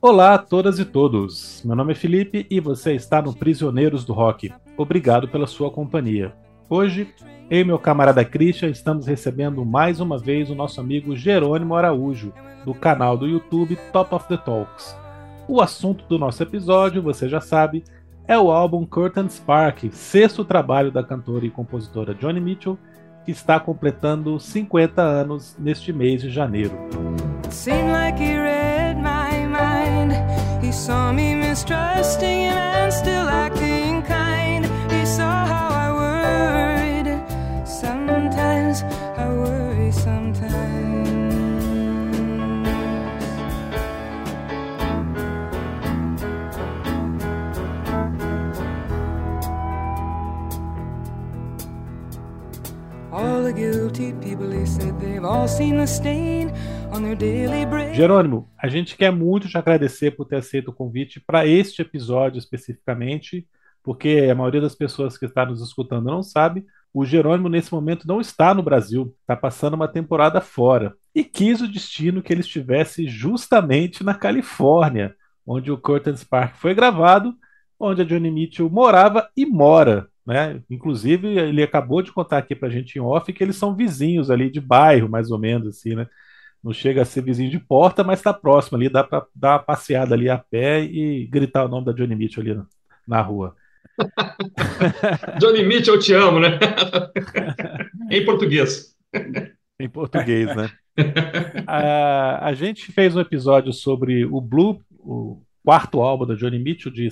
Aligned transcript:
Olá 0.00 0.34
a 0.34 0.38
todas 0.38 0.78
e 0.78 0.84
todos. 0.84 1.62
Meu 1.64 1.74
nome 1.74 1.92
é 1.92 1.94
Felipe 1.96 2.46
e 2.50 2.60
você 2.60 2.94
está 2.94 3.22
no 3.22 3.34
Prisioneiros 3.34 4.04
do 4.04 4.12
Rock. 4.12 4.52
Obrigado 4.76 5.26
pela 5.26 5.46
sua 5.46 5.70
companhia. 5.70 6.34
Hoje, 6.68 7.08
eu 7.48 7.60
e 7.60 7.64
meu 7.64 7.78
camarada 7.78 8.24
Christian 8.24 8.68
estamos 8.68 9.06
recebendo 9.06 9.64
mais 9.64 9.98
uma 9.98 10.18
vez 10.18 10.50
o 10.50 10.54
nosso 10.54 10.80
amigo 10.80 11.16
Jerônimo 11.16 11.74
Araújo, 11.74 12.32
do 12.64 12.74
canal 12.74 13.16
do 13.16 13.26
YouTube 13.26 13.78
Top 13.90 14.14
of 14.14 14.28
the 14.28 14.36
Talks. 14.36 14.94
O 15.48 15.62
assunto 15.62 16.04
do 16.06 16.18
nosso 16.18 16.42
episódio, 16.42 17.00
você 17.00 17.28
já 17.28 17.40
sabe, 17.40 17.82
é 18.28 18.38
o 18.38 18.50
álbum 18.50 18.84
Curtain 18.84 19.28
Spark, 19.30 19.90
sexto 19.92 20.44
trabalho 20.44 20.92
da 20.92 21.02
cantora 21.02 21.46
e 21.46 21.50
compositora 21.50 22.14
Johnny 22.14 22.40
Mitchell, 22.40 22.78
que 23.24 23.30
está 23.30 23.58
completando 23.58 24.38
50 24.38 25.00
anos 25.00 25.56
neste 25.58 25.92
mês 25.92 26.20
de 26.20 26.30
janeiro. 26.30 26.76
He 28.18 28.65
saw 30.76 31.10
me 31.10 31.34
mistrusting 31.34 32.40
him 32.42 32.52
and 32.52 32.92
still 32.92 33.28
acting 33.28 34.02
kind. 34.02 34.66
He 34.92 35.06
saw 35.06 35.46
how 35.46 35.68
I 35.68 35.90
worried. 36.02 37.08
Sometimes 37.66 38.82
I 39.16 39.26
worry 39.28 39.90
sometimes. 39.90 40.44
All 53.10 53.42
the 53.42 53.52
guilty 53.52 54.12
people, 54.12 54.50
they 54.50 54.66
said 54.66 55.00
they've 55.00 55.24
all 55.24 55.48
seen 55.48 55.78
the 55.78 55.86
stain 55.86 56.54
Jerônimo, 57.94 58.48
a 58.58 58.68
gente 58.68 58.96
quer 58.96 59.10
muito 59.12 59.48
te 59.48 59.58
agradecer 59.58 60.12
por 60.12 60.24
ter 60.24 60.36
aceito 60.36 60.68
o 60.68 60.72
convite 60.72 61.20
para 61.20 61.46
este 61.46 61.82
episódio 61.82 62.38
especificamente, 62.38 63.46
porque 63.82 64.28
a 64.30 64.34
maioria 64.34 64.60
das 64.60 64.74
pessoas 64.74 65.18
que 65.18 65.26
está 65.26 65.44
nos 65.44 65.60
escutando 65.60 66.06
não 66.06 66.22
sabe. 66.22 66.64
O 66.94 67.04
Jerônimo, 67.04 67.50
nesse 67.50 67.72
momento, 67.72 68.08
não 68.08 68.20
está 68.20 68.54
no 68.54 68.62
Brasil, 68.62 69.14
está 69.20 69.36
passando 69.36 69.74
uma 69.74 69.86
temporada 69.86 70.40
fora. 70.40 70.94
E 71.14 71.22
quis 71.22 71.60
o 71.60 71.68
destino 71.68 72.22
que 72.22 72.32
ele 72.32 72.40
estivesse 72.40 73.06
justamente 73.06 74.02
na 74.02 74.14
Califórnia, 74.14 75.14
onde 75.46 75.70
o 75.70 75.76
Curtains 75.76 76.24
Park 76.24 76.56
foi 76.56 76.74
gravado, 76.74 77.34
onde 77.78 78.00
a 78.00 78.04
Johnny 78.04 78.30
Mitchell 78.30 78.70
morava 78.70 79.28
e 79.36 79.44
mora. 79.44 80.08
Né? 80.26 80.60
Inclusive, 80.70 81.28
ele 81.28 81.62
acabou 81.62 82.00
de 82.00 82.10
contar 82.10 82.38
aqui 82.38 82.54
para 82.56 82.68
a 82.68 82.70
gente 82.70 82.96
em 82.96 83.02
off 83.02 83.30
que 83.32 83.44
eles 83.44 83.56
são 83.56 83.76
vizinhos 83.76 84.30
ali 84.30 84.50
de 84.50 84.60
bairro, 84.60 85.08
mais 85.08 85.30
ou 85.30 85.38
menos, 85.38 85.68
assim, 85.68 85.94
né? 85.94 86.06
Não 86.66 86.72
chega 86.72 87.02
a 87.02 87.04
ser 87.04 87.22
vizinho 87.22 87.48
de 87.48 87.60
porta, 87.60 88.02
mas 88.02 88.18
está 88.18 88.34
próximo 88.34 88.76
ali, 88.76 88.88
dá 88.88 89.04
para 89.04 89.24
dar 89.32 89.52
uma 89.52 89.58
passeada 89.60 90.16
ali 90.16 90.28
a 90.28 90.36
pé 90.36 90.82
e 90.82 91.24
gritar 91.28 91.64
o 91.64 91.68
nome 91.68 91.86
da 91.86 91.92
Johnny 91.92 92.16
Mitchell 92.16 92.42
ali 92.42 92.54
na, 92.54 92.66
na 93.06 93.22
rua. 93.22 93.54
Johnny 95.38 95.62
Mitchell, 95.62 95.94
eu 95.94 96.00
te 96.00 96.12
amo, 96.12 96.40
né? 96.40 96.58
em 98.10 98.24
português. 98.24 98.96
Em 99.78 99.88
português, 99.88 100.56
né? 100.56 100.72
a, 101.68 102.48
a 102.48 102.52
gente 102.52 102.90
fez 102.90 103.14
um 103.14 103.20
episódio 103.20 103.72
sobre 103.72 104.24
o 104.24 104.40
Blue, 104.40 104.82
o 104.98 105.40
quarto 105.64 106.00
álbum 106.00 106.26
da 106.26 106.34
Johnny 106.34 106.58
Mitchell, 106.58 106.90
de 106.90 107.08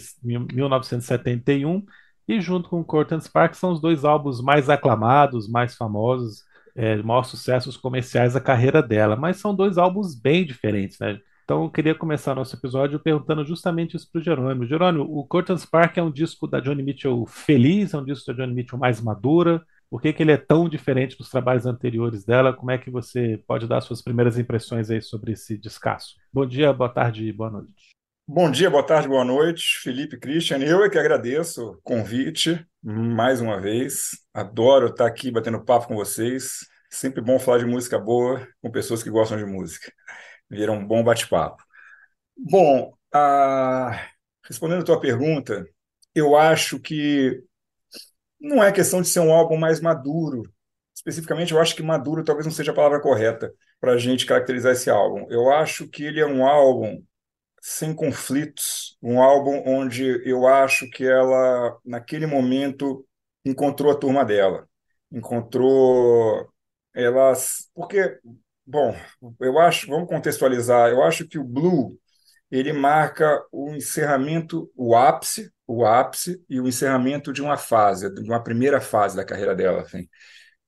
1971, 0.53 1.81
e 2.27 2.41
junto 2.41 2.69
com 2.69 2.81
o 2.81 2.85
Curtain 2.85 3.21
Spark 3.21 3.55
são 3.55 3.71
os 3.71 3.81
dois 3.81 4.05
álbuns 4.05 4.43
mais 4.43 4.69
aclamados, 4.69 5.49
mais 5.49 5.77
famosos 5.77 6.43
é, 6.75 6.97
maiores 6.97 7.29
sucessos 7.29 7.77
comerciais 7.77 8.35
da 8.35 8.41
carreira 8.41 8.83
dela, 8.83 9.17
mas 9.17 9.37
são 9.39 9.55
dois 9.55 9.79
álbuns 9.79 10.15
bem 10.15 10.45
diferentes, 10.45 10.99
né? 10.99 11.19
Então 11.45 11.65
eu 11.65 11.71
queria 11.71 11.95
começar 11.95 12.35
nosso 12.35 12.57
episódio 12.57 12.99
perguntando 12.99 13.45
justamente 13.45 13.97
isso 13.97 14.11
para 14.11 14.19
o 14.19 14.25
Jerônimo. 14.25 14.67
Jerônimo, 14.67 15.05
o 15.05 15.27
Curtain 15.27 15.59
Spark 15.59 15.99
é 15.99 16.03
um 16.03 16.11
disco 16.11 16.47
da 16.47 16.59
Johnny 16.59 16.83
Mitchell 16.83 17.27
feliz, 17.27 17.93
é 17.93 17.99
um 17.99 18.05
disco 18.05 18.33
da 18.33 18.33
Johnny 18.33 18.55
Mitchell 18.55 18.79
mais 18.79 19.01
madura? 19.01 19.63
Por 19.91 20.01
que, 20.01 20.13
que 20.13 20.23
ele 20.23 20.33
é 20.33 20.39
tão 20.39 20.69
diferente 20.69 21.17
dos 21.19 21.29
trabalhos 21.29 21.67
anteriores 21.67 22.25
dela? 22.25 22.55
Como 22.55 22.71
é 22.71 22.79
que 22.79 22.91
você 22.91 23.41
pode 23.47 23.69
dar 23.69 23.83
suas 23.83 24.01
primeiras 24.01 24.39
impressões 24.39 24.91
aí 24.91 25.03
sobre 25.03 25.33
esse 25.33 25.59
descasso? 25.59 26.15
Bom 26.33 26.47
dia, 26.47 26.73
boa 26.73 26.89
tarde, 26.89 27.31
boa 27.31 27.51
noite. 27.51 27.95
Bom 28.27 28.51
dia, 28.51 28.71
boa 28.71 28.83
tarde, 28.83 29.07
boa 29.07 29.25
noite, 29.25 29.81
Felipe 29.83 30.19
Christian. 30.19 30.59
Eu 30.59 30.83
é 30.83 30.89
que 30.89 30.99
agradeço 30.99 31.73
o 31.73 31.79
convite 31.83 32.67
mais 32.85 33.41
uma 33.41 33.59
vez. 33.59 34.11
Adoro 34.35 34.89
estar 34.89 35.07
aqui 35.07 35.31
batendo 35.31 35.65
papo 35.65 35.89
com 35.89 35.97
vocês. 35.97 36.59
Sempre 36.91 37.23
bom 37.23 37.39
falar 37.39 37.59
de 37.59 37.65
música 37.65 37.99
boa 37.99 38.47
com 38.61 38.71
pessoas 38.71 39.03
que 39.03 39.09
gostam 39.09 39.39
de 39.39 39.47
música. 39.47 39.91
Vira 40.51 40.71
um 40.71 40.87
bom 40.87 41.03
bate-papo. 41.03 41.63
Bom, 42.37 42.93
respondendo 44.47 44.83
a 44.83 44.85
tua 44.85 45.01
pergunta, 45.01 45.65
eu 46.15 46.37
acho 46.37 46.79
que 46.79 47.43
não 48.39 48.63
é 48.63 48.71
questão 48.71 49.01
de 49.01 49.09
ser 49.09 49.21
um 49.21 49.33
álbum 49.33 49.57
mais 49.57 49.81
maduro. 49.81 50.43
Especificamente, 50.95 51.55
eu 51.55 51.61
acho 51.61 51.75
que 51.75 51.83
maduro 51.83 52.23
talvez 52.23 52.45
não 52.45 52.53
seja 52.53 52.71
a 52.71 52.75
palavra 52.75 53.01
correta 53.01 53.51
para 53.81 53.93
a 53.93 53.99
gente 53.99 54.27
caracterizar 54.27 54.73
esse 54.73 54.91
álbum. 54.91 55.27
Eu 55.31 55.51
acho 55.51 55.89
que 55.89 56.05
ele 56.05 56.21
é 56.21 56.27
um 56.27 56.47
álbum 56.47 57.03
sem 57.67 57.95
conflitos, 57.95 58.95
um 59.03 59.23
álbum 59.23 59.63
onde 59.67 60.21
eu 60.29 60.47
acho 60.47 60.87
que 60.91 61.03
ela, 61.03 61.79
naquele 61.83 62.27
momento, 62.27 63.07
encontrou 63.43 63.91
a 63.91 63.95
turma 63.99 64.23
dela, 64.23 64.69
encontrou 65.11 66.47
elas, 66.93 67.71
porque, 67.75 68.19
bom, 68.67 68.95
eu 69.41 69.59
acho, 69.59 69.87
vamos 69.87 70.11
contextualizar, 70.11 70.91
eu 70.91 71.03
acho 71.03 71.27
que 71.27 71.39
o 71.39 71.45
Blue 71.45 71.99
ele 72.51 72.71
marca 72.71 73.43
o 73.51 73.71
encerramento, 73.75 74.71
o 74.77 74.95
ápice, 74.95 75.51
o 75.67 75.87
ápice 75.87 76.45
e 76.51 76.61
o 76.61 76.69
encerramento 76.69 77.33
de 77.33 77.41
uma 77.41 77.57
fase, 77.57 78.13
de 78.13 78.29
uma 78.29 78.43
primeira 78.45 78.79
fase 78.79 79.17
da 79.17 79.25
carreira 79.25 79.55
dela, 79.55 79.81
assim, 79.81 80.07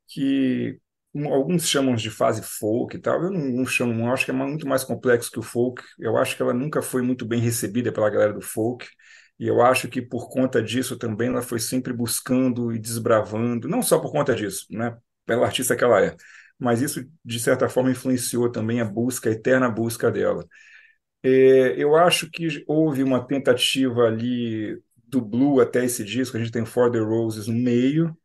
que 0.09 0.81
alguns 1.25 1.69
chamam 1.69 1.95
de 1.95 2.11
fase 2.11 2.43
folk 2.43 2.97
e 2.97 3.01
tal, 3.01 3.23
eu 3.23 3.31
não, 3.31 3.41
não 3.41 3.67
chamo, 3.67 4.13
acho 4.13 4.25
que 4.25 4.31
é 4.31 4.35
muito 4.35 4.67
mais 4.67 4.85
complexo 4.85 5.31
que 5.31 5.39
o 5.39 5.43
folk, 5.43 5.83
eu 5.99 6.17
acho 6.17 6.37
que 6.37 6.43
ela 6.43 6.55
nunca 6.55 6.83
foi 6.83 7.03
muito 7.03 7.25
bem 7.25 7.41
recebida 7.41 7.93
pela 7.93 8.11
galera 8.11 8.33
do 8.33 8.41
folk, 8.41 8.87
e 9.39 9.47
eu 9.47 9.63
acho 9.63 9.89
que 9.89 10.03
por 10.03 10.29
conta 10.29 10.63
disso 10.63 10.97
também 10.99 11.29
ela 11.29 11.43
foi 11.43 11.59
sempre 11.61 11.93
buscando 11.93 12.73
e 12.73 12.79
desbravando, 12.79 13.69
não 13.69 13.83
só 13.83 13.99
por 13.99 14.13
conta 14.13 14.35
disso, 14.35 14.67
né, 14.71 14.97
pela 15.25 15.47
artista 15.47 15.77
que 15.77 15.85
ela 15.85 16.05
é, 16.05 16.17
mas 16.59 16.81
isso 16.83 17.05
de 17.25 17.39
certa 17.41 17.69
forma 17.69 17.91
influenciou 17.91 18.51
também 18.51 18.81
a 18.81 18.85
busca, 18.85 19.29
a 19.29 19.33
eterna 19.33 19.69
busca 19.69 20.11
dela. 20.11 20.47
É, 21.23 21.75
eu 21.77 21.97
acho 21.97 22.31
que 22.31 22.65
houve 22.67 23.03
uma 23.03 23.27
tentativa 23.27 24.03
ali 24.07 24.81
do 25.09 25.21
Blue 25.21 25.61
até 25.61 25.85
esse 25.85 26.05
disco, 26.05 26.37
a 26.37 26.41
gente 26.41 26.53
tem 26.53 26.65
For 26.65 26.91
the 26.91 26.99
Roses 26.99 27.47
no 27.47 27.55
meio, 27.55 28.17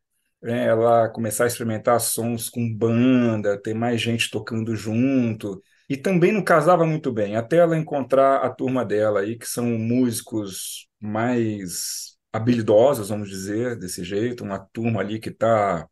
né, 0.42 0.66
ela 0.66 1.08
começar 1.08 1.44
a 1.44 1.46
experimentar 1.46 2.00
sons 2.00 2.50
com 2.50 2.72
banda, 2.74 3.60
ter 3.60 3.74
mais 3.74 4.00
gente 4.00 4.30
tocando 4.30 4.74
junto, 4.74 5.62
e 5.88 5.96
também 5.96 6.32
não 6.32 6.42
casava 6.42 6.86
muito 6.86 7.12
bem, 7.12 7.36
até 7.36 7.58
ela 7.58 7.76
encontrar 7.76 8.38
a 8.38 8.50
turma 8.50 8.84
dela 8.84 9.20
aí, 9.20 9.38
que 9.38 9.46
são 9.46 9.64
músicos 9.66 10.88
mais 11.00 12.16
habilidosos, 12.32 13.10
vamos 13.10 13.28
dizer, 13.28 13.76
desse 13.78 14.02
jeito, 14.04 14.42
uma 14.44 14.58
turma 14.58 15.00
ali 15.00 15.20
que 15.20 15.28
está 15.28 15.86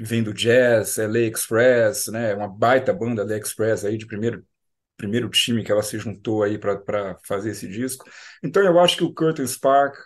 vem 0.00 0.22
do 0.22 0.32
jazz, 0.32 0.98
LA 0.98 1.20
Express, 1.20 2.06
né, 2.08 2.34
uma 2.34 2.48
baita 2.48 2.92
banda 2.92 3.22
LA 3.22 3.38
Express 3.38 3.84
aí 3.84 3.96
de 3.98 4.06
primeiro 4.06 4.44
primeiro 4.96 5.28
time 5.30 5.62
que 5.62 5.70
ela 5.70 5.82
se 5.82 5.96
juntou 5.98 6.42
aí 6.42 6.58
para 6.58 7.16
fazer 7.24 7.50
esse 7.50 7.68
disco. 7.68 8.04
Então 8.42 8.62
eu 8.64 8.78
acho 8.80 8.96
que 8.96 9.04
o 9.04 9.14
Curtin 9.14 9.46
Spark 9.46 9.96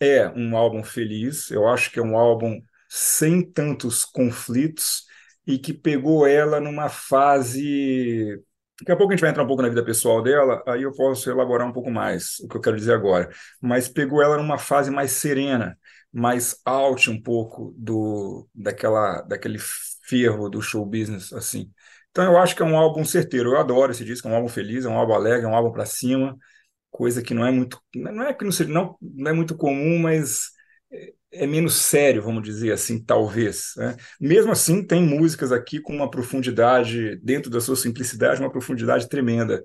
é 0.00 0.28
um 0.28 0.56
álbum 0.56 0.82
feliz, 0.84 1.50
eu 1.50 1.66
acho 1.68 1.90
que 1.90 1.98
é 1.98 2.02
um 2.02 2.16
álbum 2.16 2.60
sem 2.88 3.42
tantos 3.42 4.04
conflitos 4.04 5.04
e 5.46 5.58
que 5.58 5.72
pegou 5.72 6.26
ela 6.26 6.60
numa 6.60 6.88
fase. 6.88 8.42
Daqui 8.80 8.92
a 8.92 8.96
pouco 8.96 9.12
a 9.12 9.16
gente 9.16 9.22
vai 9.22 9.30
entrar 9.30 9.42
um 9.42 9.46
pouco 9.46 9.62
na 9.62 9.68
vida 9.68 9.84
pessoal 9.84 10.22
dela, 10.22 10.62
aí 10.66 10.82
eu 10.82 10.92
posso 10.92 11.30
elaborar 11.30 11.66
um 11.66 11.72
pouco 11.72 11.90
mais 11.90 12.38
o 12.40 12.48
que 12.48 12.56
eu 12.56 12.60
quero 12.60 12.76
dizer 12.76 12.92
agora. 12.94 13.30
Mas 13.60 13.88
pegou 13.88 14.22
ela 14.22 14.36
numa 14.36 14.58
fase 14.58 14.90
mais 14.90 15.12
serena, 15.12 15.78
mais 16.12 16.60
out 16.64 17.10
um 17.10 17.20
pouco 17.20 17.74
do 17.76 18.48
daquela 18.54 19.22
daquele 19.22 19.58
ferro 20.08 20.48
do 20.50 20.60
show 20.60 20.84
business 20.84 21.32
assim. 21.32 21.70
Então 22.10 22.24
eu 22.24 22.38
acho 22.38 22.54
que 22.56 22.62
é 22.62 22.64
um 22.64 22.76
álbum 22.76 23.04
certeiro. 23.04 23.50
Eu 23.52 23.58
adoro 23.58 23.92
esse 23.92 24.04
disco, 24.04 24.28
é 24.28 24.30
um 24.30 24.34
álbum 24.34 24.48
feliz, 24.48 24.84
é 24.84 24.88
um 24.88 24.96
álbum 24.98 25.14
alegre, 25.14 25.46
é 25.46 25.48
um 25.48 25.54
álbum 25.54 25.72
para 25.72 25.86
cima 25.86 26.36
coisa 26.96 27.22
que 27.22 27.34
não 27.34 27.46
é 27.46 27.50
muito, 27.50 27.80
não 27.94 28.24
é 28.24 28.32
que 28.32 28.44
não, 28.44 28.50
seja, 28.52 28.70
não, 28.70 28.96
não 29.02 29.30
é 29.30 29.34
muito 29.34 29.54
comum, 29.56 29.98
mas 29.98 30.50
é, 30.90 31.12
é 31.32 31.46
menos 31.46 31.74
sério, 31.74 32.22
vamos 32.22 32.42
dizer 32.42 32.72
assim, 32.72 33.02
talvez. 33.04 33.74
Né? 33.76 33.96
Mesmo 34.20 34.52
assim, 34.52 34.82
tem 34.86 35.02
músicas 35.02 35.52
aqui 35.52 35.80
com 35.80 35.94
uma 35.94 36.10
profundidade, 36.10 37.16
dentro 37.22 37.50
da 37.50 37.60
sua 37.60 37.76
simplicidade, 37.76 38.40
uma 38.40 38.50
profundidade 38.50 39.08
tremenda 39.08 39.62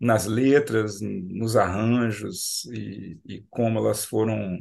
nas 0.00 0.26
letras, 0.26 1.00
nos 1.00 1.56
arranjos 1.56 2.64
e, 2.72 3.20
e 3.24 3.44
como 3.50 3.78
elas 3.78 4.04
foram 4.04 4.58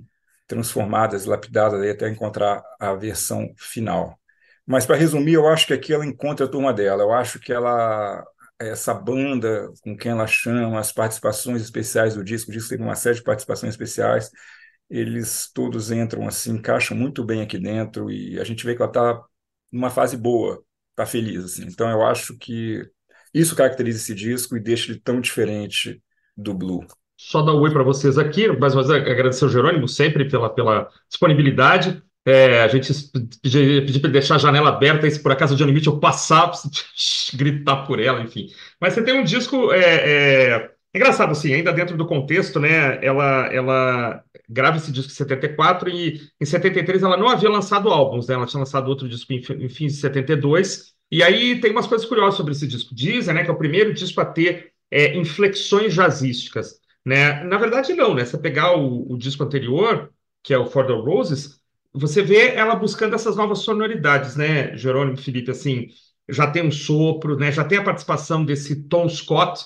transformadas, 0.47 1.25
lapidadas 1.25 1.81
até 1.89 2.09
encontrar 2.09 2.61
a 2.79 2.93
versão 2.93 3.51
final. 3.57 4.19
Mas 4.65 4.85
para 4.85 4.95
resumir, 4.95 5.33
eu 5.33 5.47
acho 5.47 5.67
que 5.67 5.73
aqui 5.73 5.93
ela 5.93 6.05
encontra 6.05 6.45
a 6.45 6.49
turma 6.49 6.73
dela. 6.73 7.03
Eu 7.03 7.11
acho 7.11 7.39
que 7.39 7.51
ela 7.51 8.23
essa 8.67 8.93
banda 8.93 9.71
com 9.81 9.95
quem 9.95 10.11
ela 10.11 10.27
chama, 10.27 10.79
as 10.79 10.91
participações 10.91 11.61
especiais 11.61 12.15
do 12.15 12.23
disco, 12.23 12.51
o 12.51 12.53
disco 12.53 12.69
tem 12.69 12.79
uma 12.79 12.95
série 12.95 13.15
de 13.15 13.23
participações 13.23 13.73
especiais, 13.73 14.29
eles 14.89 15.49
todos 15.53 15.91
entram 15.91 16.27
assim, 16.27 16.53
encaixam 16.53 16.95
muito 16.97 17.23
bem 17.23 17.41
aqui 17.41 17.57
dentro 17.57 18.11
e 18.11 18.39
a 18.39 18.43
gente 18.43 18.65
vê 18.65 18.75
que 18.75 18.81
ela 18.81 18.91
está 18.91 19.23
numa 19.71 19.89
fase 19.89 20.17
boa, 20.17 20.63
está 20.91 21.05
feliz 21.05 21.43
assim. 21.45 21.65
Então 21.65 21.89
eu 21.89 22.05
acho 22.05 22.37
que 22.37 22.85
isso 23.33 23.55
caracteriza 23.55 23.99
esse 23.99 24.13
disco 24.13 24.57
e 24.57 24.59
deixa 24.59 24.91
ele 24.91 24.99
tão 24.99 25.21
diferente 25.21 26.01
do 26.35 26.53
Blue. 26.53 26.85
Só 27.17 27.41
dar 27.41 27.53
um 27.53 27.61
oi 27.61 27.71
para 27.71 27.83
vocês 27.83 28.17
aqui, 28.17 28.47
mais 28.57 28.73
uma 28.73 28.85
vez 28.85 29.01
agradecer 29.01 29.43
ao 29.43 29.49
Jerônimo 29.49 29.87
sempre 29.87 30.27
pela, 30.27 30.53
pela 30.53 30.89
disponibilidade. 31.07 32.01
É, 32.25 32.61
a 32.61 32.67
gente 32.67 32.93
pediu 33.41 33.99
para 33.99 34.07
ele 34.09 34.13
deixar 34.13 34.35
a 34.35 34.37
janela 34.37 34.69
aberta, 34.69 35.07
e 35.07 35.11
se 35.11 35.21
por 35.21 35.31
acaso 35.31 35.55
o 35.55 35.57
Johnny 35.57 35.71
Mitchell 35.73 35.99
passar, 35.99 36.51
gritar 37.33 37.87
por 37.87 37.99
ela, 37.99 38.21
enfim. 38.21 38.47
Mas 38.79 38.93
você 38.93 39.03
tem 39.03 39.19
um 39.19 39.23
disco 39.23 39.71
é, 39.71 40.53
é, 40.55 40.71
engraçado, 40.93 41.31
assim, 41.31 41.53
ainda 41.53 41.73
dentro 41.73 41.97
do 41.97 42.05
contexto, 42.05 42.59
né? 42.59 43.03
Ela, 43.03 43.47
ela 43.51 44.23
grava 44.47 44.77
esse 44.77 44.91
disco 44.91 45.11
em 45.11 45.15
74 45.15 45.89
e 45.89 46.21
em 46.39 46.45
73 46.45 47.01
ela 47.01 47.17
não 47.17 47.27
havia 47.27 47.49
lançado 47.49 47.89
álbuns, 47.89 48.27
né? 48.27 48.35
Ela 48.35 48.45
tinha 48.45 48.59
lançado 48.59 48.87
outro 48.87 49.09
disco 49.09 49.33
em, 49.33 49.39
em 49.39 49.69
fins 49.69 49.93
de 49.93 49.99
72. 49.99 50.93
E 51.09 51.23
aí 51.23 51.59
tem 51.59 51.71
umas 51.71 51.87
coisas 51.87 52.07
curiosas 52.07 52.35
sobre 52.35 52.53
esse 52.53 52.67
disco. 52.67 52.93
Dizem, 52.93 53.33
né, 53.33 53.43
que 53.43 53.49
é 53.49 53.53
o 53.53 53.57
primeiro 53.57 53.93
disco 53.93 54.21
a 54.21 54.25
ter 54.25 54.71
é, 54.91 55.17
inflexões 55.17 55.93
jazzísticas, 55.93 56.79
né? 57.05 57.43
Na 57.45 57.57
verdade, 57.57 57.93
não, 57.93 58.13
né? 58.13 58.25
Se 58.25 58.31
você 58.31 58.37
pegar 58.37 58.77
o, 58.77 59.11
o 59.11 59.17
disco 59.17 59.43
anterior, 59.43 60.11
que 60.43 60.53
é 60.53 60.57
o 60.57 60.67
For 60.67 60.85
the 60.85 60.93
Roses, 60.93 61.60
você 61.93 62.21
vê 62.21 62.55
ela 62.55 62.75
buscando 62.75 63.15
essas 63.15 63.35
novas 63.35 63.59
sonoridades, 63.59 64.35
né, 64.35 64.75
Jerônimo 64.77 65.17
Felipe, 65.17 65.51
assim, 65.51 65.87
já 66.29 66.49
tem 66.49 66.63
um 66.65 66.71
sopro, 66.71 67.37
né, 67.37 67.51
já 67.51 67.63
tem 67.63 67.77
a 67.77 67.83
participação 67.83 68.45
desse 68.45 68.83
Tom 68.87 69.09
Scott, 69.09 69.65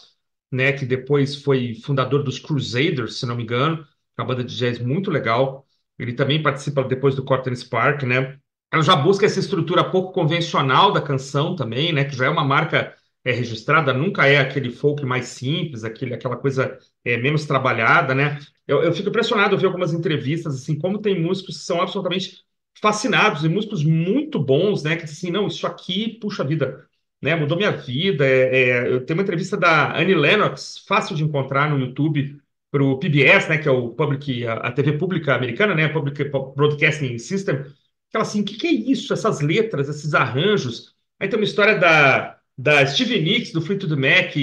né, 0.51 0.71
que 0.73 0.85
depois 0.85 1.35
foi 1.43 1.75
fundador 1.83 2.23
dos 2.23 2.39
Crusaders, 2.39 3.19
se 3.19 3.25
não 3.25 3.35
me 3.35 3.43
engano, 3.43 3.85
uma 4.17 4.25
banda 4.25 4.43
de 4.43 4.55
jazz 4.55 4.79
muito 4.79 5.11
legal. 5.11 5.65
Ele 5.99 6.13
também 6.13 6.41
participa 6.41 6.83
depois 6.83 7.15
do 7.15 7.23
Corten 7.23 7.55
Spark, 7.55 8.03
né? 8.03 8.37
Ela 8.71 8.83
já 8.83 8.95
busca 8.95 9.25
essa 9.25 9.39
estrutura 9.39 9.89
pouco 9.89 10.11
convencional 10.13 10.91
da 10.91 11.01
canção 11.01 11.55
também, 11.55 11.93
né, 11.93 12.05
que 12.05 12.15
já 12.15 12.25
é 12.25 12.29
uma 12.29 12.43
marca 12.43 12.95
é, 13.25 13.31
registrada, 13.31 13.91
nunca 13.93 14.27
é 14.27 14.37
aquele 14.37 14.69
folk 14.71 15.03
mais 15.03 15.27
simples, 15.29 15.83
aquele, 15.83 16.13
aquela 16.13 16.37
coisa 16.37 16.77
é, 17.03 17.17
menos 17.17 17.45
trabalhada, 17.45 18.13
né? 18.13 18.39
Eu, 18.67 18.83
eu 18.83 18.93
fico 18.93 19.09
impressionado 19.09 19.55
ao 19.55 19.59
ver 19.59 19.67
algumas 19.67 19.93
entrevistas, 19.93 20.55
assim, 20.55 20.77
como 20.77 20.99
tem 20.99 21.19
músicos 21.19 21.57
que 21.57 21.63
são 21.63 21.81
absolutamente 21.81 22.45
fascinados, 22.81 23.43
e 23.43 23.49
músicos 23.49 23.83
muito 23.83 24.39
bons, 24.39 24.83
né? 24.83 24.95
Que 24.95 25.05
dizem 25.05 25.29
assim, 25.29 25.31
não, 25.31 25.47
isso 25.47 25.65
aqui, 25.65 26.19
puxa 26.21 26.43
vida, 26.43 26.85
né? 27.21 27.35
Mudou 27.35 27.57
minha 27.57 27.71
vida. 27.71 28.25
É, 28.25 28.69
é, 28.69 28.93
eu 28.93 29.05
tenho 29.05 29.17
uma 29.19 29.23
entrevista 29.23 29.57
da 29.57 29.97
Annie 29.99 30.15
Lennox, 30.15 30.83
fácil 30.87 31.15
de 31.15 31.23
encontrar 31.23 31.69
no 31.69 31.79
YouTube, 31.79 32.39
para 32.71 32.83
o 32.83 32.99
PBS, 32.99 33.47
né? 33.49 33.57
Que 33.57 33.67
é 33.67 33.71
o 33.71 33.89
Public, 33.89 34.45
a, 34.47 34.71
TV 34.71 34.93
pública 34.97 35.33
americana, 35.33 35.73
né? 35.73 35.87
Public 35.87 36.25
Broadcasting 36.55 37.17
System. 37.17 37.63
Ela 38.13 38.23
assim, 38.23 38.41
o 38.41 38.45
que, 38.45 38.57
que 38.57 38.67
é 38.67 38.71
isso? 38.71 39.13
Essas 39.13 39.41
letras, 39.41 39.89
esses 39.89 40.13
arranjos. 40.13 40.93
Aí 41.19 41.27
tem 41.27 41.39
uma 41.39 41.45
história 41.45 41.77
da 41.77 42.37
da 42.57 42.85
Stevie 42.85 43.21
Nicks, 43.21 43.51
do 43.51 43.61
Fleetwood 43.61 43.95
Mac, 43.95 44.33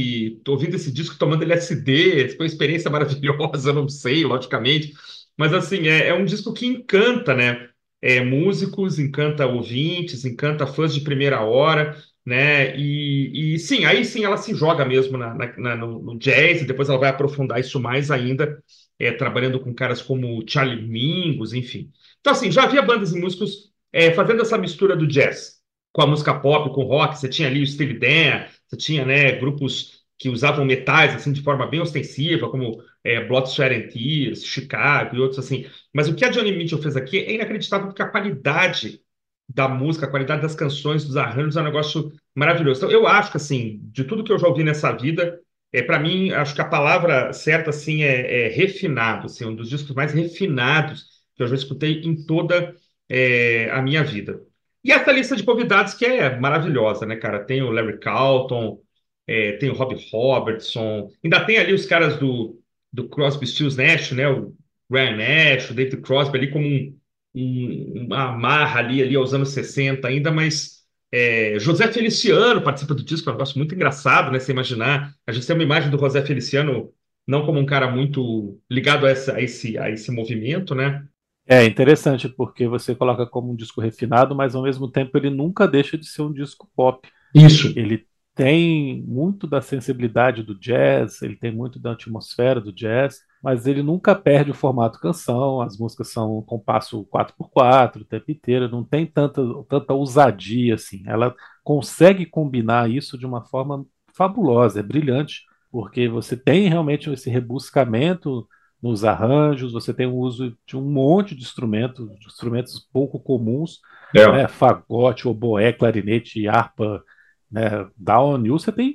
ouvindo 0.47 0.76
esse 0.76 0.93
disco 0.93 1.17
tomando 1.19 1.44
LSD, 1.44 2.31
foi 2.31 2.41
uma 2.41 2.47
experiência 2.47 2.91
maravilhosa, 2.91 3.73
não 3.73 3.88
sei, 3.88 4.25
logicamente, 4.25 4.93
mas 5.37 5.55
assim, 5.55 5.88
é, 5.88 6.09
é 6.09 6.14
um 6.14 6.25
disco 6.25 6.53
que 6.53 6.67
encanta, 6.67 7.35
né? 7.35 7.69
É, 8.00 8.23
músicos, 8.23 8.99
encanta 8.99 9.47
ouvintes, 9.47 10.25
encanta 10.25 10.67
fãs 10.67 10.93
de 10.93 11.00
primeira 11.03 11.41
hora, 11.41 11.97
né? 12.26 12.76
E, 12.76 13.55
e 13.55 13.59
sim, 13.59 13.85
aí 13.85 14.05
sim 14.05 14.25
ela 14.25 14.37
se 14.37 14.55
joga 14.55 14.85
mesmo 14.85 15.17
na, 15.17 15.35
na, 15.35 15.76
no, 15.76 16.03
no, 16.03 16.19
jazz, 16.19 16.62
e 16.62 16.67
depois 16.67 16.88
ela 16.88 16.99
vai 16.99 17.11
aprofundar 17.11 17.61
isso 17.61 17.81
mais 17.81 18.11
ainda, 18.11 18.62
é, 18.99 19.12
trabalhando 19.12 19.61
com 19.61 19.75
caras 19.75 20.03
como 20.03 20.44
Charlie 20.47 20.82
Mingus, 20.87 21.53
enfim. 21.55 21.91
Então, 22.20 22.32
assim, 22.32 22.50
já 22.50 22.64
havia 22.64 22.82
bandas 22.82 23.12
e 23.12 23.20
músicos 23.20 23.73
é, 23.93 24.12
fazendo 24.12 24.43
essa 24.43 24.59
mistura 24.59 24.97
do 24.97 25.06
jazz 25.06 25.62
com 25.93 26.03
a 26.03 26.06
música 26.06 26.35
pop, 26.35 26.73
com 26.75 26.83
o 26.85 26.87
rock, 26.87 27.19
você 27.19 27.29
tinha 27.29 27.49
ali 27.49 27.62
o 27.62 27.67
Steve 27.67 27.99
Dan, 27.99 28.47
você 28.67 28.77
tinha 28.77 29.05
né, 29.05 29.33
grupos 29.33 30.03
que 30.19 30.29
usavam 30.29 30.65
metais 30.65 31.15
assim 31.15 31.33
de 31.33 31.43
forma 31.43 31.67
bem 31.67 31.81
ostensiva, 31.81 32.49
como 32.49 32.83
é, 33.05 33.25
Blood, 33.27 33.49
Sweat 33.50 33.75
and 33.75 33.89
Tears, 33.89 34.44
Chicago 34.44 35.17
e 35.17 35.21
outros 35.21 35.39
assim. 35.41 35.67
Mas 35.93 36.09
o 36.09 36.15
que 36.15 36.25
a 36.25 36.31
Johnny 36.31 36.53
Mitchell 36.53 36.81
fez 36.81 36.97
aqui 36.97 37.19
é 37.19 37.33
inacreditável 37.35 37.89
porque 37.89 38.03
a 38.03 38.09
qualidade 38.09 39.00
da 39.49 39.69
música, 39.69 40.06
a 40.06 40.11
qualidade 40.11 40.43
das 40.43 40.55
canções, 40.55 41.05
dos 41.05 41.17
arranjos 41.17 41.56
é 41.56 41.61
um 41.61 41.65
negócio 41.65 42.12
maravilhoso. 42.35 42.79
Então 42.81 42.91
eu 42.91 43.06
acho 43.06 43.31
que 43.31 43.37
assim, 43.37 43.81
de 43.85 44.05
tudo 44.05 44.25
que 44.25 44.33
eu 44.33 44.38
já 44.38 44.47
ouvi 44.49 44.65
nessa 44.65 44.93
vida, 44.93 45.38
é 45.73 45.83
para 45.83 45.99
mim 45.99 46.31
acho 46.33 46.55
que 46.55 46.61
a 46.61 46.69
palavra 46.69 47.33
certa 47.33 47.71
assim 47.71 48.03
é, 48.03 48.47
é 48.47 48.49
refinado, 48.49 49.27
assim, 49.27 49.45
um 49.45 49.55
dos 49.55 49.69
discos 49.69 49.95
mais 49.95 50.12
refinados 50.12 51.06
que 51.35 51.43
eu 51.43 51.49
já 51.49 51.55
escutei 51.55 52.00
em 52.03 52.25
toda 52.27 52.75
é, 53.09 53.71
a 53.71 53.83
minha 53.83 54.05
vida. 54.05 54.41
E 54.84 54.90
essa 54.93 55.12
lista 55.12 55.37
de 55.37 55.44
convidados 55.44 55.94
que 55.94 56.05
é 56.05 56.38
maravilhosa, 56.38 57.06
né, 57.06 57.17
cara? 57.17 57.44
Tem 57.44 57.62
o 57.62 57.70
Larry 57.70 57.99
Carlton, 57.99 58.81
é, 59.26 59.52
tem 59.52 59.70
o 59.70 59.75
Rob 59.75 59.94
Robertson, 60.12 61.08
ainda 61.23 61.44
tem 61.44 61.58
ali 61.58 61.73
os 61.73 61.87
caras 61.87 62.17
do, 62.19 62.61
do 62.93 63.08
Crosby, 63.08 63.46
Stills, 63.46 63.76
Nash, 63.76 64.12
né? 64.12 64.29
O 64.29 64.55
Ryan 64.90 65.17
Nash, 65.17 65.70
o 65.70 65.75
David 65.75 66.02
Crosby 66.02 66.38
ali 66.38 66.50
como 66.50 66.67
um, 66.67 66.99
um, 67.34 68.05
uma 68.06 68.31
amarra 68.31 68.81
ali, 68.81 69.02
ali 69.02 69.14
aos 69.17 69.32
anos 69.32 69.50
60 69.50 70.06
ainda, 70.08 70.31
mas 70.32 70.82
é, 71.12 71.58
José 71.58 71.90
Feliciano 71.93 72.62
participa 72.62 72.94
do 72.94 73.05
disco, 73.05 73.28
é 73.28 73.32
um 73.32 73.37
negócio 73.37 73.58
muito 73.58 73.75
engraçado, 73.75 74.31
né? 74.32 74.38
Você 74.40 74.52
imaginar, 74.52 75.14
a 75.26 75.32
gente 75.32 75.46
tem 75.46 75.55
uma 75.55 75.62
imagem 75.62 75.90
do 75.90 75.99
José 75.99 76.25
Feliciano 76.25 76.93
não 77.26 77.46
como 77.46 77.61
um 77.61 77.67
cara 77.67 77.90
muito 77.90 78.61
ligado 78.70 79.06
a, 79.06 79.11
essa, 79.11 79.35
a, 79.37 79.40
esse, 79.40 79.78
a 79.78 79.90
esse 79.90 80.11
movimento, 80.11 80.75
né? 80.75 81.06
É 81.47 81.65
interessante 81.65 82.29
porque 82.29 82.69
você 82.69 82.94
coloca 82.94 83.27
como 83.27 83.53
um 83.53 83.56
disco 83.56 83.81
refinado, 83.81 84.35
mas 84.35 84.55
ao 84.55 84.62
mesmo 84.62 84.89
tempo 84.89 85.17
ele 85.19 85.31
nunca 85.31 85.67
deixa 85.67 85.99
de 85.99 86.06
ser 86.06 86.23
um 86.23 86.33
disco 86.33 86.71
pop. 86.75 87.09
Isso. 87.35 87.73
Ele 87.77 88.06
tem 88.35 89.03
muito 89.06 89.47
da 89.47 89.61
sensibilidade 89.61 90.43
do 90.43 90.59
jazz, 90.59 91.21
ele 91.21 91.37
tem 91.37 91.53
muito 91.53 91.79
da 91.79 91.93
atmosfera 91.93 92.61
do 92.61 92.73
jazz, 92.73 93.21
mas 93.43 93.67
ele 93.67 93.83
nunca 93.83 94.15
perde 94.15 94.50
o 94.50 94.55
formato 94.55 94.99
canção, 94.99 95.61
as 95.61 95.77
músicas 95.77 96.11
são 96.11 96.41
compasso 96.43 97.05
4x4 97.12 98.03
o 98.03 98.05
tempo 98.05 98.31
inteiro, 98.31 98.69
não 98.71 98.85
tem 98.85 99.05
tanta, 99.05 99.43
tanta 99.69 99.93
ousadia 99.93 100.75
assim. 100.75 101.03
Ela 101.06 101.35
consegue 101.62 102.25
combinar 102.25 102.91
isso 102.91 103.19
de 103.19 103.27
uma 103.27 103.43
forma 103.45 103.85
fabulosa, 104.15 104.81
é 104.81 104.83
brilhante, 104.83 105.43
porque 105.71 106.09
você 106.09 106.37
tem 106.37 106.69
realmente 106.69 107.11
esse 107.11 107.28
rebuscamento 107.28 108.47
nos 108.83 109.05
arranjos, 109.05 109.73
você 109.73 109.95
tem 109.95 110.07
o 110.07 110.17
uso 110.17 110.57
de 110.67 110.77
um 110.77 110.83
monte 110.83 111.37
de 111.37 111.43
instrumentos, 111.43 112.09
de 112.19 112.27
instrumentos 112.27 112.81
pouco 112.93 113.21
comuns, 113.21 113.81
é. 114.15 114.31
né, 114.31 114.49
fagote, 114.49 115.29
oboé, 115.29 115.73
clarinete, 115.73 116.49
harpa, 116.49 117.03
né, 117.51 117.87
down 117.97 118.45
you, 118.45 118.59
você 118.59 118.73
tem 118.73 118.95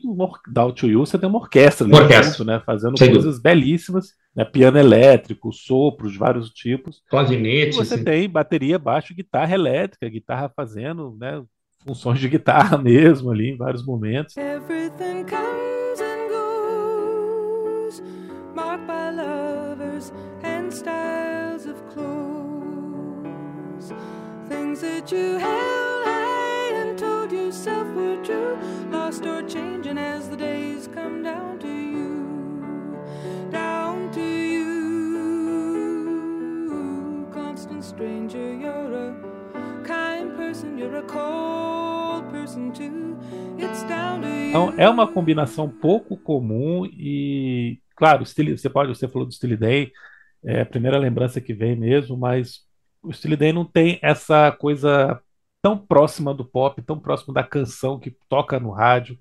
down 0.49 0.73
to 0.73 0.87
you, 0.87 1.05
você 1.05 1.17
tem 1.17 1.29
uma 1.29 1.39
orquestra, 1.39 1.87
uma 1.87 2.01
orquestra. 2.01 2.43
né, 2.43 2.61
fazendo 2.65 2.97
Sem 2.97 3.11
coisas 3.11 3.35
dúvida. 3.35 3.49
belíssimas, 3.49 4.13
né, 4.35 4.43
piano 4.43 4.77
elétrico, 4.77 5.53
sopros 5.53 6.11
de 6.11 6.17
vários 6.17 6.49
tipos. 6.49 7.01
Clarinete. 7.09 7.77
Você 7.77 7.97
sim. 7.97 8.03
tem 8.03 8.29
bateria, 8.29 8.77
baixo, 8.77 9.15
guitarra 9.15 9.53
elétrica, 9.53 10.09
guitarra 10.09 10.51
fazendo, 10.53 11.15
né, 11.17 11.41
funções 11.85 12.19
de 12.19 12.27
guitarra 12.27 12.77
mesmo 12.81 13.31
ali 13.31 13.51
em 13.51 13.57
vários 13.57 13.85
momentos. 13.85 14.35
Everything 14.35 15.23
comes 15.23 15.56
love. 19.97 20.11
and 20.43 20.71
styles 20.73 21.65
of 21.65 21.89
clothes. 21.89 22.13
Things 24.47 24.81
that 24.81 25.11
you 25.11 25.37
held 25.37 26.05
high 26.05 26.69
and 26.73 26.97
told 26.97 27.31
yourself 27.31 27.87
were 27.95 28.23
true, 28.23 28.57
lost 28.91 29.25
or 29.25 29.41
changing 29.43 29.97
as 29.97 30.29
the 30.29 30.37
days 30.37 30.87
come 30.87 31.23
down 31.23 31.57
to 31.59 31.67
you. 31.67 32.99
Down 33.51 34.11
to 34.11 34.21
you, 34.21 34.67
constant 37.33 37.83
stranger, 37.83 38.53
you're 38.53 38.93
a 39.09 39.15
kind 39.83 40.35
person, 40.35 40.77
you're 40.77 40.97
a 40.97 41.03
cold 41.03 41.96
Então, 44.49 44.73
é 44.77 44.89
uma 44.89 45.07
combinação 45.07 45.69
pouco 45.69 46.17
comum 46.17 46.85
e 46.85 47.79
claro, 47.95 48.25
você 48.25 48.69
pode, 48.69 48.95
você 48.95 49.07
falou 49.07 49.27
do 49.27 49.33
Steely 49.33 49.57
Day, 49.57 49.91
é 50.43 50.61
a 50.61 50.65
primeira 50.65 50.99
lembrança 50.99 51.41
que 51.41 51.53
vem 51.53 51.75
mesmo, 51.75 52.15
mas 52.15 52.61
o 53.01 53.11
Steely 53.11 53.35
Dan 53.35 53.53
não 53.53 53.65
tem 53.65 53.99
essa 54.01 54.51
coisa 54.51 55.21
tão 55.61 55.77
próxima 55.77 56.33
do 56.33 56.45
pop, 56.45 56.81
tão 56.81 56.99
próximo 56.99 57.33
da 57.33 57.43
canção 57.43 57.99
que 57.99 58.15
toca 58.29 58.59
no 58.59 58.71
rádio, 58.71 59.17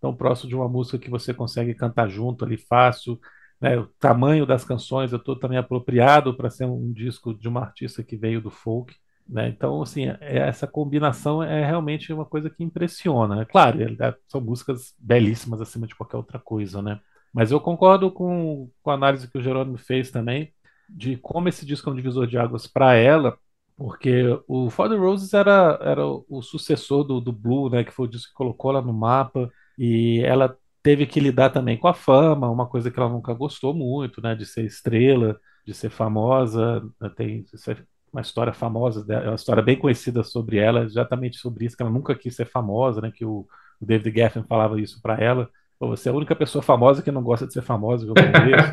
tão 0.00 0.14
próximo 0.14 0.48
de 0.48 0.54
uma 0.54 0.68
música 0.68 0.98
que 0.98 1.10
você 1.10 1.32
consegue 1.34 1.74
cantar 1.74 2.08
junto 2.08 2.44
ali 2.44 2.56
fácil. 2.56 3.18
Né? 3.60 3.78
O 3.78 3.86
tamanho 3.98 4.46
das 4.46 4.64
canções 4.64 5.12
é 5.12 5.18
todo 5.18 5.40
também 5.40 5.58
apropriado 5.58 6.36
para 6.36 6.50
ser 6.50 6.66
um 6.66 6.92
disco 6.92 7.34
de 7.34 7.48
uma 7.48 7.62
artista 7.62 8.02
que 8.02 8.16
veio 8.16 8.40
do 8.40 8.50
folk. 8.50 8.94
Né? 9.28 9.48
Então, 9.48 9.82
assim, 9.82 10.06
é, 10.08 10.38
essa 10.38 10.66
combinação 10.66 11.42
é 11.42 11.64
realmente 11.64 12.12
uma 12.12 12.24
coisa 12.24 12.48
que 12.48 12.64
impressiona. 12.64 13.44
Claro, 13.44 13.82
é, 13.82 14.14
são 14.26 14.40
músicas 14.40 14.94
belíssimas 14.98 15.60
acima 15.60 15.86
de 15.86 15.94
qualquer 15.94 16.16
outra 16.16 16.38
coisa, 16.38 16.80
né? 16.80 16.98
Mas 17.32 17.50
eu 17.50 17.60
concordo 17.60 18.10
com, 18.10 18.70
com 18.82 18.90
a 18.90 18.94
análise 18.94 19.30
que 19.30 19.36
o 19.38 19.42
Jerônimo 19.42 19.76
fez 19.76 20.10
também, 20.10 20.52
de 20.88 21.16
como 21.18 21.48
esse 21.48 21.66
disco 21.66 21.90
é 21.90 21.92
um 21.92 21.96
divisor 21.96 22.26
de 22.26 22.38
águas 22.38 22.66
para 22.66 22.94
ela, 22.94 23.36
porque 23.76 24.24
o 24.48 24.70
For 24.70 24.88
the 24.88 24.96
Roses 24.96 25.34
era, 25.34 25.78
era 25.82 26.04
o 26.06 26.42
sucessor 26.42 27.04
do, 27.04 27.20
do 27.20 27.32
Blue, 27.32 27.68
né? 27.70 27.84
Que 27.84 27.92
foi 27.92 28.06
o 28.06 28.10
disco 28.10 28.30
que 28.30 28.34
colocou 28.34 28.70
ela 28.70 28.82
no 28.82 28.94
mapa, 28.94 29.50
e 29.78 30.20
ela 30.24 30.56
teve 30.82 31.06
que 31.06 31.20
lidar 31.20 31.50
também 31.50 31.76
com 31.76 31.86
a 31.86 31.94
fama, 31.94 32.50
uma 32.50 32.66
coisa 32.66 32.90
que 32.90 32.98
ela 32.98 33.10
nunca 33.10 33.34
gostou 33.34 33.74
muito, 33.74 34.22
né? 34.22 34.34
De 34.34 34.46
ser 34.46 34.64
estrela, 34.64 35.38
de 35.66 35.74
ser 35.74 35.90
famosa, 35.90 36.80
né, 36.98 37.10
tem 37.14 37.44
é 37.68 37.76
uma 38.12 38.20
história 38.22 38.52
famosa, 38.52 39.04
é 39.12 39.28
uma 39.28 39.34
história 39.34 39.62
bem 39.62 39.76
conhecida 39.76 40.22
sobre 40.22 40.58
ela, 40.58 40.84
exatamente 40.84 41.36
sobre 41.38 41.64
isso, 41.64 41.76
que 41.76 41.82
ela 41.82 41.92
nunca 41.92 42.14
quis 42.14 42.34
ser 42.34 42.46
famosa, 42.46 43.00
né? 43.00 43.10
Que 43.10 43.24
o, 43.24 43.46
o 43.80 43.86
David 43.86 44.16
Geffen 44.16 44.44
falava 44.44 44.80
isso 44.80 45.00
para 45.02 45.14
ela. 45.22 45.48
Você 45.80 46.08
é 46.08 46.12
a 46.12 46.14
única 46.14 46.34
pessoa 46.34 46.62
famosa 46.62 47.02
que 47.02 47.10
não 47.10 47.22
gosta 47.22 47.46
de 47.46 47.52
ser 47.52 47.62
famosa 47.62 48.06
eu 48.06 48.14
conheço. 48.14 48.72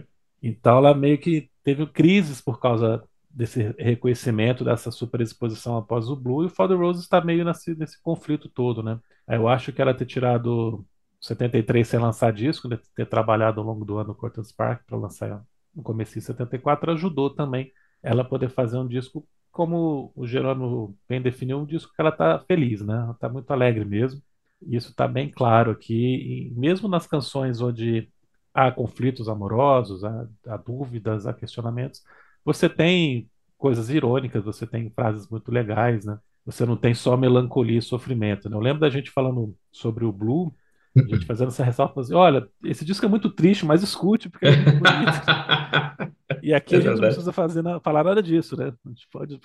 então 0.42 0.78
ela 0.78 0.94
meio 0.94 1.18
que 1.18 1.50
teve 1.62 1.86
crises 1.86 2.40
por 2.40 2.58
causa 2.58 3.02
desse 3.28 3.74
reconhecimento, 3.78 4.64
dessa 4.64 4.90
superexposição 4.90 5.76
após 5.76 6.08
o 6.08 6.16
Blue, 6.16 6.44
e 6.44 6.46
o 6.46 6.50
Father 6.50 6.78
Rose 6.78 7.00
está 7.00 7.20
meio 7.20 7.44
nesse, 7.44 7.74
nesse 7.74 8.00
conflito 8.00 8.48
todo, 8.48 8.82
né? 8.82 8.98
Eu 9.28 9.48
acho 9.48 9.72
que 9.72 9.82
ela 9.82 9.92
ter 9.92 10.06
tirado 10.06 10.84
73 11.20 11.86
sem 11.86 11.98
lançar 11.98 12.32
disco, 12.32 12.68
né? 12.68 12.78
ter 12.94 13.06
trabalhado 13.06 13.60
ao 13.60 13.66
longo 13.66 13.84
do 13.84 13.96
ano 13.96 14.08
no 14.08 14.14
Cortez 14.14 14.52
Park 14.52 14.82
para 14.86 14.96
lançar 14.96 15.42
no 15.74 15.82
começo 15.82 16.14
de 16.14 16.20
74, 16.20 16.92
ajudou 16.92 17.30
também 17.30 17.72
ela 18.04 18.24
poder 18.24 18.50
fazer 18.50 18.78
um 18.78 18.86
disco 18.88 19.26
como 19.50 20.12
o 20.16 20.26
Jerônimo 20.26 20.96
bem 21.08 21.22
definiu, 21.22 21.58
um 21.60 21.66
disco 21.66 21.92
que 21.94 22.00
ela 22.00 22.10
está 22.10 22.40
feliz, 22.40 22.80
né? 22.82 22.94
Ela 22.94 23.12
está 23.12 23.28
muito 23.28 23.50
alegre 23.52 23.84
mesmo. 23.84 24.22
Isso 24.62 24.90
está 24.90 25.06
bem 25.08 25.30
claro 25.30 25.70
aqui, 25.70 25.94
e 25.94 26.50
mesmo 26.54 26.88
nas 26.88 27.06
canções 27.06 27.60
onde 27.60 28.10
há 28.52 28.70
conflitos 28.72 29.28
amorosos, 29.28 30.04
há, 30.04 30.28
há 30.48 30.56
dúvidas, 30.56 31.26
há 31.26 31.34
questionamentos, 31.34 32.02
você 32.44 32.68
tem 32.68 33.30
coisas 33.58 33.90
irônicas, 33.90 34.44
você 34.44 34.66
tem 34.66 34.90
frases 34.90 35.28
muito 35.28 35.50
legais, 35.50 36.04
né? 36.04 36.18
Você 36.44 36.66
não 36.66 36.76
tem 36.76 36.94
só 36.94 37.16
melancolia 37.16 37.78
e 37.78 37.82
sofrimento. 37.82 38.48
Né? 38.50 38.56
Eu 38.56 38.60
lembro 38.60 38.80
da 38.80 38.90
gente 38.90 39.10
falando 39.10 39.56
sobre 39.72 40.04
o 40.04 40.12
Blue, 40.12 40.54
a 40.96 41.02
gente 41.02 41.26
fazendo 41.26 41.48
essa 41.48 41.64
ressalva, 41.64 42.00
assim, 42.00 42.14
olha, 42.14 42.48
esse 42.62 42.84
disco 42.84 43.04
é 43.04 43.08
muito 43.08 43.30
triste, 43.30 43.66
mas 43.66 43.82
escute, 43.82 44.28
porque 44.28 44.46
é 44.46 44.56
muito 44.56 44.78
bonito. 44.78 46.40
e 46.42 46.52
aqui 46.54 46.74
é 46.74 46.78
a 46.78 46.80
gente 46.80 46.88
verdade. 46.88 47.00
não 47.00 47.08
precisa 47.08 47.32
fazer, 47.32 47.62
falar 47.82 48.04
nada 48.04 48.22
disso, 48.22 48.56
né? 48.56 48.72
A 48.84 48.88
gente 48.88 49.08
pode, 49.10 49.40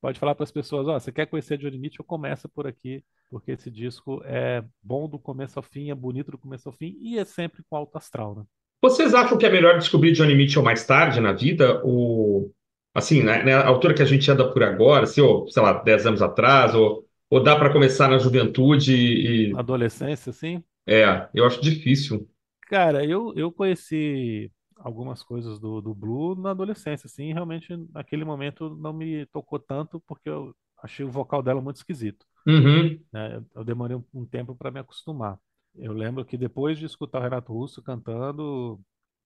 pode 0.00 0.18
falar 0.18 0.34
para 0.34 0.44
as 0.44 0.52
pessoas, 0.52 0.86
ó, 0.86 0.96
oh, 0.96 1.00
você 1.00 1.10
quer 1.10 1.26
conhecer 1.26 1.56
Johnny 1.56 1.78
Mitchell, 1.78 2.04
começa 2.04 2.48
por 2.48 2.66
aqui, 2.66 3.02
porque 3.30 3.52
esse 3.52 3.70
disco 3.70 4.20
é 4.24 4.62
bom 4.82 5.08
do 5.08 5.18
começo 5.18 5.58
ao 5.58 5.62
fim, 5.62 5.90
é 5.90 5.94
bonito 5.94 6.30
do 6.30 6.38
começo 6.38 6.68
ao 6.68 6.74
fim, 6.74 6.98
e 7.00 7.18
é 7.18 7.24
sempre 7.24 7.62
com 7.68 7.76
alto 7.76 7.96
astral, 7.96 8.34
né? 8.36 8.44
Vocês 8.82 9.14
acham 9.14 9.38
que 9.38 9.46
é 9.46 9.50
melhor 9.50 9.78
descobrir 9.78 10.12
Johnny 10.12 10.34
Mitchell 10.34 10.62
mais 10.62 10.84
tarde 10.84 11.20
na 11.20 11.32
vida, 11.32 11.80
ou 11.84 12.52
assim, 12.94 13.22
né, 13.22 13.42
na 13.42 13.64
altura 13.64 13.94
que 13.94 14.02
a 14.02 14.06
gente 14.06 14.30
anda 14.30 14.50
por 14.52 14.62
agora, 14.62 15.04
assim, 15.04 15.20
ou, 15.20 15.48
sei 15.48 15.62
lá, 15.62 15.72
10 15.72 16.06
anos 16.06 16.22
atrás, 16.22 16.74
ou, 16.74 17.06
ou 17.30 17.42
dá 17.42 17.56
para 17.56 17.72
começar 17.72 18.08
na 18.08 18.18
juventude 18.18 18.94
e... 18.94 19.56
Adolescência, 19.56 20.32
sim? 20.32 20.62
É, 20.86 21.28
eu 21.34 21.44
acho 21.44 21.60
difícil. 21.60 22.28
Cara, 22.62 23.04
eu, 23.04 23.32
eu 23.36 23.52
conheci 23.52 24.50
algumas 24.76 25.22
coisas 25.22 25.58
do, 25.58 25.80
do 25.80 25.94
Blue 25.94 26.34
na 26.34 26.50
adolescência, 26.50 27.06
assim, 27.06 27.32
realmente 27.32 27.76
naquele 27.92 28.24
momento 28.24 28.76
não 28.76 28.92
me 28.92 29.26
tocou 29.26 29.58
tanto 29.58 30.00
porque 30.06 30.28
eu 30.28 30.54
achei 30.82 31.04
o 31.04 31.10
vocal 31.10 31.42
dela 31.42 31.60
muito 31.60 31.76
esquisito. 31.76 32.26
Uhum. 32.46 32.98
Né? 33.12 33.42
Eu 33.54 33.64
demorei 33.64 33.96
um, 33.96 34.04
um 34.12 34.26
tempo 34.26 34.54
para 34.54 34.70
me 34.70 34.80
acostumar. 34.80 35.38
Eu 35.74 35.92
lembro 35.92 36.24
que 36.24 36.36
depois 36.36 36.78
de 36.78 36.84
escutar 36.84 37.20
o 37.20 37.22
Renato 37.22 37.52
Russo 37.52 37.80
cantando 37.82 38.80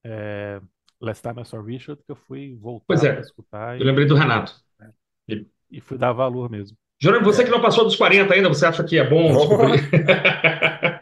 é, 0.04 0.60
Last 1.00 1.22
Time 1.22 1.42
I 1.42 1.44
Saw 1.44 1.62
Richard, 1.62 2.02
que 2.04 2.12
eu 2.12 2.16
fui 2.16 2.56
voltar 2.56 2.84
Pois 2.86 3.02
é, 3.04 3.12
para 3.12 3.20
escutar 3.20 3.80
eu 3.80 3.86
lembrei 3.86 4.06
do 4.06 4.14
Renato. 4.14 4.54
e, 5.28 5.46
e 5.70 5.80
fui 5.80 5.96
dar 5.96 6.12
valor 6.12 6.50
mesmo. 6.50 6.76
Jerônimo, 7.00 7.30
você 7.30 7.44
que 7.44 7.50
não 7.50 7.60
passou 7.60 7.84
dos 7.84 7.96
40 7.96 8.32
ainda, 8.32 8.48
você 8.48 8.64
acha 8.64 8.84
que 8.84 8.98
é 8.98 9.08
bom 9.08 9.34
descobrir? 9.34 9.80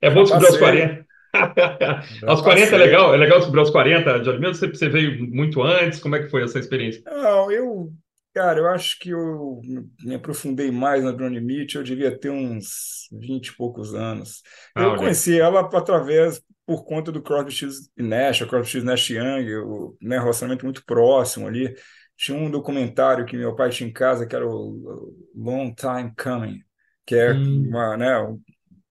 é 0.00 0.10
bom 0.10 0.22
descobrir 0.22 0.46
aos 0.46 0.58
40. 0.58 1.08
aos 2.26 2.40
40 2.40 2.74
é 2.74 2.78
legal? 2.78 3.14
É 3.14 3.16
legal 3.16 3.38
descobrir 3.38 3.60
aos 3.60 3.70
40, 3.70 4.24
Jerônimo? 4.24 4.54
Você, 4.54 4.68
você 4.68 4.88
veio 4.88 5.28
muito 5.30 5.62
antes? 5.62 6.00
Como 6.00 6.16
é 6.16 6.22
que 6.22 6.30
foi 6.30 6.42
essa 6.42 6.58
experiência? 6.58 7.02
Não, 7.06 7.50
eu, 7.50 7.92
cara, 8.34 8.60
eu 8.60 8.68
acho 8.68 8.98
que 8.98 9.10
eu 9.10 9.60
me 10.02 10.14
aprofundei 10.14 10.70
mais 10.70 11.04
na 11.04 11.12
Johnny 11.12 11.40
Mitchell, 11.40 11.80
eu 11.80 11.84
devia 11.84 12.16
ter 12.16 12.30
uns 12.30 13.08
20 13.12 13.48
e 13.48 13.56
poucos 13.56 13.94
anos. 13.94 14.42
Ah, 14.74 14.82
eu 14.82 14.88
olha. 14.90 14.98
conheci 14.98 15.38
ela 15.38 15.60
através, 15.60 16.40
por 16.66 16.84
conta 16.84 17.12
do 17.12 17.22
Crosby, 17.22 17.52
Stills 17.52 17.90
e 17.96 18.02
Nash, 18.02 18.40
o 18.40 18.46
Crosby, 18.46 18.68
Stills, 18.68 18.86
Nash 18.86 19.10
Young, 19.10 19.54
o 19.56 19.96
né, 20.00 20.18
relacionamento 20.18 20.64
muito 20.64 20.84
próximo 20.84 21.46
ali. 21.46 21.74
Tinha 22.16 22.36
um 22.36 22.50
documentário 22.50 23.24
que 23.24 23.36
meu 23.36 23.54
pai 23.54 23.70
tinha 23.70 23.88
em 23.88 23.92
casa, 23.92 24.26
que 24.26 24.34
era 24.34 24.46
o 24.46 25.14
Long 25.34 25.72
Time 25.72 26.12
Coming, 26.20 26.60
que 27.06 27.14
é 27.14 27.32
hum. 27.32 27.68
uma, 27.68 27.96
né, 27.96 28.14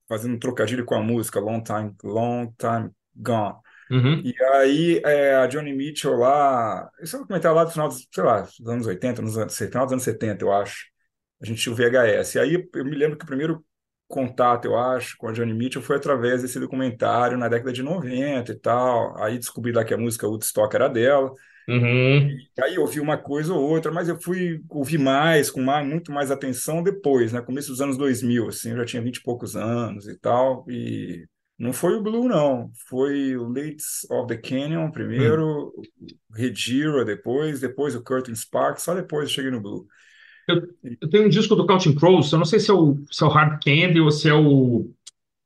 fazendo 0.08 0.36
um 0.36 0.40
trocadilho 0.40 0.86
com 0.86 0.96
a 0.96 1.02
música, 1.02 1.40
Long 1.40 1.62
Time, 1.62 1.94
Long 2.04 2.54
Time 2.58 2.92
Gone. 3.16 3.56
Uhum. 3.90 4.22
E 4.24 4.36
aí 4.54 5.02
é, 5.06 5.36
a 5.36 5.48
Johnny 5.48 5.74
Mitchell 5.74 6.16
lá, 6.18 6.90
isso 7.02 7.16
é 7.16 7.20
um 7.20 7.22
documentário 7.22 7.56
lá 7.56 7.64
do 7.64 7.72
final 7.72 7.88
dos, 7.88 8.08
sei 8.14 8.24
lá, 8.24 8.42
dos 8.42 8.68
anos 8.68 8.86
80, 8.86 9.22
nos 9.22 9.38
anos, 9.38 9.58
final 9.58 9.86
dos 9.86 9.94
anos 9.94 10.04
70, 10.04 10.44
eu 10.44 10.52
acho. 10.52 10.88
A 11.42 11.46
gente 11.46 11.62
tinha 11.62 11.74
o 11.74 11.76
VHS. 11.76 12.36
E 12.36 12.40
aí 12.40 12.70
eu 12.74 12.86
me 12.86 12.96
lembro 12.96 13.18
que 13.18 13.24
o 13.24 13.28
primeiro 13.28 13.64
contato, 14.08 14.66
eu 14.66 14.78
acho, 14.78 15.18
com 15.18 15.28
a 15.28 15.32
Johnny 15.34 15.54
Mitchell 15.54 15.82
foi 15.82 15.98
através 15.98 16.42
desse 16.42 16.60
documentário 16.60 17.38
na 17.38 17.48
década 17.48 17.72
de 17.74 17.84
90 17.84 18.52
e 18.52 18.56
tal. 18.56 19.22
Aí 19.22 19.38
descobri 19.38 19.72
lá 19.72 19.84
que 19.86 19.94
a 19.94 19.98
música 19.98 20.28
Woodstock 20.28 20.74
era 20.76 20.88
dela. 20.90 21.32
Uhum. 21.68 22.38
aí 22.62 22.76
eu 22.76 22.82
ouvi 22.82 23.02
uma 23.02 23.18
coisa 23.18 23.54
ou 23.54 23.62
outra, 23.62 23.92
mas 23.92 24.08
eu 24.08 24.18
fui 24.20 24.62
ouvir 24.70 24.98
mais, 24.98 25.52
com 25.52 25.62
mais, 25.62 25.86
muito 25.86 26.14
mais 26.14 26.32
atenção 26.32 26.82
depois, 26.82 27.34
né? 27.34 27.42
Começo 27.42 27.70
dos 27.70 27.82
anos 27.82 27.98
2000, 27.98 28.48
assim, 28.48 28.72
eu 28.72 28.78
já 28.78 28.86
tinha 28.86 29.02
vinte 29.02 29.18
e 29.18 29.24
poucos 29.24 29.56
anos 29.56 30.08
e 30.08 30.18
tal, 30.18 30.66
e 30.70 31.26
não 31.60 31.74
foi 31.74 31.96
o 31.96 32.02
Blue, 32.02 32.28
não. 32.28 32.72
Foi 32.88 33.36
o 33.36 33.50
Lates 33.50 34.10
of 34.10 34.28
the 34.28 34.38
Canyon 34.38 34.92
primeiro, 34.92 35.74
hum. 35.78 36.08
o 36.30 36.34
Redira 36.34 37.04
depois, 37.04 37.60
depois 37.60 37.96
o 37.96 38.04
Curtain 38.04 38.36
Spark, 38.36 38.80
só 38.80 38.96
depois 38.96 39.24
eu 39.24 39.36
cheguei 39.36 39.52
no 39.52 39.62
Blue. 39.62 39.86
Eu, 40.48 40.62
eu, 41.02 41.10
tenho 41.10 41.26
um 41.26 41.30
disco 41.30 41.54
do 41.54 41.68
Counting 41.68 41.96
Crows, 41.96 42.32
eu 42.32 42.38
não 42.38 42.46
sei 42.46 42.62
se 42.62 42.72
é, 42.72 42.74
o, 42.74 42.98
se 43.12 43.22
é 43.22 43.28
o 43.28 43.30
Hard 43.30 43.62
Candy 43.62 44.00
ou 44.00 44.10
se 44.10 44.30
é 44.30 44.34
o 44.34 44.90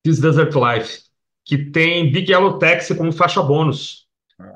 This 0.03 0.19
Desert 0.19 0.53
Life, 0.53 1.01
que 1.43 1.57
tem 1.71 2.11
Big 2.11 2.31
Yellow 2.31 2.59
Taxi 2.59 2.95
como 2.95 3.11
faixa 3.11 3.41
bônus. 3.41 4.07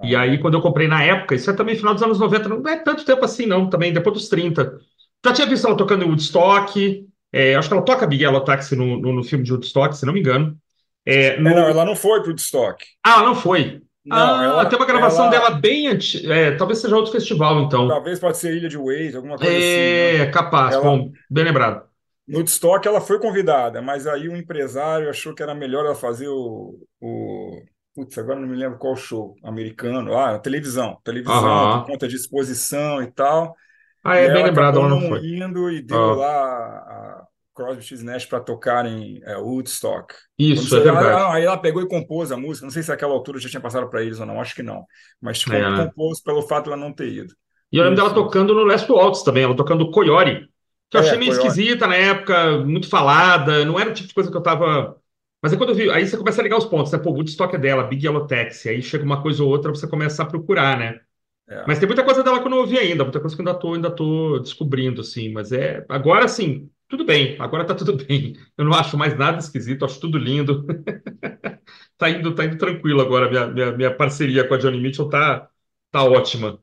E 0.04 0.16
aí, 0.16 0.38
quando 0.38 0.54
eu 0.54 0.62
comprei 0.62 0.88
na 0.88 1.04
época, 1.04 1.36
isso 1.36 1.50
é 1.50 1.54
também 1.54 1.76
final 1.76 1.94
dos 1.94 2.04
anos 2.04 2.20
90, 2.20 2.50
não 2.50 2.68
é 2.68 2.78
tanto 2.78 3.06
tempo 3.06 3.26
assim, 3.26 3.46
não, 3.46 3.70
também 3.70 3.94
depois 3.94 4.16
dos 4.16 4.30
30. 4.30 4.80
Já 5.26 5.34
tinha 5.34 5.48
visto 5.48 5.66
ela 5.66 5.78
tocando 5.78 6.04
em 6.04 6.08
Woodstock, 6.08 7.08
é, 7.34 7.56
acho 7.56 7.68
que 7.68 7.74
ela 7.74 7.84
toca 7.84 8.08
Big 8.08 8.24
Yellow 8.24 8.44
Taxi 8.44 8.76
no, 8.76 9.00
no, 9.00 9.14
no, 9.14 9.24
filme 9.24 9.44
de 9.44 9.52
Woodstock, 9.52 9.98
se 9.98 10.06
não 10.06 10.14
me 10.14 10.20
engano. 10.20 10.58
É, 11.06 11.40
no... 11.40 11.50
é, 11.50 11.56
não, 11.56 11.68
ela 11.68 11.86
não 11.86 11.96
foi 11.96 12.20
para 12.20 12.30
Woodstock. 12.30 12.86
Ah, 13.04 13.16
ela 13.16 13.24
não 13.26 13.36
foi. 13.36 13.82
Não, 14.06 14.18
ah, 14.18 14.44
ela, 14.44 14.66
tem 14.68 14.78
uma 14.78 14.86
gravação 14.86 15.26
ela... 15.26 15.32
dela 15.32 15.50
bem 15.50 15.88
antiga. 15.88 16.34
É, 16.34 16.52
talvez 16.56 16.80
seja 16.80 16.96
outro 16.96 17.12
festival, 17.12 17.62
então. 17.62 17.88
Talvez 17.88 18.20
pode 18.20 18.38
ser 18.38 18.56
Ilha 18.56 18.70
de 18.70 18.78
Waze, 18.78 19.16
alguma 19.16 19.38
coisa 19.38 19.52
é, 19.52 19.58
assim. 19.58 20.22
É, 20.22 20.26
né? 20.26 20.32
capaz, 20.32 20.76
ela... 20.76 20.84
bom, 20.84 21.12
bem 21.30 21.44
lembrado. 21.44 21.84
No 22.28 22.38
Woodstock 22.38 22.88
ela 22.88 23.02
foi 23.02 23.20
convidada, 23.20 23.82
mas 23.82 24.08
aí 24.08 24.30
o 24.30 24.36
empresário 24.36 25.10
achou 25.10 25.34
que 25.34 25.44
era 25.44 25.54
melhor 25.54 25.86
ela 25.86 25.96
fazer 25.96 26.28
o, 26.28 26.80
o 27.02 27.62
Putz, 27.96 28.18
agora 28.18 28.42
não 28.42 28.48
me 28.48 28.58
lembro 28.58 28.78
qual 28.78 28.96
show 28.98 29.36
americano. 29.42 30.18
Ah, 30.18 30.38
televisão. 30.38 31.00
Televisão, 31.02 31.80
por 31.80 31.88
conta 31.88 32.10
de 32.10 32.16
exposição 32.18 33.02
e 33.02 33.10
tal. 33.10 33.56
Ah, 34.04 34.18
é 34.18 34.28
e 34.28 34.34
bem 34.34 34.44
lembrado, 34.44 34.80
ela 34.80 34.90
não 34.90 35.08
foi. 35.08 35.26
indo 35.26 35.72
e 35.72 35.82
deu 35.82 35.98
ah. 35.98 36.16
lá 36.16 36.36
a 36.36 37.26
Crosby, 37.56 37.82
X 37.82 38.04
Nash 38.04 38.26
para 38.26 38.42
tocar 38.42 38.86
em 38.86 39.22
é, 39.24 39.38
Woodstock. 39.38 40.14
Isso, 40.38 40.76
é 40.76 40.82
verdade. 40.82 41.08
Ela, 41.08 41.34
aí 41.34 41.46
ela 41.46 41.58
pegou 41.58 41.82
e 41.82 41.88
compôs 41.88 42.34
a 42.34 42.38
música. 42.38 42.66
Não 42.66 42.72
sei 42.72 42.84
se 42.84 42.90
naquela 42.90 43.14
altura 43.14 43.40
já 43.40 43.48
tinha 43.48 43.62
passado 43.62 43.90
para 43.90 44.04
eles 44.04 44.20
ou 44.20 44.26
não, 44.26 44.42
acho 44.42 44.54
que 44.54 44.62
não. 44.62 44.86
Mas 45.22 45.40
tipo, 45.40 45.54
é, 45.54 45.62
né? 45.62 45.86
compôs 45.86 46.22
pelo 46.22 46.42
fato 46.42 46.66
de 46.66 46.74
ela 46.74 46.78
não 46.78 46.92
ter 46.92 47.08
ido. 47.08 47.34
E 47.72 47.78
eu 47.78 47.84
lembro 47.84 47.96
dela 47.96 48.14
tocando 48.14 48.54
no 48.54 48.66
Last 48.66 48.92
Waltz 48.92 49.24
também, 49.24 49.44
ela 49.44 49.56
tocando 49.56 49.90
Coyote, 49.90 50.50
que 50.92 50.98
eu 50.98 51.02
é, 51.02 51.04
achei 51.04 51.18
meio 51.18 51.32
Coyote. 51.32 51.48
esquisita 51.48 51.88
na 51.88 51.96
época, 51.96 52.58
muito 52.60 52.90
falada, 52.90 53.64
não 53.64 53.80
era 53.80 53.90
o 53.90 53.94
tipo 53.94 54.10
de 54.10 54.14
coisa 54.14 54.30
que 54.30 54.38
eu 54.38 54.44
tava 54.44 54.98
mas 55.46 55.54
aí 55.54 55.60
quando 55.60 55.70
eu 55.70 55.76
vi, 55.76 55.92
aí 55.92 56.08
você 56.08 56.18
começa 56.18 56.42
a 56.42 56.44
ligar 56.44 56.58
os 56.58 56.66
pontos, 56.66 56.92
né? 56.92 56.98
Pô, 56.98 57.12
o 57.12 57.14
Woodstock 57.14 57.56
é 57.56 57.60
dela, 57.60 57.84
Big 57.84 58.04
Yellow 58.04 58.26
Taxi, 58.26 58.68
aí 58.68 58.82
chega 58.82 59.04
uma 59.04 59.22
coisa 59.22 59.44
ou 59.44 59.50
outra, 59.50 59.70
você 59.70 59.88
começa 59.88 60.24
a 60.24 60.26
procurar, 60.26 60.80
né? 60.80 61.00
É. 61.48 61.64
Mas 61.68 61.78
tem 61.78 61.88
muita 61.88 62.04
coisa 62.04 62.24
dela 62.24 62.40
que 62.40 62.48
eu 62.48 62.50
não 62.50 62.58
ouvi 62.58 62.80
ainda, 62.80 63.04
muita 63.04 63.20
coisa 63.20 63.36
que 63.36 63.42
eu 63.44 63.48
ainda 63.48 63.60
tô, 63.60 63.74
ainda 63.76 63.96
tô 63.96 64.40
descobrindo, 64.40 65.02
assim. 65.02 65.32
Mas 65.32 65.52
é. 65.52 65.86
Agora 65.88 66.28
sim, 66.28 66.68
tudo 66.88 67.06
bem, 67.06 67.40
agora 67.40 67.64
tá 67.64 67.76
tudo 67.76 67.94
bem. 68.04 68.36
Eu 68.58 68.66
não 68.66 68.74
acho 68.74 68.98
mais 68.98 69.16
nada 69.16 69.38
esquisito, 69.38 69.86
acho 69.86 70.00
tudo 70.00 70.18
lindo. 70.18 70.66
tá 71.98 72.10
indo, 72.10 72.34
tá 72.34 72.46
indo 72.46 72.58
tranquilo 72.58 73.02
agora. 73.02 73.30
Minha, 73.30 73.46
minha, 73.48 73.72
minha 73.72 73.96
parceria 73.96 74.48
com 74.48 74.56
a 74.56 74.58
Johnny 74.58 74.80
Mitchell 74.82 75.08
tá, 75.10 75.48
tá 75.92 76.04
ótima. 76.04 76.60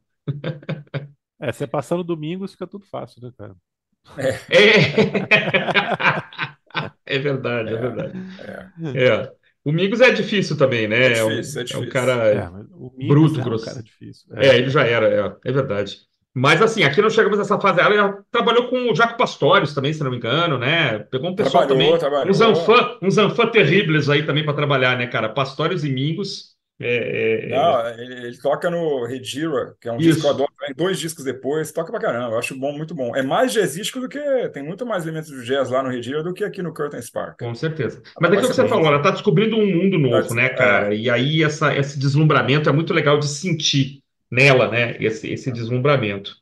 É, 1.40 1.52
você 1.52 1.66
passando 1.66 2.04
domingos 2.04 2.52
fica 2.52 2.66
tudo 2.66 2.86
fácil, 2.86 3.20
né, 3.22 3.32
cara? 3.36 3.56
É, 4.16 4.30
é. 4.50 6.48
é 7.16 7.18
verdade, 7.18 7.70
é, 7.70 7.72
é 7.72 7.76
verdade. 7.76 8.12
É. 8.94 9.04
é. 9.04 9.32
O 9.64 9.70
Mingos 9.70 10.00
é 10.00 10.10
difícil 10.10 10.56
também, 10.56 10.88
né? 10.88 11.06
É 11.06 11.08
difícil, 11.10 11.60
é, 11.60 11.64
difícil. 11.64 11.84
é 11.84 11.86
um 11.86 11.88
cara 11.88 12.12
é, 12.26 13.06
bruto, 13.06 13.40
é 13.40 13.44
grosso. 13.44 13.64
Um 13.64 13.68
cara 13.68 13.82
difícil. 13.82 14.36
É. 14.36 14.48
é. 14.48 14.58
ele 14.58 14.70
já 14.70 14.84
era, 14.84 15.08
é, 15.08 15.50
é 15.50 15.52
verdade. 15.52 15.98
Mas 16.34 16.62
assim, 16.62 16.82
aqui 16.82 17.02
não 17.02 17.10
chegamos 17.10 17.38
nessa 17.38 17.60
fase. 17.60 17.80
Ela 17.80 17.94
já 17.94 18.18
trabalhou 18.30 18.68
com 18.68 18.90
o 18.90 18.94
Jaco 18.94 19.18
Pastorius 19.18 19.74
também, 19.74 19.92
se 19.92 20.02
não 20.02 20.10
me 20.10 20.16
engano, 20.16 20.58
né? 20.58 20.98
Pegou 20.98 21.30
um 21.30 21.36
pessoal 21.36 21.66
trabalhou, 21.66 21.86
também. 21.86 21.98
Trabalhou. 21.98 22.30
Uns 22.30 22.40
anfã, 22.40 22.98
uns 23.02 23.18
anfã 23.18 23.46
terríveis 23.46 24.08
aí 24.08 24.24
também 24.24 24.44
para 24.44 24.54
trabalhar, 24.54 24.96
né, 24.96 25.06
cara? 25.06 25.28
Pastorius 25.28 25.84
e 25.84 25.90
Mingos. 25.90 26.51
É, 26.82 26.96
é, 26.96 27.46
é, 27.46 27.48
Não, 27.48 27.88
ele, 27.88 28.26
ele, 28.26 28.38
toca 28.38 28.68
no 28.68 29.04
Redira, 29.06 29.74
que 29.80 29.88
é 29.88 29.92
um 29.92 29.98
Isso. 29.98 30.08
disco 30.08 30.20
que 30.22 30.26
eu 30.26 30.30
adoro, 30.30 30.52
dois 30.76 30.98
discos 30.98 31.24
depois, 31.24 31.70
toca 31.70 31.90
pra 31.90 32.00
caramba, 32.00 32.34
eu 32.34 32.38
acho 32.38 32.58
bom, 32.58 32.72
muito 32.72 32.94
bom. 32.94 33.14
É 33.14 33.22
mais 33.22 33.52
jazzístico 33.52 34.00
do 34.00 34.08
que, 34.08 34.20
tem 34.50 34.62
muito 34.62 34.84
mais 34.84 35.04
elementos 35.04 35.30
de 35.30 35.44
jazz 35.44 35.70
lá 35.70 35.82
no 35.82 35.90
Redira 35.90 36.22
do 36.22 36.34
que 36.34 36.44
aqui 36.44 36.62
no 36.62 36.74
Curtain 36.74 37.00
Spark. 37.00 37.38
Com 37.38 37.54
certeza. 37.54 38.02
Mas 38.20 38.30
é 38.30 38.34
aquilo 38.34 38.50
que 38.50 38.56
você 38.56 38.68
falou, 38.68 38.86
ela 38.86 39.02
tá 39.02 39.10
descobrindo 39.10 39.56
um 39.56 39.66
mundo 39.66 39.98
novo, 39.98 40.34
né, 40.34 40.48
cara? 40.48 40.94
É. 40.94 40.96
E 40.96 41.08
aí 41.08 41.42
essa, 41.42 41.76
esse 41.76 41.98
deslumbramento 41.98 42.68
é 42.68 42.72
muito 42.72 42.92
legal 42.92 43.18
de 43.18 43.28
sentir 43.28 44.02
nela, 44.30 44.70
né, 44.70 44.96
esse, 44.98 45.30
esse 45.30 45.52
deslumbramento. 45.52 46.32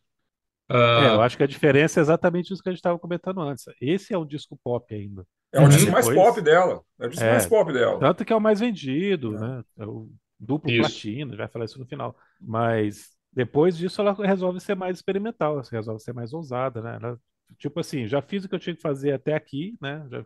Uh... 0.70 1.02
É, 1.02 1.06
eu 1.09 1.20
acho 1.20 1.37
que 1.37 1.42
a 1.42 1.49
diferença 1.49 1.99
é 1.99 2.02
exatamente 2.02 2.52
isso 2.52 2.62
que 2.62 2.68
a 2.68 2.73
gente 2.73 2.78
estava 2.78 2.99
comentando 2.99 3.40
antes. 3.40 3.64
Esse 3.80 4.14
é 4.14 4.18
um 4.18 4.25
disco 4.25 4.56
pop 4.62 4.94
ainda. 4.94 5.25
É 5.52 5.61
o 5.61 5.68
disco 5.68 5.90
mais 5.90 6.09
pop 6.09 6.40
dela. 6.40 6.80
É 7.00 7.06
o 7.06 7.09
disco 7.09 7.25
é, 7.25 7.30
mais 7.32 7.47
pop 7.47 7.73
dela. 7.73 7.99
Tanto 7.99 8.25
que 8.25 8.32
é 8.32 8.37
o 8.37 8.40
mais 8.40 8.61
vendido, 8.61 9.35
é. 9.37 9.40
né? 9.40 9.62
É 9.78 9.85
o 9.85 10.09
duplo 10.40 10.70
isso. 10.70 10.80
platino, 10.80 11.37
vai 11.37 11.49
falar 11.49 11.66
isso 11.66 11.78
no 11.78 11.87
final. 11.87 12.16
Mas 12.40 13.11
depois 13.32 13.76
disso 13.76 14.00
ela 14.00 14.12
resolve 14.14 14.61
ser 14.61 14.75
mais 14.75 14.97
experimental, 14.99 15.54
ela 15.54 15.62
resolve 15.70 16.02
ser 16.02 16.12
mais 16.12 16.32
ousada, 16.32 16.80
né? 16.82 16.99
Ela, 17.00 17.20
tipo 17.59 17.78
assim, 17.78 18.06
já 18.09 18.23
fiz 18.23 18.44
o 18.44 18.49
que 18.49 18.54
eu 18.54 18.59
tinha 18.59 18.75
que 18.75 18.82
fazer 18.82 19.12
até 19.12 19.35
aqui, 19.35 19.76
né? 19.80 20.06
Já 20.11 20.25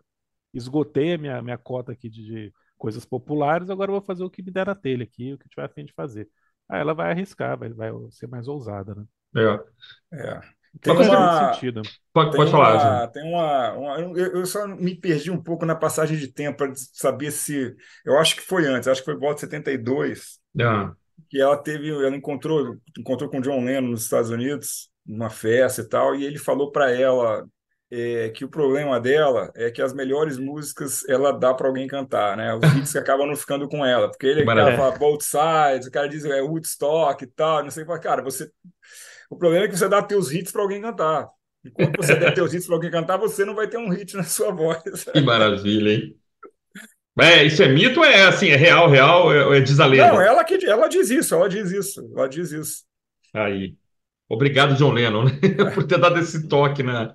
esgotei 0.53 1.13
a 1.13 1.17
minha, 1.17 1.41
minha 1.41 1.57
cota 1.57 1.91
aqui 1.91 2.09
de, 2.09 2.25
de 2.25 2.53
coisas 2.77 3.05
populares, 3.05 3.69
agora 3.69 3.89
eu 3.91 3.95
vou 3.95 4.01
fazer 4.01 4.23
o 4.23 4.29
que 4.29 4.41
me 4.41 4.51
der 4.51 4.65
na 4.65 4.75
telha 4.75 5.03
aqui, 5.03 5.33
o 5.33 5.37
que 5.37 5.49
tiver 5.49 5.65
a 5.65 5.69
fim 5.69 5.85
de 5.85 5.93
fazer. 5.93 6.29
Aí 6.67 6.79
ela 6.79 6.93
vai 6.93 7.11
arriscar, 7.11 7.57
vai, 7.57 7.69
vai 7.69 7.91
ser 8.11 8.27
mais 8.27 8.47
ousada, 8.47 8.95
né? 8.95 9.05
É. 9.35 10.17
É. 10.17 10.55
Tem 10.81 10.93
uma, 10.93 11.53
sentido. 11.53 11.81
Pode, 12.13 12.35
pode 12.35 12.51
falar. 12.51 12.99
Uma, 12.99 13.07
tem 13.07 13.23
uma, 13.23 13.73
uma 13.73 13.99
eu, 13.99 14.15
eu, 14.15 14.45
só 14.45 14.67
me 14.67 14.95
perdi 14.95 15.31
um 15.31 15.41
pouco 15.41 15.65
na 15.65 15.75
passagem 15.75 16.17
de 16.17 16.27
tempo 16.27 16.57
para 16.57 16.73
saber 16.75 17.31
se. 17.31 17.75
Eu 18.05 18.17
acho 18.17 18.35
que 18.35 18.41
foi 18.41 18.65
antes, 18.65 18.87
acho 18.87 19.01
que 19.01 19.11
foi 19.11 19.17
volta 19.17 19.41
72. 19.41 20.39
Ah. 20.59 20.93
Que 21.29 21.41
ela 21.41 21.57
teve, 21.57 21.89
ela 21.89 22.15
encontrou, 22.15 22.75
encontrou 22.97 23.29
com 23.29 23.41
John 23.41 23.63
Lennon 23.63 23.89
nos 23.89 24.03
Estados 24.03 24.29
Unidos, 24.29 24.89
numa 25.05 25.29
festa 25.29 25.81
e 25.81 25.87
tal, 25.87 26.15
e 26.15 26.25
ele 26.25 26.37
falou 26.37 26.71
para 26.71 26.91
ela 26.91 27.45
é, 27.91 28.29
que 28.29 28.43
o 28.43 28.49
problema 28.49 28.99
dela 28.99 29.51
é 29.55 29.71
que 29.71 29.81
as 29.81 29.93
melhores 29.93 30.37
músicas 30.37 31.07
ela 31.07 31.31
dá 31.31 31.53
para 31.53 31.67
alguém 31.67 31.87
cantar, 31.87 32.35
né? 32.35 32.53
Os 32.53 32.63
hits 32.75 32.91
que 32.91 32.97
acabam 32.97 33.27
não 33.27 33.35
ficando 33.35 33.67
com 33.69 33.85
ela, 33.85 34.09
porque 34.09 34.25
ele 34.25 34.45
cara 34.45 34.75
fala 34.75 34.97
both 34.97 35.23
sides, 35.23 35.87
o 35.87 35.91
cara 35.91 36.09
diz 36.09 36.25
é 36.25 36.41
Woodstock 36.41 37.23
e 37.23 37.27
tal, 37.27 37.63
não 37.63 37.71
sei, 37.71 37.85
cara, 37.85 38.21
você 38.21 38.49
o 39.29 39.37
problema 39.37 39.65
é 39.65 39.67
que 39.67 39.77
você 39.77 39.87
dá 39.87 40.01
teus 40.01 40.31
hits 40.31 40.51
para 40.51 40.61
alguém 40.61 40.81
cantar. 40.81 41.27
Enquanto 41.63 41.97
você 41.97 42.15
der 42.15 42.33
teus 42.33 42.53
hits 42.53 42.67
para 42.67 42.75
alguém 42.75 42.91
cantar, 42.91 43.17
você 43.17 43.43
não 43.43 43.55
vai 43.55 43.67
ter 43.67 43.77
um 43.77 43.89
hit 43.89 44.15
na 44.15 44.23
sua 44.23 44.51
voz. 44.51 45.03
Que 45.11 45.21
maravilha, 45.21 45.91
hein? 45.91 46.15
É, 47.17 47.43
isso 47.45 47.63
é 47.63 47.69
mito 47.69 47.99
ou 47.99 48.05
é 48.05 48.25
assim, 48.25 48.49
é 48.49 48.57
real, 48.57 48.89
real, 48.89 49.33
é, 49.33 49.57
é 49.57 49.61
diz 49.61 49.79
a 49.79 49.85
lenda? 49.85 50.09
Não, 50.09 50.21
ela 50.21 50.43
que 50.43 50.65
ela 50.65 50.87
diz 50.87 51.09
isso, 51.09 51.33
ela 51.33 51.47
diz 51.47 51.71
isso, 51.71 52.11
ela 52.15 52.27
diz 52.27 52.51
isso. 52.51 52.83
Aí. 53.33 53.75
Obrigado, 54.27 54.75
John 54.75 54.91
Lennon, 54.91 55.25
né? 55.25 55.31
por 55.73 55.85
ter 55.85 55.97
dado 55.97 56.19
esse 56.19 56.47
toque, 56.47 56.83
né? 56.83 57.13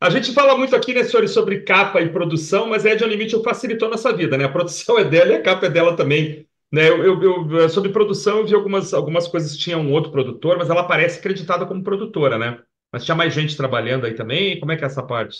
A 0.00 0.10
gente 0.10 0.32
fala 0.32 0.56
muito 0.56 0.76
aqui, 0.76 0.94
né, 0.94 1.02
senhores, 1.02 1.32
sobre 1.32 1.62
capa 1.62 2.00
e 2.00 2.10
produção, 2.10 2.68
mas 2.68 2.86
a 2.86 2.90
Ed 2.90 3.04
Limite 3.04 3.42
facilitou 3.42 3.88
nossa 3.88 4.12
vida, 4.12 4.36
né? 4.36 4.44
A 4.44 4.48
produção 4.48 4.98
é 4.98 5.04
dela 5.04 5.32
e 5.32 5.36
a 5.36 5.42
capa 5.42 5.66
é 5.66 5.70
dela 5.70 5.96
também. 5.96 6.47
Né, 6.70 6.88
eu, 6.88 7.22
eu, 7.22 7.50
eu, 7.50 7.68
sobre 7.70 7.90
produção, 7.90 8.38
eu 8.38 8.46
vi 8.46 8.54
algumas, 8.54 8.92
algumas 8.92 9.26
coisas 9.26 9.52
que 9.52 9.58
tinha 9.58 9.78
um 9.78 9.90
outro 9.92 10.12
produtor, 10.12 10.58
mas 10.58 10.68
ela 10.68 10.86
parece 10.86 11.18
acreditada 11.18 11.64
como 11.64 11.82
produtora, 11.82 12.38
né? 12.38 12.60
Mas 12.92 13.04
tinha 13.04 13.14
mais 13.14 13.32
gente 13.32 13.56
trabalhando 13.56 14.04
aí 14.04 14.14
também? 14.14 14.60
Como 14.60 14.70
é 14.72 14.76
que 14.76 14.84
é 14.84 14.86
essa 14.86 15.02
parte? 15.02 15.38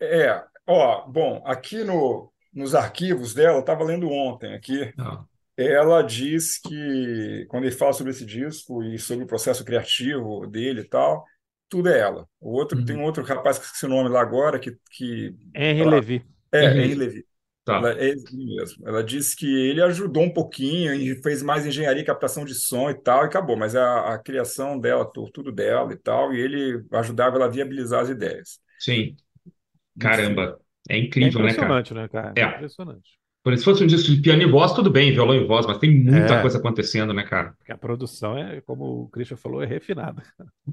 É, 0.00 0.42
ó, 0.66 1.06
bom, 1.06 1.42
aqui 1.46 1.82
no, 1.82 2.30
nos 2.52 2.74
arquivos 2.74 3.32
dela, 3.32 3.56
eu 3.56 3.60
estava 3.60 3.84
lendo 3.84 4.10
ontem 4.10 4.54
aqui, 4.54 4.92
ah. 4.98 5.24
ela 5.56 6.02
diz 6.02 6.58
que, 6.58 7.46
quando 7.48 7.64
ele 7.64 7.74
fala 7.74 7.92
sobre 7.92 8.12
esse 8.12 8.24
disco 8.24 8.82
e 8.82 8.98
sobre 8.98 9.24
o 9.24 9.28
processo 9.28 9.64
criativo 9.64 10.46
dele 10.46 10.82
e 10.82 10.88
tal, 10.88 11.24
tudo 11.70 11.88
é 11.88 12.00
ela. 12.00 12.26
O 12.40 12.52
outro, 12.52 12.78
uhum. 12.78 12.84
Tem 12.84 12.96
um 12.96 13.04
outro 13.04 13.22
rapaz 13.22 13.58
que 13.58 13.64
esqueci 13.64 13.86
o 13.86 13.90
nome 13.90 14.10
lá 14.10 14.20
agora, 14.20 14.58
que... 14.58 14.76
que 14.90 15.34
Henry 15.54 15.84
Levy. 15.84 16.26
É, 16.52 16.64
Henry 16.64 16.94
Levy. 16.94 17.24
Tá. 17.70 17.76
Ela, 17.76 17.92
é 17.92 18.14
mesmo. 18.32 18.88
Ela 18.88 19.04
disse 19.04 19.36
que 19.36 19.46
ele 19.46 19.80
ajudou 19.82 20.24
um 20.24 20.32
pouquinho 20.32 20.92
e 20.92 21.14
fez 21.22 21.40
mais 21.40 21.64
engenharia, 21.64 22.04
captação 22.04 22.44
de 22.44 22.54
som 22.54 22.90
e 22.90 22.94
tal, 22.94 23.22
e 23.22 23.26
acabou. 23.26 23.56
Mas 23.56 23.76
a, 23.76 24.14
a 24.14 24.18
criação 24.18 24.78
dela, 24.78 25.08
tudo 25.32 25.52
dela 25.52 25.92
e 25.92 25.96
tal, 25.96 26.34
e 26.34 26.40
ele 26.40 26.84
ajudava 26.90 27.36
ela 27.36 27.46
a 27.46 27.48
viabilizar 27.48 28.00
as 28.02 28.08
ideias. 28.08 28.58
Sim. 28.78 29.14
Caramba. 29.98 30.58
É 30.88 30.98
incrível, 30.98 31.40
é 31.40 31.44
impressionante, 31.44 31.94
né, 31.94 32.08
cara? 32.08 32.28
né, 32.28 32.34
cara? 32.34 32.52
É. 32.52 32.56
Impressionante. 32.56 33.19
Por 33.42 33.56
se 33.56 33.64
fosse 33.64 33.82
um 33.82 33.86
disco 33.86 34.10
de 34.10 34.20
piano 34.20 34.42
e 34.42 34.50
voz, 34.50 34.72
tudo 34.74 34.90
bem, 34.90 35.12
violão 35.12 35.34
e 35.34 35.46
voz, 35.46 35.64
mas 35.64 35.78
tem 35.78 35.90
muita 35.90 36.34
é, 36.34 36.40
coisa 36.42 36.58
acontecendo, 36.58 37.14
né, 37.14 37.22
cara? 37.22 37.54
Porque 37.56 37.72
a 37.72 37.78
produção 37.78 38.36
é, 38.36 38.60
como 38.60 38.84
o 38.84 39.08
Christian 39.08 39.38
falou, 39.38 39.62
é 39.62 39.66
refinada. 39.66 40.22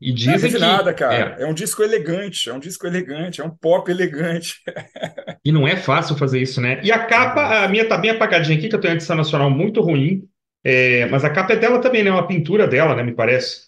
E 0.02 0.12
dizem 0.12 0.34
é 0.34 0.38
refinada, 0.38 0.94
que... 0.94 1.00
cara. 1.00 1.38
É. 1.40 1.44
é. 1.44 1.48
um 1.48 1.54
disco 1.54 1.82
elegante, 1.82 2.50
é 2.50 2.54
um 2.54 2.60
disco 2.60 2.86
elegante, 2.86 3.40
é 3.40 3.44
um 3.46 3.50
pop 3.50 3.90
elegante. 3.90 4.62
e 5.46 5.52
não 5.52 5.66
é 5.66 5.78
fácil 5.78 6.18
fazer 6.18 6.42
isso, 6.42 6.60
né? 6.60 6.82
E 6.84 6.92
a 6.92 7.06
capa, 7.06 7.64
a 7.64 7.68
minha 7.70 7.88
tá 7.88 7.98
bem 7.98 8.12
apagadinha 8.12 8.58
aqui, 8.58 8.68
que 8.68 8.76
eu 8.76 8.82
tenho 8.82 8.92
uma 8.92 8.98
edição 8.98 9.16
nacional 9.16 9.50
muito 9.50 9.82
ruim, 9.82 10.28
é, 10.62 11.06
mas 11.06 11.24
a 11.24 11.30
capa 11.30 11.54
é 11.54 11.56
dela 11.56 11.80
também, 11.80 12.04
né? 12.04 12.12
Uma 12.12 12.28
pintura 12.28 12.68
dela, 12.68 12.94
né? 12.94 13.02
Me 13.02 13.16
parece. 13.16 13.68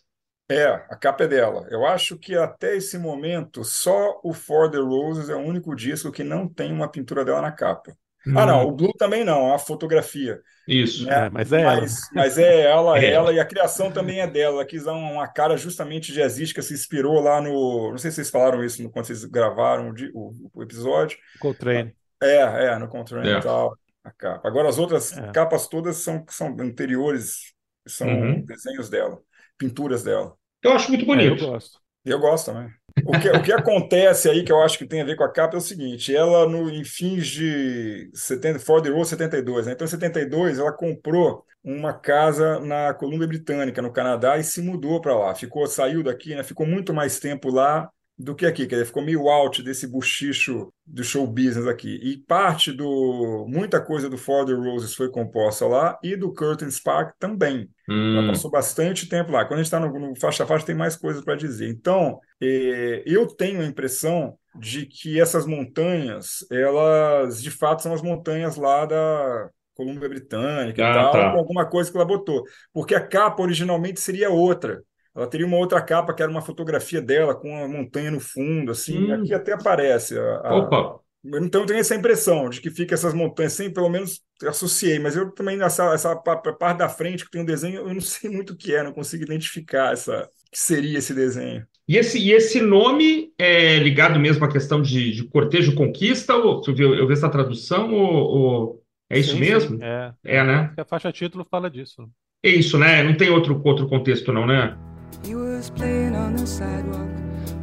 É, 0.52 0.66
a 0.66 0.96
capa 0.98 1.24
é 1.24 1.28
dela. 1.28 1.66
Eu 1.70 1.86
acho 1.86 2.18
que 2.18 2.36
até 2.36 2.76
esse 2.76 2.98
momento, 2.98 3.64
só 3.64 4.20
o 4.24 4.34
For 4.34 4.70
the 4.70 4.80
Roses 4.80 5.30
é 5.30 5.36
o 5.36 5.40
único 5.40 5.74
disco 5.74 6.12
que 6.12 6.24
não 6.24 6.50
tem 6.50 6.74
uma 6.74 6.90
pintura 6.90 7.24
dela 7.24 7.42
na 7.42 7.52
capa. 7.52 7.96
Ah, 8.28 8.46
não, 8.46 8.68
o 8.68 8.72
Blue 8.72 8.94
também 8.98 9.24
não, 9.24 9.54
a 9.54 9.58
fotografia. 9.58 10.42
Isso. 10.68 11.06
Né? 11.06 11.26
É, 11.26 11.30
mas 11.30 11.52
é 11.54 11.62
ela. 11.62 11.82
Mas, 11.82 12.10
mas 12.14 12.38
é 12.38 12.62
ela, 12.62 13.00
é. 13.00 13.12
ela, 13.12 13.34
e 13.34 13.40
a 13.40 13.46
criação 13.46 13.92
também 13.92 14.20
é 14.20 14.28
dela. 14.28 14.58
Ela 14.58 14.66
quis 14.66 14.84
dar 14.84 14.94
uma 14.94 15.28
cara 15.28 15.56
justamente 15.58 16.14
jazzística, 16.14 16.62
se 16.62 16.74
inspirou 16.74 17.20
lá 17.22 17.42
no. 17.42 17.92
Não 17.92 17.98
sei 17.98 18.12
se 18.12 18.16
vocês 18.16 18.30
falaram 18.30 18.64
isso 18.64 18.88
quando 18.90 19.06
vocês 19.06 19.24
gravaram 19.26 19.94
o, 20.14 20.34
o 20.54 20.62
episódio. 20.64 21.18
Coltrane. 21.40 21.96
É, 22.22 22.66
é, 22.66 22.78
no 22.78 22.90
Coltrane 22.90 23.30
é. 23.30 23.38
e 23.38 23.42
tal. 23.42 23.78
A 24.04 24.12
capa. 24.12 24.48
Agora, 24.48 24.70
as 24.70 24.78
outras 24.78 25.18
é. 25.18 25.32
capas 25.32 25.68
todas 25.68 25.98
são, 25.98 26.26
são 26.30 26.56
anteriores, 26.60 27.54
são 27.88 28.08
uhum. 28.08 28.42
desenhos 28.46 28.90
dela, 28.90 29.20
pinturas 29.58 30.04
dela. 30.04 30.36
Eu 30.62 30.74
acho 30.74 30.90
muito 30.90 31.06
bonito. 31.06 31.44
É, 31.44 31.46
eu 31.46 31.52
gosto. 31.52 31.80
Eu 32.06 32.20
gosto 32.20 32.46
também. 32.52 32.79
O 33.06 33.20
que, 33.20 33.30
o 33.30 33.42
que 33.42 33.52
acontece 33.52 34.30
aí, 34.30 34.44
que 34.44 34.52
eu 34.52 34.62
acho 34.62 34.78
que 34.78 34.86
tem 34.86 35.02
a 35.02 35.06
ver 35.06 35.16
com 35.16 35.24
a 35.24 35.32
capa, 35.32 35.56
é 35.56 35.58
o 35.58 35.62
seguinte: 35.62 36.16
ela, 36.16 36.48
no, 36.48 36.70
em 36.70 36.84
fins 36.84 37.28
de 37.28 38.10
70, 38.14 38.60
Ford 38.60 38.88
Road 38.88 39.08
72, 39.08 39.66
né? 39.66 39.74
então 39.74 39.86
em 39.86 39.90
72, 39.90 40.60
ela 40.60 40.72
comprou 40.72 41.46
uma 41.64 41.94
casa 41.94 42.60
na 42.60 42.94
Colômbia 42.94 43.28
Britânica, 43.28 43.82
no 43.82 43.92
Canadá, 43.92 44.38
e 44.38 44.44
se 44.44 44.62
mudou 44.62 45.02
para 45.02 45.16
lá. 45.16 45.36
Ficou, 45.36 45.68
saiu 45.68 46.02
daqui, 46.04 46.34
né? 46.34 46.44
ficou 46.44 46.66
muito 46.66 46.94
mais 46.94 47.20
tempo 47.20 47.50
lá 47.50 47.90
do 48.20 48.36
que 48.36 48.46
aqui, 48.46 48.68
quer 48.68 48.76
dizer, 48.76 48.86
ficou 48.86 49.02
meio 49.02 49.30
out 49.30 49.64
desse 49.64 49.88
buchicho 49.88 50.74
do 50.86 51.06
show 51.06 51.26
business 51.26 51.66
aqui. 51.66 51.96
E 52.04 52.18
parte 52.18 52.74
do. 52.74 53.46
Muita 53.48 53.80
coisa 53.80 54.10
do 54.10 54.18
For 54.18 54.46
the 54.46 54.52
Roses 54.52 54.94
foi 54.94 55.10
composta 55.10 55.66
lá 55.66 55.98
e 56.04 56.18
do 56.18 56.34
Curtain 56.34 56.70
Spark 56.70 57.14
também. 57.18 57.70
Hum. 57.90 58.18
Ela 58.18 58.28
passou 58.28 58.52
bastante 58.52 59.08
tempo 59.08 59.32
lá. 59.32 59.46
Quando 59.46 59.62
a 59.62 59.64
gente 59.64 59.68
está 59.68 59.80
no, 59.80 59.98
no 59.98 60.20
faixa 60.20 60.44
a 60.44 60.46
faixa, 60.46 60.66
tem 60.66 60.76
mais 60.76 60.98
coisas 60.98 61.24
para 61.24 61.38
dizer. 61.38 61.70
Então, 61.70 62.20
é, 62.42 63.04
eu 63.06 63.26
tenho 63.26 63.62
a 63.62 63.66
impressão 63.66 64.38
de 64.60 64.86
que 64.86 65.20
essas 65.20 65.46
montanhas, 65.46 66.46
elas 66.52 67.42
de 67.42 67.50
fato 67.50 67.84
são 67.84 67.94
as 67.94 68.02
montanhas 68.02 68.58
lá 68.58 68.86
da 68.86 69.50
Colômbia 69.74 70.10
Britânica 70.10 70.86
ah, 70.86 70.92
e 70.92 70.94
tal, 70.94 71.12
tá. 71.14 71.32
alguma 71.32 71.66
coisa 71.66 71.90
que 71.90 71.96
ela 71.96 72.06
botou. 72.06 72.44
Porque 72.74 72.94
a 72.94 73.08
capa 73.08 73.42
originalmente 73.42 74.02
seria 74.02 74.30
outra. 74.30 74.84
Ela 75.16 75.28
teria 75.28 75.46
uma 75.46 75.58
outra 75.58 75.82
capa 75.82 76.14
que 76.14 76.22
era 76.22 76.32
uma 76.32 76.42
fotografia 76.42 77.02
dela 77.02 77.36
com 77.36 77.50
uma 77.50 77.68
montanha 77.68 78.12
no 78.12 78.20
fundo, 78.20 78.72
assim. 78.72 79.12
Hum. 79.12 79.14
Aqui 79.16 79.34
até 79.34 79.54
aparece. 79.54 80.18
A, 80.18 80.42
a... 80.44 80.56
Opa! 80.56 81.00
Então 81.26 81.62
eu 81.62 81.68
tenho 81.68 81.80
essa 81.80 81.96
impressão 81.96 82.50
de 82.50 82.62
que 82.62 82.70
fica 82.70 82.94
essas 82.94 83.14
montanhas, 83.14 83.54
sem 83.54 83.72
pelo 83.72 83.90
menos 83.90 84.22
associei, 84.46 85.00
mas 85.00 85.18
eu 85.18 85.30
também 85.32 85.58
nessa 85.58 85.94
essa 85.94 86.16
parte 86.16 86.78
da 86.78 86.88
frente 86.88 87.26
que 87.26 87.32
tem 87.32 87.42
um 87.42 87.46
desenho, 87.46 87.82
eu 87.82 87.94
não 87.94 88.00
sei 88.02 88.30
muito 88.30 88.54
o 88.54 88.56
que 88.56 88.74
é, 88.74 88.84
não 88.84 88.94
consigo 88.94 89.24
identificar 89.24 89.92
essa 89.92 90.30
que 90.52 90.58
seria 90.58 90.98
esse 90.98 91.14
desenho. 91.14 91.66
E 91.88 91.98
esse, 91.98 92.20
e 92.20 92.32
esse 92.32 92.62
nome 92.62 93.34
é 93.38 93.78
ligado 93.80 94.20
mesmo 94.20 94.46
à 94.46 94.48
questão 94.48 94.82
de, 94.82 95.12
de 95.12 95.24
cortejo 95.26 95.74
conquista? 95.76 96.36
Ou 96.36 96.62
eu, 96.78 96.96
eu 96.96 97.08
vi 97.08 97.14
essa 97.14 97.30
tradução 97.30 97.92
ou, 97.94 98.14
ou 98.14 98.84
é 99.10 99.18
isso 99.18 99.34
sim, 99.34 99.40
mesmo? 99.40 99.78
Sim, 99.78 99.84
é, 99.84 100.14
é, 100.24 100.44
né? 100.44 100.74
A 100.78 100.86
faixa 100.86 101.12
título 101.12 101.46
fala 101.50 101.70
disso. 101.70 102.08
É 102.44 102.50
isso, 102.50 102.78
né? 102.78 103.04
Não 103.04 103.18
tem 103.18 103.30
outro, 103.30 103.60
outro 103.66 103.88
contexto, 103.88 104.32
não, 104.32 104.46
né? 104.46 104.78
Were 105.26 105.58
was 105.58 105.70
playing 105.70 106.16
on 106.16 106.36
the 106.36 106.48
sidewalk 106.48 107.10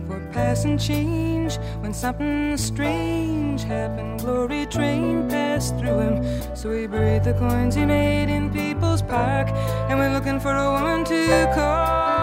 for 0.06 0.20
passing 0.32 0.78
change 0.78 1.56
when 1.80 1.92
something 1.92 2.56
strange 2.56 3.62
happened. 3.64 4.20
Glory 4.20 4.66
train 4.66 5.28
passed 5.28 5.76
through 5.78 5.98
him, 5.98 6.56
so 6.56 6.72
he 6.72 6.86
buried 6.86 7.24
the 7.24 7.34
coins 7.34 7.74
he 7.74 7.84
made 7.84 8.28
in 8.28 8.52
People's 8.52 9.02
Park 9.02 9.48
and 9.88 9.98
went 9.98 10.14
looking 10.14 10.38
for 10.38 10.54
a 10.54 10.70
woman 10.72 11.04
to 11.04 11.52
court 11.54 12.15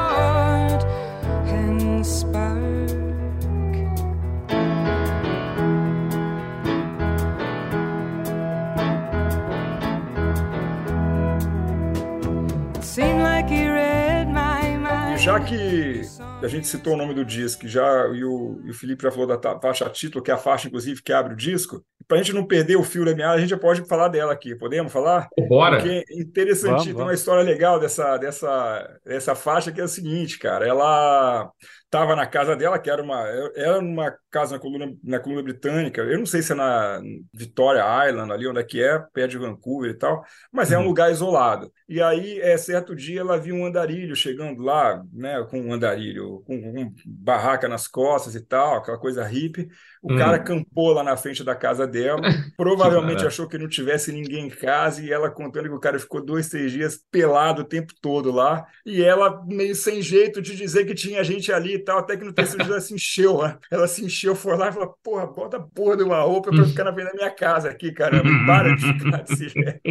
Já 15.23 15.39
que 15.39 16.01
a 16.41 16.47
gente 16.49 16.67
citou 16.67 16.95
o 16.95 16.97
nome 16.97 17.13
do 17.13 17.23
disco, 17.23 17.65
já 17.65 18.09
e 18.09 18.25
o, 18.25 18.59
e 18.65 18.71
o 18.71 18.73
Felipe 18.73 19.03
já 19.03 19.09
falou 19.09 19.25
da 19.25 19.57
faixa 19.57 19.89
título, 19.89 20.21
que 20.21 20.29
é 20.29 20.33
a 20.33 20.38
faixa, 20.38 20.67
inclusive, 20.67 21.01
que 21.01 21.13
abre 21.13 21.33
o 21.33 21.38
disco. 21.38 21.81
Para 22.05 22.17
a 22.17 22.21
gente 22.21 22.36
não 22.36 22.45
perder 22.45 22.75
o 22.75 22.83
fio 22.83 23.05
da 23.05 23.15
meada, 23.15 23.36
a 23.36 23.39
gente 23.39 23.51
já 23.51 23.57
pode 23.57 23.88
falar 23.88 24.09
dela 24.09 24.33
aqui. 24.33 24.53
Podemos 24.53 24.91
falar? 24.91 25.29
Bora! 25.47 25.77
Porque 25.77 26.03
é 26.09 26.21
interessante, 26.21 26.93
tem 26.93 27.01
uma 27.01 27.13
história 27.13 27.41
legal 27.41 27.79
dessa, 27.79 28.17
dessa, 28.17 28.99
dessa 29.05 29.33
faixa 29.33 29.71
que 29.71 29.79
é 29.79 29.86
o 29.86 29.88
seguinte, 29.88 30.38
cara. 30.38 30.67
Ela 30.67 31.49
estava 31.93 32.15
na 32.15 32.25
casa 32.25 32.56
dela, 32.56 32.79
que 32.79 32.89
era 32.89 33.03
uma, 33.03 33.19
era 33.56 33.77
uma 33.77 34.17
casa 34.32 34.56
na 34.56 34.60
coluna, 34.60 34.97
na 35.03 35.19
coluna 35.19 35.43
britânica. 35.43 36.01
Eu 36.01 36.17
não 36.17 36.25
sei 36.25 36.41
se 36.41 36.51
é 36.51 36.56
na 36.56 36.99
Victoria 37.32 38.10
Island, 38.10 38.32
ali 38.34 38.47
onde 38.47 38.60
é 38.60 38.63
que 38.63 38.82
é, 38.82 38.97
perto 39.13 39.32
de 39.32 39.38
Vancouver 39.38 39.91
e 39.91 39.93
tal, 39.93 40.25
mas 40.51 40.71
é 40.71 40.77
um 40.77 40.82
uhum. 40.82 40.88
lugar 40.88 41.12
isolado. 41.12 41.71
E 41.88 42.01
aí, 42.01 42.41
é, 42.41 42.58
certo 42.58 42.95
dia, 42.95 43.19
ela 43.19 43.38
viu 43.38 43.56
um 43.56 43.65
andarilho 43.65 44.15
chegando 44.15 44.63
lá, 44.63 45.03
né, 45.13 45.45
com 45.51 45.62
um 45.62 45.71
andarilho, 45.71 46.41
com, 46.47 46.60
com 46.60 46.93
barraca 47.06 47.67
nas 47.67 47.88
costas 47.88 48.34
e 48.34 48.41
tal, 48.41 48.77
aquela 48.77 48.97
coisa 48.97 49.23
hippie. 49.23 49.69
O 50.03 50.11
hum. 50.11 50.17
cara 50.17 50.37
campou 50.37 50.91
lá 50.91 51.01
na 51.01 51.15
frente 51.15 51.45
da 51.45 51.55
casa 51.55 51.87
dela, 51.87 52.21
provavelmente 52.57 53.25
achou 53.25 53.47
que 53.47 53.57
não 53.57 53.69
tivesse 53.69 54.11
ninguém 54.11 54.47
em 54.47 54.49
casa, 54.49 55.01
e 55.01 55.09
ela 55.09 55.31
contando 55.31 55.69
que 55.69 55.75
o 55.75 55.79
cara 55.79 55.97
ficou 55.97 56.23
dois, 56.23 56.49
três 56.49 56.73
dias 56.73 56.99
pelado 57.09 57.61
o 57.61 57.65
tempo 57.65 57.93
todo 58.01 58.29
lá, 58.29 58.65
e 58.85 59.01
ela 59.01 59.41
meio 59.45 59.73
sem 59.73 60.01
jeito 60.01 60.41
de 60.41 60.57
dizer 60.57 60.85
que 60.85 60.93
tinha 60.93 61.23
gente 61.23 61.53
ali 61.53 61.79
tal, 61.79 61.99
até 61.99 62.17
que 62.17 62.25
no 62.25 62.33
terceiro 62.33 62.65
dia 62.65 62.73
ela 62.73 62.81
se 62.81 62.93
encheu, 62.93 63.41
né? 63.41 63.57
Ela 63.71 63.87
se 63.87 64.03
encheu, 64.03 64.35
foi 64.35 64.57
lá 64.57 64.67
e 64.67 64.73
falou: 64.73 64.93
porra, 65.01 65.25
bota 65.25 65.55
a 65.55 65.61
porra 65.61 65.95
de 65.95 66.03
uma 66.03 66.21
roupa 66.21 66.51
pra 66.51 66.65
ficar 66.65 66.83
na 66.83 66.93
frente 66.93 67.07
da 67.07 67.13
minha 67.13 67.31
casa 67.31 67.69
aqui, 67.69 67.93
caramba, 67.93 68.29
para 68.45 68.75
de 68.75 68.85
ficar 68.85 69.23
desse 69.23 69.47
jeito. 69.47 69.81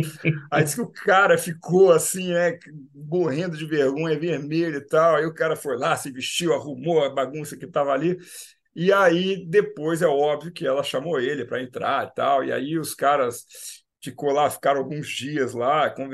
Aí 0.50 0.62
disse 0.62 0.76
que 0.76 0.82
o 0.82 0.92
cara 0.92 1.38
ficou 1.38 1.90
assim, 1.90 2.32
né, 2.32 2.58
morrendo 2.94 3.56
de 3.56 3.64
vergonha, 3.64 4.18
vermelho 4.18 4.76
e 4.76 4.86
tal. 4.86 5.16
Aí 5.16 5.24
o 5.24 5.34
cara 5.34 5.56
foi 5.56 5.78
lá, 5.78 5.96
se 5.96 6.10
vestiu, 6.10 6.52
arrumou 6.52 7.02
a 7.02 7.08
bagunça 7.08 7.56
que 7.56 7.66
tava 7.66 7.92
ali. 7.92 8.18
E 8.74 8.92
aí, 8.92 9.44
depois 9.46 10.00
é 10.02 10.06
óbvio 10.06 10.52
que 10.52 10.66
ela 10.66 10.82
chamou 10.82 11.20
ele 11.20 11.44
para 11.44 11.62
entrar 11.62 12.06
e 12.08 12.14
tal. 12.14 12.44
E 12.44 12.52
aí 12.52 12.78
os 12.78 12.94
caras 12.94 13.44
ficou 14.02 14.32
lá, 14.32 14.50
ficaram 14.50 14.80
alguns 14.80 15.08
dias 15.08 15.54
lá, 15.54 15.88
com 15.88 16.08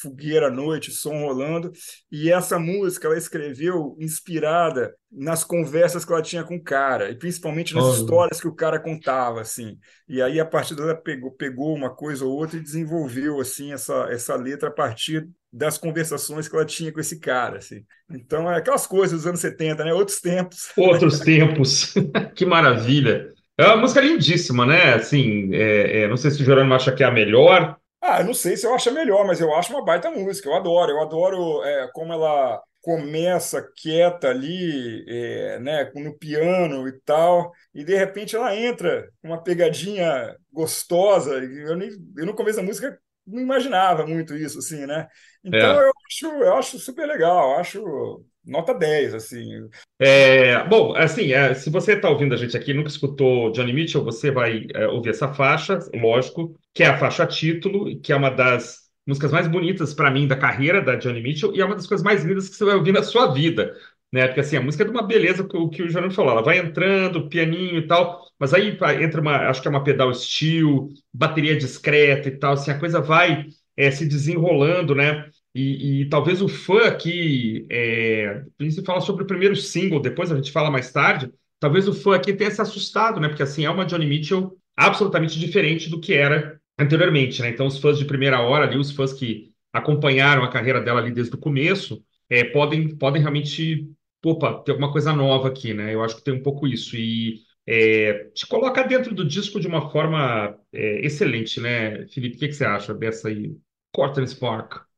fogueira 0.00 0.48
à 0.48 0.50
noite, 0.50 0.90
som 0.90 1.20
rolando, 1.20 1.70
e 2.10 2.30
essa 2.30 2.58
música 2.58 3.06
ela 3.06 3.16
escreveu 3.16 3.96
inspirada 4.00 4.94
nas 5.10 5.44
conversas 5.44 6.04
que 6.04 6.12
ela 6.12 6.22
tinha 6.22 6.42
com 6.42 6.56
o 6.56 6.62
cara, 6.62 7.10
e 7.10 7.14
principalmente 7.14 7.74
nas 7.74 7.84
oh. 7.84 7.94
histórias 7.94 8.40
que 8.40 8.48
o 8.48 8.54
cara 8.54 8.80
contava, 8.80 9.40
assim. 9.40 9.78
E 10.08 10.20
aí, 10.20 10.40
a 10.40 10.44
partir 10.44 10.74
dela, 10.74 10.94
pegou, 10.94 11.30
pegou 11.30 11.74
uma 11.74 11.94
coisa 11.94 12.24
ou 12.24 12.32
outra 12.32 12.56
e 12.56 12.62
desenvolveu, 12.62 13.40
assim, 13.40 13.72
essa, 13.72 14.08
essa 14.10 14.34
letra 14.34 14.68
a 14.68 14.72
partir 14.72 15.28
das 15.52 15.76
conversações 15.76 16.48
que 16.48 16.56
ela 16.56 16.64
tinha 16.64 16.90
com 16.90 16.98
esse 16.98 17.20
cara, 17.20 17.58
assim. 17.58 17.84
Então, 18.10 18.50
é 18.50 18.56
aquelas 18.56 18.86
coisas 18.86 19.18
dos 19.18 19.26
anos 19.26 19.40
70, 19.40 19.84
né? 19.84 19.92
Outros 19.92 20.18
tempos. 20.18 20.72
Outros 20.76 21.20
tempos. 21.20 21.94
que 22.34 22.46
maravilha. 22.46 23.31
É 23.58 23.66
uma 23.66 23.76
música 23.76 24.00
lindíssima, 24.00 24.64
né? 24.64 24.94
Assim, 24.94 25.54
é, 25.54 26.02
é, 26.02 26.08
não 26.08 26.16
sei 26.16 26.30
se 26.30 26.42
o 26.42 26.44
Jerônimo 26.44 26.74
acha 26.74 26.92
que 26.92 27.02
é 27.02 27.06
a 27.06 27.10
melhor. 27.10 27.76
Ah, 28.00 28.20
eu 28.20 28.26
não 28.26 28.34
sei 28.34 28.56
se 28.56 28.66
eu 28.66 28.74
acho 28.74 28.88
a 28.88 28.92
melhor, 28.92 29.26
mas 29.26 29.40
eu 29.40 29.54
acho 29.54 29.72
uma 29.72 29.84
baita 29.84 30.10
música. 30.10 30.48
Eu 30.48 30.54
adoro. 30.54 30.90
Eu 30.90 31.00
adoro 31.02 31.62
é, 31.64 31.88
como 31.92 32.12
ela 32.12 32.60
começa 32.80 33.62
quieta 33.76 34.28
ali, 34.28 35.04
é, 35.08 35.58
né, 35.60 35.90
no 35.94 36.18
piano 36.18 36.88
e 36.88 36.92
tal, 37.04 37.52
e 37.72 37.84
de 37.84 37.96
repente 37.96 38.34
ela 38.34 38.56
entra 38.56 39.08
com 39.22 39.28
uma 39.28 39.42
pegadinha 39.42 40.36
gostosa. 40.52 41.34
Eu, 41.34 41.76
nem, 41.76 41.90
eu 42.16 42.26
no 42.26 42.34
começo 42.34 42.56
da 42.56 42.62
música 42.64 42.98
não 43.24 43.40
imaginava 43.40 44.04
muito 44.04 44.34
isso, 44.34 44.58
assim, 44.58 44.84
né? 44.84 45.06
Então 45.44 45.80
é. 45.80 45.88
eu, 45.88 45.92
acho, 46.08 46.26
eu 46.26 46.54
acho 46.56 46.78
super 46.80 47.06
legal, 47.06 47.56
acho 47.56 48.24
nota 48.44 48.74
10, 48.74 49.14
assim. 49.14 49.68
É, 50.00 50.66
bom, 50.68 50.94
assim, 50.94 51.32
é, 51.32 51.54
se 51.54 51.70
você 51.70 51.92
está 51.94 52.08
ouvindo 52.10 52.34
a 52.34 52.36
gente 52.36 52.56
aqui 52.56 52.74
nunca 52.74 52.88
escutou 52.88 53.52
Johnny 53.52 53.72
Mitchell, 53.72 54.04
você 54.04 54.30
vai 54.30 54.66
é, 54.74 54.86
ouvir 54.88 55.10
essa 55.10 55.32
faixa, 55.32 55.78
lógico, 55.94 56.54
que 56.74 56.82
é 56.82 56.86
a 56.86 56.98
faixa 56.98 57.26
título, 57.26 58.00
que 58.00 58.12
é 58.12 58.16
uma 58.16 58.30
das 58.30 58.82
músicas 59.06 59.32
mais 59.32 59.48
bonitas 59.48 59.94
para 59.94 60.10
mim 60.10 60.26
da 60.26 60.36
carreira 60.36 60.80
da 60.80 60.96
Johnny 60.96 61.22
Mitchell 61.22 61.54
e 61.54 61.60
é 61.60 61.64
uma 61.64 61.74
das 61.74 61.86
coisas 61.86 62.04
mais 62.04 62.24
lindas 62.24 62.48
que 62.48 62.56
você 62.56 62.64
vai 62.64 62.76
ouvir 62.76 62.92
na 62.92 63.02
sua 63.02 63.32
vida. 63.32 63.74
Né? 64.12 64.26
Porque 64.26 64.40
assim, 64.40 64.56
a 64.56 64.60
música 64.62 64.84
é 64.84 64.86
de 64.86 64.92
uma 64.92 65.06
beleza 65.06 65.42
que, 65.42 65.68
que 65.70 65.82
o 65.82 65.88
Jerônimo 65.88 66.14
falou, 66.14 66.32
ela 66.32 66.42
vai 66.42 66.58
entrando, 66.58 67.28
pianinho 67.28 67.78
e 67.78 67.86
tal, 67.86 68.22
mas 68.38 68.52
aí 68.52 68.78
entra 69.00 69.20
uma, 69.20 69.48
acho 69.48 69.62
que 69.62 69.68
é 69.68 69.70
uma 69.70 69.82
pedal 69.82 70.12
steel, 70.14 70.88
bateria 71.12 71.56
discreta 71.56 72.28
e 72.28 72.36
tal, 72.36 72.52
assim, 72.52 72.70
a 72.70 72.78
coisa 72.78 73.00
vai 73.00 73.46
é, 73.76 73.90
se 73.90 74.06
desenrolando, 74.06 74.94
né? 74.94 75.30
E, 75.54 76.02
e, 76.02 76.08
talvez 76.08 76.40
o 76.40 76.48
fã 76.48 76.86
aqui, 76.86 77.66
é, 77.70 78.42
a 78.58 78.64
gente 78.64 78.82
fala 78.82 79.00
sobre 79.00 79.24
o 79.24 79.26
primeiro 79.26 79.54
single, 79.54 80.00
depois 80.00 80.32
a 80.32 80.36
gente 80.36 80.50
fala 80.50 80.70
mais 80.70 80.90
tarde, 80.90 81.30
talvez 81.60 81.86
o 81.86 81.92
fã 81.92 82.16
aqui 82.16 82.32
tenha 82.32 82.50
se 82.50 82.60
assustado, 82.60 83.20
né? 83.20 83.28
Porque 83.28 83.42
assim, 83.42 83.64
é 83.64 83.70
uma 83.70 83.84
Johnny 83.84 84.06
Mitchell 84.06 84.56
absolutamente 84.76 85.38
diferente 85.38 85.90
do 85.90 86.00
que 86.00 86.14
era 86.14 86.58
anteriormente, 86.78 87.42
né? 87.42 87.50
Então, 87.50 87.66
os 87.66 87.78
fãs 87.78 87.98
de 87.98 88.04
primeira 88.04 88.40
hora 88.40 88.64
ali, 88.64 88.78
os 88.78 88.90
fãs 88.90 89.12
que 89.12 89.52
acompanharam 89.72 90.42
a 90.42 90.50
carreira 90.50 90.80
dela 90.80 91.00
ali 91.00 91.12
desde 91.12 91.34
o 91.34 91.38
começo, 91.38 92.02
é, 92.28 92.44
podem, 92.44 92.96
podem 92.96 93.20
realmente, 93.20 93.88
opa, 94.24 94.54
ter 94.62 94.72
alguma 94.72 94.90
coisa 94.92 95.12
nova 95.12 95.48
aqui, 95.48 95.74
né? 95.74 95.94
Eu 95.94 96.02
acho 96.02 96.16
que 96.16 96.24
tem 96.24 96.34
um 96.34 96.42
pouco 96.42 96.66
isso. 96.66 96.96
E 96.96 97.40
é, 97.66 98.30
te 98.34 98.46
coloca 98.46 98.82
dentro 98.82 99.14
do 99.14 99.26
disco 99.26 99.60
de 99.60 99.66
uma 99.68 99.90
forma 99.90 100.58
é, 100.72 101.04
excelente, 101.04 101.60
né, 101.60 102.06
Felipe? 102.08 102.36
O 102.36 102.38
que, 102.38 102.48
que 102.48 102.54
você 102.54 102.64
acha 102.64 102.94
dessa 102.94 103.28
aí? 103.28 103.54
Corten 103.92 104.26
Spark. 104.26 104.91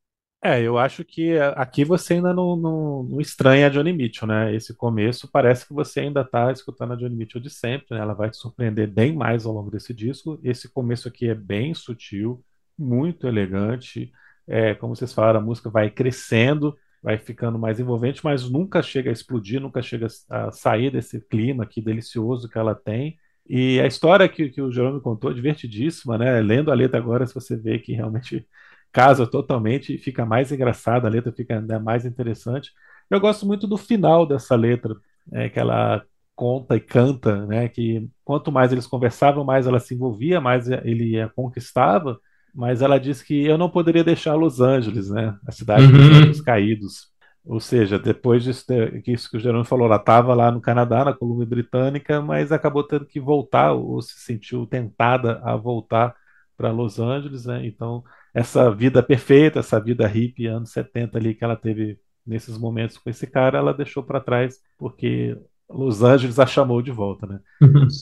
É, 0.47 0.61
eu 0.61 0.77
acho 0.77 1.03
que 1.07 1.39
aqui 1.57 1.87
você 1.87 2.15
ainda 2.15 2.35
não, 2.35 2.55
não, 2.55 3.03
não 3.05 3.19
estranha 3.19 3.67
a 3.67 3.71
Johnny 3.71 3.95
Mitchell, 3.95 4.29
né? 4.29 4.55
Esse 4.55 4.75
começo 4.75 5.27
parece 5.33 5.67
que 5.67 5.73
você 5.73 6.01
ainda 6.01 6.21
está 6.21 6.53
escutando 6.53 6.93
a 6.93 6.97
Johnny 6.97 7.17
Mitchell 7.17 7.41
de 7.41 7.49
sempre, 7.49 7.87
né? 7.95 8.01
Ela 8.01 8.13
vai 8.13 8.29
te 8.29 8.37
surpreender 8.37 8.87
bem 8.87 9.15
mais 9.15 9.47
ao 9.47 9.55
longo 9.55 9.71
desse 9.71 9.95
disco. 9.95 10.39
Esse 10.45 10.69
começo 10.71 11.09
aqui 11.09 11.31
é 11.31 11.35
bem 11.35 11.73
sutil, 11.73 12.45
muito 12.79 13.27
elegante. 13.27 14.13
É, 14.47 14.75
como 14.75 14.95
vocês 14.95 15.15
falaram, 15.15 15.41
a 15.41 15.43
música 15.43 15.71
vai 15.71 15.89
crescendo, 15.89 16.77
vai 17.03 17.17
ficando 17.17 17.59
mais 17.59 17.81
envolvente, 17.81 18.23
mas 18.23 18.49
nunca 18.49 18.83
chega 18.83 19.09
a 19.09 19.15
explodir, 19.15 19.63
nunca 19.63 19.81
chega 19.81 20.09
a 20.29 20.53
sair 20.53 20.91
desse 20.91 21.23
clima 21.23 21.65
aqui 21.65 21.81
delicioso 21.81 22.51
que 22.51 22.59
ela 22.59 22.75
tem. 22.75 23.17
E 23.49 23.81
a 23.81 23.87
história 23.87 24.29
que, 24.29 24.51
que 24.51 24.61
o 24.61 24.71
Jerome 24.71 25.01
contou 25.01 25.31
é 25.31 25.35
divertidíssima, 25.35 26.19
né? 26.19 26.39
Lendo 26.43 26.71
a 26.71 26.75
letra 26.75 26.99
agora, 26.99 27.27
se 27.27 27.35
você 27.35 27.57
vê 27.57 27.79
que 27.79 27.95
realmente 27.95 28.47
casa 28.95 29.27
totalmente, 29.27 29.99
fica 29.99 30.25
mais 30.25 30.53
engraçada, 30.53 31.09
a 31.09 31.11
letra 31.11 31.33
fica 31.33 31.59
ainda 31.59 31.81
mais 31.81 32.07
interessante. 32.07 32.71
Eu 33.11 33.19
gosto 33.21 33.45
muito 33.45 33.67
do 33.67 33.77
final 33.77 34.25
dessa 34.25 34.55
letra, 34.55 34.95
é, 35.33 35.49
que 35.49 35.59
ela 35.59 36.01
conta 36.37 36.77
e 36.77 36.81
canta, 36.81 37.45
né? 37.45 37.69
Que 37.69 38.09
quanto 38.25 38.53
mais 38.53 38.71
eles 38.73 38.87
conversavam, 38.87 39.45
mais 39.45 39.67
ela 39.67 39.81
se 39.81 39.95
envolvia, 39.95 40.41
mais 40.41 40.69
ele 40.69 41.21
a 41.21 41.29
conquistava. 41.29 42.21
Mas 42.55 42.83
ela 42.83 42.99
diz 43.01 43.21
que 43.21 43.45
eu 43.45 43.59
não 43.59 43.69
poderia 43.69 44.05
deixar 44.05 44.35
Los 44.37 44.61
Angeles, 44.61 45.11
né? 45.11 45.37
A 45.45 45.51
cidade 45.51 45.87
uhum. 45.87 46.27
dos 46.29 46.41
caídos. 46.41 47.09
Ou 47.45 47.59
seja, 47.59 47.99
depois 47.99 48.45
disso 48.45 48.65
que 49.03 49.13
isso 49.13 49.29
que 49.29 49.37
o 49.37 49.41
Jerônimo 49.41 49.65
falou, 49.65 49.87
ela 49.87 49.97
estava 49.97 50.35
lá 50.35 50.53
no 50.53 50.61
Canadá, 50.61 51.05
na 51.05 51.13
Colômbia 51.13 51.47
Britânica, 51.47 52.23
mas 52.23 52.53
acabou 52.53 52.85
tendo 52.85 53.05
que 53.05 53.19
voltar, 53.19 53.73
ou 53.73 54.01
se 54.01 54.21
sentiu 54.21 54.67
tentada 54.67 55.41
a 55.45 55.57
voltar 55.57 56.15
para 56.57 56.71
Los 56.71 57.01
Angeles, 57.01 57.45
né? 57.45 57.67
Então 57.67 58.05
essa 58.35 58.68
vida 58.70 59.01
perfeita, 59.03 59.61
essa 59.61 59.79
vida 59.79 60.07
hippie 60.09 60.47
anos 60.47 60.73
70 60.73 61.16
ali 61.16 61.35
que 61.35 61.44
ela 61.44 61.55
teve 61.57 61.99
nesses 62.27 62.59
momentos 62.59 62.99
com 62.99 63.09
esse 63.09 63.27
cara, 63.27 63.59
ela 63.59 63.73
deixou 63.73 64.03
para 64.03 64.20
trás 64.20 64.59
porque 64.77 65.38
Los 65.70 66.03
Angeles 66.03 66.38
a 66.40 66.47
chamou 66.47 66.83
de 66.83 66.90
volta, 66.90 67.27
né? 67.27 67.40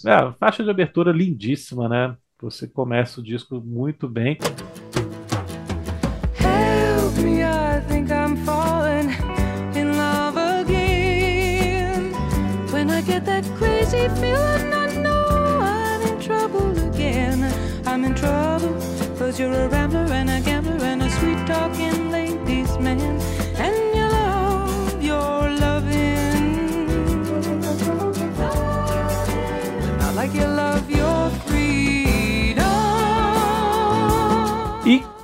é, 0.07 0.33
faixa 0.41 0.65
de 0.65 0.71
abertura 0.71 1.13
lindíssima, 1.13 1.89
né? 1.89 2.17
Você 2.41 2.67
começa 2.67 3.21
o 3.21 3.23
disco 3.23 3.61
muito 3.61 4.09
bem. 4.09 4.39
Help 6.41 7.19
me, 7.19 7.43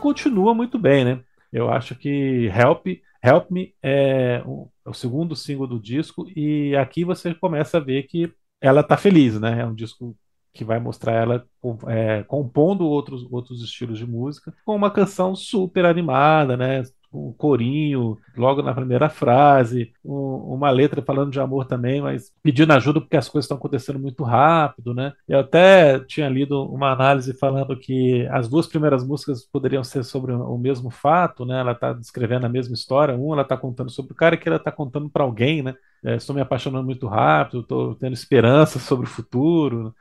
continua 0.09 0.55
muito 0.55 0.79
bem, 0.79 1.05
né? 1.05 1.21
Eu 1.53 1.71
acho 1.71 1.95
que 1.95 2.47
Help, 2.47 2.87
Help 3.23 3.51
Me 3.51 3.75
é 3.83 4.43
o, 4.47 4.71
é 4.87 4.89
o 4.89 4.95
segundo 4.95 5.37
single 5.37 5.67
do 5.67 5.79
disco 5.79 6.27
e 6.35 6.75
aqui 6.77 7.05
você 7.05 7.35
começa 7.35 7.77
a 7.77 7.81
ver 7.81 8.05
que 8.05 8.33
ela 8.59 8.83
tá 8.83 8.97
feliz, 8.97 9.39
né? 9.39 9.61
É 9.61 9.67
um 9.67 9.75
disco 9.75 10.17
que 10.55 10.65
vai 10.65 10.81
mostrar 10.81 11.13
ela 11.13 11.47
é, 11.89 12.23
compondo 12.23 12.87
outros, 12.87 13.27
outros 13.31 13.63
estilos 13.63 13.99
de 13.99 14.07
música 14.07 14.55
com 14.65 14.75
uma 14.75 14.91
canção 14.91 15.37
super 15.37 15.85
animada, 15.85 16.57
né? 16.57 16.83
Um 17.13 17.33
corinho 17.33 18.19
logo 18.37 18.63
na 18.63 18.75
primeira 18.75 19.09
frase, 19.09 19.93
um, 20.05 20.55
uma 20.55 20.71
letra 20.71 21.01
falando 21.03 21.31
de 21.31 21.41
amor 21.41 21.67
também, 21.67 22.01
mas 22.01 22.31
pedindo 22.43 22.73
ajuda 22.73 23.01
porque 23.01 23.17
as 23.17 23.29
coisas 23.29 23.47
estão 23.47 23.57
acontecendo 23.57 23.99
muito 23.99 24.23
rápido, 24.23 24.95
né? 24.95 25.13
Eu 25.27 25.39
até 25.41 26.01
tinha 26.01 26.29
lido 26.29 26.63
uma 26.65 26.93
análise 26.93 27.33
falando 27.39 27.79
que 27.79 28.27
as 28.31 28.49
duas 28.49 28.67
primeiras 28.67 29.05
músicas 29.07 29.45
poderiam 29.45 29.83
ser 29.83 30.05
sobre 30.05 30.33
o 30.33 30.59
mesmo 30.59 30.91
fato, 30.91 31.45
né? 31.47 31.61
Ela 31.61 31.73
está 31.73 31.93
descrevendo 31.93 32.47
a 32.47 32.49
mesma 32.49 32.75
história, 32.75 33.17
uma 33.17 33.37
ela 33.37 33.43
está 33.43 33.57
contando 33.57 33.91
sobre 33.91 34.13
o 34.13 34.17
cara 34.17 34.37
que 34.37 34.49
ela 34.49 34.59
está 34.59 34.71
contando 34.71 35.09
para 35.09 35.25
alguém, 35.25 35.63
né? 35.63 35.75
É, 36.05 36.17
estou 36.17 36.35
me 36.35 36.43
apaixonando 36.43 36.85
muito 36.85 37.07
rápido, 37.07 37.61
estou 37.61 37.95
tendo 37.95 38.13
esperança 38.13 38.79
sobre 38.79 39.07
o 39.07 39.11
futuro. 39.11 39.95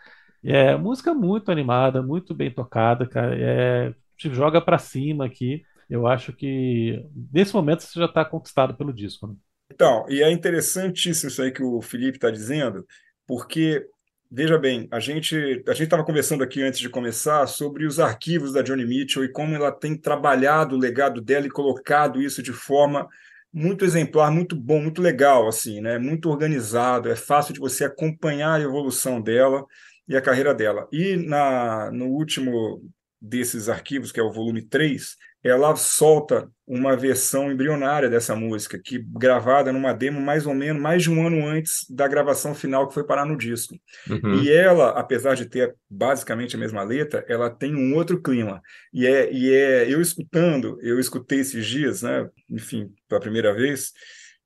É 0.44 0.76
música 0.78 1.14
muito 1.14 1.52
animada, 1.52 2.02
muito 2.02 2.34
bem 2.34 2.52
tocada, 2.52 3.08
cara. 3.08 3.36
É, 3.38 3.94
te 4.18 4.34
joga 4.34 4.62
para 4.62 4.78
cima 4.78 5.26
aqui 5.26 5.64
eu 5.90 6.08
acho 6.08 6.34
que 6.34 7.06
nesse 7.32 7.54
momento 7.54 7.84
você 7.84 8.00
já 8.00 8.06
está 8.06 8.26
conquistado 8.26 8.76
pelo 8.76 8.94
disco. 8.94 9.28
Né? 9.28 9.36
Então, 9.72 10.06
e 10.10 10.22
é 10.22 10.32
interessantíssimo 10.32 11.30
isso 11.30 11.42
aí 11.42 11.52
que 11.52 11.64
o 11.64 11.82
Felipe 11.82 12.18
está 12.18 12.30
dizendo, 12.30 12.86
porque 13.26 13.86
veja 14.30 14.58
bem, 14.58 14.88
a 14.92 15.00
gente 15.00 15.64
a 15.68 15.74
gente 15.74 15.84
estava 15.84 16.04
conversando 16.04 16.44
aqui 16.44 16.62
antes 16.62 16.80
de 16.80 16.90
começar 16.90 17.48
sobre 17.48 17.86
os 17.86 18.00
arquivos 18.00 18.52
da 18.54 18.62
Johnny 18.62 18.86
Mitchell 18.86 19.24
e 19.24 19.32
como 19.32 19.56
ela 19.56 19.72
tem 19.72 19.96
trabalhado 19.98 20.76
o 20.76 20.80
legado 20.80 21.22
dela 21.22 21.46
e 21.46 21.52
colocado 21.52 22.22
isso 22.22 22.42
de 22.44 22.52
forma 22.54 23.08
muito 23.52 23.86
exemplar, 23.86 24.32
muito 24.32 24.56
bom, 24.56 24.82
muito 24.82 25.02
legal, 25.02 25.48
assim, 25.48 25.82
né? 25.82 25.98
Muito 25.98 26.30
organizado, 26.30 27.10
é 27.10 27.16
fácil 27.16 27.54
de 27.54 27.60
você 27.60 27.86
acompanhar 27.86 28.54
a 28.56 28.62
evolução 28.62 29.22
dela 29.22 29.66
e 30.08 30.16
a 30.16 30.22
carreira 30.22 30.54
dela. 30.54 30.88
E 30.92 31.16
na 31.18 31.92
no 31.92 32.08
último 32.08 32.82
desses 33.22 33.70
arquivos, 33.70 34.12
que 34.12 34.20
é 34.20 34.24
o 34.24 34.32
volume 34.32 34.62
3, 34.62 35.16
ela 35.44 35.76
solta 35.76 36.50
uma 36.68 36.96
versão 36.96 37.52
embrionária 37.52 38.10
dessa 38.10 38.36
música, 38.36 38.78
que 38.78 39.00
gravada 39.00 39.72
numa 39.72 39.94
demo 39.94 40.20
mais 40.20 40.46
ou 40.46 40.54
menos 40.54 40.82
mais 40.82 41.04
de 41.04 41.10
um 41.10 41.26
ano 41.26 41.46
antes 41.46 41.86
da 41.90 42.08
gravação 42.08 42.54
final 42.54 42.88
que 42.88 42.94
foi 42.94 43.06
parar 43.06 43.26
no 43.26 43.38
disco. 43.38 43.76
Uhum. 44.10 44.44
E 44.44 44.52
ela, 44.52 44.90
apesar 44.90 45.36
de 45.36 45.46
ter 45.46 45.74
basicamente 45.90 46.56
a 46.56 46.60
mesma 46.60 46.84
letra, 46.84 47.24
ela 47.30 47.50
tem 47.50 47.76
um 47.76 47.96
outro 47.96 48.22
clima. 48.22 48.62
E 48.94 49.08
é, 49.08 49.32
e 49.32 49.54
é 49.54 49.92
eu 49.92 50.02
escutando, 50.02 50.78
eu 50.82 51.00
escutei 51.00 51.40
esses 51.40 51.66
dias, 51.66 52.02
né, 52.02 52.28
enfim, 52.50 52.92
pela 53.08 53.22
primeira 53.22 53.54
vez, 53.54 53.94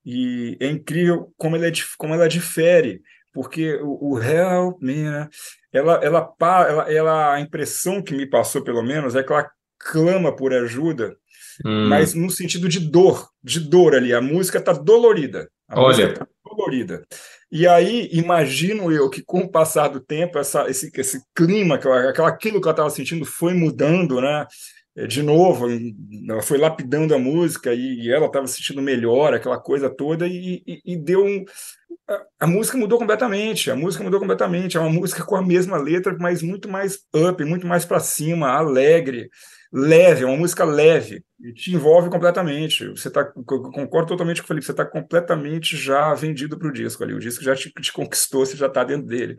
e 0.06 0.58
é 0.60 0.68
incrível 0.68 1.34
como 1.38 1.56
ela, 1.56 1.68
é, 1.68 1.72
como 1.98 2.14
ela 2.14 2.28
difere 2.28 3.02
porque 3.34 3.76
o, 3.82 4.14
o 4.14 4.22
Help 4.22 4.82
Me, 4.82 5.04
né? 5.04 5.30
ela, 5.72 5.96
ela, 6.04 6.34
ela, 6.40 6.92
ela, 6.92 7.34
a 7.34 7.40
impressão 7.40 8.02
que 8.02 8.14
me 8.14 8.26
passou, 8.26 8.64
pelo 8.64 8.84
menos, 8.84 9.16
é 9.16 9.24
que 9.24 9.32
ela 9.32 9.50
clama 9.80 10.36
por 10.36 10.54
ajuda, 10.54 11.16
hum. 11.66 11.88
mas 11.88 12.14
no 12.14 12.30
sentido 12.30 12.68
de 12.68 12.80
dor, 12.80 13.30
de 13.44 13.60
dor 13.60 13.96
ali. 13.96 14.14
A 14.14 14.22
música 14.22 14.60
está 14.60 14.74
dolorida. 14.74 15.50
A 15.68 15.80
Olha. 15.80 16.08
música 16.08 16.26
tá 16.26 16.28
dolorida. 16.44 17.04
E 17.52 17.68
aí, 17.68 18.10
imagino 18.14 18.92
eu 18.92 19.10
que 19.10 19.22
com 19.22 19.40
o 19.40 19.52
passar 19.52 19.90
do 19.90 20.00
tempo, 20.00 20.38
essa, 20.38 20.70
esse, 20.70 20.90
esse 20.96 21.22
clima, 21.36 21.76
aquela, 21.76 22.28
aquilo 22.28 22.62
que 22.62 22.68
ela 22.68 22.74
estava 22.74 22.90
sentindo 22.90 23.26
foi 23.26 23.54
mudando, 23.54 24.22
né? 24.22 24.46
É, 24.96 25.08
de 25.08 25.24
novo, 25.24 25.68
ela 26.30 26.42
foi 26.42 26.58
lapidando 26.58 27.16
a 27.16 27.20
música 27.20 27.74
e, 27.74 28.02
e 28.02 28.12
ela 28.12 28.26
estava 28.26 28.46
sentindo 28.48 28.82
melhor, 28.82 29.34
aquela 29.34 29.60
coisa 29.60 29.90
toda, 29.90 30.28
e, 30.28 30.62
e, 30.68 30.82
e 30.86 30.98
deu 30.98 31.24
um. 31.24 31.46
A, 32.10 32.26
a, 32.42 32.48
música 32.48 32.78
mudou 32.78 33.00
completamente, 33.00 33.72
a 33.72 33.76
música 33.76 34.04
mudou 34.04 34.20
completamente. 34.20 34.78
É 34.78 34.80
uma 34.80 34.90
música 34.90 35.24
com 35.24 35.36
a 35.36 35.42
mesma 35.42 35.78
letra, 35.78 36.16
mas 36.20 36.42
muito 36.42 36.70
mais 36.70 37.00
up, 37.16 37.44
muito 37.46 37.66
mais 37.66 37.86
para 37.86 38.00
cima, 38.00 38.50
alegre 38.50 39.30
leve, 39.72 40.24
é 40.24 40.28
uma 40.28 40.38
música 40.38 40.66
leve, 40.66 41.24
te 41.56 41.74
envolve 41.74 42.10
completamente. 42.10 42.88
Você 42.90 43.10
tá, 43.10 43.24
concordo 43.24 44.10
totalmente 44.10 44.42
com 44.42 44.46
o 44.46 44.48
Felipe, 44.48 44.66
você 44.66 44.72
está 44.72 44.86
completamente 44.86 45.78
já 45.78 46.14
vendido 46.14 46.58
para 46.58 46.68
o 46.68 46.74
disco 46.74 47.04
ali. 47.04 47.14
O 47.14 47.20
disco 47.20 47.44
já 47.44 47.56
te, 47.56 47.72
te 47.72 47.94
conquistou, 47.94 48.46
você 48.46 48.58
já 48.58 48.68
está 48.68 48.84
dentro 48.84 49.08
dele. 49.08 49.38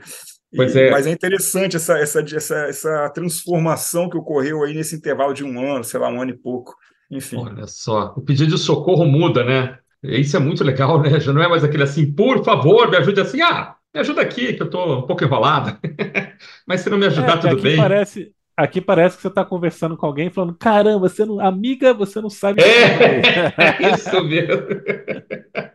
E, 0.53 0.79
é. 0.79 0.91
Mas 0.91 1.07
é 1.07 1.11
interessante 1.11 1.77
essa, 1.77 1.99
essa, 1.99 2.21
essa, 2.21 2.57
essa 2.67 3.11
transformação 3.11 4.09
que 4.09 4.17
ocorreu 4.17 4.63
aí 4.63 4.75
nesse 4.75 4.95
intervalo 4.95 5.33
de 5.33 5.45
um 5.45 5.59
ano, 5.61 5.85
sei 5.85 5.99
lá, 5.99 6.09
um 6.09 6.21
ano 6.21 6.31
e 6.33 6.37
pouco. 6.37 6.75
Enfim. 7.11 7.37
Olha 7.37 7.67
só, 7.67 8.13
o 8.17 8.21
pedido 8.21 8.55
de 8.55 8.59
socorro 8.61 9.05
muda, 9.05 9.45
né? 9.45 9.79
Isso 10.03 10.37
é 10.37 10.41
muito 10.41 10.65
legal, 10.65 11.01
né? 11.01 11.21
Já 11.21 11.33
não 11.33 11.43
é 11.43 11.49
mais 11.49 11.63
aquele 11.63 11.85
assim, 11.85 12.11
por 12.13 12.45
favor, 12.45 12.91
me 12.91 12.97
ajude 12.97 13.21
assim, 13.21 13.41
ah, 13.41 13.77
me 13.95 14.01
ajuda 14.01 14.23
aqui, 14.23 14.55
que 14.55 14.63
eu 14.63 14.67
estou 14.67 14.99
um 14.99 15.07
pouco 15.07 15.23
enrolada. 15.23 15.79
Mas 16.67 16.81
se 16.81 16.91
não 16.91 16.99
me 16.99 17.07
ajudar, 17.07 17.39
é, 17.39 17.41
tudo 17.41 17.63
bem. 17.63 17.77
Parece, 17.77 18.33
Aqui 18.55 18.83
parece 18.83 19.17
que 19.17 19.23
você 19.23 19.29
está 19.29 19.45
conversando 19.45 19.97
com 19.97 20.05
alguém 20.05 20.31
falando: 20.31 20.55
caramba, 20.55 21.09
você 21.09 21.25
não, 21.25 21.41
amiga, 21.41 21.95
você 21.95 22.21
não 22.21 22.29
sabe. 22.29 22.63
É, 22.63 23.53
é 23.57 23.95
isso 23.95 24.23
mesmo. 24.25 24.63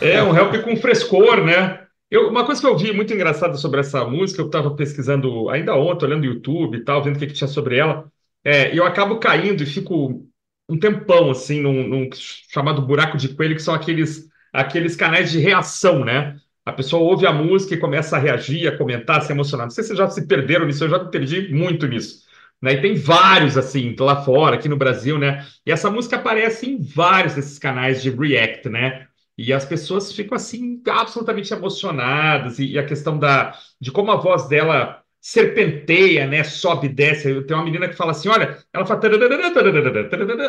É 0.00 0.22
um 0.22 0.34
help 0.34 0.62
com 0.62 0.76
frescor, 0.76 1.44
né? 1.44 1.80
Eu, 2.10 2.28
uma 2.28 2.44
coisa 2.44 2.60
que 2.60 2.66
eu 2.66 2.76
vi 2.76 2.92
muito 2.92 3.14
engraçada 3.14 3.54
sobre 3.54 3.80
essa 3.80 4.04
música, 4.04 4.42
eu 4.42 4.46
estava 4.46 4.74
pesquisando 4.74 5.48
ainda 5.48 5.76
ontem, 5.76 6.06
olhando 6.06 6.22
o 6.22 6.26
YouTube 6.26 6.76
e 6.78 6.84
tal, 6.84 7.02
vendo 7.02 7.16
o 7.16 7.18
que, 7.18 7.26
que 7.28 7.32
tinha 7.34 7.46
sobre 7.46 7.76
ela, 7.76 8.10
é, 8.44 8.76
eu 8.76 8.84
acabo 8.84 9.18
caindo 9.18 9.62
e 9.62 9.66
fico 9.66 10.26
um 10.68 10.78
tempão 10.78 11.30
assim 11.30 11.60
num, 11.60 11.86
num 11.86 12.08
chamado 12.14 12.82
buraco 12.82 13.16
de 13.16 13.28
coelho, 13.28 13.54
que 13.54 13.62
são 13.62 13.74
aqueles, 13.74 14.28
aqueles 14.52 14.96
canais 14.96 15.30
de 15.30 15.38
reação, 15.38 16.04
né? 16.04 16.36
A 16.64 16.72
pessoa 16.72 17.02
ouve 17.02 17.26
a 17.26 17.32
música 17.32 17.74
e 17.74 17.78
começa 17.78 18.16
a 18.16 18.18
reagir, 18.20 18.68
a 18.68 18.76
comentar, 18.76 19.18
a 19.18 19.20
se 19.20 19.32
emocionar. 19.32 19.66
Não 19.66 19.70
sei 19.70 19.82
se 19.82 19.88
vocês 19.88 19.98
já 19.98 20.08
se 20.10 20.26
perderam 20.26 20.66
nisso, 20.66 20.84
eu 20.84 20.88
já 20.88 21.02
me 21.02 21.10
perdi 21.10 21.52
muito 21.52 21.86
nisso. 21.86 22.24
Né? 22.60 22.74
E 22.74 22.82
tem 22.82 22.94
vários, 22.94 23.56
assim, 23.56 23.94
lá 23.98 24.22
fora, 24.22 24.56
aqui 24.56 24.68
no 24.68 24.76
Brasil, 24.76 25.18
né? 25.18 25.46
E 25.64 25.72
essa 25.72 25.90
música 25.90 26.16
aparece 26.16 26.68
em 26.70 26.80
vários 26.80 27.34
desses 27.34 27.58
canais 27.58 28.02
de 28.02 28.10
React, 28.10 28.68
né? 28.68 29.08
E 29.42 29.52
as 29.52 29.64
pessoas 29.64 30.12
ficam, 30.12 30.36
assim, 30.36 30.82
absolutamente 30.88 31.52
emocionadas. 31.52 32.58
E, 32.58 32.72
e 32.72 32.78
a 32.78 32.84
questão 32.84 33.18
da, 33.18 33.54
de 33.80 33.90
como 33.90 34.10
a 34.10 34.16
voz 34.16 34.48
dela 34.48 35.02
serpenteia, 35.20 36.26
né? 36.26 36.42
Sobe 36.44 36.86
e 36.86 36.90
desce. 36.90 37.42
Tem 37.44 37.56
uma 37.56 37.64
menina 37.64 37.88
que 37.88 37.94
fala 37.96 38.12
assim: 38.12 38.28
olha, 38.28 38.58
ela 38.72 38.86
fala. 38.86 39.00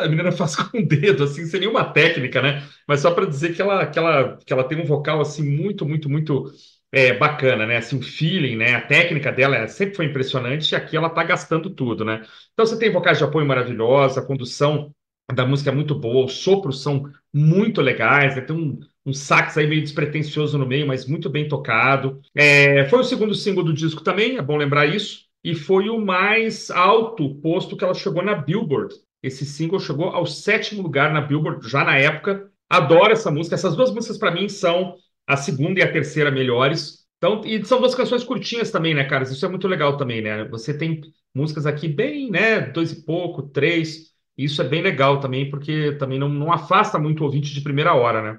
A 0.04 0.08
menina 0.08 0.32
faz 0.32 0.56
com 0.56 0.78
o 0.78 0.86
dedo, 0.86 1.24
assim, 1.24 1.46
sem 1.46 1.60
nenhuma 1.60 1.84
técnica, 1.84 2.40
né? 2.42 2.62
Mas 2.86 3.00
só 3.00 3.10
para 3.12 3.26
dizer 3.26 3.54
que 3.54 3.62
ela, 3.62 3.86
que, 3.86 3.98
ela, 3.98 4.38
que 4.44 4.52
ela 4.52 4.64
tem 4.64 4.80
um 4.80 4.86
vocal 4.86 5.20
assim 5.20 5.42
muito, 5.42 5.86
muito, 5.86 6.08
muito 6.08 6.52
é, 6.90 7.14
bacana, 7.14 7.66
né? 7.66 7.76
Assim, 7.78 7.98
o 7.98 8.02
feeling, 8.02 8.56
né? 8.56 8.74
A 8.74 8.80
técnica 8.80 9.32
dela 9.32 9.66
sempre 9.68 9.94
foi 9.96 10.06
impressionante 10.06 10.72
e 10.72 10.76
aqui 10.76 10.96
ela 10.96 11.10
tá 11.10 11.22
gastando 11.24 11.70
tudo, 11.70 12.04
né? 12.04 12.22
Então 12.52 12.66
você 12.66 12.78
tem 12.78 12.90
vocais 12.92 13.18
de 13.18 13.24
apoio 13.24 13.46
maravilhosa, 13.46 14.22
condução 14.22 14.94
da 15.34 15.46
música 15.46 15.70
é 15.70 15.74
muito 15.74 15.94
boa, 15.94 16.26
os 16.26 16.34
sopros 16.34 16.82
são 16.82 17.10
muito 17.32 17.80
legais, 17.80 18.36
né? 18.36 18.42
tem 18.42 18.54
um, 18.56 18.78
um 19.04 19.12
sax 19.12 19.56
aí 19.56 19.66
meio 19.66 19.82
despretensioso 19.82 20.58
no 20.58 20.66
meio, 20.66 20.86
mas 20.86 21.06
muito 21.06 21.28
bem 21.30 21.48
tocado. 21.48 22.20
É, 22.34 22.84
foi 22.88 23.00
o 23.00 23.04
segundo 23.04 23.34
single 23.34 23.64
do 23.64 23.72
disco 23.72 24.02
também, 24.02 24.36
é 24.36 24.42
bom 24.42 24.56
lembrar 24.56 24.86
isso, 24.86 25.26
e 25.44 25.54
foi 25.54 25.88
o 25.88 25.98
mais 25.98 26.70
alto 26.70 27.34
posto 27.36 27.76
que 27.76 27.84
ela 27.84 27.94
chegou 27.94 28.22
na 28.22 28.34
Billboard. 28.34 28.94
Esse 29.22 29.46
single 29.46 29.78
chegou 29.78 30.06
ao 30.08 30.26
sétimo 30.26 30.82
lugar 30.82 31.12
na 31.12 31.20
Billboard 31.20 31.68
já 31.68 31.84
na 31.84 31.96
época. 31.96 32.50
Adoro 32.68 33.12
essa 33.12 33.30
música. 33.30 33.54
Essas 33.54 33.76
duas 33.76 33.92
músicas 33.92 34.18
para 34.18 34.32
mim 34.32 34.48
são 34.48 34.96
a 35.26 35.36
segunda 35.36 35.80
e 35.80 35.82
a 35.82 35.92
terceira 35.92 36.30
melhores. 36.30 37.06
Então, 37.18 37.40
e 37.44 37.64
são 37.64 37.80
duas 37.80 37.94
canções 37.94 38.24
curtinhas 38.24 38.70
também, 38.72 38.94
né, 38.94 39.04
caras? 39.04 39.30
Isso 39.30 39.46
é 39.46 39.48
muito 39.48 39.68
legal 39.68 39.96
também, 39.96 40.20
né? 40.20 40.44
Você 40.46 40.76
tem 40.76 41.00
músicas 41.32 41.66
aqui 41.66 41.86
bem, 41.86 42.30
né, 42.30 42.60
dois 42.60 42.90
e 42.92 43.04
pouco, 43.04 43.42
três. 43.42 44.11
Isso 44.36 44.62
é 44.62 44.64
bem 44.64 44.82
legal 44.82 45.20
também, 45.20 45.50
porque 45.50 45.92
também 45.92 46.18
não, 46.18 46.28
não 46.28 46.52
afasta 46.52 46.98
muito 46.98 47.20
o 47.20 47.24
ouvinte 47.24 47.52
de 47.52 47.60
primeira 47.60 47.94
hora, 47.94 48.22
né? 48.22 48.38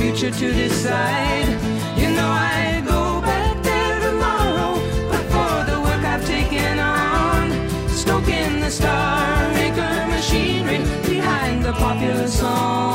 Future 0.00 0.30
to 0.30 0.52
decide. 0.52 1.48
You 1.96 2.10
know 2.10 2.30
I 2.30 2.82
go 2.86 3.20
back 3.20 3.62
there 3.62 4.00
tomorrow, 4.00 4.74
but 5.10 5.24
for 5.32 5.64
the 5.70 5.78
work 5.80 6.04
I've 6.04 6.24
taken 6.26 6.78
on, 6.78 7.50
stoking 7.88 8.60
the 8.60 8.70
star 8.70 9.48
maker 9.52 10.06
machinery 10.08 10.78
behind 11.06 11.64
the 11.64 11.72
popular 11.72 12.28
song. 12.28 12.89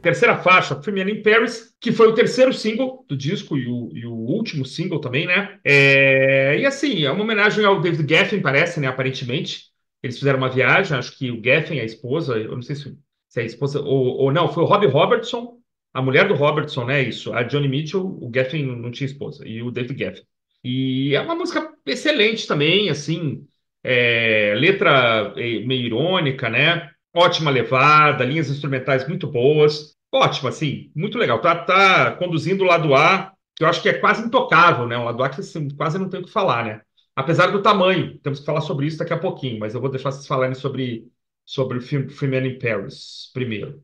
Terceira 0.00 0.36
faixa, 0.38 0.76
Premiere 0.76 1.10
in 1.10 1.22
Paris, 1.22 1.74
que 1.80 1.90
foi 1.92 2.08
o 2.08 2.14
terceiro 2.14 2.52
single 2.52 3.04
do 3.08 3.16
disco 3.16 3.56
e 3.56 3.66
o, 3.66 3.90
e 3.92 4.06
o 4.06 4.12
último 4.12 4.64
single 4.64 5.00
também, 5.00 5.26
né? 5.26 5.58
É, 5.64 6.58
e 6.58 6.66
assim, 6.66 7.04
é 7.04 7.10
uma 7.10 7.24
homenagem 7.24 7.64
ao 7.64 7.80
David 7.80 8.08
Geffen, 8.08 8.40
parece, 8.40 8.80
né? 8.80 8.86
Aparentemente. 8.86 9.68
Eles 10.02 10.18
fizeram 10.18 10.38
uma 10.38 10.48
viagem, 10.48 10.96
acho 10.96 11.18
que 11.18 11.30
o 11.30 11.42
Geffen, 11.42 11.80
a 11.80 11.84
esposa, 11.84 12.36
eu 12.36 12.54
não 12.54 12.62
sei 12.62 12.76
se, 12.76 12.96
se 13.28 13.40
é 13.40 13.42
a 13.42 13.46
esposa, 13.46 13.80
ou, 13.80 14.16
ou 14.18 14.32
não, 14.32 14.52
foi 14.52 14.62
o 14.62 14.66
Robbie 14.66 14.86
Robertson, 14.86 15.58
a 15.92 16.00
mulher 16.00 16.28
do 16.28 16.34
Robertson, 16.34 16.84
né? 16.84 17.02
Isso. 17.02 17.32
A 17.32 17.42
Johnny 17.42 17.68
Mitchell, 17.68 18.04
o 18.04 18.30
Geffen 18.32 18.64
não 18.64 18.90
tinha 18.92 19.06
esposa, 19.06 19.46
e 19.46 19.60
o 19.62 19.70
David 19.70 19.98
Geffen. 19.98 20.24
E 20.62 21.14
é 21.14 21.20
uma 21.20 21.34
música 21.34 21.72
excelente 21.84 22.46
também, 22.46 22.90
assim, 22.90 23.44
é, 23.82 24.54
letra 24.56 25.32
é, 25.36 25.60
meio 25.60 25.86
irônica, 25.86 26.48
né? 26.48 26.90
Ótima 27.14 27.50
levada, 27.50 28.24
linhas 28.24 28.50
instrumentais 28.50 29.06
muito 29.08 29.26
boas. 29.26 29.96
Ótimo, 30.12 30.48
assim, 30.48 30.90
muito 30.94 31.18
legal. 31.18 31.40
Tá, 31.40 31.54
tá 31.54 32.12
conduzindo 32.12 32.64
o 32.64 32.66
lado 32.66 32.94
A, 32.94 33.32
que 33.56 33.64
eu 33.64 33.68
acho 33.68 33.82
que 33.82 33.88
é 33.88 33.94
quase 33.94 34.24
intocável, 34.24 34.86
né? 34.86 34.96
Um 34.96 35.04
lado 35.04 35.22
A 35.22 35.28
que 35.28 35.40
assim, 35.40 35.68
quase 35.70 35.98
não 35.98 36.08
tem 36.08 36.20
o 36.20 36.24
que 36.24 36.32
falar, 36.32 36.64
né? 36.64 36.80
Apesar 37.14 37.48
do 37.48 37.60
tamanho, 37.60 38.16
temos 38.18 38.40
que 38.40 38.46
falar 38.46 38.60
sobre 38.60 38.86
isso 38.86 38.98
daqui 38.98 39.12
a 39.12 39.18
pouquinho, 39.18 39.58
mas 39.58 39.74
eu 39.74 39.80
vou 39.80 39.90
deixar 39.90 40.12
vocês 40.12 40.26
falarem 40.26 40.54
sobre, 40.54 41.08
sobre 41.44 41.78
o 41.78 41.80
filme 41.80 42.08
Free 42.08 42.28
Man 42.28 42.46
in 42.46 42.58
Paris 42.58 43.30
primeiro. 43.34 43.82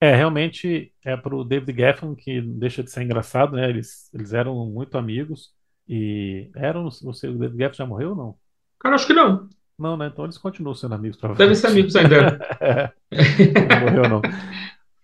É, 0.00 0.14
realmente 0.14 0.92
é 1.04 1.16
para 1.16 1.34
o 1.34 1.44
David 1.44 1.78
Geffen 1.78 2.14
que 2.14 2.40
deixa 2.42 2.82
de 2.82 2.90
ser 2.90 3.02
engraçado, 3.02 3.56
né? 3.56 3.70
Eles, 3.70 4.12
eles 4.12 4.32
eram 4.32 4.66
muito 4.66 4.98
amigos 4.98 5.52
e 5.88 6.50
eram, 6.56 6.86
o 6.86 7.12
seu 7.14 7.32
David 7.32 7.56
Geffen 7.56 7.76
já 7.76 7.86
morreu 7.86 8.10
ou 8.10 8.16
não? 8.16 8.34
Cara, 8.80 8.96
acho 8.96 9.06
que 9.06 9.12
não. 9.12 9.48
Não, 9.78 9.96
né? 9.96 10.08
Então 10.12 10.24
eles 10.24 10.38
continuam 10.38 10.74
sendo 10.74 10.94
amigos. 10.94 11.18
Devem 11.36 11.54
ser 11.54 11.66
amigos 11.68 11.96
ainda. 11.96 12.38
não 13.10 13.80
morreu, 13.80 14.08
não. 14.08 14.22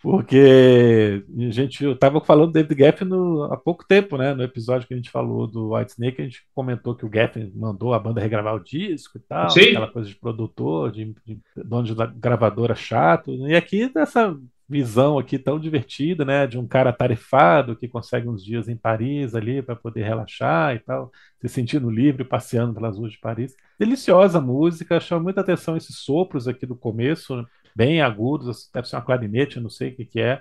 Porque 0.02 1.22
a 1.38 1.50
gente, 1.50 1.84
eu 1.84 1.92
estava 1.92 2.22
falando 2.22 2.46
do 2.46 2.52
David 2.52 2.78
Geffen 2.78 3.08
há 3.50 3.56
pouco 3.56 3.84
tempo, 3.86 4.16
né? 4.16 4.32
No 4.32 4.42
episódio 4.42 4.88
que 4.88 4.94
a 4.94 4.96
gente 4.96 5.10
falou 5.10 5.46
do 5.46 5.74
White 5.74 5.92
Snake, 5.92 6.22
a 6.22 6.24
gente 6.24 6.42
comentou 6.54 6.94
que 6.94 7.04
o 7.04 7.10
Geffen 7.12 7.52
mandou 7.54 7.92
a 7.92 7.98
banda 7.98 8.20
regravar 8.20 8.54
o 8.54 8.64
disco 8.64 9.18
e 9.18 9.20
tal, 9.20 9.50
Sim. 9.50 9.60
aquela 9.60 9.90
coisa 9.90 10.08
de 10.08 10.14
produtor, 10.14 10.90
de, 10.90 11.14
de 11.26 11.38
dono 11.54 11.84
de 11.84 11.94
gravadora 12.18 12.74
chato. 12.74 13.30
E 13.46 13.54
aqui 13.54 13.92
dessa 13.92 14.34
visão 14.70 15.18
aqui 15.18 15.36
tão 15.36 15.58
divertida, 15.58 16.24
né, 16.24 16.46
de 16.46 16.56
um 16.56 16.66
cara 16.66 16.92
tarefado 16.92 17.74
que 17.74 17.88
consegue 17.88 18.28
uns 18.28 18.44
dias 18.44 18.68
em 18.68 18.76
Paris 18.76 19.34
ali 19.34 19.60
para 19.60 19.74
poder 19.74 20.04
relaxar 20.04 20.76
e 20.76 20.78
tal, 20.78 21.10
se 21.40 21.48
sentindo 21.48 21.90
livre 21.90 22.22
passeando 22.22 22.72
pelas 22.72 22.96
ruas 22.96 23.12
de 23.12 23.18
Paris. 23.18 23.54
Deliciosa 23.78 24.40
música, 24.40 25.00
chama 25.00 25.24
muita 25.24 25.40
atenção 25.40 25.76
esses 25.76 25.96
sopros 25.96 26.46
aqui 26.46 26.64
do 26.64 26.76
começo, 26.76 27.44
bem 27.74 28.00
agudos, 28.00 28.70
deve 28.72 28.88
ser 28.88 28.96
uma 28.96 29.02
clarinete, 29.02 29.58
não 29.58 29.70
sei 29.70 29.90
o 29.90 29.96
que 29.96 30.04
que 30.04 30.20
é. 30.20 30.40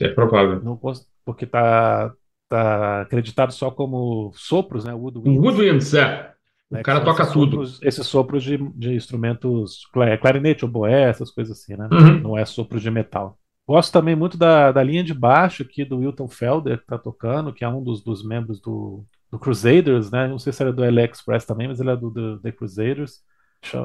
É 0.00 0.08
provável. 0.08 0.62
Não, 0.62 0.80
porque 1.24 1.44
tá 1.44 2.14
tá 2.48 3.02
acreditado 3.02 3.52
só 3.52 3.70
como 3.70 4.32
sopros, 4.34 4.84
né, 4.84 4.92
woodwinds. 4.92 5.40
Woodwinds, 5.40 5.94
é. 5.94 6.32
O 6.70 6.74
né, 6.74 6.82
cara 6.82 7.00
toca 7.00 7.22
esses 7.22 7.32
tudo. 7.32 7.50
Sopros, 7.50 7.82
esses 7.82 8.06
sopros 8.06 8.42
de, 8.42 8.58
de 8.74 8.94
instrumentos, 8.94 9.86
clarinete, 10.20 10.64
oboé, 10.64 11.02
essas 11.02 11.30
coisas 11.30 11.58
assim, 11.58 11.76
né? 11.76 11.88
Uhum. 11.92 12.20
Não 12.20 12.38
é 12.38 12.44
sopro 12.44 12.78
de 12.78 12.90
metal. 12.90 13.38
Gosto 13.70 13.92
também 13.92 14.16
muito 14.16 14.36
da, 14.36 14.72
da 14.72 14.82
linha 14.82 15.04
de 15.04 15.14
baixo 15.14 15.62
aqui 15.62 15.84
do 15.84 15.98
Wilton 15.98 16.26
Felder, 16.26 16.78
que 16.78 16.82
está 16.82 16.98
tocando, 16.98 17.52
que 17.52 17.64
é 17.64 17.68
um 17.68 17.80
dos, 17.80 18.02
dos 18.02 18.26
membros 18.26 18.60
do, 18.60 19.04
do 19.30 19.38
Crusaders, 19.38 20.10
né? 20.10 20.26
Não 20.26 20.40
sei 20.40 20.52
se 20.52 20.60
era 20.60 20.72
do 20.72 20.82
LA 20.82 21.04
Express 21.04 21.44
também, 21.44 21.68
mas 21.68 21.78
ele 21.78 21.90
é 21.90 21.96
do, 21.96 22.40
The 22.40 22.50
Crusaders, 22.50 23.22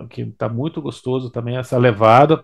que 0.10 0.24
está 0.24 0.50
muito 0.50 0.82
gostoso 0.82 1.30
também 1.30 1.56
essa 1.58 1.78
levada. 1.78 2.44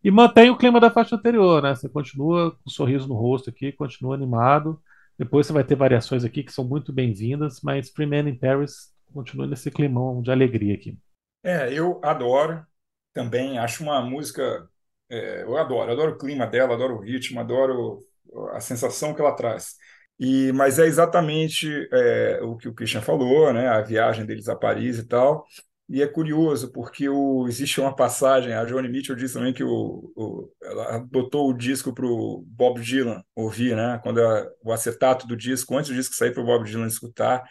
E 0.00 0.12
mantém 0.12 0.48
o 0.48 0.56
clima 0.56 0.78
da 0.78 0.88
faixa 0.88 1.16
anterior, 1.16 1.60
né? 1.60 1.74
Você 1.74 1.88
continua 1.88 2.52
com 2.52 2.58
um 2.64 2.70
sorriso 2.70 3.08
no 3.08 3.16
rosto 3.16 3.50
aqui, 3.50 3.72
continua 3.72 4.14
animado. 4.14 4.80
Depois 5.18 5.44
você 5.44 5.52
vai 5.52 5.64
ter 5.64 5.74
variações 5.74 6.22
aqui 6.22 6.44
que 6.44 6.52
são 6.52 6.64
muito 6.64 6.92
bem-vindas, 6.92 7.60
mas 7.64 7.90
Free 7.90 8.06
Man 8.06 8.28
in 8.28 8.38
Paris 8.38 8.94
continua 9.12 9.48
nesse 9.48 9.72
climão 9.72 10.22
de 10.22 10.30
alegria 10.30 10.76
aqui. 10.76 10.96
É, 11.42 11.72
eu 11.72 12.00
adoro 12.04 12.64
também, 13.12 13.58
acho 13.58 13.82
uma 13.82 14.00
música 14.00 14.70
é, 15.10 15.42
eu 15.42 15.56
adoro, 15.56 15.90
adoro 15.90 16.12
o 16.12 16.18
clima 16.18 16.46
dela, 16.46 16.74
adoro 16.74 16.96
o 16.96 17.00
ritmo, 17.00 17.40
adoro 17.40 18.04
a 18.52 18.60
sensação 18.60 19.14
que 19.14 19.20
ela 19.20 19.32
traz. 19.34 19.74
E, 20.18 20.50
mas 20.52 20.78
é 20.78 20.86
exatamente 20.86 21.68
é, 21.92 22.40
o 22.42 22.56
que 22.56 22.68
o 22.68 22.74
Christian 22.74 23.02
falou, 23.02 23.52
né? 23.52 23.68
A 23.68 23.82
viagem 23.82 24.24
deles 24.24 24.48
a 24.48 24.56
Paris 24.56 24.98
e 24.98 25.06
tal. 25.06 25.44
E 25.88 26.02
é 26.02 26.06
curioso 26.06 26.72
porque 26.72 27.08
o, 27.08 27.46
existe 27.46 27.80
uma 27.80 27.94
passagem, 27.94 28.52
a 28.52 28.64
Johnny 28.64 28.88
Mitchell 28.88 29.14
disse 29.14 29.34
também 29.34 29.52
que 29.52 29.62
o, 29.62 30.12
o 30.16 30.50
ela 30.62 30.96
adotou 30.96 31.48
o 31.48 31.56
disco 31.56 31.94
para 31.94 32.06
o 32.06 32.42
Bob 32.46 32.80
Dylan 32.80 33.22
ouvir, 33.36 33.76
né? 33.76 34.00
Quando 34.02 34.20
a, 34.20 34.46
o 34.64 34.72
acetato 34.72 35.26
do 35.26 35.36
disco, 35.36 35.76
antes 35.76 35.90
do 35.90 35.96
disco 35.96 36.14
sair 36.14 36.32
para 36.32 36.42
o 36.42 36.46
Bob 36.46 36.64
Dylan 36.64 36.86
escutar, 36.86 37.44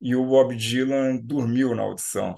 e 0.00 0.16
o 0.16 0.24
Bob 0.26 0.56
Dylan 0.56 1.16
dormiu 1.22 1.74
na 1.74 1.82
audição. 1.82 2.34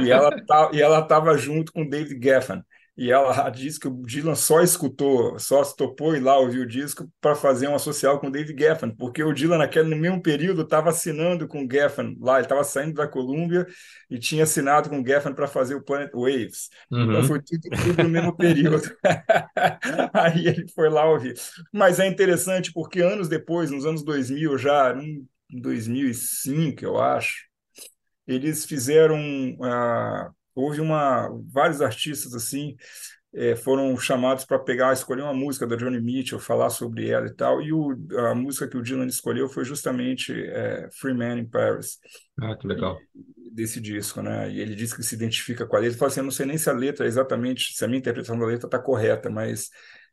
E 0.00 0.10
ela 0.10 0.30
tá, 0.46 0.70
e 0.72 0.80
ela 0.80 1.00
estava 1.00 1.36
junto 1.36 1.72
com 1.72 1.88
David 1.88 2.22
Geffen 2.22 2.62
e 2.96 3.10
ela 3.10 3.48
diz 3.48 3.78
que 3.78 3.88
o 3.88 4.02
Dylan 4.02 4.34
só 4.34 4.60
escutou, 4.60 5.38
só 5.38 5.64
se 5.64 5.74
topou 5.74 6.14
ir 6.14 6.20
lá 6.20 6.38
ouvir 6.38 6.60
o 6.60 6.66
disco 6.66 7.10
para 7.20 7.34
fazer 7.34 7.66
uma 7.66 7.78
social 7.78 8.20
com 8.20 8.26
o 8.26 8.30
Dave 8.30 8.54
Geffen, 8.56 8.94
porque 8.94 9.22
o 9.22 9.32
Dylan 9.32 9.58
naquele 9.58 9.88
no 9.88 9.96
mesmo 9.96 10.20
período 10.20 10.62
estava 10.62 10.90
assinando 10.90 11.48
com 11.48 11.64
o 11.64 11.68
Geffen 11.70 12.16
lá, 12.20 12.34
ele 12.34 12.44
estava 12.44 12.62
saindo 12.62 12.94
da 12.94 13.08
Columbia 13.08 13.66
e 14.10 14.18
tinha 14.18 14.44
assinado 14.44 14.90
com 14.90 15.00
o 15.00 15.06
Geffen 15.06 15.34
para 15.34 15.46
fazer 15.46 15.74
o 15.74 15.82
Planet 15.82 16.12
Waves. 16.12 16.68
Então, 16.86 16.98
uhum. 16.98 17.12
Então 17.12 17.24
foi 17.24 17.40
tudo, 17.42 17.70
tudo 17.82 18.02
no 18.02 18.08
mesmo 18.10 18.36
período. 18.36 18.84
Aí 20.12 20.46
ele 20.46 20.68
foi 20.68 20.90
lá 20.90 21.06
ouvir. 21.06 21.34
Mas 21.72 21.98
é 21.98 22.06
interessante 22.06 22.72
porque 22.72 23.00
anos 23.00 23.28
depois, 23.28 23.70
nos 23.70 23.86
anos 23.86 24.04
2000 24.04 24.58
já, 24.58 24.94
em 24.94 25.26
2005, 25.50 26.84
eu 26.84 27.00
acho, 27.00 27.46
eles 28.26 28.66
fizeram 28.66 29.18
uh, 29.18 30.32
houve 30.54 30.80
uma 30.80 31.28
vários 31.52 31.80
artistas 31.80 32.34
assim 32.34 32.76
é, 33.34 33.56
foram 33.56 33.96
chamados 33.96 34.44
para 34.44 34.58
pegar 34.58 34.92
escolher 34.92 35.22
uma 35.22 35.32
música 35.32 35.66
da 35.66 35.76
Johnny 35.76 36.00
Mitchell 36.00 36.38
falar 36.38 36.68
sobre 36.68 37.08
ela 37.08 37.26
e 37.26 37.34
tal 37.34 37.62
e 37.62 37.72
o, 37.72 37.96
a 38.28 38.34
música 38.34 38.68
que 38.68 38.76
o 38.76 38.82
Dylan 38.82 39.06
escolheu 39.06 39.48
foi 39.48 39.64
justamente 39.64 40.32
é, 40.32 40.88
Free 40.92 41.14
Man 41.14 41.38
in 41.38 41.48
Paris 41.48 41.98
ah 42.40 42.56
que 42.56 42.66
legal 42.66 42.98
desse 43.52 43.80
disco 43.80 44.20
né 44.20 44.50
e 44.50 44.60
ele 44.60 44.74
disse 44.74 44.94
que 44.94 45.02
se 45.02 45.14
identifica 45.14 45.66
com 45.66 45.76
a 45.76 45.78
letra 45.78 45.92
ele 45.92 45.98
fala 45.98 46.10
assim 46.10 46.20
eu 46.20 46.24
não 46.24 46.30
sei 46.30 46.46
nem 46.46 46.58
se 46.58 46.68
a 46.68 46.72
letra 46.72 47.06
é 47.06 47.08
exatamente 47.08 47.74
se 47.74 47.84
a 47.84 47.88
minha 47.88 47.98
interpretação 47.98 48.38
da 48.38 48.46
letra 48.46 48.66
está 48.66 48.78
correta 48.78 49.30
mas 49.30 49.70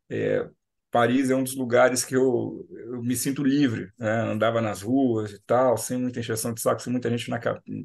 é, 0.10 0.48
Paris 0.92 1.30
é 1.30 1.36
um 1.36 1.44
dos 1.44 1.56
lugares 1.56 2.04
que 2.04 2.16
eu, 2.16 2.68
eu 2.72 3.02
me 3.02 3.16
sinto 3.16 3.44
livre, 3.44 3.92
né? 3.98 4.22
andava 4.22 4.60
nas 4.60 4.82
ruas 4.82 5.32
e 5.32 5.40
tal, 5.46 5.78
sem 5.78 5.98
muita 5.98 6.20
encheção 6.20 6.54
de 6.54 6.62
saco, 6.62 6.82
sem 6.82 6.92
muita 6.92 7.10
gente 7.10 7.30
na, 7.30 7.40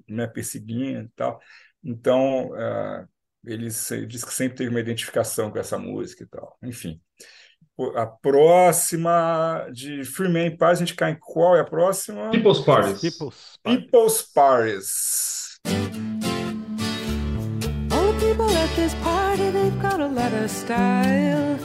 me 0.08 0.26
perseguindo 0.28 1.04
e 1.06 1.10
tal. 1.14 1.38
Então, 1.84 2.50
uh, 2.52 3.06
ele 3.44 3.68
diz 3.68 4.24
que 4.24 4.32
sempre 4.32 4.56
teve 4.56 4.70
uma 4.70 4.80
identificação 4.80 5.50
com 5.50 5.58
essa 5.58 5.78
música 5.78 6.24
e 6.24 6.26
tal. 6.26 6.56
Enfim. 6.62 7.00
A 7.96 8.06
próxima 8.06 9.66
de 9.72 10.04
Free 10.04 10.28
Man 10.28 10.56
Paris, 10.56 10.78
a 10.78 10.84
gente 10.84 10.94
cai 10.94 11.12
em 11.12 11.18
qual 11.20 11.56
é 11.56 11.60
a 11.60 11.64
próxima? 11.64 12.30
People's 12.30 12.60
Paris. 12.60 13.00
People's, 13.00 13.58
People's 13.64 14.22
Paris. 14.32 15.60
All 17.90 18.12
the 18.12 18.18
people 18.20 18.48
at 18.56 18.70
this 18.76 18.94
party, 19.02 19.50
they've 19.50 19.82
got 19.82 20.00
a 20.00 20.06
lot 20.06 20.32
of 20.32 20.48
style. 20.50 21.58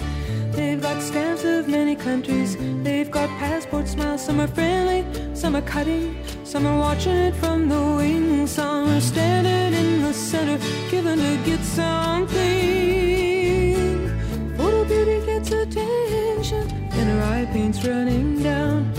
They've 0.70 0.80
got 0.80 1.02
stamps 1.02 1.44
of 1.46 1.68
many 1.68 1.96
countries. 1.96 2.56
They've 2.84 3.10
got 3.10 3.28
passport 3.40 3.88
smiles. 3.88 4.24
Some 4.24 4.40
are 4.40 4.48
friendly, 4.48 5.04
some 5.34 5.56
are 5.56 5.64
cutting. 5.64 6.16
Some 6.44 6.68
are 6.68 6.78
watching 6.78 7.16
it 7.16 7.34
from 7.38 7.68
the 7.70 7.82
wings. 7.98 8.52
Some 8.52 8.88
are 8.88 9.02
standing 9.02 9.74
in 9.74 10.04
the 10.04 10.14
center, 10.14 10.60
giving 10.92 11.18
to 11.18 11.38
get 11.44 11.62
something. 11.62 12.38
Photo 14.58 14.86
beauty 14.86 15.26
gets 15.26 15.52
attention, 15.52 16.70
and 16.92 17.10
her 17.10 17.24
eye 17.24 17.48
paint's 17.52 17.84
running 17.84 18.44
down. 18.44 18.94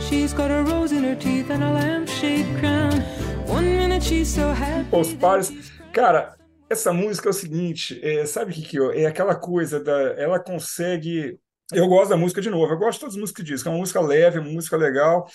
She's 0.00 0.32
got 0.32 0.52
a 0.52 0.62
rose 0.62 0.92
in 0.92 1.02
her 1.02 1.16
teeth 1.16 1.50
and 1.50 1.64
a 1.64 1.72
lampshade 1.72 2.46
crown. 2.60 3.00
One 3.46 3.64
minute 3.64 4.04
she's 4.04 4.32
so 4.32 4.52
happy. 4.52 4.96
Os 4.96 5.12
pares, 5.12 5.50
cara, 5.92 6.35
Essa 6.68 6.92
música 6.92 7.28
é 7.28 7.30
o 7.30 7.32
seguinte, 7.32 8.00
é, 8.02 8.26
sabe 8.26 8.50
o 8.50 8.54
que, 8.54 8.62
que 8.62 8.78
é 8.98 9.06
aquela 9.06 9.36
coisa 9.36 9.78
da, 9.78 10.12
ela 10.14 10.40
consegue. 10.40 11.38
Eu 11.72 11.86
gosto 11.88 12.10
da 12.10 12.16
música 12.16 12.40
de 12.40 12.50
novo, 12.50 12.72
eu 12.72 12.78
gosto 12.78 12.94
de 12.94 13.00
todas 13.00 13.14
as 13.14 13.20
músicas 13.20 13.44
que 13.44 13.62
que 13.62 13.68
é 13.68 13.70
uma 13.70 13.78
música 13.78 14.00
leve, 14.00 14.38
uma 14.38 14.50
música 14.50 14.76
legal. 14.76 15.26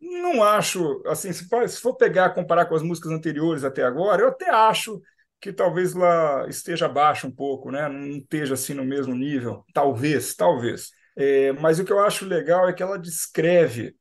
Não 0.00 0.42
acho, 0.42 1.02
assim, 1.06 1.32
se 1.32 1.48
for, 1.48 1.68
se 1.68 1.80
for 1.80 1.96
pegar, 1.96 2.30
comparar 2.30 2.66
com 2.66 2.74
as 2.74 2.82
músicas 2.82 3.12
anteriores 3.12 3.64
até 3.64 3.82
agora, 3.84 4.22
eu 4.22 4.28
até 4.28 4.50
acho 4.50 5.00
que 5.40 5.52
talvez 5.52 5.94
lá 5.94 6.46
esteja 6.48 6.86
abaixo 6.86 7.26
um 7.26 7.30
pouco, 7.30 7.70
né? 7.70 7.88
Não 7.88 8.18
esteja 8.18 8.54
assim 8.54 8.74
no 8.74 8.84
mesmo 8.84 9.14
nível, 9.14 9.64
talvez, 9.72 10.34
talvez. 10.34 10.90
É, 11.16 11.52
mas 11.52 11.78
o 11.78 11.84
que 11.84 11.92
eu 11.92 12.00
acho 12.00 12.24
legal 12.24 12.68
é 12.68 12.72
que 12.72 12.82
ela 12.82 12.98
descreve 12.98 13.94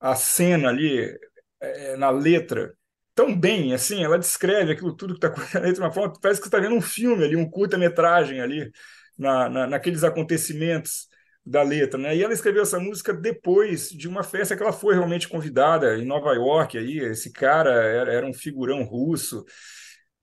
a 0.00 0.14
cena 0.14 0.68
ali 0.68 1.16
é, 1.60 1.96
na 1.96 2.10
letra 2.10 2.74
tão 3.14 3.38
bem, 3.38 3.74
assim, 3.74 4.02
ela 4.02 4.18
descreve 4.18 4.72
aquilo 4.72 4.94
tudo 4.94 5.14
que 5.14 5.26
está 5.26 5.28
acontecendo 5.34 5.72
de 5.72 5.80
uma 5.80 5.92
forma, 5.92 6.12
parece 6.20 6.40
que 6.40 6.48
você 6.48 6.56
está 6.56 6.58
vendo 6.58 6.76
um 6.76 6.80
filme 6.80 7.24
ali, 7.24 7.36
um 7.36 7.48
curta-metragem 7.48 8.40
ali, 8.40 8.70
na, 9.18 9.48
na, 9.48 9.66
naqueles 9.66 10.04
acontecimentos 10.04 11.08
da 11.46 11.62
letra, 11.62 11.98
né? 11.98 12.16
E 12.16 12.22
ela 12.22 12.32
escreveu 12.32 12.62
essa 12.62 12.80
música 12.80 13.12
depois 13.12 13.90
de 13.90 14.08
uma 14.08 14.22
festa 14.22 14.56
que 14.56 14.62
ela 14.62 14.72
foi 14.72 14.94
realmente 14.94 15.28
convidada 15.28 15.96
em 15.98 16.04
Nova 16.04 16.32
York. 16.32 16.78
Aí 16.78 16.98
esse 17.00 17.30
cara 17.30 17.70
era, 17.70 18.12
era 18.12 18.26
um 18.26 18.32
figurão 18.32 18.82
russo. 18.82 19.44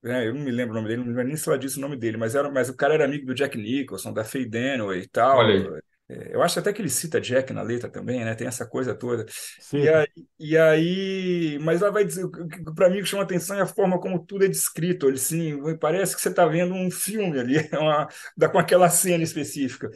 Né? 0.01 0.27
Eu 0.27 0.33
não 0.33 0.41
me 0.41 0.49
lembro 0.49 0.73
o 0.73 0.75
nome 0.75 0.87
dele, 0.87 1.01
não 1.01 1.09
lembro 1.09 1.27
nem 1.27 1.37
se 1.37 1.47
ela 1.47 1.59
disse 1.59 1.77
o 1.77 1.81
nome 1.81 1.95
dele, 1.95 2.17
mas, 2.17 2.33
era, 2.33 2.49
mas 2.49 2.69
o 2.69 2.75
cara 2.75 2.95
era 2.95 3.05
amigo 3.05 3.27
do 3.27 3.35
Jack 3.35 3.55
Nicholson, 3.55 4.11
da 4.11 4.23
Faye 4.23 4.45
Dunaway 4.45 5.01
e 5.01 5.07
tal. 5.07 5.47
É, 5.47 5.79
eu 6.32 6.41
acho 6.41 6.59
até 6.59 6.74
que 6.74 6.82
ele 6.82 6.89
cita 6.89 7.22
Jack 7.22 7.53
na 7.53 7.62
letra 7.62 7.89
também, 7.89 8.24
né? 8.26 8.36
Tem 8.36 8.47
essa 8.47 8.66
coisa 8.66 8.95
toda. 8.95 9.26
E 9.74 9.88
aí, 9.89 10.07
e 10.39 10.57
aí, 10.57 11.59
mas 11.62 11.82
ela 11.82 11.91
vai 11.91 12.03
dizer, 12.05 12.26
para 12.76 12.89
mim 12.89 12.99
o 12.99 13.03
que 13.03 13.09
chama 13.09 13.24
atenção 13.24 13.57
é 13.57 13.62
a 13.62 13.66
forma 13.66 13.99
como 13.99 14.26
tudo 14.26 14.45
é 14.45 14.47
descrito. 14.47 15.07
Ele, 15.07 15.18
sim, 15.18 15.59
parece 15.80 16.16
que 16.16 16.22
você 16.22 16.30
está 16.30 16.45
vendo 16.45 16.74
um 16.74 16.91
filme 16.91 17.39
ali, 17.39 17.57
uma, 17.74 18.07
com 18.49 18.59
aquela 18.59 18.89
cena 18.89 19.24
específica. 19.24 19.89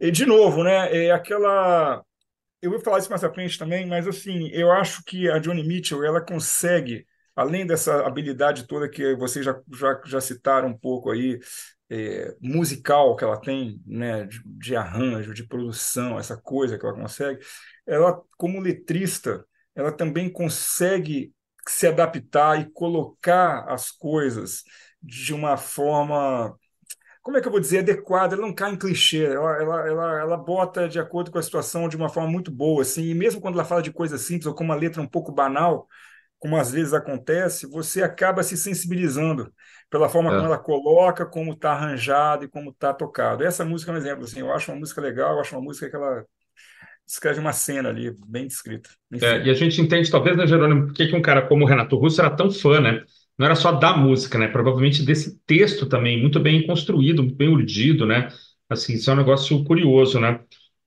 E 0.00 0.10
de 0.10 0.26
novo, 0.26 0.64
né? 0.64 1.06
É 1.06 1.10
aquela. 1.12 2.04
Eu 2.60 2.70
vou 2.70 2.80
falar 2.80 2.98
isso 2.98 3.10
mais 3.10 3.24
à 3.24 3.32
frente 3.32 3.58
também, 3.58 3.86
mas 3.86 4.06
assim, 4.06 4.48
eu 4.52 4.70
acho 4.72 5.02
que 5.04 5.28
a 5.30 5.38
Johnny 5.38 5.64
Mitchell 5.64 6.04
ela 6.04 6.20
consegue, 6.20 7.06
além 7.34 7.66
dessa 7.66 8.06
habilidade 8.06 8.66
toda 8.66 8.88
que 8.88 9.16
vocês 9.16 9.44
já, 9.44 9.60
já, 9.72 10.00
já 10.06 10.20
citaram 10.20 10.68
um 10.68 10.78
pouco 10.78 11.10
aí, 11.10 11.38
é, 11.92 12.34
musical 12.40 13.14
que 13.14 13.22
ela 13.22 13.38
tem, 13.38 13.82
né, 13.86 14.24
de, 14.24 14.42
de, 14.46 14.74
arranjo, 14.74 15.34
de 15.34 15.44
produção, 15.46 16.18
essa 16.18 16.38
coisa 16.38 16.78
que 16.78 16.86
ela 16.86 16.94
consegue, 16.94 17.44
ela, 17.86 18.18
como 18.38 18.60
letrista, 18.60 19.44
ela 19.74 19.92
também 19.92 20.30
consegue 20.32 21.34
se 21.68 21.86
adaptar 21.86 22.58
e 22.58 22.70
colocar 22.70 23.66
as 23.68 23.90
coisas 23.90 24.62
de 25.02 25.34
uma 25.34 25.58
forma, 25.58 26.56
como 27.22 27.36
é 27.36 27.42
que 27.42 27.46
eu 27.46 27.52
vou 27.52 27.60
dizer, 27.60 27.80
adequada, 27.80 28.34
ela 28.34 28.46
não 28.46 28.54
cai 28.54 28.72
em 28.72 28.78
clichê, 28.78 29.26
ela, 29.26 29.60
ela, 29.60 29.88
ela, 29.88 30.20
ela 30.20 30.36
bota 30.38 30.88
de 30.88 30.98
acordo 30.98 31.30
com 31.30 31.38
a 31.38 31.42
situação 31.42 31.90
de 31.90 31.96
uma 31.96 32.08
forma 32.08 32.30
muito 32.30 32.50
boa, 32.50 32.80
assim, 32.80 33.04
e 33.04 33.14
mesmo 33.14 33.38
quando 33.38 33.54
ela 33.54 33.66
fala 33.66 33.82
de 33.82 33.92
coisas 33.92 34.22
simples 34.22 34.46
ou 34.46 34.54
com 34.54 34.64
uma 34.64 34.74
letra 34.74 35.02
um 35.02 35.06
pouco 35.06 35.30
banal, 35.30 35.86
como 36.42 36.56
às 36.56 36.72
vezes 36.72 36.92
acontece, 36.92 37.68
você 37.68 38.02
acaba 38.02 38.42
se 38.42 38.56
sensibilizando 38.56 39.52
pela 39.88 40.08
forma 40.08 40.28
é. 40.28 40.34
como 40.34 40.46
ela 40.46 40.58
coloca, 40.58 41.24
como 41.24 41.52
está 41.52 41.70
arranjado 41.70 42.44
e 42.44 42.48
como 42.48 42.70
está 42.70 42.92
tocado. 42.92 43.44
Essa 43.44 43.64
música 43.64 43.92
é 43.92 43.94
um 43.94 43.98
exemplo. 43.98 44.24
Assim, 44.24 44.40
eu 44.40 44.52
acho 44.52 44.72
uma 44.72 44.80
música 44.80 45.00
legal, 45.00 45.34
eu 45.34 45.40
acho 45.40 45.54
uma 45.54 45.62
música 45.62 45.88
que 45.88 45.94
ela 45.94 46.24
descreve 47.06 47.38
uma 47.38 47.52
cena 47.52 47.90
ali, 47.90 48.12
bem 48.26 48.48
descrita. 48.48 48.90
É, 49.22 49.46
e 49.46 49.50
a 49.50 49.54
gente 49.54 49.80
entende, 49.80 50.10
talvez, 50.10 50.36
né, 50.36 50.44
Jerônimo, 50.44 50.88
por 50.88 50.94
que 50.94 51.14
um 51.14 51.22
cara 51.22 51.46
como 51.46 51.64
o 51.64 51.68
Renato 51.68 51.96
Russo 51.96 52.20
era 52.20 52.30
tão 52.34 52.50
fã, 52.50 52.80
né? 52.80 53.04
Não 53.38 53.46
era 53.46 53.54
só 53.54 53.70
da 53.70 53.96
música, 53.96 54.36
né? 54.36 54.48
Provavelmente 54.48 55.04
desse 55.04 55.38
texto 55.46 55.86
também, 55.86 56.20
muito 56.20 56.40
bem 56.40 56.66
construído, 56.66 57.22
muito 57.22 57.36
bem 57.36 57.50
urdido, 57.50 58.04
né? 58.04 58.26
Assim, 58.68 58.94
isso 58.94 59.08
é 59.08 59.14
um 59.14 59.18
negócio 59.18 59.62
curioso, 59.62 60.18
né? 60.18 60.40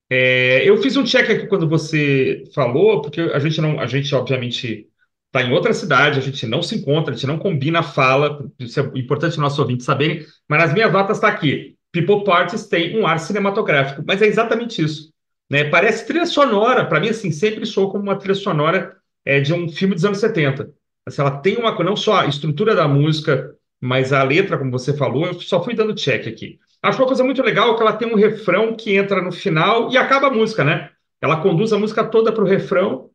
É, 0.10 0.70
eu 0.70 0.76
fiz 0.82 0.98
um 0.98 1.06
check 1.06 1.30
aqui 1.30 1.48
quando 1.48 1.70
você 1.70 2.44
falou, 2.54 3.02
porque 3.02 3.22
a 3.22 3.40
gente 3.40 3.62
não, 3.62 3.80
a 3.80 3.88
gente 3.88 4.14
obviamente 4.14 4.90
está 5.36 5.44
em 5.44 5.52
outra 5.52 5.74
cidade, 5.74 6.18
a 6.18 6.22
gente 6.22 6.48
não 6.48 6.64
se 6.64 6.78
encontra, 6.78 7.12
a 7.12 7.16
gente 7.16 7.28
não 7.28 7.38
combina 7.38 7.80
a 7.80 7.84
fala, 7.84 8.50
isso 8.58 8.80
é 8.80 8.84
importante 8.96 9.38
nossos 9.38 9.60
ouvintes 9.60 9.86
saberem, 9.86 10.26
mas 10.48 10.60
nas 10.62 10.74
minhas 10.74 10.92
notas 10.92 11.18
está 11.18 11.28
aqui. 11.28 11.76
People 11.92 12.24
Parties 12.24 12.68
tem 12.68 12.98
um 12.98 13.06
ar 13.06 13.20
cinematográfico, 13.20 14.02
mas 14.08 14.22
é 14.22 14.28
exatamente 14.28 14.82
isso. 14.82 15.12
Né? 15.50 15.66
Parece 15.66 16.08
trilha 16.08 16.26
sonora, 16.26 16.86
para 16.86 17.02
mim, 17.02 17.10
assim, 17.10 17.32
sempre 17.32 17.66
sou 17.66 17.92
como 17.92 18.04
uma 18.04 18.18
trilha 18.18 18.36
sonora 18.36 18.96
é, 19.26 19.42
de 19.42 19.54
um 19.54 19.68
filme 19.68 19.94
dos 19.94 20.06
anos 20.06 20.20
70. 20.20 20.72
Assim, 21.06 21.22
ela 21.22 21.32
tem 21.32 21.58
uma, 21.58 21.72
não 21.84 21.96
só 21.96 22.22
a 22.22 22.26
estrutura 22.28 22.74
da 22.74 22.88
música, 22.88 23.54
mas 23.82 24.14
a 24.14 24.24
letra, 24.24 24.58
como 24.58 24.72
você 24.72 24.96
falou, 24.96 25.26
eu 25.26 25.34
só 25.42 25.62
fui 25.62 25.76
dando 25.76 25.94
check 25.94 26.28
aqui. 26.28 26.60
Acho 26.82 27.00
uma 27.00 27.08
coisa 27.08 27.24
muito 27.24 27.44
legal 27.44 27.76
que 27.76 27.82
ela 27.82 27.94
tem 27.94 28.12
um 28.12 28.16
refrão 28.16 28.76
que 28.76 28.96
entra 28.96 29.22
no 29.22 29.32
final 29.32 29.92
e 29.92 29.98
acaba 29.98 30.28
a 30.28 30.32
música, 30.32 30.64
né? 30.64 30.90
Ela 31.22 31.42
conduz 31.42 31.74
a 31.74 31.80
música 31.80 32.04
toda 32.04 32.32
para 32.32 32.44
o 32.44 32.48
refrão 32.48 33.10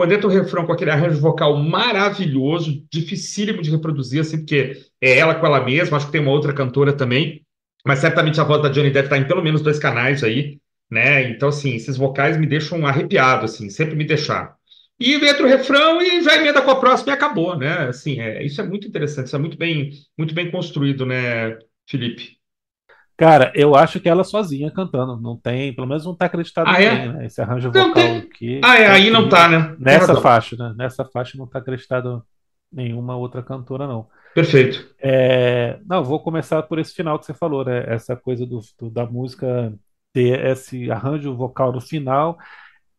quando 0.00 0.12
entra 0.12 0.26
o 0.28 0.30
refrão 0.30 0.64
com 0.64 0.72
aquele 0.72 0.90
arranjo 0.90 1.20
vocal 1.20 1.58
maravilhoso, 1.58 2.82
dificílimo 2.90 3.60
de 3.60 3.70
reproduzir, 3.70 4.22
assim, 4.22 4.38
porque 4.38 4.80
é 4.98 5.18
ela 5.18 5.34
com 5.34 5.44
ela 5.44 5.62
mesma, 5.62 5.98
acho 5.98 6.06
que 6.06 6.12
tem 6.12 6.22
uma 6.22 6.30
outra 6.30 6.54
cantora 6.54 6.90
também, 6.90 7.44
mas 7.84 7.98
certamente 7.98 8.40
a 8.40 8.44
voz 8.44 8.62
da 8.62 8.70
Johnny 8.70 8.90
deve 8.90 9.08
estar 9.08 9.18
em 9.18 9.28
pelo 9.28 9.42
menos 9.42 9.60
dois 9.60 9.78
canais 9.78 10.24
aí, 10.24 10.58
né? 10.90 11.28
Então, 11.28 11.50
assim, 11.50 11.74
esses 11.74 11.98
vocais 11.98 12.38
me 12.38 12.46
deixam 12.46 12.86
arrepiado, 12.86 13.44
assim, 13.44 13.68
sempre 13.68 13.94
me 13.94 14.06
deixaram. 14.06 14.50
E 14.98 15.16
entra 15.16 15.42
o 15.42 15.46
refrão 15.46 16.00
e 16.00 16.22
já 16.22 16.34
emenda 16.34 16.62
com 16.62 16.70
a 16.70 16.80
próxima 16.80 17.12
e 17.12 17.14
acabou, 17.14 17.54
né? 17.58 17.88
Assim, 17.88 18.20
é, 18.22 18.42
isso 18.42 18.58
é 18.58 18.64
muito 18.64 18.88
interessante, 18.88 19.26
isso 19.26 19.36
é 19.36 19.38
muito 19.38 19.58
bem, 19.58 19.90
muito 20.16 20.34
bem 20.34 20.50
construído, 20.50 21.04
né, 21.04 21.58
Felipe? 21.86 22.39
Cara, 23.20 23.52
eu 23.54 23.74
acho 23.74 24.00
que 24.00 24.08
ela 24.08 24.24
sozinha 24.24 24.70
cantando, 24.70 25.14
não 25.20 25.36
tem, 25.36 25.74
pelo 25.74 25.86
menos 25.86 26.06
não 26.06 26.14
tá 26.14 26.24
acreditado 26.24 26.70
ah, 26.70 26.82
é? 26.82 27.06
né? 27.06 27.26
Esse 27.26 27.38
arranjo 27.42 27.70
vocal 27.70 27.92
tem... 27.92 28.16
aqui. 28.16 28.60
Ah, 28.64 28.78
é, 28.78 28.86
aí 28.86 29.10
não 29.10 29.28
tá, 29.28 29.46
né? 29.46 29.76
Nessa 29.78 30.18
faixa, 30.22 30.56
né? 30.56 30.74
Nessa 30.74 31.04
faixa 31.04 31.36
não 31.36 31.46
tá 31.46 31.58
acreditado 31.58 32.24
nenhuma 32.72 33.16
outra 33.16 33.42
cantora, 33.42 33.86
não. 33.86 34.08
Perfeito. 34.34 34.94
É... 34.98 35.78
Não, 35.84 36.02
vou 36.02 36.18
começar 36.20 36.62
por 36.62 36.78
esse 36.78 36.94
final 36.94 37.18
que 37.18 37.26
você 37.26 37.34
falou, 37.34 37.62
né? 37.62 37.84
Essa 37.88 38.16
coisa 38.16 38.46
do, 38.46 38.58
do 38.78 38.88
da 38.88 39.04
música 39.04 39.70
ter 40.14 40.42
esse 40.46 40.90
arranjo 40.90 41.36
vocal 41.36 41.72
no 41.72 41.80
final. 41.82 42.38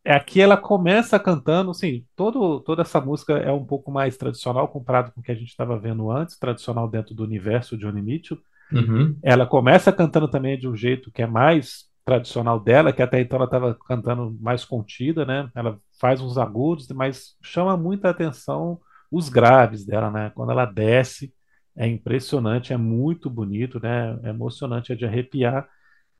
Aqui 0.05 0.39
ela 0.39 0.55
começa 0.55 1.17
cantando, 1.19 1.73
sim, 1.73 2.05
todo, 2.15 2.59
toda 2.59 2.83
essa 2.83 3.01
música 3.01 3.39
é 3.39 3.51
um 3.51 3.65
pouco 3.65 3.91
mais 3.91 4.17
tradicional 4.17 4.67
comparado 4.67 5.11
com 5.11 5.19
o 5.19 5.23
que 5.23 5.31
a 5.31 5.35
gente 5.35 5.49
estava 5.49 5.79
vendo 5.79 6.11
antes, 6.11 6.37
tradicional 6.37 6.87
dentro 6.87 7.15
do 7.15 7.23
universo 7.23 7.75
de 7.75 7.87
Johnny 7.87 8.03
Mitchell. 8.03 8.37
Uhum. 8.71 9.17
Ela 9.21 9.45
começa 9.45 9.91
cantando 9.91 10.27
também 10.27 10.57
de 10.57 10.67
um 10.67 10.75
jeito 10.75 11.11
que 11.11 11.21
é 11.21 11.27
mais 11.27 11.85
tradicional 12.05 12.59
dela, 12.59 12.91
que 12.91 13.01
até 13.01 13.21
então 13.21 13.37
ela 13.37 13.45
estava 13.45 13.77
cantando 13.87 14.35
mais 14.39 14.65
contida, 14.65 15.25
né? 15.25 15.49
Ela 15.55 15.77
faz 15.99 16.19
uns 16.21 16.37
agudos, 16.37 16.87
mas 16.89 17.35
chama 17.41 17.77
muita 17.77 18.09
atenção 18.09 18.79
os 19.11 19.29
graves 19.29 19.85
dela, 19.85 20.09
né? 20.09 20.31
Quando 20.33 20.51
ela 20.51 20.65
desce, 20.65 21.33
é 21.75 21.87
impressionante, 21.87 22.73
é 22.73 22.77
muito 22.77 23.29
bonito, 23.29 23.79
né? 23.81 24.17
É 24.23 24.29
emocionante, 24.29 24.91
é 24.91 24.95
de 24.95 25.05
arrepiar. 25.05 25.67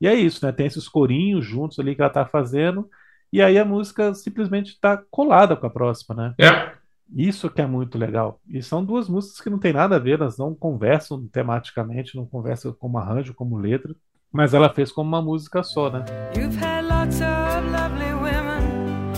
E 0.00 0.06
é 0.06 0.14
isso, 0.14 0.44
né? 0.44 0.52
Tem 0.52 0.66
esses 0.66 0.88
corinhos 0.88 1.44
juntos 1.44 1.78
ali 1.78 1.94
que 1.94 2.00
ela 2.00 2.08
está 2.08 2.26
fazendo, 2.26 2.88
e 3.32 3.40
aí 3.40 3.58
a 3.58 3.64
música 3.64 4.14
simplesmente 4.14 4.72
está 4.72 4.96
colada 5.10 5.56
com 5.56 5.66
a 5.66 5.70
próxima, 5.70 6.14
né? 6.14 6.34
É. 6.38 6.81
Isso 7.14 7.50
que 7.50 7.60
é 7.60 7.66
muito 7.66 7.98
legal. 7.98 8.40
E 8.48 8.62
são 8.62 8.82
duas 8.84 9.08
músicas 9.08 9.40
que 9.40 9.50
não 9.50 9.58
tem 9.58 9.72
nada 9.72 9.96
a 9.96 9.98
ver, 9.98 10.20
elas 10.20 10.38
não 10.38 10.54
conversam 10.54 11.26
tematicamente, 11.28 12.16
não 12.16 12.26
conversam 12.26 12.72
como 12.72 12.96
arranjo, 12.98 13.34
como 13.34 13.58
letra, 13.58 13.94
mas 14.32 14.54
ela 14.54 14.72
fez 14.72 14.90
como 14.90 15.08
uma 15.08 15.20
música 15.20 15.62
só, 15.62 15.90
né? 15.90 16.04
You've 16.34 16.56
had 16.56 16.86
lots 16.86 17.20
of 17.20 17.70
lovely 17.70 18.14
women. 18.14 19.12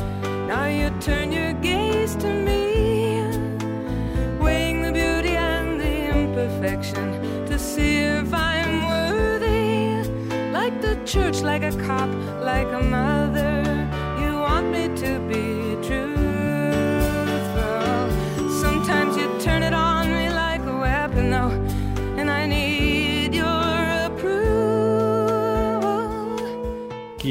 Now 0.49 0.67
you 0.67 0.91
turn 0.99 1.33
your 1.33 1.55
gaze 1.61 2.17
to 2.19 2.27
me, 2.27 3.23
weighing 4.43 4.83
the 4.83 4.91
beauty 4.91 5.37
and 5.37 5.79
the 5.79 6.11
imperfection 6.11 7.47
to 7.47 7.57
see 7.57 7.99
if 7.99 8.35
I'm 8.35 8.89
worthy. 8.89 10.09
Like 10.53 10.81
the 10.81 10.97
church, 11.05 11.43
like 11.43 11.63
a 11.63 11.71
cop, 11.87 12.09
like 12.43 12.67
a 12.73 12.83
mother. 12.83 13.24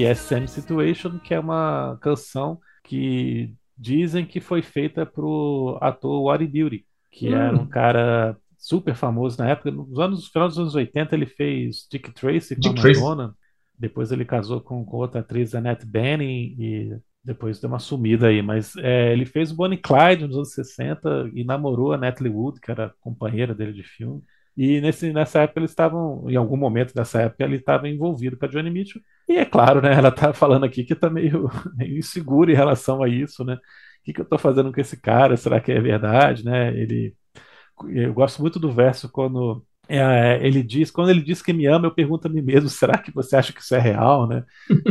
É 0.06 0.14
Same 0.14 0.48
Situation, 0.48 1.20
que 1.20 1.34
é 1.34 1.40
uma 1.40 1.98
canção 2.02 2.60
que 2.84 3.54
dizem 3.78 4.26
que 4.26 4.40
foi 4.40 4.62
feita 4.62 5.06
pro 5.06 5.78
ator 5.82 6.24
Wally 6.24 6.48
Beauty, 6.48 6.86
que 7.12 7.30
hum. 7.30 7.36
era 7.36 7.56
um 7.56 7.68
cara 7.68 8.38
super 8.58 8.96
famoso 8.96 9.38
na 9.40 9.50
época. 9.50 9.72
Nos 9.72 10.00
anos, 10.00 10.24
no 10.24 10.32
final 10.32 10.48
dos 10.48 10.58
anos 10.58 10.76
80 10.76 11.16
ele 11.16 11.26
fez 11.26 11.88
Dick 11.92 12.12
Tracy 12.14 12.56
com 12.56 12.62
Dick 12.62 12.80
a 12.80 12.94
Madonna. 12.94 13.24
Tracy. 13.24 13.38
Depois 13.78 14.12
ele 14.12 14.24
casou 14.24 14.62
com, 14.62 14.86
com 14.86 14.98
outra 14.98 15.22
atriz, 15.22 15.54
Annette 15.54 15.86
Bening, 15.86 16.56
e 16.58 16.98
depois 17.24 17.60
deu 17.60 17.70
uma 17.70 17.80
sumida 17.80 18.28
aí. 18.28 18.42
Mas 18.42 18.76
é, 18.78 19.12
ele 19.12 19.26
fez 19.26 19.52
o 19.52 19.56
Bonnie 19.56 19.78
Clyde 19.78 20.28
nos 20.28 20.36
anos 20.36 20.54
60 20.54 21.32
e 21.34 21.44
namorou 21.44 21.92
a 21.92 21.98
Natalie 21.98 22.32
Wood, 22.32 22.62
que 22.62 22.72
era 22.72 22.94
companheira 23.02 23.54
dele 23.54 23.74
de 23.74 23.84
filme. 23.84 24.22
E 24.56 24.80
nesse, 24.82 25.12
nessa 25.12 25.42
época 25.42 25.60
eles 25.60 25.72
estavam, 25.72 26.30
em 26.30 26.36
algum 26.36 26.58
momento 26.58 26.94
dessa 26.94 27.24
época, 27.24 27.44
ele 27.44 27.56
estava 27.58 27.90
envolvido 27.90 28.38
com 28.38 28.46
a 28.46 28.48
Johnny 28.48 28.70
Mitchell. 28.70 29.02
E 29.28 29.34
é 29.38 29.46
claro, 29.46 29.82
né? 29.82 29.94
Ela 29.98 30.10
está 30.10 30.34
falando 30.34 30.64
aqui 30.66 30.84
que 30.84 30.94
está 30.94 31.10
meio, 31.10 31.50
meio 31.76 31.98
insegura 31.98 32.52
em 32.52 32.56
relação 32.56 33.02
a 33.02 33.10
isso, 33.10 33.44
né? 33.44 33.56
O 33.56 33.60
que, 34.04 34.14
que 34.14 34.22
eu 34.22 34.24
estou 34.24 34.38
fazendo 34.38 34.72
com 34.72 34.80
esse 34.82 35.00
cara? 35.00 35.36
Será 35.38 35.60
que 35.60 35.72
é 35.72 35.80
verdade, 35.82 36.46
né? 36.46 36.70
Ele, 36.78 37.16
eu 37.90 38.14
gosto 38.14 38.42
muito 38.42 38.60
do 38.60 38.72
verso 38.72 39.10
quando 39.10 39.66
é, 39.88 40.40
ele 40.46 40.64
diz, 40.64 40.90
quando 40.90 41.10
ele 41.10 41.22
diz 41.22 41.42
que 41.42 41.52
me 41.52 41.66
ama, 41.66 41.88
eu 41.88 41.94
pergunto 41.94 42.28
a 42.28 42.32
mim 42.32 42.42
mesmo, 42.42 42.70
será 42.70 42.98
que 42.98 43.14
você 43.14 43.36
acha 43.36 43.52
que 43.52 43.62
isso 43.62 43.76
é 43.76 43.80
real, 43.80 44.28
né? 44.28 44.44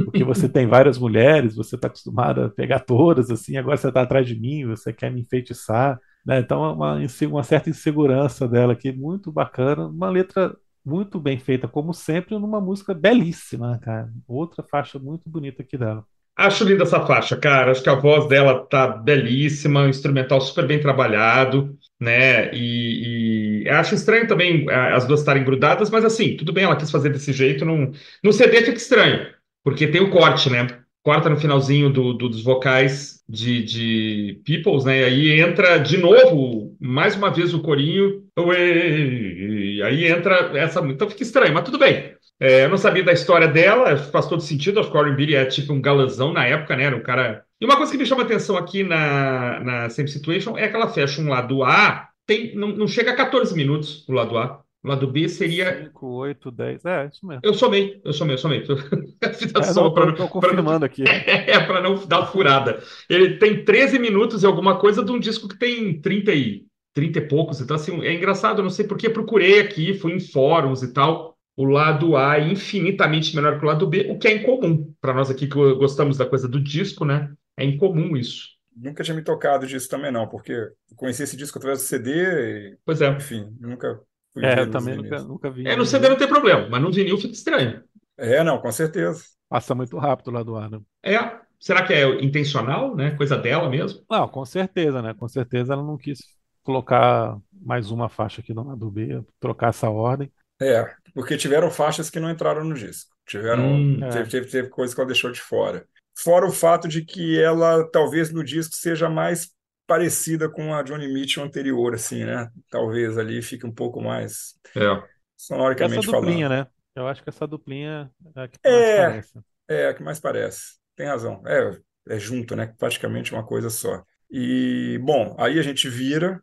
Porque 0.05 0.25
você 0.25 0.49
tem 0.49 0.67
várias 0.67 0.99
mulheres, 0.99 1.57
você 1.57 1.77
está 1.77 1.89
acostumado 1.89 2.43
a 2.43 2.51
pegar 2.51 2.81
todas, 2.81 3.31
assim, 3.31 3.57
agora 3.57 3.77
você 3.77 3.89
está 3.89 4.03
atrás 4.03 4.27
de 4.27 4.39
mim, 4.39 4.67
você 4.67 4.93
quer 4.93 5.11
me 5.11 5.21
enfeitiçar. 5.23 5.99
Né? 6.25 6.39
Então, 6.39 6.65
é 6.65 6.73
uma, 6.73 6.99
uma 7.29 7.43
certa 7.43 7.71
insegurança 7.71 8.47
dela 8.49 8.73
aqui, 8.73 8.93
muito 8.93 9.33
bacana. 9.33 9.87
Uma 9.87 10.11
letra 10.11 10.57
muito 10.85 11.21
bem 11.21 11.39
feita, 11.39 11.69
como 11.69 11.93
sempre, 11.93 12.39
numa 12.39 12.61
música 12.61 12.95
belíssima, 12.95 13.79
cara. 13.83 14.11
Outra 14.27 14.65
faixa 14.69 14.99
muito 14.99 15.29
bonita 15.29 15.63
aqui 15.63 15.77
dela. 15.77 16.05
Acho 16.37 16.65
linda 16.65 16.85
essa 16.85 17.05
faixa, 17.07 17.37
cara. 17.37 17.71
Acho 17.71 17.83
que 17.83 17.89
a 17.91 17.95
voz 17.95 18.27
dela 18.27 18.65
tá 18.67 18.87
belíssima, 18.89 19.83
o 19.83 19.89
instrumental 19.89 20.41
super 20.41 20.67
bem 20.67 20.81
trabalhado, 20.81 21.79
né? 22.01 22.53
E, 22.55 23.65
e 23.65 23.69
acho 23.69 23.95
estranho 23.95 24.27
também 24.27 24.67
as 24.71 25.07
duas 25.07 25.21
estarem 25.21 25.45
grudadas, 25.45 25.91
mas 25.91 26.05
assim, 26.05 26.37
tudo 26.37 26.53
bem, 26.53 26.65
ela 26.65 26.77
quis 26.77 26.91
fazer 26.91 27.11
desse 27.11 27.33
jeito. 27.33 27.65
Não... 27.65 27.93
No 28.25 28.33
CD 28.33 28.63
fica 28.63 28.79
estranho, 28.79 29.29
porque 29.63 29.87
tem 29.87 30.01
o 30.01 30.11
corte, 30.11 30.49
né? 30.51 30.82
Corta 31.03 31.29
no 31.29 31.37
finalzinho 31.37 31.91
do, 31.91 32.13
do, 32.13 32.29
dos 32.29 32.43
vocais 32.43 33.23
de, 33.29 33.63
de 33.63 34.41
Peoples, 34.45 34.85
né? 34.85 35.01
E 35.01 35.05
aí 35.05 35.41
entra 35.41 35.79
de 35.79 35.99
novo, 35.99 36.77
mais 36.81 37.17
uma 37.17 37.31
vez, 37.31 37.53
o 37.53 37.61
corinho. 37.61 38.23
E 38.39 39.83
aí 39.83 40.07
entra 40.07 40.57
essa. 40.57 40.81
Então 40.81 41.11
fica 41.11 41.23
estranho, 41.23 41.53
mas 41.53 41.65
tudo 41.65 41.79
bem. 41.79 42.15
É, 42.41 42.65
eu 42.65 42.69
não 42.69 42.77
sabia 42.77 43.05
da 43.05 43.13
história 43.13 43.47
dela, 43.47 43.97
faz 43.97 44.27
todo 44.27 44.43
sentido. 44.43 44.81
A 44.81 44.91
Corin 44.91 45.15
Billy 45.15 45.35
é 45.35 45.45
tipo 45.45 45.73
um 45.73 45.81
galãzão 45.81 46.33
na 46.33 46.45
época, 46.47 46.77
né? 46.77 46.85
Era 46.85 46.97
um 46.97 47.03
cara. 47.03 47.45
E 47.61 47.65
uma 47.65 47.77
coisa 47.77 47.93
que 47.93 47.99
me 47.99 48.07
chama 48.07 48.23
atenção 48.23 48.57
aqui 48.57 48.83
na, 48.83 49.61
na 49.61 49.91
Same 49.91 50.09
Situation 50.09 50.59
é 50.59 50.69
que 50.69 50.75
ela 50.75 50.89
fecha 50.89 51.21
um 51.21 51.29
lado 51.29 51.63
A, 51.63 52.09
tem, 52.27 52.55
não, 52.57 52.69
não 52.69 52.89
chega 52.89 53.13
a 53.13 53.17
14 53.17 53.55
minutos 53.55 54.05
o 54.09 54.13
lado 54.13 54.37
A. 54.39 54.62
O 54.85 54.89
lado 54.89 55.07
B 55.07 55.29
seria. 55.29 55.85
5, 55.85 56.07
8, 56.07 56.51
10. 56.51 56.85
É, 56.85 57.07
isso 57.07 57.27
mesmo. 57.27 57.41
Eu 57.45 57.55
somei, 57.55 58.01
eu 58.05 58.13
somei, 58.13 58.35
eu 58.35 58.39
somei. 58.39 58.65
É, 59.23 59.75
não, 59.75 59.95
pra, 59.95 60.13
tô, 60.13 60.29
confirmando 60.29 60.81
pra, 60.81 60.87
aqui. 60.87 61.05
É, 61.05 61.61
para 61.61 61.81
não 61.81 62.07
dar 62.07 62.27
furada. 62.27 62.83
Ele 63.09 63.37
tem 63.39 63.65
13 63.65 63.99
minutos 63.99 64.43
e 64.43 64.47
alguma 64.47 64.79
coisa 64.79 65.05
de 65.05 65.13
um 65.13 65.21
disco 65.21 65.47
que 65.49 65.59
tem 65.59 66.01
30 66.01 66.33
e, 66.33 66.67
30 66.95 67.19
e 67.19 67.29
poucos. 67.29 67.61
Então, 67.61 67.77
assim, 67.77 68.03
é 68.03 68.13
engraçado, 68.13 68.59
eu 68.59 68.65
não 68.65 68.71
sei 68.71 68.87
porque 68.87 69.09
procurei 69.09 69.61
aqui, 69.61 69.95
fui 69.95 70.13
em 70.13 70.21
fóruns 70.21 70.83
e 70.83 70.93
tal 70.93 71.33
o 71.57 71.65
lado 71.65 72.17
A 72.17 72.39
é 72.39 72.49
infinitamente 72.49 73.35
menor 73.37 73.59
que 73.59 73.65
o 73.65 73.69
lado 73.69 73.87
B, 73.87 74.11
o 74.11 74.19
que 74.19 74.29
é 74.29 74.37
incomum. 74.37 74.93
Para 75.01 75.15
nós 75.15 75.31
aqui 75.31 75.47
que 75.47 75.55
gostamos 75.75 76.17
da 76.17 76.27
coisa 76.27 76.49
do 76.49 76.61
disco, 76.61 77.05
né? 77.05 77.33
É 77.57 77.65
incomum 77.65 78.17
isso. 78.17 78.49
Nunca 78.75 79.05
tinha 79.05 79.15
me 79.15 79.23
tocado 79.23 79.67
disso 79.67 79.89
também, 79.89 80.11
não, 80.11 80.27
porque 80.27 80.71
conheci 80.97 81.23
esse 81.23 81.37
disco 81.37 81.59
através 81.59 81.81
do 81.81 81.85
CD 81.85 82.11
e... 82.11 82.79
Pois 82.87 83.03
é. 83.03 83.11
Enfim, 83.11 83.55
nunca 83.61 84.01
É, 84.37 84.61
eu 84.61 84.71
também 84.71 84.97
nunca, 84.97 85.23
nunca, 85.23 85.51
vi. 85.51 85.67
É, 85.67 85.77
no 85.77 85.85
CD 85.85 86.09
não 86.09 86.17
tem 86.17 86.29
problema, 86.29 86.69
mas 86.69 86.81
no 86.81 86.91
vinil 86.91 87.19
fica 87.19 87.35
estranho. 87.35 87.83
É, 88.17 88.43
não, 88.43 88.59
com 88.59 88.73
certeza. 88.73 89.23
Passa 89.49 89.75
muito 89.75 89.99
rápido 89.99 90.29
o 90.29 90.31
lado 90.31 90.57
A, 90.57 90.71
né? 90.71 90.81
É. 91.03 91.43
Será 91.61 91.87
que 91.87 91.93
é 91.93 92.25
intencional, 92.25 92.97
né? 92.97 93.13
Coisa 93.13 93.37
dela 93.37 93.69
mesmo? 93.69 94.03
Não, 94.11 94.27
com 94.27 94.45
certeza, 94.45 95.01
né? 95.01 95.15
Com 95.15 95.29
certeza 95.29 95.75
ela 95.75 95.83
não 95.83 95.97
quis 95.97 96.19
colocar 96.63 97.39
mais 97.53 97.91
uma 97.91 98.09
faixa 98.09 98.41
aqui 98.41 98.53
no 98.53 98.67
lado 98.67 98.91
B, 98.91 99.23
trocar 99.39 99.69
essa 99.69 99.89
ordem. 99.89 100.33
É, 100.61 100.93
porque 101.15 101.37
tiveram 101.37 101.71
faixas 101.71 102.11
que 102.11 102.19
não 102.19 102.31
entraram 102.31 102.65
no 102.65 102.75
disco. 102.75 103.13
Tiveram, 103.27 103.75
hum, 103.75 104.01
teve, 104.01 104.19
é. 104.19 104.25
teve, 104.25 104.47
teve 104.47 104.69
coisa 104.69 104.95
que 104.95 105.01
ela 105.01 105.09
deixou 105.09 105.31
de 105.31 105.41
fora. 105.41 105.87
Fora 106.15 106.47
o 106.47 106.53
fato 106.53 106.89
de 106.89 107.05
que 107.05 107.39
ela, 107.41 107.89
talvez 107.91 108.33
no 108.33 108.45
disco, 108.45 108.75
seja 108.75 109.09
mais 109.09 109.51
parecida 109.87 110.49
com 110.49 110.75
a 110.75 110.83
Johnny 110.83 111.13
Mitchell 111.13 111.45
anterior, 111.45 111.95
assim, 111.95 112.25
né? 112.25 112.49
Talvez 112.71 113.19
ali 113.19 113.43
fique 113.43 113.67
um 113.67 113.73
pouco 113.73 114.01
mais 114.01 114.55
é. 114.77 115.03
sonoricamente 115.37 116.01
essa 116.01 116.13
duplinha, 116.13 116.49
falando. 116.49 116.65
né? 116.65 116.71
Eu 116.95 117.09
acho 117.09 117.23
que 117.23 117.29
essa 117.29 117.47
duplinha 117.47 118.11
é 118.37 118.41
a 118.43 118.49
que 118.49 118.59
mais 118.65 118.77
é, 118.77 118.97
parece. 118.97 119.41
É, 119.69 119.89
a 119.89 119.95
que 119.95 120.03
mais 120.03 120.21
parece. 120.21 120.61
Tem 120.95 121.07
razão. 121.07 121.43
É, 121.47 121.79
é 122.09 122.19
junto, 122.19 122.55
né? 122.55 122.75
Praticamente 122.79 123.33
uma 123.33 123.45
coisa 123.45 123.71
só. 123.71 124.03
E, 124.31 124.99
bom, 125.03 125.37
aí 125.39 125.59
a 125.59 125.63
gente 125.63 125.89
vira 125.89 126.43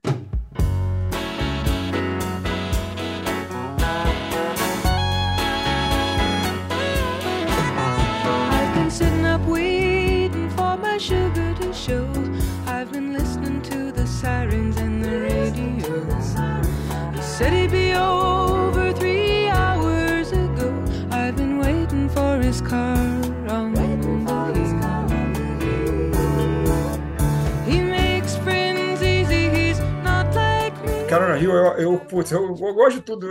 Eu, 31.46 31.54
eu, 31.78 32.00
putz, 32.00 32.32
eu, 32.32 32.42
eu, 32.42 32.74
gosto 32.74 32.98
de 32.98 33.02
tudo. 33.02 33.28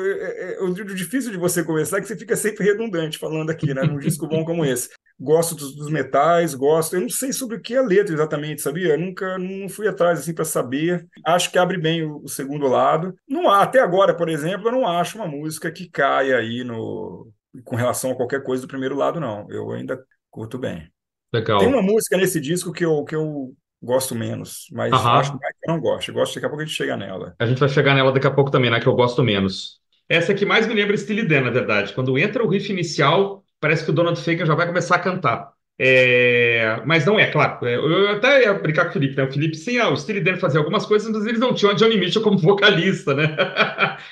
O 0.61 0.73
difícil 0.95 1.31
de 1.31 1.37
você 1.37 1.63
começar 1.63 1.99
é 1.99 2.01
que 2.01 2.07
você 2.07 2.17
fica 2.17 2.37
sempre 2.37 2.65
redundante 2.65 3.19
falando 3.19 3.51
aqui, 3.51 3.73
né? 3.75 3.83
Num 3.83 3.99
disco 3.99 4.27
bom 4.27 4.45
como 4.45 4.65
esse. 4.65 4.91
Gosto 5.19 5.55
dos, 5.55 5.75
dos, 5.75 5.91
metais, 5.91 6.55
gosto. 6.55 6.95
Eu 6.95 7.01
não 7.01 7.09
sei 7.09 7.33
sobre 7.33 7.57
o 7.57 7.61
que 7.61 7.75
é 7.75 7.79
a 7.79 7.83
letra 7.83 8.15
exatamente, 8.15 8.63
sabia? 8.63 8.91
Eu 8.91 8.99
nunca 8.99 9.37
não 9.39 9.69
fui 9.69 9.89
atrás 9.89 10.21
assim 10.21 10.33
para 10.33 10.45
saber. 10.45 11.07
Acho 11.25 11.51
que 11.51 11.59
abre 11.59 11.77
bem 11.77 12.05
o, 12.05 12.23
o, 12.23 12.29
segundo 12.29 12.69
lado. 12.69 13.15
Não 13.29 13.51
há, 13.51 13.63
até 13.63 13.81
agora, 13.81 14.15
por 14.15 14.29
exemplo, 14.29 14.69
eu 14.69 14.73
não 14.73 14.87
acho 14.87 15.19
uma 15.19 15.27
música 15.27 15.71
que 15.73 15.91
caia 15.91 16.37
aí 16.37 16.63
no 16.63 17.31
com 17.65 17.77
relação 17.77 18.13
a 18.13 18.15
qualquer 18.15 18.43
coisa 18.43 18.63
do 18.63 18.69
primeiro 18.69 18.95
lado, 18.95 19.19
não. 19.19 19.47
Eu 19.51 19.73
ainda 19.73 20.03
curto 20.31 20.59
bem. 20.59 20.91
Legal. 21.33 21.59
Tem 21.59 21.69
uma 21.69 21.83
música 21.83 22.17
nesse 22.17 22.41
disco 22.41 22.73
que 22.73 22.85
eu, 22.85 23.05
que 23.05 23.15
eu 23.15 23.55
gosto 23.83 24.15
menos, 24.15 24.67
mas 24.73 24.93
Aham. 24.93 25.19
acho 25.19 25.33
que 25.33 25.39
eu 25.39 25.73
não 25.73 25.81
gosto. 25.81 26.09
Eu 26.09 26.15
gosto, 26.15 26.35
daqui 26.35 26.47
a 26.47 26.49
pouco 26.49 26.63
a 26.63 26.67
gente 26.67 26.77
chega 26.77 26.97
nela. 26.97 27.35
A 27.39 27.47
gente 27.47 27.59
vai 27.59 27.69
chegar 27.69 27.95
nela 27.95 28.13
daqui 28.13 28.27
a 28.27 28.31
pouco 28.31 28.51
também, 28.51 28.71
né? 28.71 28.81
Que 28.81 28.87
eu 28.87 28.95
gosto 28.95 29.23
menos. 29.23 29.81
Essa 30.09 30.35
que 30.35 30.47
mais 30.47 30.67
me 30.67 30.75
lembra 30.75 30.97
Steely 30.97 31.27
Dan, 31.27 31.43
na 31.43 31.51
verdade. 31.51 31.93
Quando 31.93 32.19
entra 32.19 32.43
o 32.43 32.49
riff 32.49 32.73
inicial, 32.73 33.45
parece 33.61 33.85
que 33.85 33.91
o 33.91 33.95
Donald 33.95 34.21
Fagan 34.21 34.47
já 34.47 34.55
vai 34.55 34.67
começar 34.67 34.97
a 34.97 35.01
cantar. 35.01 35.53
É, 35.81 36.83
mas 36.85 37.07
não 37.07 37.21
é, 37.21 37.27
claro. 37.31 37.65
É, 37.65 37.77
eu 37.77 38.11
até 38.11 38.43
ia 38.43 38.55
brincar 38.55 38.85
com 38.85 38.91
o 38.91 38.93
Felipe, 38.95 39.17
né? 39.17 39.23
O 39.23 39.33
Felipe, 39.33 39.57
sim, 39.57 39.79
ah, 39.79 39.89
o 39.91 39.97
Steely 39.97 40.21
Dan 40.21 40.37
fazia 40.37 40.59
algumas 40.59 40.85
coisas, 40.85 41.09
mas 41.09 41.25
eles 41.25 41.39
não 41.39 41.55
tinham 41.55 41.71
a 41.71 41.75
Johnny 41.77 41.97
Mitchell 41.97 42.23
como 42.23 42.37
vocalista, 42.39 43.15
né? 43.15 43.37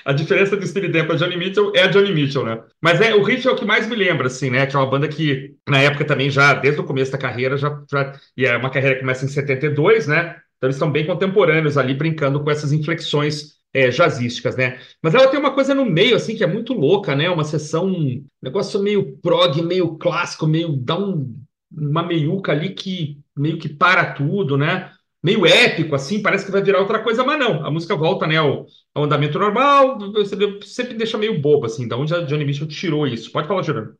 a 0.04 0.12
diferença 0.12 0.56
do 0.56 0.64
Steely 0.64 0.88
Dan 0.88 1.06
para 1.06 1.16
Johnny 1.16 1.36
Mitchell 1.36 1.72
é 1.74 1.82
a 1.82 1.86
Johnny 1.88 2.12
Mitchell, 2.12 2.44
né? 2.44 2.60
Mas 2.80 3.00
é, 3.00 3.14
o 3.14 3.22
riff 3.22 3.46
é 3.48 3.50
o 3.50 3.56
que 3.56 3.64
mais 3.64 3.88
me 3.88 3.96
lembra, 3.96 4.28
assim, 4.28 4.48
né? 4.48 4.64
Que 4.64 4.76
é 4.76 4.78
uma 4.78 4.88
banda 4.88 5.08
que, 5.08 5.56
na 5.68 5.80
época 5.80 6.04
também, 6.04 6.30
já, 6.30 6.54
desde 6.54 6.80
o 6.80 6.84
começo 6.84 7.10
da 7.10 7.18
carreira, 7.18 7.56
já, 7.56 7.82
já 7.90 8.12
e 8.36 8.46
é 8.46 8.56
uma 8.56 8.70
carreira 8.70 8.94
que 8.94 9.00
começa 9.00 9.24
em 9.24 9.28
72, 9.28 10.06
né? 10.06 10.36
Então 10.56 10.68
eles 10.68 10.76
estão 10.76 10.90
bem 10.90 11.04
contemporâneos 11.04 11.76
ali, 11.76 11.94
brincando 11.94 12.42
com 12.42 12.50
essas 12.50 12.72
inflexões 12.72 13.56
é, 13.74 13.90
jazzísticas, 13.90 14.56
né? 14.56 14.78
Mas 15.02 15.14
ela 15.14 15.28
tem 15.28 15.38
uma 15.38 15.52
coisa 15.52 15.74
no 15.74 15.84
meio, 15.84 16.16
assim, 16.16 16.36
que 16.36 16.44
é 16.44 16.46
muito 16.46 16.72
louca, 16.72 17.16
né? 17.16 17.28
Uma 17.28 17.44
sessão, 17.44 17.86
um 17.86 18.24
negócio 18.40 18.80
meio 18.80 19.18
prog, 19.18 19.60
meio 19.62 19.98
clássico, 19.98 20.46
meio 20.46 20.68
dá 20.72 20.96
um 20.96 21.34
uma 21.76 22.02
meiuca 22.02 22.52
ali 22.52 22.70
que 22.70 23.18
meio 23.36 23.58
que 23.58 23.68
para 23.68 24.12
tudo, 24.12 24.56
né? 24.56 24.90
Meio 25.22 25.44
épico, 25.44 25.94
assim, 25.94 26.22
parece 26.22 26.46
que 26.46 26.52
vai 26.52 26.62
virar 26.62 26.80
outra 26.80 27.00
coisa, 27.00 27.24
mas 27.24 27.38
não. 27.38 27.64
A 27.66 27.70
música 27.70 27.96
volta, 27.96 28.26
né, 28.26 28.36
ao, 28.36 28.66
ao 28.94 29.04
andamento 29.04 29.38
normal, 29.38 29.98
você 29.98 30.36
sempre 30.62 30.94
deixa 30.94 31.18
meio 31.18 31.40
bobo, 31.40 31.66
assim, 31.66 31.88
da 31.88 31.96
onde 31.96 32.14
a 32.14 32.20
Johnny 32.20 32.44
Mitchell 32.44 32.68
tirou 32.68 33.06
isso. 33.06 33.32
Pode 33.32 33.48
falar, 33.48 33.62
Gerando. 33.62 33.94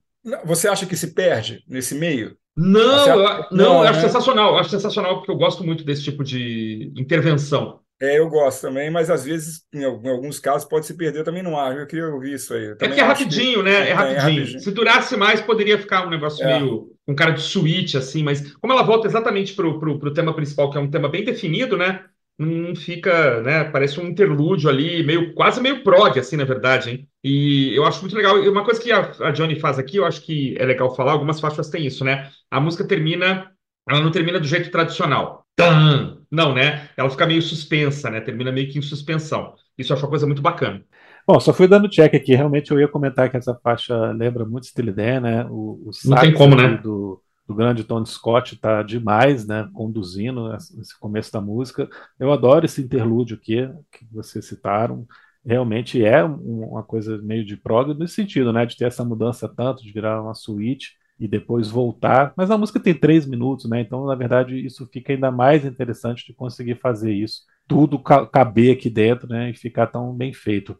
Você 0.45 0.69
acha 0.69 0.87
que 0.87 0.97
se 0.97 1.15
perde 1.15 1.63
nesse 1.69 1.95
meio? 1.95 2.37
Não, 2.57 3.07
eu, 3.07 3.17
não, 3.19 3.47
não, 3.51 3.83
eu 3.83 3.89
acho 3.89 4.01
né? 4.01 4.07
sensacional. 4.07 4.53
Eu 4.55 4.59
acho 4.59 4.71
sensacional 4.71 5.17
porque 5.17 5.31
eu 5.31 5.37
gosto 5.37 5.63
muito 5.63 5.85
desse 5.85 6.03
tipo 6.03 6.25
de 6.25 6.93
intervenção. 6.97 7.81
É, 8.01 8.19
eu 8.19 8.29
gosto 8.29 8.61
também, 8.61 8.91
mas 8.91 9.09
às 9.09 9.25
vezes, 9.25 9.63
em 9.73 9.85
alguns 9.85 10.39
casos, 10.39 10.69
pode 10.69 10.87
se 10.87 10.95
perder. 10.95 11.25
Também 11.25 11.43
não 11.43 11.59
acho. 11.59 11.79
Eu 11.79 11.87
queria 11.87 12.09
ouvir 12.09 12.35
isso 12.35 12.53
aí. 12.55 12.75
é 12.79 12.89
que 12.89 13.01
é 13.01 13.03
rapidinho, 13.03 13.59
que... 13.59 13.63
né? 13.63 13.89
É, 13.89 13.91
é 13.91 13.93
rapidinho. 13.93 14.19
é 14.19 14.21
rapidinho. 14.21 14.61
Se 14.61 14.71
durasse 14.71 15.17
mais, 15.17 15.41
poderia 15.41 15.79
ficar 15.79 16.07
um 16.07 16.11
negócio 16.11 16.45
é. 16.45 16.59
meio. 16.59 16.96
Um 17.07 17.15
cara 17.15 17.33
de 17.33 17.43
suíte, 17.43 17.97
assim, 17.97 18.23
mas 18.23 18.53
como 18.57 18.73
ela 18.73 18.83
volta 18.83 19.07
exatamente 19.07 19.55
pro, 19.55 19.79
pro 19.79 20.13
tema 20.13 20.35
principal, 20.35 20.71
que 20.71 20.79
é 20.79 20.81
um 20.81 20.91
tema 20.91 21.09
bem 21.09 21.25
definido, 21.25 21.77
né? 21.77 22.05
Não 22.39 22.77
fica, 22.77 23.41
né? 23.43 23.65
Parece 23.65 23.99
um 23.99 24.07
interlúdio 24.09 24.69
ali, 24.69 25.03
meio 25.03 25.33
quase 25.35 25.61
meio 25.61 25.83
prog, 25.83 26.19
assim, 26.19 26.37
na 26.37 26.45
verdade, 26.45 26.91
hein? 26.91 27.09
E 27.25 27.75
eu 27.75 27.85
acho 27.87 28.01
muito 28.01 28.17
legal. 28.17 28.43
E 28.43 28.49
uma 28.49 28.65
coisa 28.65 28.81
que 28.81 28.93
a, 28.93 29.13
a 29.21 29.31
Johnny 29.31 29.59
faz 29.59 29.79
aqui, 29.79 29.97
eu 29.97 30.05
acho 30.05 30.21
que 30.23 30.55
é 30.59 30.65
legal 30.67 30.95
falar, 30.95 31.13
algumas 31.13 31.41
faixas 31.41 31.71
têm 31.71 31.87
isso, 31.87 32.05
né? 32.05 32.31
A 32.51 32.61
música 32.61 32.87
termina, 32.87 33.51
ela 33.89 34.01
não 34.01 34.11
termina 34.11 34.39
do 34.39 34.47
jeito 34.47 34.71
tradicional 34.71 35.47
Tan! 35.57 36.19
Não, 36.31 36.55
né? 36.55 36.91
Ela 36.97 37.09
fica 37.09 37.27
meio 37.27 37.41
suspensa, 37.41 38.11
né? 38.11 38.21
Termina 38.21 38.53
meio 38.53 38.71
que 38.71 38.79
em 38.79 38.83
suspensão. 38.83 39.55
Isso 39.79 39.93
eu 39.93 39.97
acho 39.97 40.05
uma 40.05 40.11
coisa 40.11 40.27
muito 40.27 40.43
bacana. 40.43 40.85
Bom, 41.27 41.41
só 41.41 41.53
fui 41.53 41.67
dando 41.67 41.89
check 41.89 42.15
aqui. 42.15 42.35
Realmente 42.35 42.71
eu 42.71 42.79
ia 42.79 42.87
comentar 42.87 43.29
que 43.29 43.37
essa 43.37 43.55
faixa 43.55 44.13
lembra 44.13 44.45
muito 44.45 44.67
Steely 44.67 44.93
Dan, 44.93 45.21
né? 45.21 45.45
O, 45.47 45.83
o 45.87 45.91
Não 46.05 46.17
tem 46.19 46.33
como, 46.33 46.55
né? 46.55 46.77
Do, 46.77 47.21
do 47.49 47.55
grande 47.55 47.83
Tony 47.83 48.07
Scott 48.07 48.57
tá 48.57 48.81
demais, 48.83 49.45
né? 49.45 49.69
Conduzindo 49.73 50.55
esse 50.55 50.97
começo 51.01 51.33
da 51.33 51.41
música. 51.41 51.89
Eu 52.19 52.33
adoro 52.33 52.65
esse 52.65 52.81
interlúdio 52.81 53.37
aqui 53.37 53.69
que 53.91 54.07
vocês 54.13 54.45
citaram. 54.45 55.05
Realmente 55.45 56.05
é 56.05 56.23
uma 56.23 56.85
coisa 56.85 57.19
meio 57.19 57.45
de 57.45 57.57
prog 57.57 57.93
nesse 57.95 58.15
sentido, 58.15 58.53
né? 58.53 58.65
De 58.65 58.77
ter 58.77 58.85
essa 58.85 59.05
mudança 59.05 59.49
tanto, 59.49 59.83
de 59.83 59.93
virar 59.93 60.23
uma 60.23 60.35
suíte 60.35 60.95
e 61.19 61.27
depois 61.27 61.69
voltar. 61.69 62.33
Mas 62.37 62.53
a 62.53 62.59
música 62.59 62.79
tem 62.79 62.95
três 62.95 63.27
minutos, 63.27 63.69
né? 63.69 63.81
Então, 63.81 64.07
na 64.07 64.15
verdade, 64.15 64.65
isso 64.65 64.87
fica 64.93 65.13
ainda 65.13 65.33
mais 65.33 65.65
interessante 65.65 66.25
de 66.25 66.33
conseguir 66.35 66.77
fazer 66.77 67.13
isso, 67.13 67.43
tudo 67.67 67.99
caber 67.99 68.77
aqui 68.77 68.89
dentro, 68.89 69.29
né? 69.29 69.51
E 69.51 69.55
ficar 69.55 69.89
tão 69.89 70.13
bem 70.13 70.33
feito. 70.33 70.79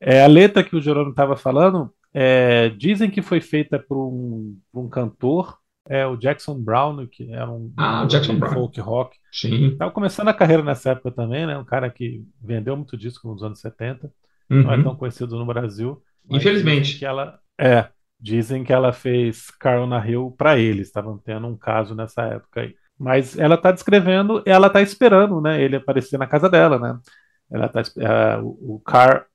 É, 0.00 0.22
a 0.22 0.26
letra 0.26 0.62
que 0.62 0.76
o 0.76 0.80
Jerônimo 0.80 1.10
estava 1.10 1.36
falando, 1.36 1.92
é, 2.12 2.68
dizem 2.70 3.10
que 3.10 3.22
foi 3.22 3.40
feita 3.40 3.78
por 3.78 3.96
um, 3.96 4.58
por 4.72 4.80
um 4.80 4.88
cantor, 4.88 5.58
é 5.88 6.06
o 6.06 6.16
Jackson 6.16 6.54
Brown, 6.54 7.06
que 7.06 7.32
era 7.32 7.50
um, 7.50 7.72
ah, 7.76 8.02
um 8.02 8.06
Jackson 8.06 8.38
Brown. 8.38 8.52
folk 8.52 8.80
rock. 8.80 9.16
Sim. 9.32 9.68
Estava 9.68 9.90
começando 9.90 10.28
a 10.28 10.34
carreira 10.34 10.62
nessa 10.62 10.90
época 10.90 11.10
também, 11.10 11.46
né? 11.46 11.56
Um 11.56 11.64
cara 11.64 11.88
que 11.88 12.22
vendeu 12.42 12.76
muito 12.76 12.96
disco 12.96 13.26
nos 13.28 13.42
anos 13.42 13.58
70. 13.60 14.12
Uhum. 14.50 14.62
Não 14.62 14.72
é 14.72 14.82
tão 14.82 14.94
conhecido 14.94 15.38
no 15.38 15.46
Brasil. 15.46 16.02
Infelizmente. 16.30 16.98
Que 16.98 17.06
ela, 17.06 17.38
é, 17.58 17.88
dizem 18.20 18.64
que 18.64 18.72
ela 18.72 18.92
fez 18.92 19.50
Carona 19.52 20.06
Hill 20.06 20.34
para 20.36 20.58
eles. 20.58 20.88
Estavam 20.88 21.16
tendo 21.16 21.46
um 21.46 21.56
caso 21.56 21.94
nessa 21.94 22.22
época 22.22 22.60
aí. 22.60 22.74
Mas 22.98 23.38
ela 23.38 23.54
está 23.54 23.70
descrevendo, 23.70 24.42
ela 24.44 24.66
está 24.66 24.82
esperando, 24.82 25.40
né? 25.40 25.62
Ele 25.62 25.76
aparecer 25.76 26.18
na 26.18 26.26
casa 26.26 26.50
dela, 26.50 26.78
né? 26.78 26.98
Ela 27.50 27.68
tá, 27.68 27.80
uh, 27.80 28.74
o, 28.74 28.80
car, 28.80 29.26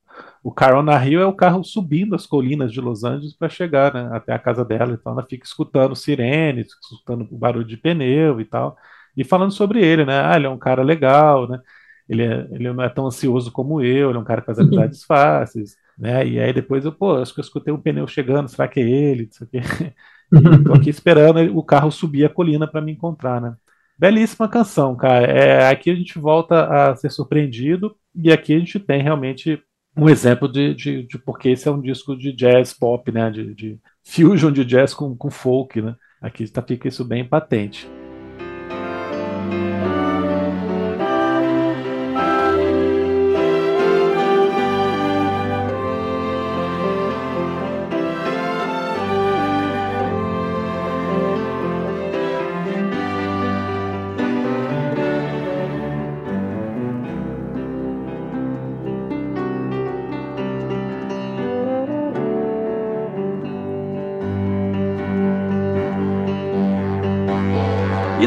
o 0.44 0.52
Carona 0.52 1.02
Hill 1.02 1.22
é 1.22 1.26
o 1.26 1.32
carro 1.32 1.64
subindo 1.64 2.14
as 2.14 2.26
colinas 2.26 2.70
de 2.70 2.78
Los 2.78 3.02
Angeles 3.02 3.32
para 3.34 3.48
chegar 3.48 3.94
né, 3.94 4.10
até 4.12 4.30
a 4.34 4.38
casa 4.38 4.62
dela. 4.62 4.92
Então 4.92 5.12
ela 5.12 5.26
fica 5.26 5.46
escutando 5.46 5.96
sirenes, 5.96 6.68
escutando 6.82 7.26
o 7.30 7.38
barulho 7.38 7.64
de 7.64 7.78
pneu 7.78 8.38
e 8.42 8.44
tal. 8.44 8.76
E 9.16 9.24
falando 9.24 9.52
sobre 9.52 9.82
ele, 9.82 10.04
né? 10.04 10.20
Ah, 10.20 10.36
ele 10.36 10.44
é 10.44 10.50
um 10.50 10.58
cara 10.58 10.82
legal, 10.82 11.48
né? 11.48 11.60
Ele, 12.06 12.22
é, 12.24 12.46
ele 12.52 12.70
não 12.70 12.84
é 12.84 12.90
tão 12.90 13.06
ansioso 13.06 13.50
como 13.50 13.80
eu, 13.80 14.10
ele 14.10 14.18
é 14.18 14.20
um 14.20 14.24
cara 14.24 14.42
que 14.42 14.46
faz 14.46 14.58
amizades 14.58 15.02
fáceis, 15.04 15.76
né? 15.98 16.26
E 16.26 16.38
aí 16.38 16.52
depois 16.52 16.84
eu, 16.84 16.92
pô, 16.92 17.16
acho 17.16 17.32
que 17.32 17.40
eu 17.40 17.44
escutei 17.44 17.72
um 17.72 17.80
pneu 17.80 18.06
chegando, 18.06 18.48
será 18.48 18.68
que 18.68 18.80
é 18.80 18.82
ele? 18.82 19.28
Isso 19.30 19.44
aqui. 19.44 19.60
E 20.32 20.64
tô 20.64 20.72
aqui 20.72 20.90
esperando 20.90 21.56
o 21.56 21.62
carro 21.62 21.92
subir 21.92 22.24
a 22.24 22.28
colina 22.28 22.66
para 22.66 22.80
me 22.80 22.90
encontrar, 22.92 23.40
né? 23.40 23.54
Belíssima 23.98 24.48
canção, 24.48 24.96
cara. 24.96 25.26
É, 25.26 25.68
aqui 25.68 25.90
a 25.90 25.94
gente 25.94 26.18
volta 26.18 26.66
a 26.90 26.96
ser 26.96 27.10
surpreendido 27.10 27.94
e 28.14 28.32
aqui 28.32 28.54
a 28.54 28.58
gente 28.58 28.80
tem 28.80 29.02
realmente 29.02 29.62
um 29.96 30.08
exemplo 30.08 30.50
de, 30.50 30.74
de, 30.74 31.06
de 31.06 31.18
porque 31.18 31.50
esse 31.50 31.68
é 31.68 31.70
um 31.70 31.80
disco 31.80 32.16
de 32.16 32.32
jazz 32.32 32.72
pop, 32.72 33.10
né? 33.12 33.30
De, 33.30 33.54
de 33.54 33.78
fusion 34.02 34.50
de 34.50 34.64
jazz 34.64 34.92
com, 34.94 35.16
com 35.16 35.30
folk, 35.30 35.80
né? 35.80 35.94
Aqui 36.20 36.48
tá, 36.48 36.62
fica 36.62 36.88
isso 36.88 37.04
bem 37.04 37.24
patente. 37.24 37.88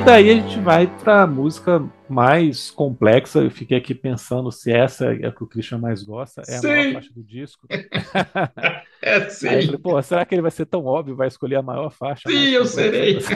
Daí 0.08 0.32
a 0.32 0.36
gente 0.36 0.60
vai 0.62 0.88
para 0.88 1.24
a 1.24 1.28
música 1.28 1.84
mais 2.08 2.72
complexa. 2.72 3.40
Eu 3.40 3.52
fiquei 3.52 3.78
aqui 3.78 3.94
pensando 3.94 4.50
se 4.54 4.72
essa 4.72 5.14
é 5.14 5.28
a 5.28 5.32
que 5.34 5.44
o 5.44 5.48
Christian 5.48 5.80
mais 5.80 6.02
gosta. 6.02 6.44
É 6.48 6.56
a 6.56 6.60
sim. 6.60 6.68
maior 6.68 6.94
faixa 6.94 7.14
do 7.14 7.22
disco. 7.22 7.68
é 9.04 9.30
sim. 9.30 9.50
Aí 9.52 9.58
eu 9.58 9.66
falei, 9.66 9.80
pô, 9.80 10.02
será 10.02 10.26
que 10.26 10.34
ele 10.34 10.42
vai 10.42 10.52
ser 10.52 10.66
tão 10.66 10.86
óbvio, 10.86 11.16
vai 11.16 11.28
escolher 11.28 11.58
a 11.58 11.62
maior 11.62 11.90
faixa? 11.90 12.30
Sim, 12.30 12.48
eu 12.52 12.66
serei. 12.66 13.20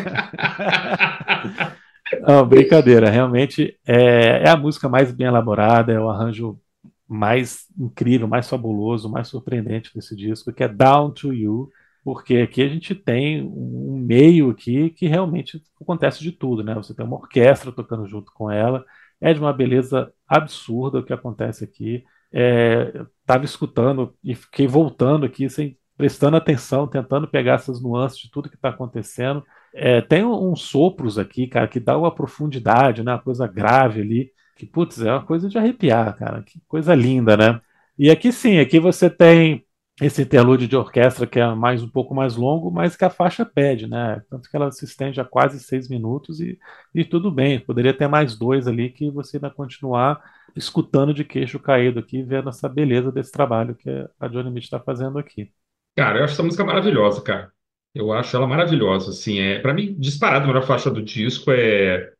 Não, 2.25 2.47
brincadeira. 2.47 3.09
Realmente 3.09 3.77
é, 3.85 4.43
é 4.43 4.49
a 4.49 4.55
música 4.55 4.87
mais 4.87 5.11
bem 5.11 5.27
elaborada, 5.27 5.91
é 5.91 5.99
o 5.99 6.09
arranjo 6.09 6.57
mais 7.05 7.65
incrível, 7.77 8.29
mais 8.29 8.47
fabuloso, 8.47 9.11
mais 9.11 9.27
surpreendente 9.27 9.93
desse 9.93 10.15
disco, 10.15 10.53
que 10.53 10.63
é 10.63 10.69
Down 10.69 11.11
to 11.11 11.33
You 11.33 11.69
porque 12.03 12.37
aqui 12.37 12.61
a 12.63 12.67
gente 12.67 12.95
tem 12.95 13.43
um 13.43 13.97
meio 13.97 14.49
aqui 14.49 14.89
que 14.89 15.07
realmente 15.07 15.61
acontece 15.79 16.21
de 16.21 16.31
tudo, 16.31 16.63
né? 16.63 16.73
Você 16.75 16.93
tem 16.93 17.05
uma 17.05 17.17
orquestra 17.17 17.71
tocando 17.71 18.07
junto 18.07 18.31
com 18.33 18.49
ela, 18.49 18.83
é 19.19 19.33
de 19.33 19.39
uma 19.39 19.53
beleza 19.53 20.11
absurda 20.27 20.99
o 20.99 21.03
que 21.03 21.13
acontece 21.13 21.63
aqui. 21.63 22.03
Estava 22.31 23.43
é, 23.43 23.45
escutando 23.45 24.15
e 24.23 24.33
fiquei 24.33 24.65
voltando 24.65 25.25
aqui, 25.25 25.47
sem, 25.49 25.77
prestando 25.95 26.37
atenção, 26.37 26.87
tentando 26.87 27.27
pegar 27.27 27.53
essas 27.55 27.81
nuances 27.81 28.17
de 28.17 28.31
tudo 28.31 28.49
que 28.49 28.55
está 28.55 28.69
acontecendo. 28.69 29.45
É, 29.73 30.01
tem 30.01 30.23
uns 30.25 30.63
sopros 30.63 31.19
aqui, 31.19 31.47
cara, 31.47 31.67
que 31.67 31.79
dá 31.79 31.97
uma 31.97 32.13
profundidade, 32.13 33.03
né? 33.03 33.11
Uma 33.13 33.21
coisa 33.21 33.47
grave 33.47 34.01
ali, 34.01 34.31
que, 34.55 34.65
putz, 34.65 35.01
é 35.01 35.11
uma 35.11 35.23
coisa 35.25 35.47
de 35.47 35.57
arrepiar, 35.57 36.17
cara. 36.17 36.41
Que 36.41 36.59
coisa 36.67 36.95
linda, 36.95 37.37
né? 37.37 37.61
E 37.97 38.09
aqui 38.09 38.31
sim, 38.31 38.57
aqui 38.59 38.79
você 38.79 39.09
tem 39.09 39.63
esse 40.01 40.23
interlúdio 40.23 40.67
de 40.67 40.75
orquestra 40.75 41.27
que 41.27 41.39
é 41.39 41.53
mais 41.53 41.83
um 41.83 41.89
pouco 41.89 42.15
mais 42.15 42.35
longo, 42.35 42.71
mas 42.71 42.95
que 42.95 43.05
a 43.05 43.09
faixa 43.09 43.45
pede, 43.45 43.87
né? 43.87 44.21
Tanto 44.29 44.49
que 44.49 44.55
ela 44.57 44.71
se 44.71 44.83
estende 44.83 45.21
a 45.21 45.25
quase 45.25 45.59
seis 45.59 45.87
minutos 45.87 46.41
e, 46.41 46.59
e 46.93 47.05
tudo 47.05 47.31
bem. 47.31 47.59
Poderia 47.59 47.93
ter 47.93 48.07
mais 48.07 48.35
dois 48.35 48.67
ali 48.67 48.89
que 48.89 49.11
você 49.11 49.37
ainda 49.37 49.51
continuar 49.51 50.19
escutando 50.55 51.13
de 51.13 51.23
queixo 51.23 51.59
caído 51.59 51.99
aqui, 51.99 52.23
vendo 52.23 52.49
essa 52.49 52.67
beleza 52.67 53.11
desse 53.11 53.31
trabalho 53.31 53.75
que 53.75 53.89
a 54.19 54.27
Johnny 54.27 54.49
Mitch 54.51 54.65
está 54.65 54.79
fazendo 54.79 55.19
aqui. 55.19 55.51
Cara, 55.95 56.19
eu 56.19 56.23
acho 56.23 56.33
essa 56.33 56.43
música 56.43 56.65
maravilhosa, 56.65 57.21
cara. 57.21 57.51
Eu 57.93 58.11
acho 58.11 58.35
ela 58.35 58.47
maravilhosa, 58.47 59.11
assim, 59.11 59.39
é, 59.39 59.59
para 59.59 59.73
mim, 59.73 59.93
disparado 59.99 60.45
a 60.45 60.47
melhor 60.47 60.65
faixa 60.65 60.89
do 60.89 61.01
disco 61.01 61.51
é 61.51 62.11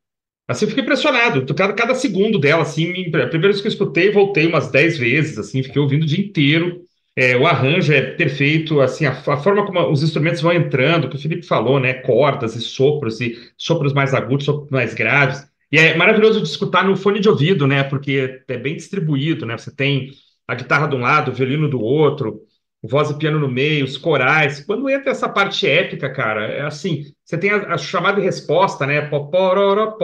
Assim, 0.47 0.65
eu 0.65 0.69
fiquei 0.69 0.83
impressionado. 0.83 1.45
Cada, 1.55 1.73
cada 1.73 1.95
segundo 1.95 2.37
dela, 2.37 2.63
assim, 2.63 2.89
a 2.89 3.27
primeira 3.27 3.47
vez 3.53 3.61
que 3.61 3.67
eu 3.67 3.71
escutei, 3.71 4.11
voltei 4.11 4.47
umas 4.47 4.69
dez 4.69 4.97
vezes, 4.97 5.37
assim, 5.37 5.63
fiquei 5.63 5.81
ouvindo 5.81 6.03
o 6.03 6.05
dia 6.05 6.19
inteiro. 6.19 6.85
É, 7.15 7.35
o 7.35 7.45
arranjo 7.45 7.91
é 7.91 8.01
perfeito, 8.01 8.79
assim, 8.79 9.05
a, 9.05 9.11
a, 9.11 9.37
forma 9.37 9.65
como 9.65 9.91
os 9.91 10.01
instrumentos 10.01 10.41
vão 10.41 10.53
entrando, 10.53 11.09
que 11.09 11.15
o 11.17 11.19
Felipe 11.19 11.45
falou, 11.45 11.79
né? 11.79 11.95
Cordas 11.95 12.55
e 12.55 12.61
sopros, 12.61 13.19
e 13.19 13.37
sopros 13.57 13.93
mais 13.93 14.13
agudos, 14.13 14.45
sopros 14.45 14.69
mais 14.69 14.93
graves. 14.93 15.45
E 15.71 15.77
é 15.77 15.95
maravilhoso 15.95 16.41
de 16.41 16.47
escutar 16.47 16.85
no 16.85 16.95
fone 16.95 17.19
de 17.19 17.29
ouvido, 17.29 17.67
né? 17.67 17.83
Porque 17.83 18.41
é 18.47 18.57
bem 18.57 18.75
distribuído, 18.75 19.45
né? 19.45 19.57
Você 19.57 19.75
tem 19.75 20.11
a 20.47 20.55
guitarra 20.55 20.87
de 20.87 20.95
um 20.95 20.99
lado, 20.99 21.31
o 21.31 21.33
violino 21.33 21.69
do 21.69 21.81
outro, 21.81 22.41
voz 22.83 23.09
e 23.09 23.17
piano 23.17 23.39
no 23.39 23.47
meio, 23.49 23.85
os 23.85 23.97
corais. 23.97 24.63
Quando 24.65 24.89
entra 24.89 25.11
essa 25.11 25.29
parte 25.29 25.67
épica, 25.67 26.09
cara, 26.11 26.45
é 26.45 26.61
assim, 26.61 27.03
você 27.23 27.37
tem 27.37 27.51
a, 27.51 27.73
a 27.73 27.77
chamada 27.77 28.19
e 28.19 28.23
resposta, 28.23 28.85
né? 28.85 29.01
Popororó. 29.01 29.97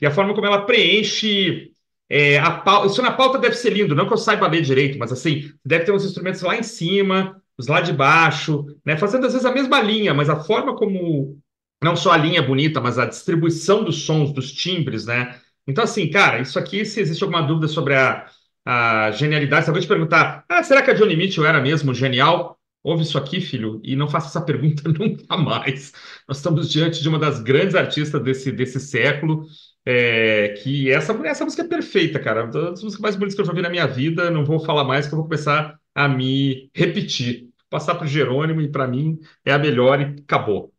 E 0.00 0.06
a 0.06 0.10
forma 0.10 0.34
como 0.34 0.46
ela 0.46 0.62
preenche 0.62 1.72
é, 2.10 2.40
pauta, 2.64 2.88
isso 2.88 3.00
na 3.00 3.12
pauta 3.12 3.38
deve 3.38 3.54
ser 3.54 3.70
lindo, 3.70 3.94
não 3.94 4.06
que 4.06 4.12
eu 4.12 4.18
saiba 4.18 4.48
ler 4.48 4.62
direito, 4.62 4.98
mas 4.98 5.12
assim, 5.12 5.52
deve 5.64 5.84
ter 5.84 5.92
uns 5.92 6.04
instrumentos 6.04 6.42
lá 6.42 6.56
em 6.56 6.62
cima, 6.64 7.40
os 7.56 7.68
lá 7.68 7.80
de 7.80 7.92
baixo, 7.92 8.66
né, 8.84 8.96
fazendo 8.96 9.26
às 9.26 9.32
vezes 9.32 9.46
a 9.46 9.52
mesma 9.52 9.80
linha, 9.80 10.12
mas 10.12 10.28
a 10.28 10.40
forma 10.40 10.74
como, 10.74 11.38
não 11.82 11.94
só 11.94 12.10
a 12.10 12.16
linha 12.16 12.40
é 12.40 12.46
bonita, 12.46 12.80
mas 12.80 12.98
a 12.98 13.06
distribuição 13.06 13.84
dos 13.84 14.02
sons, 14.04 14.32
dos 14.32 14.52
timbres, 14.52 15.06
né? 15.06 15.38
Então, 15.66 15.84
assim, 15.84 16.10
cara, 16.10 16.40
isso 16.40 16.58
aqui, 16.58 16.84
se 16.84 17.00
existe 17.00 17.22
alguma 17.22 17.42
dúvida 17.42 17.68
sobre 17.68 17.94
a, 17.94 18.26
a 18.64 19.10
genialidade, 19.12 19.64
se 19.64 19.70
alguém 19.70 19.82
te 19.82 19.88
perguntar, 19.88 20.44
ah, 20.48 20.62
será 20.64 20.82
que 20.82 20.90
a 20.90 20.94
Johnny 20.94 21.16
Mitchell 21.16 21.46
era 21.46 21.60
mesmo 21.60 21.94
genial? 21.94 22.58
Ouve 22.82 23.02
isso 23.02 23.18
aqui, 23.18 23.40
filho, 23.40 23.80
e 23.84 23.94
não 23.94 24.08
faça 24.08 24.28
essa 24.28 24.40
pergunta 24.44 24.88
nunca 24.88 25.36
mais. 25.36 25.92
Nós 26.26 26.38
estamos 26.38 26.70
diante 26.70 27.00
de 27.02 27.08
uma 27.08 27.18
das 27.18 27.40
grandes 27.40 27.74
artistas 27.74 28.20
desse, 28.22 28.50
desse 28.50 28.80
século, 28.80 29.46
é, 29.90 30.48
que 30.62 30.90
essa, 30.90 31.12
essa 31.26 31.44
música 31.44 31.62
é 31.62 31.68
perfeita, 31.68 32.20
cara. 32.20 32.44
Uma 32.44 32.52
das 32.52 32.82
músicas 32.82 33.00
mais 33.00 33.16
bonitas 33.16 33.34
que 33.34 33.40
eu 33.40 33.44
já 33.44 33.50
ouvi 33.50 33.62
na 33.62 33.70
minha 33.70 33.86
vida. 33.86 34.30
Não 34.30 34.44
vou 34.44 34.60
falar 34.60 34.84
mais, 34.84 35.06
que 35.06 35.14
eu 35.14 35.18
vou 35.18 35.26
começar 35.26 35.76
a 35.94 36.08
me 36.08 36.70
repetir. 36.74 37.48
Passar 37.68 37.94
para 37.96 38.04
o 38.04 38.08
Jerônimo, 38.08 38.60
e 38.60 38.70
para 38.70 38.86
mim 38.86 39.18
é 39.44 39.52
a 39.52 39.58
melhor 39.58 40.00
e 40.00 40.22
acabou. 40.22 40.72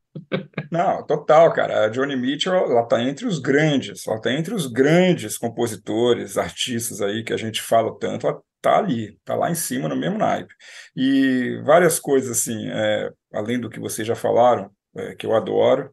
Não, 0.71 1.05
total, 1.05 1.53
cara. 1.53 1.85
A 1.85 1.89
Johnny 1.89 2.15
Mitchell, 2.15 2.53
ela 2.53 2.83
tá 2.85 3.01
entre 3.01 3.25
os 3.25 3.39
grandes, 3.39 4.05
ela 4.07 4.19
tá 4.19 4.31
entre 4.31 4.53
os 4.53 4.67
grandes 4.67 5.37
compositores, 5.37 6.37
artistas 6.37 7.01
aí 7.01 7.23
que 7.23 7.33
a 7.33 7.37
gente 7.37 7.61
fala 7.61 7.97
tanto, 7.97 8.27
ela 8.27 8.41
tá 8.61 8.77
ali, 8.77 9.17
tá 9.23 9.35
lá 9.35 9.49
em 9.49 9.55
cima 9.55 9.87
no 9.87 9.95
mesmo 9.95 10.17
naipe. 10.17 10.53
E 10.95 11.61
várias 11.65 11.99
coisas 11.99 12.29
assim, 12.29 12.69
é, 12.69 13.09
além 13.33 13.59
do 13.59 13.69
que 13.69 13.79
vocês 13.79 14.05
já 14.07 14.15
falaram, 14.15 14.69
é, 14.95 15.15
que 15.15 15.25
eu 15.25 15.33
adoro 15.33 15.89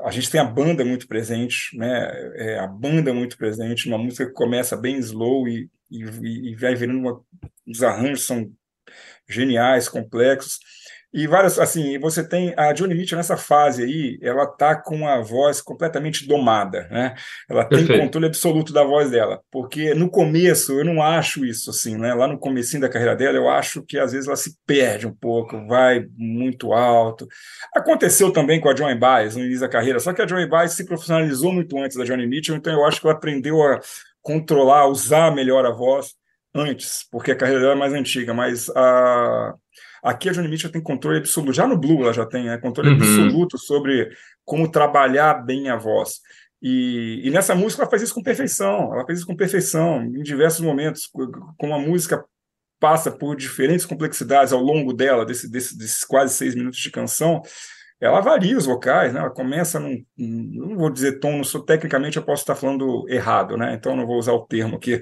a 0.00 0.10
gente 0.10 0.30
tem 0.30 0.40
a 0.40 0.44
banda 0.44 0.84
muito 0.84 1.08
presente, 1.08 1.76
né? 1.76 2.08
É, 2.36 2.58
a 2.58 2.66
banda 2.66 3.12
muito 3.12 3.36
presente, 3.36 3.88
uma 3.88 3.98
música 3.98 4.26
que 4.26 4.32
começa 4.32 4.76
bem 4.76 4.96
slow 4.98 5.48
e, 5.48 5.68
e, 5.90 6.50
e 6.50 6.56
vai 6.56 6.74
virando 6.74 6.98
uma, 6.98 7.20
os 7.66 7.82
arranjos 7.82 8.26
são 8.26 8.50
geniais, 9.28 9.88
complexos. 9.88 10.58
E 11.12 11.26
várias, 11.26 11.58
assim, 11.58 11.98
você 11.98 12.22
tem 12.22 12.52
a 12.54 12.70
Johnny 12.72 12.94
Mitchell 12.94 13.16
nessa 13.16 13.36
fase 13.36 13.82
aí, 13.82 14.18
ela 14.20 14.46
tá 14.46 14.76
com 14.76 15.08
a 15.08 15.22
voz 15.22 15.60
completamente 15.62 16.26
domada, 16.26 16.86
né? 16.90 17.14
Ela 17.48 17.64
tem 17.64 17.78
Perfeito. 17.78 18.02
controle 18.02 18.26
absoluto 18.26 18.74
da 18.74 18.84
voz 18.84 19.10
dela, 19.10 19.40
porque 19.50 19.94
no 19.94 20.10
começo 20.10 20.78
eu 20.78 20.84
não 20.84 21.02
acho 21.02 21.46
isso 21.46 21.70
assim, 21.70 21.96
né? 21.96 22.12
Lá 22.12 22.28
no 22.28 22.38
comecinho 22.38 22.82
da 22.82 22.90
carreira 22.90 23.16
dela, 23.16 23.38
eu 23.38 23.48
acho 23.48 23.82
que 23.82 23.98
às 23.98 24.12
vezes 24.12 24.26
ela 24.26 24.36
se 24.36 24.54
perde 24.66 25.06
um 25.06 25.14
pouco, 25.14 25.66
vai 25.66 26.06
muito 26.14 26.74
alto. 26.74 27.26
Aconteceu 27.74 28.30
também 28.30 28.60
com 28.60 28.68
a 28.68 28.74
Johnny 28.74 28.94
Baez 28.94 29.34
no 29.34 29.44
início 29.44 29.60
da 29.60 29.68
carreira, 29.68 29.98
só 30.00 30.12
que 30.12 30.20
a 30.20 30.26
Johnny 30.26 30.46
Baez 30.46 30.72
se 30.72 30.84
profissionalizou 30.84 31.54
muito 31.54 31.78
antes 31.78 31.96
da 31.96 32.04
Johnny 32.04 32.26
Mitchell, 32.26 32.56
então 32.56 32.72
eu 32.72 32.84
acho 32.84 33.00
que 33.00 33.06
ela 33.06 33.16
aprendeu 33.16 33.62
a 33.62 33.80
controlar, 34.20 34.86
usar 34.88 35.34
melhor 35.34 35.64
a 35.64 35.70
voz 35.70 36.18
antes, 36.54 37.06
porque 37.10 37.32
a 37.32 37.36
carreira 37.36 37.60
dela 37.60 37.72
é 37.72 37.76
mais 37.76 37.92
antiga, 37.94 38.34
mas 38.34 38.68
a 38.70 39.54
aqui 40.02 40.28
a 40.28 40.32
Johnny 40.32 40.48
Mitchell 40.48 40.72
tem 40.72 40.82
controle 40.82 41.18
absoluto, 41.18 41.52
já 41.52 41.66
no 41.66 41.78
Blue 41.78 42.02
ela 42.02 42.12
já 42.12 42.26
tem 42.26 42.44
né, 42.44 42.58
controle 42.58 42.90
uhum. 42.90 42.96
absoluto 42.96 43.58
sobre 43.58 44.10
como 44.44 44.70
trabalhar 44.70 45.34
bem 45.44 45.68
a 45.68 45.76
voz. 45.76 46.20
E, 46.60 47.20
e, 47.24 47.30
nessa 47.30 47.54
música 47.54 47.82
ela 47.82 47.90
faz 47.90 48.02
isso 48.02 48.14
com 48.14 48.22
perfeição, 48.22 48.92
ela 48.92 49.06
faz 49.06 49.18
isso 49.18 49.26
com 49.26 49.36
perfeição, 49.36 50.02
em 50.02 50.22
diversos 50.22 50.60
momentos, 50.60 51.08
como 51.56 51.74
a 51.74 51.78
música 51.78 52.24
passa 52.80 53.10
por 53.10 53.36
diferentes 53.36 53.86
complexidades 53.86 54.52
ao 54.52 54.60
longo 54.60 54.92
dela, 54.92 55.24
desse, 55.24 55.50
desse, 55.50 55.76
desses 55.76 56.04
quase 56.04 56.34
seis 56.34 56.54
minutos 56.54 56.80
de 56.80 56.90
canção, 56.90 57.42
ela 58.00 58.20
varia 58.20 58.56
os 58.56 58.66
vocais, 58.66 59.12
né? 59.12 59.20
Ela 59.20 59.30
começa 59.30 59.80
num, 59.80 60.04
não 60.16 60.76
vou 60.76 60.90
dizer 60.90 61.18
tom, 61.18 61.38
não 61.38 61.44
sou, 61.44 61.60
tecnicamente 61.60 62.16
eu 62.16 62.22
posso 62.22 62.42
estar 62.42 62.54
falando 62.54 63.04
errado, 63.08 63.56
né? 63.56 63.74
Então 63.74 63.96
não 63.96 64.06
vou 64.06 64.18
usar 64.18 64.32
o 64.32 64.46
termo 64.46 64.76
aqui, 64.76 65.00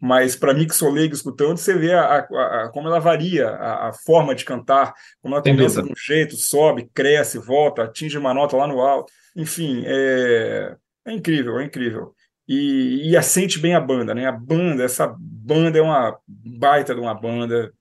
mas 0.00 0.36
para 0.36 0.52
mim 0.52 0.66
que 0.66 0.74
sou 0.74 0.90
leigo 0.90 1.14
escutando, 1.14 1.56
você 1.56 1.74
vê 1.74 1.94
a, 1.94 2.04
a, 2.04 2.64
a 2.64 2.68
como 2.68 2.88
ela 2.88 2.98
varia 2.98 3.48
a, 3.48 3.88
a, 3.88 3.92
forma 3.92 4.34
de 4.34 4.44
cantar, 4.44 4.92
como 5.22 5.34
ela 5.34 5.42
começa 5.42 5.82
de 5.82 5.90
um 5.90 5.96
jeito, 5.96 6.36
sobe, 6.36 6.90
cresce, 6.92 7.38
volta, 7.38 7.84
atinge 7.84 8.18
uma 8.18 8.34
nota 8.34 8.56
lá 8.56 8.66
no 8.66 8.80
alto, 8.80 9.12
enfim, 9.34 9.82
é, 9.86 10.76
é 11.06 11.12
incrível, 11.12 11.58
é 11.58 11.64
incrível. 11.64 12.14
E, 12.48 13.10
e 13.10 13.16
assente 13.16 13.58
bem 13.58 13.74
a 13.74 13.80
banda, 13.80 14.14
né? 14.14 14.26
A 14.26 14.32
banda, 14.32 14.84
essa 14.84 15.12
banda 15.18 15.78
é 15.78 15.82
uma 15.82 16.16
baita 16.26 16.94
de 16.94 17.00
uma 17.00 17.12
banda. 17.12 17.72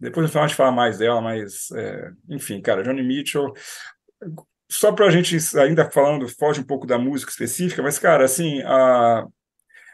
Depois 0.00 0.24
no 0.24 0.30
final 0.30 0.44
a 0.44 0.48
gente 0.48 0.56
fala 0.56 0.72
mais 0.72 0.96
dela, 0.98 1.20
mas 1.20 1.70
é, 1.72 2.10
enfim, 2.30 2.60
cara, 2.60 2.82
Johnny 2.82 3.02
Mitchell, 3.02 3.52
só 4.70 4.92
para 4.92 5.06
a 5.06 5.10
gente 5.10 5.36
ainda 5.58 5.90
falando, 5.90 6.28
foge 6.28 6.60
um 6.60 6.64
pouco 6.64 6.86
da 6.86 6.98
música 6.98 7.30
específica, 7.30 7.82
mas, 7.82 7.98
cara, 7.98 8.24
assim, 8.24 8.62
a... 8.62 9.26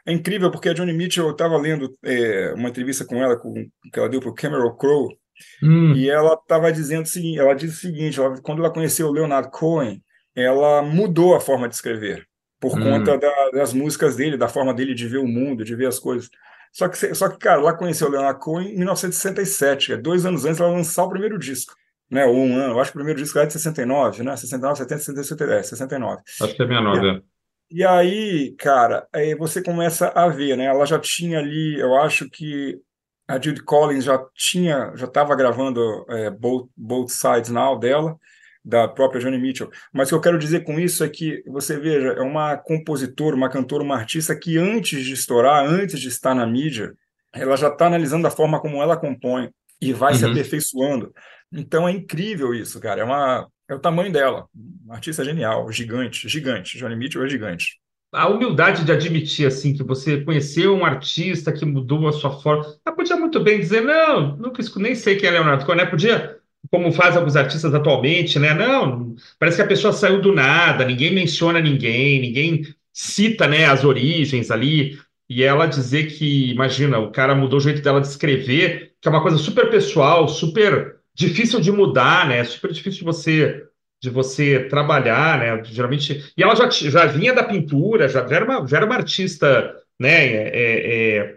é 0.07 0.13
incrível 0.13 0.51
porque 0.51 0.69
a 0.69 0.73
Johnny 0.73 0.93
Mitchell, 0.93 1.27
eu 1.27 1.33
estava 1.33 1.57
lendo 1.57 1.91
é, 2.05 2.53
uma 2.55 2.69
entrevista 2.69 3.05
com 3.05 3.17
ela, 3.17 3.37
com, 3.37 3.55
que 3.55 3.99
ela 3.99 4.09
deu 4.09 4.21
para 4.21 4.31
o 4.31 4.35
Cameron 4.35 4.75
Crowe, 4.77 5.17
hum. 5.63 5.93
e 5.95 6.09
ela 6.09 6.35
estava 6.35 6.73
dizendo 6.73 7.05
o 7.05 7.09
seguinte, 7.09 7.39
ela 7.39 7.55
diz 7.55 7.75
o 7.75 7.81
seguinte, 7.81 8.19
ela, 8.19 8.41
quando 8.41 8.61
ela 8.61 8.73
conheceu 8.73 9.09
o 9.09 9.13
Leonard 9.13 9.51
Cohen, 9.51 10.03
ela 10.35 10.83
mudou 10.83 11.35
a 11.35 11.41
forma 11.41 11.69
de 11.69 11.75
escrever, 11.75 12.27
por 12.59 12.79
hum. 12.79 12.83
conta 12.83 13.19
da, 13.19 13.51
das 13.51 13.73
músicas 13.73 14.17
dele, 14.17 14.37
da 14.37 14.49
forma 14.49 14.73
dele 14.73 14.95
de 14.95 15.07
ver 15.07 15.19
o 15.19 15.29
mundo, 15.29 15.65
de 15.65 15.75
ver 15.75 15.87
as 15.87 15.99
coisas. 15.99 16.31
Só 16.73 16.89
que, 16.89 17.15
só 17.15 17.29
que 17.29 17.39
cara, 17.39 17.61
ela 17.61 17.77
conheceu 17.77 18.09
o 18.09 18.11
Leonard 18.11 18.41
Cohen 18.41 18.73
em 18.73 18.77
1967, 18.77 19.93
é 19.93 19.97
dois 19.97 20.25
anos 20.25 20.45
antes 20.45 20.61
ela 20.61 20.71
lançar 20.71 21.05
o 21.05 21.11
primeiro 21.11 21.39
disco 21.39 21.75
né? 22.11 22.27
Ou 22.27 22.37
um 22.37 22.57
ano. 22.57 22.75
Eu 22.75 22.81
acho 22.81 22.91
que 22.91 22.97
o 22.97 23.01
primeiro 23.01 23.21
disco 23.21 23.39
é 23.39 23.47
de 23.47 23.53
69, 23.53 24.23
né? 24.23 24.37
69, 24.37 24.79
70, 24.79 25.23
70, 25.23 25.55
é, 25.55 25.63
69. 25.63 26.23
Acho 26.27 26.55
que 26.57 26.63
é 26.63 26.67
69, 26.67 27.09
é. 27.09 27.23
E 27.71 27.85
aí, 27.85 28.53
cara, 28.59 29.07
aí 29.13 29.35
você 29.35 29.63
começa 29.63 30.09
a 30.09 30.27
ver, 30.29 30.57
né? 30.57 30.65
Ela 30.65 30.85
já 30.85 30.99
tinha 30.99 31.39
ali, 31.39 31.79
eu 31.79 31.97
acho 31.97 32.29
que 32.29 32.81
a 33.29 33.41
Judy 33.41 33.63
Collins 33.63 34.05
já 34.05 34.21
tinha, 34.35 34.93
já 34.97 35.07
estava 35.07 35.37
gravando 35.37 36.05
é, 36.09 36.31
Both, 36.31 36.69
Both 36.77 37.11
Sides 37.11 37.49
Now 37.49 37.79
dela, 37.79 38.19
da 38.65 38.89
própria 38.89 39.21
Johnny 39.21 39.39
Mitchell. 39.39 39.71
Mas 39.93 40.09
o 40.09 40.11
que 40.11 40.15
eu 40.17 40.21
quero 40.21 40.39
dizer 40.39 40.65
com 40.65 40.81
isso 40.81 41.05
é 41.05 41.09
que, 41.09 41.45
você 41.47 41.79
veja, 41.79 42.09
é 42.09 42.23
uma 42.23 42.57
compositora, 42.57 43.37
uma 43.37 43.49
cantora, 43.49 43.85
uma 43.85 43.97
artista 43.97 44.37
que 44.37 44.59
antes 44.59 45.05
de 45.05 45.13
estourar, 45.13 45.65
antes 45.65 46.01
de 46.01 46.09
estar 46.09 46.35
na 46.35 46.45
mídia, 46.45 46.93
ela 47.33 47.57
já 47.57 47.69
está 47.69 47.87
analisando 47.87 48.27
a 48.27 48.31
forma 48.33 48.61
como 48.61 48.83
ela 48.83 48.97
compõe 48.97 49.49
e 49.81 49.93
vai 49.93 50.13
uhum. 50.13 50.19
se 50.19 50.25
aperfeiçoando. 50.27 51.15
Então 51.53 51.89
é 51.89 51.93
incrível 51.93 52.53
isso, 52.53 52.81
cara. 52.81 53.01
É, 53.01 53.05
uma, 53.05 53.49
é 53.71 53.75
o 53.75 53.79
tamanho 53.79 54.13
dela. 54.13 54.49
Uma 54.85 54.95
artista 54.95 55.25
genial, 55.25 55.71
gigante, 55.71 56.29
gigante. 56.29 56.77
Johnny 56.77 56.97
Mitchell 56.97 57.25
é 57.25 57.29
gigante. 57.29 57.79
A 58.13 58.29
humildade 58.29 58.85
de 58.85 58.91
admitir 58.91 59.47
assim 59.47 59.73
que 59.73 59.85
você 59.85 60.21
conheceu 60.23 60.75
um 60.75 60.85
artista 60.85 61.53
que 61.53 61.65
mudou 61.65 62.09
a 62.09 62.13
sua 62.13 62.41
forma. 62.41 62.65
Ela 62.85 62.97
podia 62.97 63.17
muito 63.17 63.39
bem 63.39 63.61
dizer, 63.61 63.83
não, 63.83 64.37
nunca 64.37 64.61
nem 64.77 64.97
sei 64.97 65.17
quem 65.17 65.29
é 65.29 65.33
Leonardo 65.33 65.65
Cohen, 65.65 65.79
né? 65.79 65.87
Podia, 65.87 66.37
como 66.69 66.91
faz 66.91 67.17
alguns 67.17 67.37
artistas 67.37 67.73
atualmente, 67.73 68.41
né? 68.41 68.53
Não, 68.53 69.15
parece 69.39 69.59
que 69.59 69.63
a 69.63 69.69
pessoa 69.69 69.93
saiu 69.93 70.21
do 70.21 70.35
nada, 70.35 70.85
ninguém 70.85 71.15
menciona 71.15 71.61
ninguém, 71.61 72.21
ninguém 72.21 72.75
cita 72.93 73.47
né, 73.47 73.67
as 73.67 73.85
origens 73.85 74.51
ali. 74.51 74.99
E 75.29 75.45
ela 75.45 75.67
dizer 75.67 76.07
que, 76.07 76.51
imagina, 76.51 76.99
o 76.99 77.13
cara 77.13 77.37
mudou 77.37 77.61
o 77.61 77.63
jeito 77.63 77.81
dela 77.81 78.01
de 78.01 78.09
escrever, 78.09 78.95
que 79.01 79.07
é 79.07 79.11
uma 79.13 79.23
coisa 79.23 79.39
super 79.39 79.71
pessoal, 79.71 80.27
super 80.27 81.00
difícil 81.21 81.61
de 81.61 81.71
mudar, 81.71 82.27
né? 82.27 82.43
Super 82.45 82.73
difícil 82.73 83.01
de 83.01 83.05
você 83.05 83.67
de 84.03 84.09
você 84.09 84.61
trabalhar, 84.61 85.39
né? 85.39 85.63
Geralmente, 85.65 86.33
e 86.35 86.43
ela 86.43 86.57
já, 86.57 86.71
já 86.71 87.05
vinha 87.05 87.35
da 87.35 87.45
pintura, 87.45 88.09
já, 88.09 88.27
já, 88.27 88.37
era, 88.37 88.45
uma, 88.47 88.67
já 88.67 88.79
era 88.79 88.87
uma 88.87 88.95
artista, 88.95 89.77
né? 89.99 90.25
É, 90.25 90.49
é, 90.55 91.37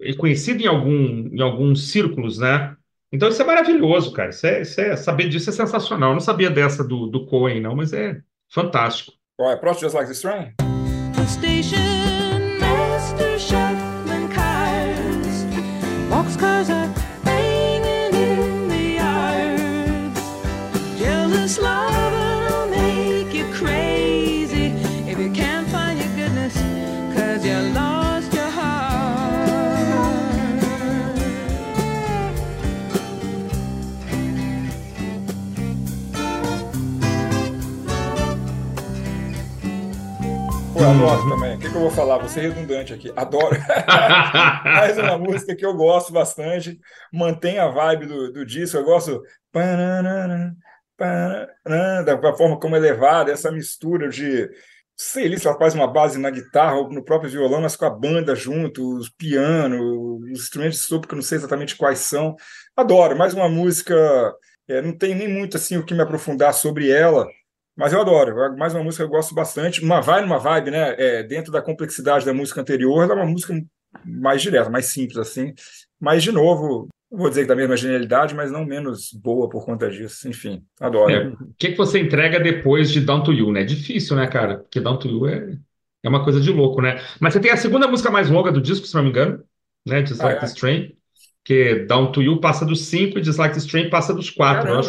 é, 0.00 0.14
conhecida 0.14 0.62
em, 0.62 0.66
algum, 0.66 1.28
em 1.30 1.40
alguns 1.42 1.90
círculos, 1.90 2.38
né? 2.38 2.74
Então 3.12 3.28
isso 3.28 3.42
é 3.42 3.44
maravilhoso, 3.44 4.12
cara. 4.12 4.30
Isso 4.30 4.46
é, 4.46 4.62
isso 4.62 4.80
é, 4.80 4.96
saber 4.96 5.28
disso 5.28 5.50
é 5.50 5.52
sensacional. 5.52 6.10
Eu 6.10 6.14
não 6.14 6.20
sabia 6.20 6.48
dessa 6.48 6.82
do, 6.82 7.06
do 7.06 7.26
Cohen, 7.26 7.60
não, 7.60 7.76
mas 7.76 7.92
é 7.92 8.18
fantástico. 8.48 9.12
Well, 9.38 9.52
I 9.52 9.74
just 9.78 9.94
like 9.94 10.08
this 10.08 10.22
train. 10.22 10.54
Station 11.26 12.07
Eu 40.98 41.04
adoro 41.04 41.22
uhum. 41.22 41.30
também. 41.30 41.56
O 41.56 41.58
que, 41.60 41.70
que, 41.70 41.76
eu 41.76 41.80
vou 41.80 41.90
falar? 41.90 42.18
Vou 42.18 42.28
ser 42.28 42.40
redundante 42.40 42.92
aqui. 42.92 43.12
Adoro. 43.14 43.56
Mais 44.64 44.98
uma 44.98 45.16
música 45.16 45.54
que 45.54 45.64
eu 45.64 45.72
gosto 45.74 46.12
bastante. 46.12 46.78
Mantém 47.12 47.58
a 47.60 47.68
vibe 47.68 48.06
do, 48.06 48.32
do 48.32 48.44
disco. 48.44 48.76
Eu 48.76 48.84
gosto 48.84 49.22
da 52.04 52.36
forma 52.36 52.58
como 52.58 52.74
é 52.74 52.80
levada, 52.80 53.30
essa 53.30 53.52
mistura 53.52 54.08
de. 54.08 54.50
Sei 54.96 55.28
lá, 55.28 55.36
se 55.36 55.46
ela 55.46 55.56
faz 55.56 55.72
uma 55.72 55.86
base 55.86 56.18
na 56.18 56.30
guitarra 56.30 56.74
ou 56.74 56.90
no 56.90 57.04
próprio 57.04 57.30
violão, 57.30 57.60
mas 57.60 57.76
com 57.76 57.84
a 57.84 57.90
banda 57.90 58.34
junto, 58.34 58.96
os 58.96 59.08
piano, 59.08 60.18
os 60.18 60.30
instrumentos 60.30 60.78
de 60.80 60.84
sopro, 60.84 61.06
que 61.06 61.14
eu 61.14 61.18
não 61.18 61.22
sei 61.22 61.38
exatamente 61.38 61.76
quais 61.76 62.00
são. 62.00 62.34
Adoro. 62.76 63.16
Mais 63.16 63.32
uma 63.34 63.48
música. 63.48 63.94
É, 64.66 64.82
não 64.82 64.92
tem 64.92 65.14
nem 65.14 65.28
muito 65.28 65.56
assim 65.56 65.76
o 65.76 65.84
que 65.84 65.94
me 65.94 66.02
aprofundar 66.02 66.52
sobre 66.52 66.90
ela, 66.90 67.26
mas 67.78 67.92
eu 67.92 68.00
adoro. 68.00 68.56
Mais 68.56 68.74
uma 68.74 68.82
música 68.82 69.04
que 69.04 69.06
eu 69.06 69.16
gosto 69.16 69.32
bastante. 69.32 69.84
Uma 69.84 70.00
vai 70.00 70.20
numa 70.20 70.36
vibe, 70.36 70.72
né? 70.72 70.96
É, 70.98 71.22
dentro 71.22 71.52
da 71.52 71.62
complexidade 71.62 72.26
da 72.26 72.34
música 72.34 72.60
anterior, 72.60 73.04
ela 73.04 73.12
é 73.12 73.16
uma 73.16 73.30
música 73.30 73.54
mais 74.04 74.42
direta, 74.42 74.68
mais 74.68 74.86
simples, 74.86 75.16
assim. 75.16 75.54
Mas, 76.00 76.24
de 76.24 76.32
novo, 76.32 76.88
vou 77.08 77.28
dizer 77.28 77.42
que 77.42 77.46
da 77.46 77.54
mesma 77.54 77.76
genialidade, 77.76 78.34
mas 78.34 78.50
não 78.50 78.64
menos 78.64 79.12
boa 79.12 79.48
por 79.48 79.64
conta 79.64 79.88
disso. 79.88 80.28
Enfim, 80.28 80.60
adoro. 80.80 81.12
É, 81.12 81.28
o 81.28 81.54
que, 81.56 81.70
que 81.70 81.76
você 81.76 82.00
entrega 82.00 82.40
depois 82.40 82.90
de 82.90 83.00
Down 83.00 83.22
to 83.22 83.32
You, 83.32 83.52
né? 83.52 83.60
É 83.60 83.64
difícil, 83.64 84.16
né, 84.16 84.26
cara? 84.26 84.58
Porque 84.58 84.80
Down 84.80 84.98
to 84.98 85.08
You 85.08 85.28
é, 85.28 85.56
é 86.02 86.08
uma 86.08 86.24
coisa 86.24 86.40
de 86.40 86.50
louco, 86.50 86.82
né? 86.82 87.00
Mas 87.20 87.32
você 87.32 87.38
tem 87.38 87.52
a 87.52 87.56
segunda 87.56 87.86
música 87.86 88.10
mais 88.10 88.28
longa 88.28 88.50
do 88.50 88.60
disco, 88.60 88.88
se 88.88 88.94
não 88.96 89.04
me 89.04 89.10
engano, 89.10 89.40
né? 89.86 90.02
Dislike 90.02 90.34
ah, 90.34 90.36
é. 90.36 90.40
This 90.40 90.54
Train. 90.54 90.96
Que 91.44 91.86
Down 91.86 92.10
to 92.10 92.22
You 92.22 92.40
passa 92.40 92.66
dos 92.66 92.86
cinco 92.86 93.20
e 93.20 93.22
Dislike 93.22 93.54
This 93.54 93.66
Train 93.66 93.88
passa 93.88 94.12
dos 94.12 94.30
quatro. 94.30 94.80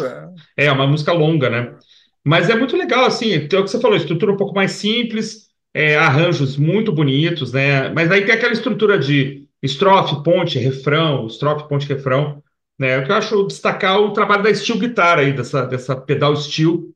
É. 0.56 0.66
é 0.66 0.72
uma 0.72 0.88
música 0.88 1.12
longa, 1.12 1.48
né? 1.48 1.76
Mas 2.24 2.50
é 2.50 2.54
muito 2.56 2.76
legal, 2.76 3.04
assim, 3.06 3.32
é 3.32 3.38
o 3.38 3.48
que 3.64 3.70
você 3.70 3.80
falou, 3.80 3.96
estrutura 3.96 4.32
um 4.32 4.36
pouco 4.36 4.54
mais 4.54 4.72
simples, 4.72 5.48
é, 5.72 5.96
arranjos 5.96 6.56
muito 6.56 6.92
bonitos, 6.92 7.52
né? 7.52 7.88
Mas 7.90 8.10
aí 8.10 8.24
tem 8.24 8.34
aquela 8.34 8.52
estrutura 8.52 8.98
de 8.98 9.48
estrofe, 9.62 10.22
ponte, 10.22 10.58
refrão, 10.58 11.26
estrofe, 11.26 11.68
ponte, 11.68 11.88
refrão, 11.88 12.42
né? 12.78 12.98
O 12.98 13.04
que 13.04 13.10
eu 13.12 13.16
acho 13.16 13.46
destacar 13.46 13.98
o 14.00 14.12
trabalho 14.12 14.42
da 14.42 14.54
steel 14.54 14.78
guitar 14.78 15.18
aí, 15.18 15.32
dessa, 15.32 15.64
dessa 15.66 15.96
pedal 15.96 16.36
steel, 16.36 16.90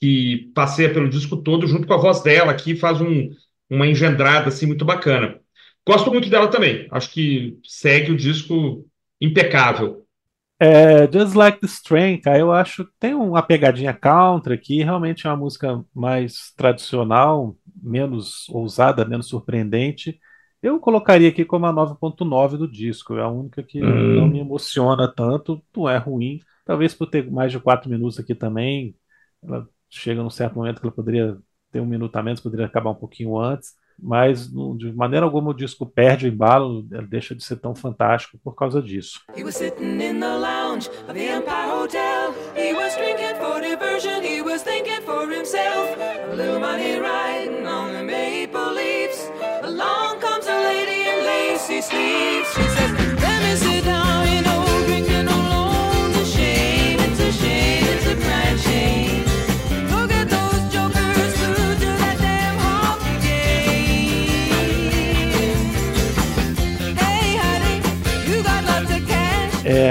que 0.00 0.50
passeia 0.54 0.92
pelo 0.92 1.08
disco 1.08 1.36
todo, 1.36 1.66
junto 1.66 1.86
com 1.86 1.94
a 1.94 1.98
voz 1.98 2.22
dela 2.22 2.52
aqui, 2.52 2.76
faz 2.76 3.00
um, 3.00 3.30
uma 3.68 3.86
engendrada, 3.86 4.48
assim, 4.48 4.66
muito 4.66 4.84
bacana. 4.84 5.40
Gosto 5.86 6.10
muito 6.10 6.28
dela 6.30 6.48
também, 6.48 6.86
acho 6.90 7.10
que 7.10 7.58
segue 7.64 8.12
o 8.12 8.16
disco 8.16 8.86
impecável. 9.20 10.06
É, 10.60 11.10
Just 11.10 11.34
Like 11.36 11.60
the 11.60 12.18
cara, 12.20 12.38
eu 12.38 12.52
acho 12.52 12.84
tem 12.98 13.14
uma 13.14 13.42
pegadinha 13.42 13.94
country 13.94 14.54
aqui, 14.54 14.82
realmente 14.82 15.26
é 15.26 15.30
uma 15.30 15.36
música 15.36 15.84
mais 15.94 16.52
tradicional, 16.56 17.56
menos 17.80 18.48
ousada, 18.48 19.04
menos 19.04 19.28
surpreendente. 19.28 20.18
Eu 20.60 20.80
colocaria 20.80 21.28
aqui 21.28 21.44
como 21.44 21.66
a 21.66 21.72
9.9 21.72 22.56
do 22.56 22.70
disco, 22.70 23.14
é 23.14 23.22
a 23.22 23.28
única 23.28 23.62
que 23.62 23.80
hum. 23.80 24.16
não 24.16 24.26
me 24.26 24.40
emociona 24.40 25.06
tanto, 25.06 25.62
não 25.76 25.88
é 25.88 25.96
ruim. 25.96 26.40
Talvez 26.64 26.92
por 26.92 27.06
ter 27.06 27.30
mais 27.30 27.52
de 27.52 27.60
quatro 27.60 27.88
minutos 27.88 28.18
aqui 28.18 28.34
também, 28.34 28.96
ela 29.42 29.68
chega 29.88 30.22
num 30.22 30.30
certo 30.30 30.56
momento 30.56 30.80
que 30.80 30.86
ela 30.86 30.94
poderia 30.94 31.38
ter 31.70 31.80
um 31.80 31.86
minuto 31.86 32.16
a 32.16 32.22
menos, 32.22 32.40
poderia 32.40 32.66
acabar 32.66 32.90
um 32.90 32.94
pouquinho 32.94 33.38
antes. 33.38 33.74
Mas 33.98 34.48
de 34.48 34.92
maneira 34.92 35.26
alguma 35.26 35.50
o 35.50 35.54
disco 35.54 35.84
perde 35.84 36.26
o 36.26 36.28
embalo, 36.28 36.82
deixa 37.08 37.34
de 37.34 37.42
ser 37.42 37.56
tão 37.56 37.74
fantástico 37.74 38.38
por 38.42 38.54
causa 38.54 38.80
disso. 38.80 39.20
He 39.36 39.42
was 39.42 39.56
sitting 39.56 40.00
in 40.00 40.20
the 40.20 40.36
lounge 40.38 40.88
of 41.08 41.14
the 41.14 41.26
Empire 41.26 41.70
Hotel. 41.70 42.34
He 42.54 42.72
was 42.74 42.94
drinking 42.96 43.36
for 43.40 43.60
diversion, 43.60 44.22
he 44.22 44.40
was 44.42 44.62
thinking 44.62 45.02
for 45.02 45.28
himself. 45.28 45.96
Blue 46.32 46.60
money 46.60 46.98
riding 46.98 47.66
on 47.66 47.92
the 47.92 48.02
maple 48.04 48.72
leaves. 48.74 49.30
Along 49.62 50.20
comes 50.20 50.46
a 50.46 50.58
lady 50.60 51.08
in 51.08 51.24
lacy 51.24 51.80
sleeves. 51.80 52.48
She 52.54 52.62
says, 52.62 53.77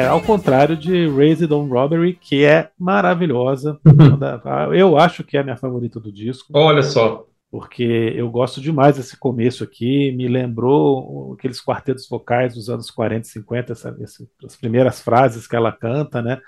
É, 0.07 0.09
ao 0.09 0.21
contrário 0.21 0.77
de 0.77 1.05
Raised 1.09 1.51
on 1.51 1.67
Robbery, 1.67 2.13
que 2.13 2.45
é 2.45 2.71
maravilhosa. 2.79 3.77
eu 4.73 4.97
acho 4.97 5.21
que 5.21 5.35
é 5.35 5.41
a 5.41 5.43
minha 5.43 5.57
favorita 5.57 5.99
do 5.99 6.09
disco. 6.09 6.49
Olha 6.53 6.81
só. 6.81 7.25
Porque 7.51 8.13
eu 8.15 8.29
gosto 8.29 8.61
demais 8.61 8.95
desse 8.95 9.17
começo 9.17 9.65
aqui, 9.65 10.13
me 10.13 10.29
lembrou 10.29 11.33
aqueles 11.33 11.61
quartetos 11.61 12.07
vocais 12.07 12.53
dos 12.53 12.69
anos 12.69 12.89
40 12.89 13.27
e 13.27 13.29
50, 13.31 13.71
essa, 13.73 13.97
essa, 13.99 14.25
as 14.45 14.55
primeiras 14.55 15.01
frases 15.01 15.45
que 15.45 15.57
ela 15.57 15.73
canta, 15.73 16.21
né? 16.21 16.39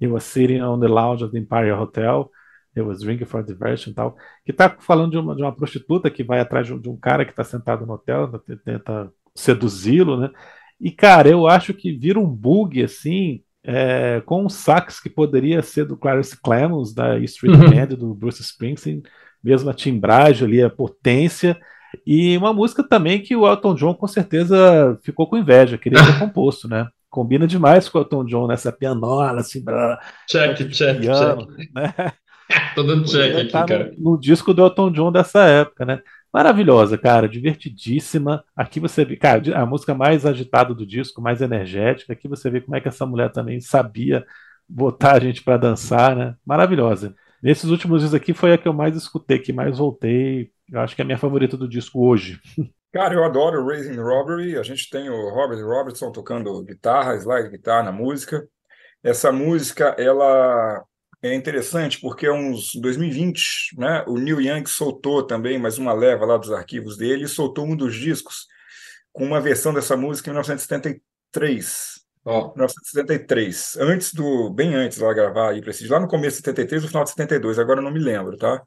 You 0.00 0.14
was 0.14 0.24
sitting 0.24 0.60
on 0.62 0.80
the 0.80 0.88
lounge 0.88 1.22
of 1.22 1.32
the 1.32 1.38
Empire 1.38 1.72
Hotel, 1.72 2.28
eu 2.74 2.86
was 2.88 3.00
drinking 3.00 3.26
for 3.26 3.44
diversion 3.44 3.92
e 3.92 3.94
tal. 3.94 4.16
Que 4.44 4.52
tá 4.52 4.76
falando 4.80 5.12
de 5.12 5.18
uma, 5.18 5.36
de 5.36 5.42
uma 5.42 5.54
prostituta 5.54 6.10
que 6.10 6.24
vai 6.24 6.40
atrás 6.40 6.66
de 6.66 6.74
um, 6.74 6.80
de 6.80 6.88
um 6.88 6.96
cara 6.96 7.24
que 7.24 7.30
está 7.30 7.44
sentado 7.44 7.86
no 7.86 7.92
hotel, 7.92 8.28
tenta 8.64 9.08
seduzi-lo, 9.36 10.18
né? 10.18 10.30
E, 10.84 10.90
cara, 10.90 11.30
eu 11.30 11.46
acho 11.46 11.72
que 11.72 11.90
vira 11.90 12.20
um 12.20 12.26
bug, 12.26 12.84
assim, 12.84 13.40
é, 13.64 14.20
com 14.26 14.44
um 14.44 14.50
sax 14.50 15.00
que 15.00 15.08
poderia 15.08 15.62
ser 15.62 15.86
do 15.86 15.96
Clarence 15.96 16.38
Clemons, 16.38 16.92
da 16.92 17.18
Street 17.20 17.56
uhum. 17.56 17.70
Band, 17.70 17.96
do 17.96 18.14
Bruce 18.14 18.42
Springsteen, 18.42 19.02
mesmo 19.42 19.70
a 19.70 19.72
timbragem 19.72 20.46
ali, 20.46 20.62
a 20.62 20.68
potência, 20.68 21.58
e 22.06 22.36
uma 22.36 22.52
música 22.52 22.86
também 22.86 23.22
que 23.22 23.34
o 23.34 23.48
Elton 23.48 23.74
John 23.74 23.94
com 23.94 24.06
certeza 24.06 24.98
ficou 25.02 25.26
com 25.26 25.38
inveja, 25.38 25.78
queria 25.78 26.04
ter 26.04 26.18
composto, 26.20 26.68
né? 26.68 26.86
Combina 27.08 27.46
demais 27.46 27.88
com 27.88 27.96
o 27.96 28.02
Elton 28.02 28.26
John 28.26 28.46
nessa 28.46 28.70
pianola, 28.70 29.40
assim, 29.40 29.64
blá, 29.64 29.98
check, 30.28 30.68
check, 30.68 31.00
piano, 31.00 31.46
check. 31.46 31.74
Né? 31.74 31.94
Tô 32.74 32.82
dando 32.82 33.06
check 33.06 33.34
aqui, 33.34 33.50
tá 33.50 33.64
cara. 33.64 33.90
No, 33.96 34.12
no, 34.12 34.20
disco 34.20 34.52
do 34.52 34.62
Elton 34.62 34.92
John 34.92 35.10
dessa 35.10 35.44
época, 35.44 35.86
né? 35.86 36.00
Maravilhosa, 36.34 36.98
cara, 36.98 37.28
divertidíssima. 37.28 38.44
Aqui 38.56 38.80
você 38.80 39.04
vê, 39.04 39.16
cara, 39.16 39.40
a 39.56 39.64
música 39.64 39.94
mais 39.94 40.26
agitada 40.26 40.74
do 40.74 40.84
disco, 40.84 41.22
mais 41.22 41.40
energética. 41.40 42.12
Aqui 42.12 42.26
você 42.26 42.50
vê 42.50 42.60
como 42.60 42.74
é 42.74 42.80
que 42.80 42.88
essa 42.88 43.06
mulher 43.06 43.30
também 43.30 43.60
sabia 43.60 44.26
botar 44.68 45.12
a 45.12 45.20
gente 45.20 45.44
para 45.44 45.56
dançar, 45.56 46.16
né? 46.16 46.34
Maravilhosa. 46.44 47.14
Nesses 47.40 47.70
últimos 47.70 48.00
dias 48.00 48.14
aqui 48.14 48.34
foi 48.34 48.52
a 48.52 48.58
que 48.58 48.66
eu 48.66 48.72
mais 48.72 48.96
escutei, 48.96 49.38
que 49.38 49.52
mais 49.52 49.78
voltei. 49.78 50.50
Eu 50.72 50.80
acho 50.80 50.96
que 50.96 51.02
é 51.02 51.04
a 51.04 51.06
minha 51.06 51.18
favorita 51.18 51.56
do 51.56 51.68
disco 51.68 52.04
hoje. 52.04 52.40
Cara, 52.92 53.14
eu 53.14 53.22
adoro 53.22 53.64
Raising 53.64 54.00
Robbery. 54.00 54.58
A 54.58 54.64
gente 54.64 54.90
tem 54.90 55.08
o 55.08 55.30
Robert 55.30 55.64
Robertson 55.64 56.10
tocando 56.10 56.64
guitarra, 56.64 57.14
slide 57.14 57.48
guitarra 57.48 57.84
na 57.84 57.92
música. 57.92 58.44
Essa 59.04 59.30
música, 59.30 59.94
ela 59.96 60.82
é 61.24 61.34
interessante 61.34 61.98
porque 62.00 62.28
uns 62.28 62.74
2020, 62.74 63.78
né, 63.78 64.04
o 64.06 64.18
Neil 64.18 64.42
Young 64.42 64.66
soltou 64.66 65.22
também 65.26 65.58
mais 65.58 65.78
uma 65.78 65.94
leva 65.94 66.26
lá 66.26 66.36
dos 66.36 66.52
arquivos 66.52 66.98
dele 66.98 67.24
e 67.24 67.28
soltou 67.28 67.64
um 67.64 67.74
dos 67.74 67.94
discos 67.94 68.46
com 69.10 69.24
uma 69.24 69.40
versão 69.40 69.72
dessa 69.72 69.96
música 69.96 70.28
em 70.28 70.32
1973. 70.32 72.04
Oh. 72.26 72.52
1973, 72.54 73.76
antes 73.80 74.12
do 74.12 74.50
bem 74.50 74.74
antes 74.74 74.98
lá 74.98 75.12
gravar 75.14 75.50
aí 75.50 75.62
para 75.62 75.72
lá 75.88 76.00
no 76.00 76.08
começo 76.08 76.38
de 76.38 76.44
73 76.44 76.82
no 76.82 76.88
final 76.88 77.04
de 77.04 77.10
72, 77.10 77.58
agora 77.58 77.80
eu 77.80 77.84
não 77.84 77.90
me 77.90 78.00
lembro, 78.00 78.36
tá? 78.36 78.62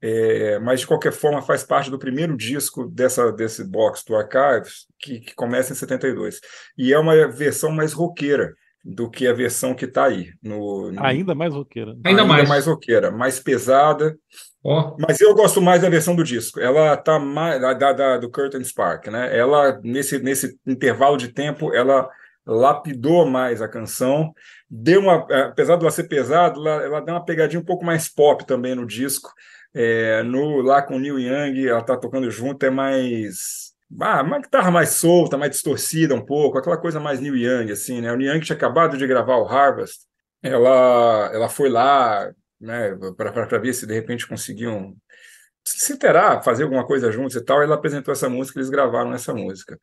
É, 0.00 0.58
mas 0.60 0.80
de 0.80 0.86
qualquer 0.86 1.12
forma 1.12 1.42
faz 1.42 1.62
parte 1.64 1.90
do 1.90 1.98
primeiro 1.98 2.36
disco 2.36 2.86
dessa 2.86 3.30
desse 3.32 3.62
box 3.64 4.02
do 4.04 4.16
Archives 4.16 4.86
que, 4.98 5.20
que 5.20 5.34
começa 5.34 5.72
em 5.72 5.76
72 5.76 6.40
e 6.78 6.92
é 6.92 6.98
uma 6.98 7.28
versão 7.28 7.70
mais 7.70 7.92
roqueira 7.92 8.54
do 8.84 9.10
que 9.10 9.26
a 9.26 9.32
versão 9.32 9.74
que 9.74 9.84
está 9.84 10.06
aí. 10.06 10.32
No, 10.42 10.90
no, 10.90 11.04
Ainda 11.04 11.34
mais 11.34 11.54
roqueira. 11.54 11.92
Ainda, 11.92 12.08
Ainda 12.08 12.24
mais. 12.24 12.48
mais 12.48 12.66
roqueira, 12.66 13.10
mais 13.10 13.38
pesada. 13.38 14.16
Oh. 14.62 14.96
Mas 14.98 15.20
eu 15.20 15.34
gosto 15.34 15.60
mais 15.60 15.82
da 15.82 15.88
versão 15.88 16.14
do 16.14 16.24
disco. 16.24 16.60
Ela 16.60 16.96
tá 16.96 17.18
mais 17.18 17.60
da, 17.60 17.92
da, 17.92 18.16
do 18.18 18.30
Curtain 18.30 18.62
Spark, 18.64 19.06
né? 19.08 19.36
Ela 19.36 19.80
nesse 19.82 20.18
nesse 20.18 20.58
intervalo 20.66 21.16
de 21.16 21.28
tempo, 21.28 21.74
ela 21.74 22.08
lapidou 22.46 23.26
mais 23.26 23.62
a 23.62 23.68
canção, 23.68 24.32
deu 24.68 25.00
uma, 25.00 25.26
apesar 25.48 25.76
de 25.76 25.82
ela 25.82 25.90
ser 25.90 26.08
pesada, 26.08 26.58
ela, 26.58 26.82
ela 26.82 27.00
dá 27.00 27.12
uma 27.12 27.24
pegadinha 27.24 27.60
um 27.60 27.64
pouco 27.64 27.84
mais 27.84 28.08
pop 28.08 28.44
também 28.46 28.74
no 28.74 28.86
disco. 28.86 29.30
É, 29.72 30.22
no 30.24 30.60
lá 30.62 30.82
com 30.82 30.96
o 30.96 30.98
Neil 30.98 31.18
Young, 31.18 31.68
ela 31.68 31.82
tá 31.82 31.96
tocando 31.96 32.28
junto, 32.30 32.64
é 32.66 32.70
mais 32.70 33.69
ah, 34.00 34.22
uma 34.22 34.40
guitarra 34.40 34.70
mais 34.70 34.90
solta, 34.90 35.36
mais 35.36 35.52
distorcida 35.52 36.14
um 36.14 36.24
pouco, 36.24 36.58
aquela 36.58 36.76
coisa 36.76 37.00
mais 37.00 37.20
Neil 37.20 37.36
Young, 37.36 37.72
assim, 37.72 38.00
né? 38.00 38.12
O 38.12 38.16
Neil 38.16 38.34
Young 38.34 38.40
tinha 38.40 38.56
acabado 38.56 38.96
de 38.96 39.06
gravar 39.06 39.36
o 39.36 39.46
Harvest, 39.46 40.00
ela, 40.42 41.30
ela 41.32 41.48
foi 41.48 41.68
lá, 41.68 42.30
né, 42.60 42.96
para 43.16 43.58
ver 43.58 43.74
se 43.74 43.86
de 43.86 43.94
repente 43.94 44.26
conseguiam 44.26 44.94
se 45.64 45.92
interar, 45.92 46.42
fazer 46.42 46.64
alguma 46.64 46.86
coisa 46.86 47.10
juntos 47.10 47.36
e 47.36 47.44
tal, 47.44 47.62
ela 47.62 47.74
apresentou 47.74 48.12
essa 48.12 48.28
música, 48.28 48.58
eles 48.58 48.70
gravaram 48.70 49.12
essa 49.12 49.34
música. 49.34 49.78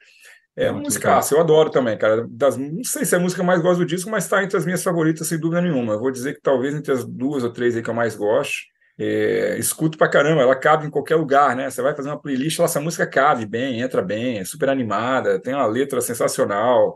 É 0.56 0.72
uma 0.72 0.82
música, 0.82 1.20
eu 1.32 1.40
adoro 1.40 1.70
também, 1.70 1.96
cara. 1.96 2.28
Das, 2.28 2.58
não 2.58 2.84
sei 2.84 3.06
se 3.06 3.14
é 3.14 3.20
a 3.20 3.22
música 3.22 3.38
que 3.38 3.42
eu 3.44 3.46
mais 3.46 3.62
gosto 3.62 3.80
do 3.80 3.86
disco, 3.86 4.10
mas 4.10 4.24
está 4.24 4.44
entre 4.44 4.58
as 4.58 4.66
minhas 4.66 4.84
favoritas, 4.84 5.28
sem 5.28 5.40
dúvida 5.40 5.62
nenhuma. 5.62 5.94
Eu 5.94 6.00
vou 6.00 6.10
dizer 6.10 6.34
que 6.34 6.42
talvez 6.42 6.74
entre 6.74 6.92
as 6.92 7.06
duas 7.06 7.44
ou 7.44 7.54
três 7.54 7.76
aí 7.76 7.84
que 7.84 7.90
eu 7.90 7.94
mais 7.94 8.16
gosto. 8.16 8.56
É, 9.00 9.56
escuto 9.60 9.98
pra 9.98 10.10
caramba, 10.10 10.42
ela 10.42 10.56
cabe 10.56 10.88
em 10.88 10.90
qualquer 10.90 11.16
lugar, 11.16 11.56
né? 11.56 11.70
Você 11.70 11.82
vai 11.82 11.96
fazer 11.96 12.10
uma 12.10 12.20
playlist, 12.20 12.60
essa 12.60 12.82
música 12.82 13.06
cabe 13.06 13.46
bem, 13.46 13.82
entra 13.82 14.02
bem, 14.02 14.40
é 14.40 14.44
super 14.44 14.70
animada, 14.70 15.40
tem 15.40 15.54
uma 15.54 15.68
letra 15.68 16.02
sensacional, 16.02 16.96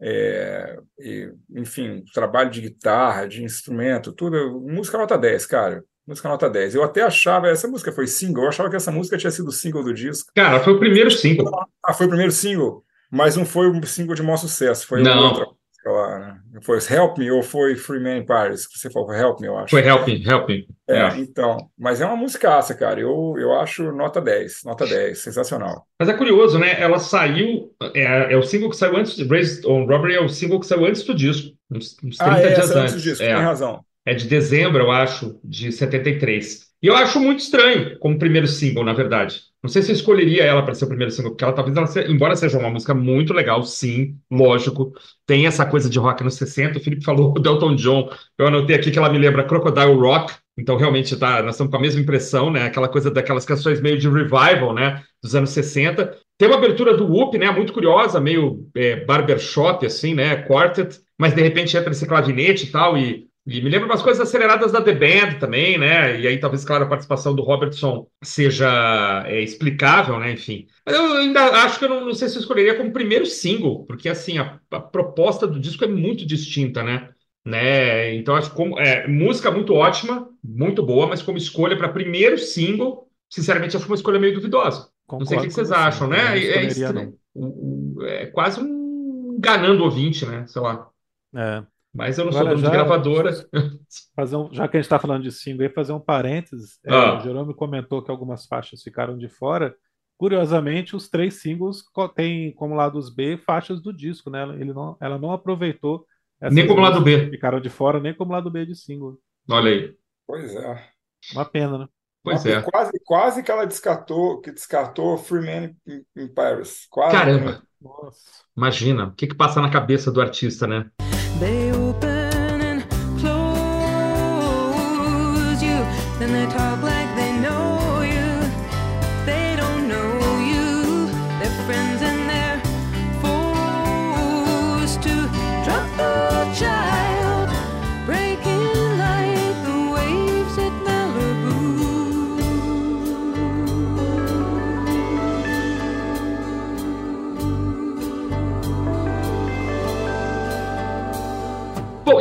é, 0.00 0.78
e, 0.98 1.30
enfim, 1.54 2.04
trabalho 2.12 2.50
de 2.50 2.60
guitarra, 2.60 3.26
de 3.26 3.42
instrumento, 3.42 4.12
tudo. 4.12 4.60
Música 4.60 4.98
nota 4.98 5.16
10, 5.16 5.46
cara. 5.46 5.84
Música 6.06 6.28
nota 6.28 6.48
10. 6.48 6.74
Eu 6.74 6.84
até 6.84 7.02
achava, 7.02 7.48
essa 7.48 7.66
música 7.66 7.90
foi 7.90 8.06
single, 8.06 8.44
eu 8.44 8.48
achava 8.48 8.70
que 8.70 8.76
essa 8.76 8.92
música 8.92 9.16
tinha 9.16 9.30
sido 9.30 9.50
single 9.50 9.82
do 9.82 9.94
disco. 9.94 10.30
Cara, 10.34 10.60
foi 10.60 10.74
o 10.74 10.78
primeiro 10.78 11.10
single. 11.10 11.50
Ah, 11.84 11.92
foi 11.92 12.06
o 12.06 12.08
primeiro 12.08 12.32
single, 12.32 12.84
mas 13.10 13.36
não 13.36 13.44
foi 13.44 13.68
um 13.68 13.82
single 13.82 14.14
de 14.14 14.22
maior 14.22 14.36
sucesso, 14.36 14.86
foi 14.86 15.02
não. 15.02 15.30
outra 15.30 15.46
lá, 15.90 16.18
né? 16.18 16.40
Foi 16.62 16.78
Help 16.90 17.18
Me 17.18 17.30
ou 17.30 17.42
foi 17.42 17.76
Free 17.76 18.00
Man 18.00 18.18
in 18.18 18.26
Paris? 18.26 18.66
Você 18.72 18.90
falou 18.90 19.12
Help 19.12 19.40
Me, 19.40 19.46
eu 19.46 19.58
acho. 19.58 19.70
Foi 19.70 19.86
Help 19.86 20.06
Me, 20.06 20.24
Help 20.24 20.48
Me. 20.48 20.66
É, 20.88 20.98
é. 20.98 21.18
então. 21.18 21.70
Mas 21.78 22.00
é 22.00 22.06
uma 22.06 22.16
musicaça, 22.16 22.74
cara. 22.74 23.00
Eu, 23.00 23.34
eu 23.38 23.52
acho 23.58 23.92
nota 23.92 24.20
10, 24.20 24.62
nota 24.64 24.86
10, 24.86 25.18
sensacional. 25.18 25.86
Mas 25.98 26.08
é 26.08 26.14
curioso, 26.14 26.58
né? 26.58 26.80
Ela 26.80 26.98
saiu, 26.98 27.72
é, 27.94 28.32
é 28.32 28.36
o 28.36 28.42
single 28.42 28.70
que 28.70 28.76
saiu 28.76 28.96
antes, 28.96 29.18
Raised 29.28 29.66
on 29.66 29.86
Robbery 29.86 30.14
é 30.14 30.20
o 30.20 30.28
single 30.28 30.60
que 30.60 30.66
saiu 30.66 30.86
antes 30.86 31.02
do 31.02 31.14
disco, 31.14 31.54
uns, 31.70 31.96
uns 32.02 32.16
30 32.16 32.24
ah, 32.24 32.40
é, 32.40 32.54
dias 32.54 32.70
antes. 32.70 32.94
do 32.94 33.00
disco, 33.00 33.22
é. 33.22 33.34
tem 33.34 33.44
razão. 33.44 33.84
É 34.06 34.14
de 34.14 34.28
dezembro, 34.28 34.84
eu 34.84 34.90
acho, 34.92 35.40
de 35.42 35.72
73. 35.72 36.66
E 36.80 36.86
eu 36.86 36.94
acho 36.94 37.18
muito 37.18 37.40
estranho 37.40 37.98
como 37.98 38.18
primeiro 38.18 38.46
single, 38.46 38.84
na 38.84 38.92
verdade. 38.92 39.40
Não 39.60 39.68
sei 39.68 39.82
se 39.82 39.90
eu 39.90 39.96
escolheria 39.96 40.44
ela 40.44 40.62
para 40.62 40.74
ser 40.74 40.84
o 40.84 40.88
primeiro 40.88 41.10
single, 41.10 41.32
porque 41.32 41.42
ela 41.42 41.52
talvez, 41.52 41.76
ela 41.76 41.88
seja, 41.88 42.08
embora 42.08 42.36
seja 42.36 42.56
uma 42.56 42.70
música 42.70 42.94
muito 42.94 43.34
legal, 43.34 43.64
sim, 43.64 44.16
lógico, 44.30 44.92
tem 45.26 45.46
essa 45.46 45.66
coisa 45.66 45.90
de 45.90 45.98
rock 45.98 46.22
nos 46.22 46.34
60. 46.34 46.78
O 46.78 46.80
Felipe 46.80 47.04
falou 47.04 47.32
do 47.32 47.48
Elton 47.48 47.74
John, 47.74 48.08
eu 48.38 48.46
anotei 48.46 48.76
aqui 48.76 48.92
que 48.92 48.98
ela 48.98 49.10
me 49.10 49.18
lembra 49.18 49.42
Crocodile 49.42 49.94
Rock, 49.94 50.34
então 50.56 50.76
realmente 50.76 51.16
tá, 51.16 51.42
nós 51.42 51.56
estamos 51.56 51.72
com 51.72 51.76
a 51.76 51.80
mesma 51.80 52.00
impressão, 52.00 52.48
né? 52.48 52.62
Aquela 52.62 52.88
coisa 52.88 53.10
daquelas 53.10 53.44
canções 53.44 53.80
meio 53.80 53.98
de 53.98 54.08
revival, 54.08 54.72
né? 54.72 55.02
Dos 55.20 55.34
anos 55.34 55.50
60. 55.50 56.16
Tem 56.38 56.48
uma 56.48 56.58
abertura 56.58 56.96
do 56.96 57.06
Whoop, 57.06 57.36
né? 57.36 57.50
Muito 57.50 57.72
curiosa, 57.72 58.20
meio 58.20 58.68
é, 58.76 59.04
barbershop, 59.04 59.84
assim, 59.84 60.14
né? 60.14 60.36
Quartet, 60.42 61.00
mas 61.18 61.34
de 61.34 61.42
repente 61.42 61.76
entra 61.76 61.90
esse 61.90 62.06
clavinete 62.06 62.66
e 62.66 62.70
tal, 62.70 62.96
e 62.96 63.26
e 63.46 63.60
me 63.62 63.70
lembra 63.70 63.86
umas 63.86 64.02
coisas 64.02 64.26
aceleradas 64.26 64.72
da 64.72 64.82
The 64.82 64.92
Band 64.92 65.38
também, 65.38 65.78
né? 65.78 66.20
E 66.20 66.26
aí 66.26 66.38
talvez, 66.40 66.64
claro, 66.64 66.84
a 66.84 66.88
participação 66.88 67.34
do 67.34 67.42
Robertson 67.42 68.08
seja 68.22 69.22
é, 69.26 69.40
explicável, 69.40 70.18
né? 70.18 70.32
Enfim. 70.32 70.66
Mas 70.84 70.96
eu 70.96 71.12
ainda 71.18 71.44
acho 71.64 71.78
que 71.78 71.84
eu 71.84 71.88
não, 71.88 72.04
não 72.06 72.14
sei 72.14 72.28
se 72.28 72.36
eu 72.36 72.40
escolheria 72.40 72.74
como 72.74 72.92
primeiro 72.92 73.24
single, 73.24 73.86
porque 73.86 74.08
assim, 74.08 74.38
a, 74.38 74.58
a 74.72 74.80
proposta 74.80 75.46
do 75.46 75.60
disco 75.60 75.84
é 75.84 75.88
muito 75.88 76.26
distinta, 76.26 76.82
né? 76.82 77.08
né? 77.44 78.14
Então 78.16 78.34
acho 78.34 78.50
como 78.50 78.80
é, 78.80 79.06
música 79.06 79.48
muito 79.52 79.72
ótima, 79.72 80.28
muito 80.42 80.82
boa, 80.82 81.06
mas 81.06 81.22
como 81.22 81.38
escolha 81.38 81.76
para 81.76 81.88
primeiro 81.88 82.36
single, 82.36 83.08
sinceramente 83.30 83.76
acho 83.76 83.86
uma 83.86 83.94
escolha 83.94 84.18
meio 84.18 84.34
duvidosa. 84.34 84.90
Concordo 85.06 85.20
não 85.20 85.26
sei 85.26 85.38
o 85.38 85.42
que, 85.42 85.54
vocês 85.54 85.70
acham, 85.70 86.08
né? 86.08 86.36
É, 86.36 86.64
é, 86.64 88.22
é, 88.22 88.26
quase 88.26 88.60
um 88.60 89.34
enganando 89.36 89.82
o 89.82 89.84
ouvinte, 89.84 90.26
né? 90.26 90.44
Sei 90.48 90.60
lá. 90.60 90.88
É. 91.34 91.62
Mas 91.96 92.18
eu 92.18 92.26
não 92.26 92.30
Agora, 92.30 92.44
sou 92.44 92.54
dono 92.54 92.60
já, 92.60 92.68
de 92.68 92.76
gravadora. 92.76 93.30
Fazer 94.14 94.36
um, 94.36 94.52
já 94.52 94.68
que 94.68 94.76
a 94.76 94.80
gente 94.80 94.86
está 94.86 94.98
falando 94.98 95.22
de 95.22 95.32
single, 95.32 95.66
aí 95.66 95.72
fazer 95.72 95.92
um 95.92 96.00
parênteses. 96.00 96.78
É, 96.84 96.94
ah. 96.94 97.16
o 97.16 97.20
Jerome 97.20 97.54
comentou 97.54 98.02
que 98.02 98.10
algumas 98.10 98.46
faixas 98.46 98.82
ficaram 98.82 99.16
de 99.16 99.28
fora. 99.28 99.74
curiosamente, 100.18 100.94
os 100.94 101.08
três 101.08 101.40
singles 101.40 101.82
têm 102.14 102.52
como 102.52 102.74
lados 102.74 103.14
B 103.14 103.38
faixas 103.38 103.80
do 103.80 103.92
disco, 103.92 104.28
né? 104.30 104.42
Ele 104.60 104.72
não, 104.72 104.96
ela 105.00 105.18
não 105.18 105.32
aproveitou 105.32 106.06
nem 106.50 106.66
como 106.66 106.82
lado 106.82 107.00
B. 107.00 107.30
Ficaram 107.30 107.60
de 107.60 107.70
fora, 107.70 107.98
nem 107.98 108.14
como 108.14 108.32
lado 108.32 108.50
B 108.50 108.66
de 108.66 108.74
single. 108.74 109.18
Olha 109.48 109.70
aí. 109.70 109.94
Pois 110.26 110.54
é. 110.54 110.84
Uma 111.32 111.44
pena, 111.44 111.78
né? 111.78 111.88
Pois 112.22 112.44
é. 112.44 112.60
Quase, 112.60 112.92
quase 113.04 113.42
que 113.42 113.50
ela 113.50 113.64
descartou, 113.64 114.40
que 114.40 114.50
descartou 114.50 115.16
Free 115.16 115.40
Man 115.40 115.74
in, 116.16 116.28
Paris. 116.28 116.86
Quase. 116.90 117.16
Caramba. 117.16 117.62
Nossa. 117.80 118.18
Imagina, 118.56 119.06
o 119.06 119.14
que 119.14 119.28
que 119.28 119.34
passa 119.34 119.60
na 119.60 119.70
cabeça 119.70 120.10
do 120.10 120.20
artista, 120.20 120.66
né? 120.66 120.90
They 121.38 121.70
open 121.70 122.25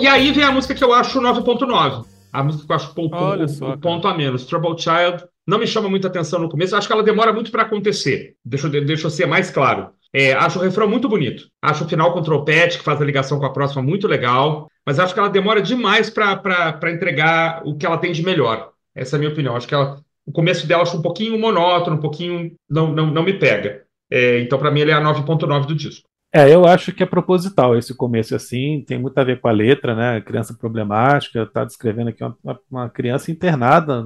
e 0.05 0.07
aí 0.07 0.31
vem 0.31 0.43
a 0.43 0.51
música 0.51 0.75
que 0.75 0.83
eu 0.83 0.93
acho 0.93 1.19
9.9. 1.19 2.05
A 2.31 2.43
música 2.43 2.63
que 2.63 2.71
eu 2.71 2.75
acho 2.75 2.91
um 2.91 2.93
pouco 2.93 3.17
o, 3.17 3.47
só, 3.47 3.73
o 3.73 3.77
ponto 3.79 4.07
a 4.07 4.15
menos. 4.15 4.45
Trouble 4.45 4.77
Child 4.77 5.25
não 5.47 5.57
me 5.57 5.65
chama 5.65 5.89
muita 5.89 6.07
atenção 6.09 6.39
no 6.39 6.47
começo. 6.47 6.75
Acho 6.75 6.85
que 6.85 6.93
ela 6.93 7.01
demora 7.01 7.33
muito 7.33 7.49
para 7.49 7.63
acontecer. 7.63 8.35
Deixa, 8.45 8.69
deixa 8.69 9.07
eu 9.07 9.09
ser 9.09 9.25
mais 9.25 9.49
claro. 9.49 9.89
É, 10.13 10.33
acho 10.33 10.59
o 10.59 10.61
refrão 10.61 10.87
muito 10.87 11.09
bonito. 11.09 11.47
Acho 11.59 11.85
o 11.85 11.87
final 11.87 12.13
com 12.13 12.21
trompete, 12.21 12.77
que 12.77 12.83
faz 12.83 13.01
a 13.01 13.05
ligação 13.05 13.39
com 13.39 13.47
a 13.47 13.51
próxima, 13.51 13.81
muito 13.81 14.07
legal. 14.07 14.69
Mas 14.85 14.99
acho 14.99 15.11
que 15.11 15.19
ela 15.19 15.27
demora 15.27 15.59
demais 15.59 16.07
para 16.11 16.91
entregar 16.91 17.63
o 17.65 17.75
que 17.75 17.87
ela 17.87 17.97
tem 17.97 18.11
de 18.11 18.21
melhor. 18.21 18.69
Essa 18.93 19.15
é 19.15 19.17
a 19.17 19.19
minha 19.19 19.31
opinião. 19.31 19.55
Acho 19.55 19.67
que 19.67 19.73
ela, 19.73 19.99
o 20.23 20.31
começo 20.31 20.67
dela 20.67 20.83
acho 20.83 20.95
um 20.95 21.01
pouquinho 21.01 21.39
monótono, 21.39 21.97
um 21.97 22.01
pouquinho. 22.01 22.51
Não, 22.69 22.91
não, 22.93 23.07
não 23.07 23.23
me 23.23 23.33
pega. 23.33 23.81
É, 24.11 24.39
então, 24.41 24.59
para 24.59 24.69
mim, 24.69 24.81
ele 24.81 24.91
é 24.91 24.93
a 24.93 25.01
9,9 25.01 25.65
do 25.65 25.73
disco. 25.73 26.07
É, 26.35 26.53
eu 26.53 26.65
acho 26.65 26.91
que 26.91 27.01
é 27.01 27.05
proposital 27.05 27.77
esse 27.77 27.95
começo 27.95 28.35
assim, 28.35 28.83
tem 28.85 28.99
muito 28.99 29.17
a 29.17 29.23
ver 29.23 29.39
com 29.39 29.47
a 29.47 29.53
letra, 29.53 29.95
né? 29.95 30.19
Criança 30.19 30.53
problemática, 30.53 31.43
está 31.43 31.63
descrevendo 31.63 32.09
aqui 32.09 32.21
uma, 32.21 32.59
uma, 32.69 32.89
criança 32.89 33.31
internada, 33.31 34.03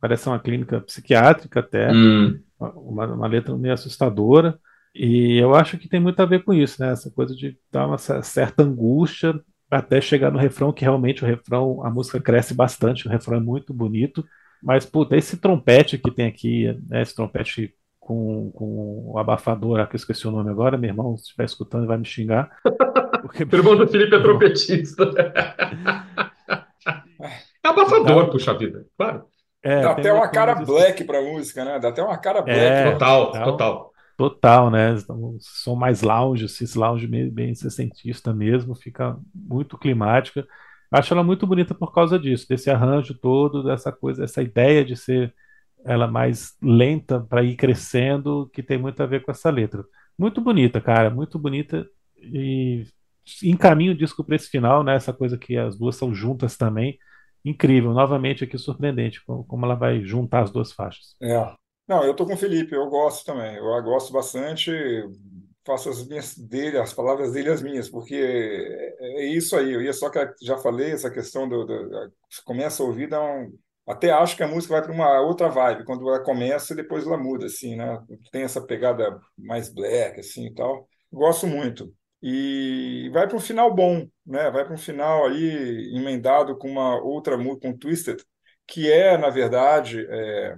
parece 0.00 0.28
uma 0.28 0.40
clínica 0.40 0.80
psiquiátrica 0.80 1.60
até, 1.60 1.92
hum. 1.92 2.36
uma, 2.58 3.06
uma, 3.06 3.26
letra 3.28 3.56
meio 3.56 3.74
assustadora, 3.74 4.58
e 4.92 5.38
eu 5.38 5.54
acho 5.54 5.78
que 5.78 5.88
tem 5.88 6.00
muito 6.00 6.18
a 6.20 6.26
ver 6.26 6.42
com 6.42 6.52
isso, 6.52 6.82
né? 6.82 6.90
Essa 6.90 7.12
coisa 7.12 7.32
de 7.32 7.56
dar 7.70 7.86
uma 7.86 7.96
certa 7.96 8.64
angústia 8.64 9.40
até 9.70 10.00
chegar 10.00 10.32
no 10.32 10.38
refrão, 10.38 10.72
que 10.72 10.82
realmente 10.82 11.22
o 11.22 11.28
refrão, 11.28 11.86
a 11.86 11.90
música 11.90 12.20
cresce 12.20 12.54
bastante, 12.54 13.06
o 13.06 13.10
refrão 13.10 13.36
é 13.36 13.40
muito 13.40 13.72
bonito, 13.72 14.26
mas, 14.60 14.84
puta, 14.84 15.16
esse 15.16 15.36
trompete 15.36 15.96
que 15.96 16.10
tem 16.10 16.26
aqui, 16.26 16.76
né, 16.88 17.02
esse 17.02 17.14
trompete 17.14 17.72
com, 18.08 18.50
com 18.52 19.12
o 19.12 19.18
abafador, 19.18 19.86
que 19.86 19.94
eu 19.94 19.98
esqueci 19.98 20.26
o 20.26 20.30
nome 20.30 20.48
agora, 20.48 20.78
meu 20.78 20.88
irmão, 20.88 21.14
se 21.14 21.24
estiver 21.24 21.44
escutando, 21.44 21.86
vai 21.86 21.98
me 21.98 22.06
xingar. 22.06 22.50
Porque... 23.20 23.44
o 23.44 23.48
irmão 23.54 23.76
do 23.76 23.86
Felipe 23.86 24.16
é 24.16 24.22
trompetista. 24.22 25.04
é 27.62 27.68
abafador, 27.68 28.22
então, 28.22 28.30
puxa 28.30 28.56
vida, 28.56 28.86
claro. 28.96 29.26
É, 29.62 29.82
Dá 29.82 29.90
até 29.90 30.10
uma 30.10 30.26
cara 30.28 30.54
black 30.54 31.04
para 31.04 31.18
a 31.18 31.22
música, 31.22 31.66
né? 31.66 31.78
Dá 31.78 31.90
até 31.90 32.02
uma 32.02 32.16
cara 32.16 32.40
black. 32.40 32.58
É, 32.58 32.92
total, 32.92 33.26
total, 33.26 33.44
total. 33.44 33.92
Total, 34.16 34.70
né? 34.70 34.92
Então, 34.92 35.36
som 35.38 35.74
mais 35.74 36.00
lounge, 36.00 36.46
assim, 36.46 36.64
esse 36.64 36.78
lounge 36.78 37.06
bem, 37.06 37.28
bem 37.28 37.54
sessentista 37.54 38.32
mesmo, 38.32 38.74
fica 38.74 39.18
muito 39.34 39.76
climática. 39.76 40.48
Acho 40.90 41.12
ela 41.12 41.22
muito 41.22 41.46
bonita 41.46 41.74
por 41.74 41.92
causa 41.92 42.18
disso, 42.18 42.48
desse 42.48 42.70
arranjo 42.70 43.12
todo, 43.12 43.62
dessa 43.62 43.92
coisa, 43.92 44.24
essa 44.24 44.40
ideia 44.40 44.82
de 44.82 44.96
ser 44.96 45.34
ela 45.84 46.06
mais 46.06 46.56
lenta 46.62 47.20
para 47.20 47.42
ir 47.42 47.56
crescendo, 47.56 48.48
que 48.52 48.62
tem 48.62 48.78
muito 48.78 49.02
a 49.02 49.06
ver 49.06 49.24
com 49.24 49.30
essa 49.30 49.50
letra. 49.50 49.84
Muito 50.18 50.40
bonita, 50.40 50.80
cara, 50.80 51.10
muito 51.10 51.38
bonita 51.38 51.88
e 52.16 52.86
encaminha 53.42 53.92
o 53.92 53.96
disco 53.96 54.24
para 54.24 54.36
esse 54.36 54.48
final, 54.48 54.82
né? 54.82 54.96
Essa 54.96 55.12
coisa 55.12 55.38
que 55.38 55.56
as 55.56 55.78
duas 55.78 55.96
são 55.96 56.14
juntas 56.14 56.56
também. 56.56 56.98
Incrível, 57.44 57.92
novamente 57.92 58.44
aqui 58.44 58.58
surpreendente 58.58 59.22
como 59.24 59.64
ela 59.64 59.74
vai 59.74 60.02
juntar 60.02 60.42
as 60.42 60.50
duas 60.50 60.72
faixas. 60.72 61.16
É. 61.22 61.54
Não, 61.86 62.04
eu 62.04 62.14
tô 62.14 62.26
com 62.26 62.34
o 62.34 62.36
Felipe, 62.36 62.74
eu 62.74 62.86
gosto 62.88 63.24
também. 63.24 63.56
Eu 63.56 63.82
gosto 63.82 64.12
bastante, 64.12 64.70
faço 65.64 65.88
as 65.88 66.06
minhas 66.06 66.36
dele, 66.36 66.78
as 66.78 66.92
palavras 66.92 67.32
dele 67.32 67.50
as 67.50 67.62
minhas, 67.62 67.88
porque 67.88 68.14
é, 68.14 69.22
é 69.22 69.24
isso 69.26 69.56
aí. 69.56 69.72
Eu 69.72 69.80
ia 69.80 69.92
só 69.92 70.10
que 70.10 70.18
já 70.42 70.58
falei 70.58 70.92
essa 70.92 71.10
questão 71.10 71.48
do, 71.48 71.64
do 71.64 72.12
começa 72.44 72.82
a 72.82 72.86
ouvir 72.86 73.08
dá 73.08 73.22
um 73.22 73.52
até 73.88 74.10
acho 74.10 74.36
que 74.36 74.42
a 74.42 74.48
música 74.48 74.74
vai 74.74 74.82
para 74.82 74.92
uma 74.92 75.20
outra 75.20 75.48
vibe, 75.48 75.84
quando 75.84 76.06
ela 76.06 76.22
começa 76.22 76.72
e 76.72 76.76
depois 76.76 77.06
ela 77.06 77.16
muda, 77.16 77.46
assim, 77.46 77.74
né? 77.74 77.98
Tem 78.30 78.42
essa 78.42 78.60
pegada 78.60 79.18
mais 79.36 79.72
black, 79.72 80.20
assim, 80.20 80.46
e 80.46 80.54
tal. 80.54 80.86
Gosto 81.10 81.46
muito. 81.46 81.92
E 82.22 83.08
vai 83.12 83.26
para 83.26 83.36
um 83.36 83.40
final 83.40 83.74
bom, 83.74 84.06
né? 84.26 84.50
Vai 84.50 84.64
para 84.64 84.74
um 84.74 84.78
final 84.78 85.26
aí 85.26 85.90
emendado 85.96 86.56
com 86.58 86.68
uma 86.68 87.00
outra 87.00 87.38
música, 87.38 87.68
com 87.68 87.76
Twisted, 87.76 88.22
que 88.66 88.90
é, 88.90 89.16
na 89.16 89.30
verdade, 89.30 90.06
é, 90.10 90.56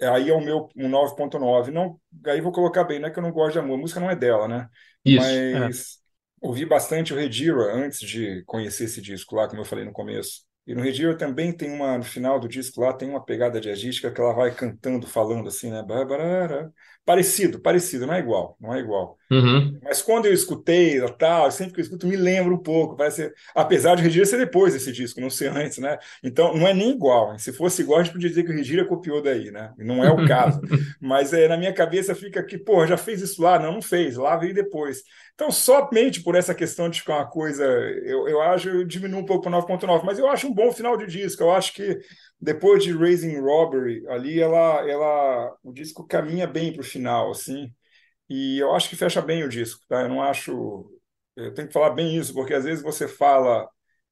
é 0.00 0.08
aí 0.08 0.28
é 0.28 0.34
o 0.34 0.40
meu 0.40 0.68
um 0.76 0.88
9.9. 0.88 1.70
Não, 1.70 1.98
aí 2.26 2.40
vou 2.40 2.52
colocar 2.52 2.84
bem, 2.84 2.98
não 2.98 3.08
é 3.08 3.10
que 3.10 3.18
eu 3.18 3.22
não 3.22 3.32
gosto 3.32 3.52
de 3.52 3.58
amor, 3.58 3.78
a 3.78 3.80
música 3.80 4.00
não 4.00 4.10
é 4.10 4.16
dela, 4.16 4.46
né? 4.46 4.68
Isso, 5.04 5.26
Mas 5.26 5.80
é. 6.42 6.46
ouvi 6.46 6.66
bastante 6.66 7.14
o 7.14 7.16
Redira 7.16 7.72
antes 7.72 8.00
de 8.00 8.42
conhecer 8.44 8.84
esse 8.84 9.00
disco 9.00 9.34
lá, 9.36 9.48
como 9.48 9.60
eu 9.60 9.64
falei 9.64 9.84
no 9.84 9.92
começo. 9.92 10.45
E 10.66 10.74
no 10.74 10.82
Redir 10.82 11.16
também 11.16 11.52
tem 11.56 11.70
uma, 11.70 11.96
no 11.98 12.04
final 12.04 12.40
do 12.40 12.48
disco 12.48 12.80
lá, 12.80 12.92
tem 12.92 13.08
uma 13.08 13.24
pegada 13.24 13.60
jazzística 13.60 14.10
que 14.12 14.20
ela 14.20 14.32
vai 14.34 14.54
cantando, 14.54 15.06
falando 15.06 15.48
assim, 15.48 15.70
né? 15.70 15.82
Parecido, 17.06 17.60
parecido, 17.60 18.04
não 18.04 18.14
é 18.14 18.18
igual, 18.18 18.56
não 18.60 18.74
é 18.74 18.80
igual. 18.80 19.16
Uhum. 19.30 19.78
Mas 19.80 20.02
quando 20.02 20.26
eu 20.26 20.32
escutei 20.32 21.00
tal, 21.12 21.48
sempre 21.52 21.74
que 21.74 21.78
eu 21.78 21.84
escuto, 21.84 22.04
me 22.04 22.16
lembro 22.16 22.56
um 22.56 22.58
pouco. 22.58 22.96
Parece, 22.96 23.32
apesar 23.54 23.94
de 23.94 24.02
Regira 24.02 24.26
ser 24.26 24.38
depois 24.38 24.74
desse 24.74 24.90
disco, 24.90 25.20
não 25.20 25.30
ser 25.30 25.56
antes, 25.56 25.78
né? 25.78 25.98
Então 26.20 26.52
não 26.56 26.66
é 26.66 26.74
nem 26.74 26.90
igual. 26.90 27.38
Se 27.38 27.52
fosse 27.52 27.82
igual, 27.82 28.00
a 28.00 28.02
gente 28.02 28.12
podia 28.12 28.28
dizer 28.28 28.42
que 28.42 28.50
o 28.50 28.54
Regira 28.56 28.84
copiou 28.84 29.22
daí, 29.22 29.52
né? 29.52 29.72
Não 29.78 30.04
é 30.04 30.10
o 30.10 30.26
caso. 30.26 30.60
Mas 31.00 31.32
é, 31.32 31.46
na 31.46 31.56
minha 31.56 31.72
cabeça 31.72 32.12
fica 32.12 32.42
que, 32.42 32.58
pô, 32.58 32.84
já 32.84 32.96
fez 32.96 33.22
isso 33.22 33.40
lá? 33.40 33.56
Não, 33.56 33.74
não 33.74 33.82
fez, 33.82 34.16
lá 34.16 34.36
veio 34.36 34.52
depois. 34.52 35.04
Então, 35.36 35.50
somente 35.50 36.22
por 36.22 36.34
essa 36.34 36.54
questão 36.54 36.88
de 36.88 37.00
ficar 37.00 37.18
uma 37.18 37.30
coisa, 37.30 37.62
eu, 37.62 38.26
eu 38.26 38.40
acho, 38.40 38.68
eu 38.68 38.84
diminuo 38.84 39.20
um 39.20 39.24
pouco 39.24 39.42
para 39.42 39.58
9.9, 39.58 40.02
mas 40.02 40.18
eu 40.18 40.26
acho 40.28 40.48
um 40.48 40.54
bom 40.54 40.72
final 40.72 40.96
de 40.96 41.06
disco. 41.06 41.42
Eu 41.42 41.52
acho 41.52 41.72
que 41.72 42.00
depois 42.40 42.84
de 42.84 42.92
Raising 42.92 43.38
Robbery, 43.40 44.06
ali 44.08 44.40
ela, 44.40 44.88
ela, 44.88 45.56
o 45.62 45.72
disco 45.72 46.06
caminha 46.06 46.46
bem 46.46 46.72
para 46.72 46.80
o 46.80 46.84
final, 46.84 47.30
assim, 47.30 47.72
e 48.28 48.58
eu 48.58 48.74
acho 48.74 48.88
que 48.88 48.96
fecha 48.96 49.22
bem 49.22 49.44
o 49.44 49.48
disco, 49.48 49.80
tá? 49.88 50.02
Eu 50.02 50.08
não 50.08 50.22
acho, 50.22 50.90
eu 51.34 51.54
tenho 51.54 51.68
que 51.68 51.74
falar 51.74 51.90
bem 51.90 52.16
isso, 52.16 52.34
porque 52.34 52.54
às 52.54 52.64
vezes 52.64 52.82
você 52.82 53.08
fala 53.08 53.68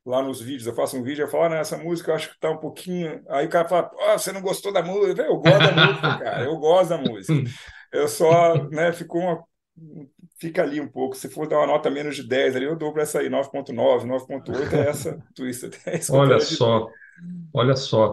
lá 0.06 0.22
nos 0.22 0.40
vídeos, 0.40 0.66
eu 0.66 0.74
faço 0.74 0.96
um 0.96 1.02
vídeo, 1.02 1.22
eu 1.22 1.28
falo, 1.28 1.44
ah, 1.44 1.48
nessa 1.50 1.78
música 1.78 2.10
eu 2.10 2.14
acho 2.14 2.32
que 2.32 2.40
tá 2.40 2.50
um 2.50 2.58
pouquinho, 2.58 3.22
aí 3.28 3.46
o 3.46 3.50
cara 3.50 3.68
fala, 3.68 3.90
oh, 3.94 4.18
você 4.18 4.32
não 4.32 4.42
gostou 4.42 4.72
da 4.72 4.82
música? 4.82 5.22
Eu 5.22 5.36
gosto 5.38 5.58
da 5.58 5.86
música, 5.86 6.18
cara, 6.18 6.44
eu 6.44 6.56
gosto 6.58 6.88
da 6.90 6.98
música. 6.98 7.50
Eu 7.92 8.08
só, 8.08 8.68
né, 8.70 8.92
ficou 8.92 9.20
uma 9.20 9.44
fica 10.38 10.62
ali 10.62 10.80
um 10.80 10.88
pouco. 10.88 11.16
Se 11.16 11.28
for 11.28 11.48
dar 11.48 11.58
uma 11.58 11.66
nota 11.66 11.90
menos 11.90 12.16
de 12.16 12.26
10 12.26 12.56
ali, 12.56 12.64
eu 12.64 12.76
dou 12.76 12.92
para 12.92 13.02
essa 13.02 13.20
aí, 13.20 13.28
9.9, 13.28 14.04
9.8 14.04 14.72
é 14.74 14.88
essa 14.88 15.18
Twister. 15.34 15.70
É 15.86 15.98
Olha 16.10 16.40
só, 16.40 16.88
olha 17.52 17.76
só. 17.76 18.12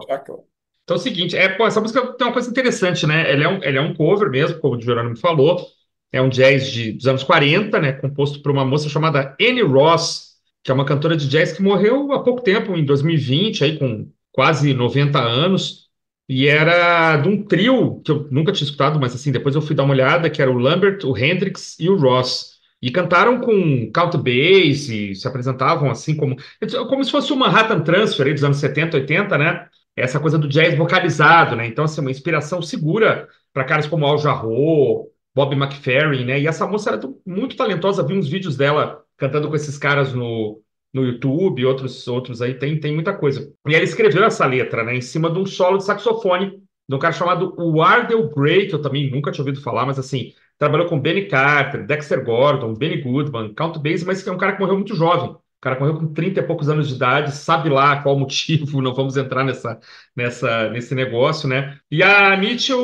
Então 0.84 0.96
é 0.96 0.98
o 0.98 1.02
seguinte, 1.02 1.36
é, 1.36 1.48
pô, 1.48 1.66
essa 1.66 1.80
música 1.80 2.14
tem 2.14 2.26
uma 2.26 2.32
coisa 2.32 2.50
interessante, 2.50 3.06
né? 3.06 3.30
Ela 3.32 3.44
é 3.44 3.48
um, 3.48 3.62
ela 3.62 3.78
é 3.78 3.80
um 3.80 3.94
cover 3.94 4.30
mesmo, 4.30 4.58
como 4.60 4.76
o 4.76 4.80
Jerônimo 4.80 5.16
falou. 5.16 5.66
É 6.12 6.20
um 6.20 6.28
jazz 6.28 6.70
de, 6.70 6.92
dos 6.92 7.06
anos 7.06 7.22
40, 7.24 7.80
né? 7.80 7.92
Composto 7.92 8.42
por 8.42 8.52
uma 8.52 8.64
moça 8.64 8.88
chamada 8.88 9.36
Annie 9.40 9.62
Ross, 9.62 10.36
que 10.62 10.70
é 10.70 10.74
uma 10.74 10.84
cantora 10.84 11.16
de 11.16 11.28
jazz 11.28 11.52
que 11.52 11.62
morreu 11.62 12.12
há 12.12 12.22
pouco 12.22 12.42
tempo, 12.42 12.76
em 12.76 12.84
2020, 12.84 13.64
aí 13.64 13.78
com 13.78 14.10
quase 14.32 14.74
90 14.74 15.20
anos. 15.20 15.88
E 16.28 16.46
era 16.46 17.16
de 17.18 17.28
um 17.28 17.44
trio 17.44 18.00
que 18.02 18.10
eu 18.10 18.28
nunca 18.30 18.52
tinha 18.52 18.64
escutado, 18.66 18.98
mas 19.00 19.14
assim, 19.14 19.32
depois 19.32 19.54
eu 19.54 19.62
fui 19.62 19.74
dar 19.76 19.84
uma 19.84 19.94
olhada, 19.94 20.30
que 20.30 20.40
era 20.42 20.50
o 20.50 20.58
Lambert, 20.58 21.04
o 21.04 21.16
Hendrix 21.16 21.78
e 21.78 21.88
o 21.88 21.96
Ross. 21.96 22.51
E 22.82 22.90
cantaram 22.90 23.40
com 23.40 23.90
count 23.92 24.16
bass 24.18 24.88
e 24.88 25.14
se 25.14 25.28
apresentavam 25.28 25.88
assim 25.88 26.16
como 26.16 26.36
como 26.88 27.04
se 27.04 27.12
fosse 27.12 27.32
uma 27.32 27.46
Manhattan 27.46 27.80
Transfer 27.80 28.32
dos 28.34 28.42
anos 28.42 28.56
70, 28.58 28.96
80, 28.96 29.38
né? 29.38 29.68
Essa 29.96 30.18
coisa 30.18 30.36
do 30.36 30.48
jazz 30.48 30.76
vocalizado, 30.76 31.54
né? 31.54 31.66
Então, 31.66 31.84
assim, 31.84 32.00
uma 32.00 32.10
inspiração 32.10 32.60
segura 32.60 33.28
para 33.52 33.64
caras 33.64 33.86
como 33.86 34.06
Al 34.06 34.18
Jarreau, 34.18 35.10
Bob 35.34 35.54
McFerrin, 35.54 36.24
né? 36.24 36.40
E 36.40 36.46
essa 36.46 36.66
moça 36.66 36.90
era 36.90 37.00
muito 37.24 37.56
talentosa, 37.56 38.04
vi 38.04 38.14
uns 38.14 38.28
vídeos 38.28 38.56
dela 38.56 39.02
cantando 39.16 39.48
com 39.48 39.54
esses 39.54 39.78
caras 39.78 40.12
no, 40.12 40.60
no 40.92 41.04
YouTube, 41.04 41.64
outros 41.64 42.06
outros 42.08 42.42
aí, 42.42 42.54
tem, 42.54 42.80
tem 42.80 42.92
muita 42.94 43.14
coisa. 43.14 43.52
E 43.66 43.74
ela 43.74 43.84
escreveu 43.84 44.24
essa 44.24 44.44
letra, 44.46 44.82
né, 44.82 44.96
em 44.96 45.00
cima 45.00 45.30
de 45.30 45.38
um 45.38 45.46
solo 45.46 45.78
de 45.78 45.84
saxofone 45.84 46.60
de 46.88 46.96
um 46.96 46.98
cara 46.98 47.12
chamado 47.12 47.54
Wardell 47.56 48.28
Gray, 48.30 48.66
que 48.66 48.74
eu 48.74 48.82
também 48.82 49.10
nunca 49.10 49.30
tinha 49.30 49.42
ouvido 49.42 49.62
falar, 49.62 49.86
mas 49.86 49.98
assim, 49.98 50.34
trabalhou 50.62 50.86
com 50.86 51.00
Benny 51.00 51.26
Carter, 51.26 51.84
Dexter 51.84 52.24
Gordon, 52.24 52.72
Benny 52.74 53.02
Goodman, 53.02 53.52
Count 53.52 53.80
Basie, 53.80 54.06
mas 54.06 54.22
que 54.22 54.28
é 54.28 54.32
um 54.32 54.38
cara 54.38 54.52
que 54.52 54.60
morreu 54.60 54.76
muito 54.76 54.94
jovem. 54.94 55.30
O 55.30 55.60
cara 55.60 55.76
morreu 55.78 55.96
com 55.96 56.06
30 56.12 56.38
e 56.38 56.42
poucos 56.44 56.68
anos 56.68 56.88
de 56.88 56.94
idade, 56.94 57.34
sabe 57.34 57.68
lá 57.68 58.00
qual 58.00 58.16
motivo, 58.18 58.80
não 58.80 58.94
vamos 58.94 59.16
entrar 59.16 59.42
nessa, 59.42 59.80
nessa, 60.14 60.70
nesse 60.70 60.94
negócio, 60.94 61.48
né? 61.48 61.78
E 61.90 62.00
a 62.00 62.36
Mitchell, 62.36 62.80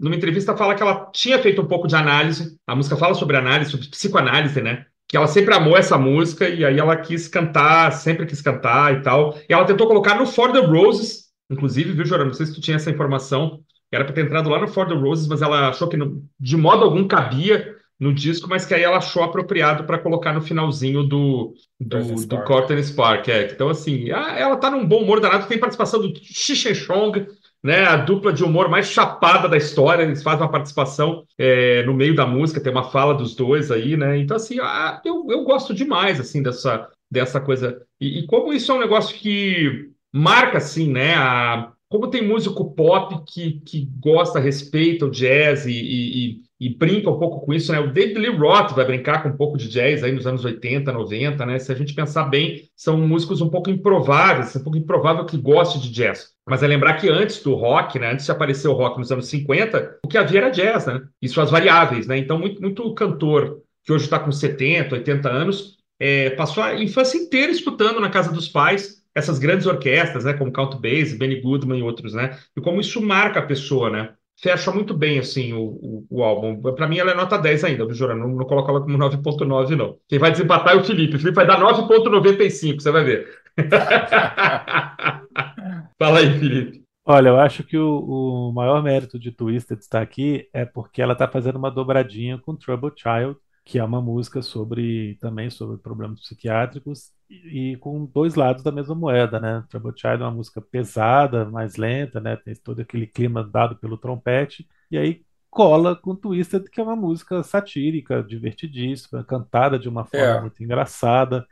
numa 0.00 0.14
entrevista, 0.14 0.56
fala 0.56 0.76
que 0.76 0.82
ela 0.82 1.10
tinha 1.12 1.40
feito 1.40 1.60
um 1.60 1.66
pouco 1.66 1.88
de 1.88 1.96
análise, 1.96 2.56
a 2.64 2.76
música 2.76 2.96
fala 2.96 3.14
sobre 3.14 3.36
análise, 3.36 3.72
sobre 3.72 3.88
psicoanálise, 3.88 4.62
né? 4.62 4.86
que 5.08 5.16
ela 5.16 5.26
sempre 5.26 5.54
amou 5.54 5.74
essa 5.74 5.96
música 5.96 6.46
e 6.46 6.62
aí 6.64 6.78
ela 6.78 6.94
quis 6.94 7.26
cantar, 7.28 7.90
sempre 7.92 8.26
quis 8.26 8.42
cantar 8.42 8.92
e 8.94 9.02
tal. 9.02 9.38
E 9.48 9.54
ela 9.54 9.64
tentou 9.64 9.88
colocar 9.88 10.14
no 10.16 10.26
For 10.26 10.52
the 10.52 10.60
Roses, 10.60 11.30
inclusive, 11.50 11.94
viu, 11.94 12.04
Jorão? 12.04 12.26
Não 12.26 12.34
sei 12.34 12.44
se 12.44 12.54
tu 12.54 12.60
tinha 12.60 12.76
essa 12.76 12.90
informação. 12.90 13.64
Era 13.90 14.04
para 14.04 14.14
ter 14.14 14.24
entrado 14.24 14.50
lá 14.50 14.60
no 14.60 14.68
For 14.68 14.86
the 14.86 14.94
Roses, 14.94 15.26
mas 15.26 15.42
ela 15.42 15.68
achou 15.68 15.88
que 15.88 15.96
no, 15.96 16.22
de 16.38 16.56
modo 16.56 16.84
algum 16.84 17.06
cabia 17.06 17.76
no 17.98 18.14
disco, 18.14 18.48
mas 18.48 18.64
que 18.64 18.74
aí 18.74 18.82
ela 18.82 18.98
achou 18.98 19.24
apropriado 19.24 19.84
para 19.84 19.98
colocar 19.98 20.32
no 20.32 20.40
finalzinho 20.40 21.02
do, 21.02 21.54
do, 21.80 22.26
do 22.26 22.44
Corten 22.44 22.80
Spark. 22.80 23.28
É. 23.28 23.50
Então, 23.50 23.68
assim, 23.68 24.10
ela 24.10 24.56
tá 24.56 24.70
num 24.70 24.86
bom 24.86 25.02
humor 25.02 25.20
danado, 25.20 25.48
tem 25.48 25.58
participação 25.58 26.00
do 26.00 26.12
Xixen 26.22 26.74
Chong, 26.74 27.26
né, 27.62 27.84
a 27.84 27.96
dupla 27.96 28.32
de 28.32 28.44
humor 28.44 28.68
mais 28.68 28.86
chapada 28.86 29.48
da 29.48 29.56
história, 29.56 30.04
eles 30.04 30.22
fazem 30.22 30.42
uma 30.42 30.50
participação 30.50 31.24
é, 31.36 31.82
no 31.82 31.92
meio 31.92 32.14
da 32.14 32.24
música, 32.24 32.60
tem 32.60 32.70
uma 32.70 32.90
fala 32.90 33.14
dos 33.14 33.34
dois 33.34 33.70
aí, 33.72 33.96
né? 33.96 34.16
Então, 34.16 34.36
assim, 34.36 34.60
ah, 34.60 35.00
eu, 35.04 35.26
eu 35.28 35.42
gosto 35.42 35.74
demais, 35.74 36.20
assim, 36.20 36.40
dessa, 36.40 36.88
dessa 37.10 37.40
coisa. 37.40 37.82
E, 38.00 38.20
e, 38.20 38.26
como 38.26 38.52
isso 38.52 38.70
é 38.70 38.74
um 38.76 38.80
negócio 38.80 39.16
que 39.16 39.90
marca, 40.12 40.58
assim, 40.58 40.88
né, 40.88 41.16
a, 41.16 41.72
como 41.88 42.10
tem 42.10 42.26
músico 42.26 42.74
pop 42.74 43.24
que, 43.26 43.60
que 43.60 43.90
gosta, 43.98 44.38
respeita 44.38 45.06
o 45.06 45.10
jazz 45.10 45.64
e, 45.64 45.72
e, 45.72 46.42
e, 46.60 46.74
brinca 46.76 47.10
um 47.10 47.18
pouco 47.18 47.44
com 47.46 47.54
isso, 47.54 47.72
né? 47.72 47.80
O 47.80 47.90
David 47.90 48.18
Lee 48.18 48.36
Roth 48.36 48.72
vai 48.72 48.84
brincar 48.84 49.22
com 49.22 49.30
um 49.30 49.36
pouco 49.36 49.56
de 49.56 49.68
jazz 49.68 50.04
aí 50.04 50.12
nos 50.12 50.26
anos 50.26 50.44
80, 50.44 50.92
90, 50.92 51.46
né? 51.46 51.58
Se 51.58 51.72
a 51.72 51.74
gente 51.74 51.94
pensar 51.94 52.24
bem, 52.24 52.68
são 52.76 52.98
músicos 52.98 53.40
um 53.40 53.48
pouco 53.48 53.70
improváveis, 53.70 54.54
um 54.54 54.62
pouco 54.62 54.76
improvável 54.76 55.24
que 55.24 55.38
goste 55.38 55.80
de 55.80 55.90
jazz. 55.90 56.32
Mas 56.46 56.62
é 56.62 56.66
lembrar 56.66 56.94
que 56.94 57.08
antes 57.08 57.42
do 57.42 57.54
rock, 57.54 57.98
né? 57.98 58.12
Antes 58.12 58.26
de 58.26 58.32
aparecer 58.32 58.68
o 58.68 58.74
rock 58.74 58.98
nos 58.98 59.10
anos 59.10 59.26
50, 59.26 60.00
o 60.04 60.08
que 60.08 60.18
havia 60.18 60.40
era 60.40 60.50
jazz, 60.50 60.86
né? 60.86 61.00
E 61.22 61.28
suas 61.28 61.50
variáveis, 61.50 62.06
né? 62.06 62.18
Então, 62.18 62.38
muito, 62.38 62.60
muito 62.60 62.92
cantor 62.92 63.62
que 63.82 63.92
hoje 63.92 64.04
está 64.04 64.18
com 64.18 64.30
70, 64.30 64.94
80 64.94 65.30
anos, 65.30 65.78
é, 65.98 66.30
passou 66.30 66.62
a 66.62 66.80
infância 66.80 67.16
inteira 67.16 67.50
escutando 67.50 67.98
na 67.98 68.10
casa 68.10 68.30
dos 68.30 68.46
pais 68.46 68.97
essas 69.14 69.38
grandes 69.38 69.66
orquestras, 69.66 70.24
né, 70.24 70.32
como 70.32 70.52
Count 70.52 70.80
Basie, 70.80 71.18
Benny 71.18 71.40
Goodman 71.40 71.78
e 71.78 71.82
outros, 71.82 72.14
né, 72.14 72.36
e 72.56 72.60
como 72.60 72.80
isso 72.80 73.00
marca 73.00 73.40
a 73.40 73.46
pessoa, 73.46 73.90
né, 73.90 74.14
fecha 74.40 74.70
muito 74.70 74.94
bem, 74.94 75.18
assim, 75.18 75.52
o, 75.52 75.60
o, 75.60 76.06
o 76.08 76.22
álbum. 76.22 76.62
Para 76.74 76.88
mim, 76.88 76.98
ela 76.98 77.10
é 77.10 77.14
nota 77.14 77.36
10 77.36 77.64
ainda, 77.64 77.84
viu, 77.84 77.94
Jorano? 77.94 78.26
Não, 78.26 78.36
não 78.36 78.46
coloco 78.46 78.70
ela 78.70 78.80
como 78.80 78.96
9.9, 78.96 79.76
não. 79.76 79.98
Quem 80.08 80.18
vai 80.18 80.30
desempatar 80.30 80.74
é 80.74 80.76
o 80.76 80.84
Felipe. 80.84 81.16
O 81.16 81.18
Felipe 81.18 81.34
vai 81.34 81.46
dar 81.46 81.60
9.95, 81.60 82.80
você 82.80 82.90
vai 82.90 83.04
ver. 83.04 83.28
Fala 85.98 86.20
aí, 86.20 86.38
Felipe. 86.38 86.84
Olha, 87.04 87.30
eu 87.30 87.38
acho 87.38 87.64
que 87.64 87.76
o, 87.76 88.50
o 88.50 88.52
maior 88.52 88.82
mérito 88.82 89.18
de 89.18 89.32
Twisted 89.32 89.80
estar 89.80 90.02
aqui 90.02 90.48
é 90.52 90.64
porque 90.64 91.02
ela 91.02 91.14
está 91.14 91.26
fazendo 91.26 91.56
uma 91.56 91.70
dobradinha 91.70 92.38
com 92.38 92.54
Trouble 92.54 92.92
Child, 92.94 93.36
que 93.64 93.78
é 93.78 93.84
uma 93.84 94.00
música 94.00 94.42
sobre 94.42 95.16
também 95.20 95.50
sobre 95.50 95.78
problemas 95.78 96.20
psiquiátricos 96.20 97.17
e, 97.30 97.76
com 97.76 98.04
dois 98.04 98.34
lados 98.34 98.62
da 98.62 98.72
mesma 98.72 98.94
moeda, 98.94 99.38
né? 99.38 99.64
Trouble 99.68 99.92
Child 99.96 100.22
é 100.22 100.26
uma 100.26 100.30
música 100.30 100.60
pesada, 100.60 101.44
mais 101.44 101.76
lenta, 101.76 102.20
né? 102.20 102.36
Tem 102.36 102.54
todo 102.54 102.80
aquele 102.80 103.06
clima 103.06 103.44
dado 103.44 103.76
pelo 103.76 103.96
trompete 103.96 104.66
e 104.90 104.96
aí 104.96 105.22
cola 105.50 105.96
com 105.96 106.14
Twisted, 106.14 106.64
que 106.70 106.80
é 106.80 106.82
uma 106.82 106.96
música 106.96 107.42
satírica, 107.42 108.22
divertidíssima, 108.22 109.24
cantada 109.24 109.78
de 109.78 109.88
uma 109.88 110.04
forma 110.04 110.26
é. 110.26 110.40
muito 110.40 110.62
engraçada. 110.62 111.46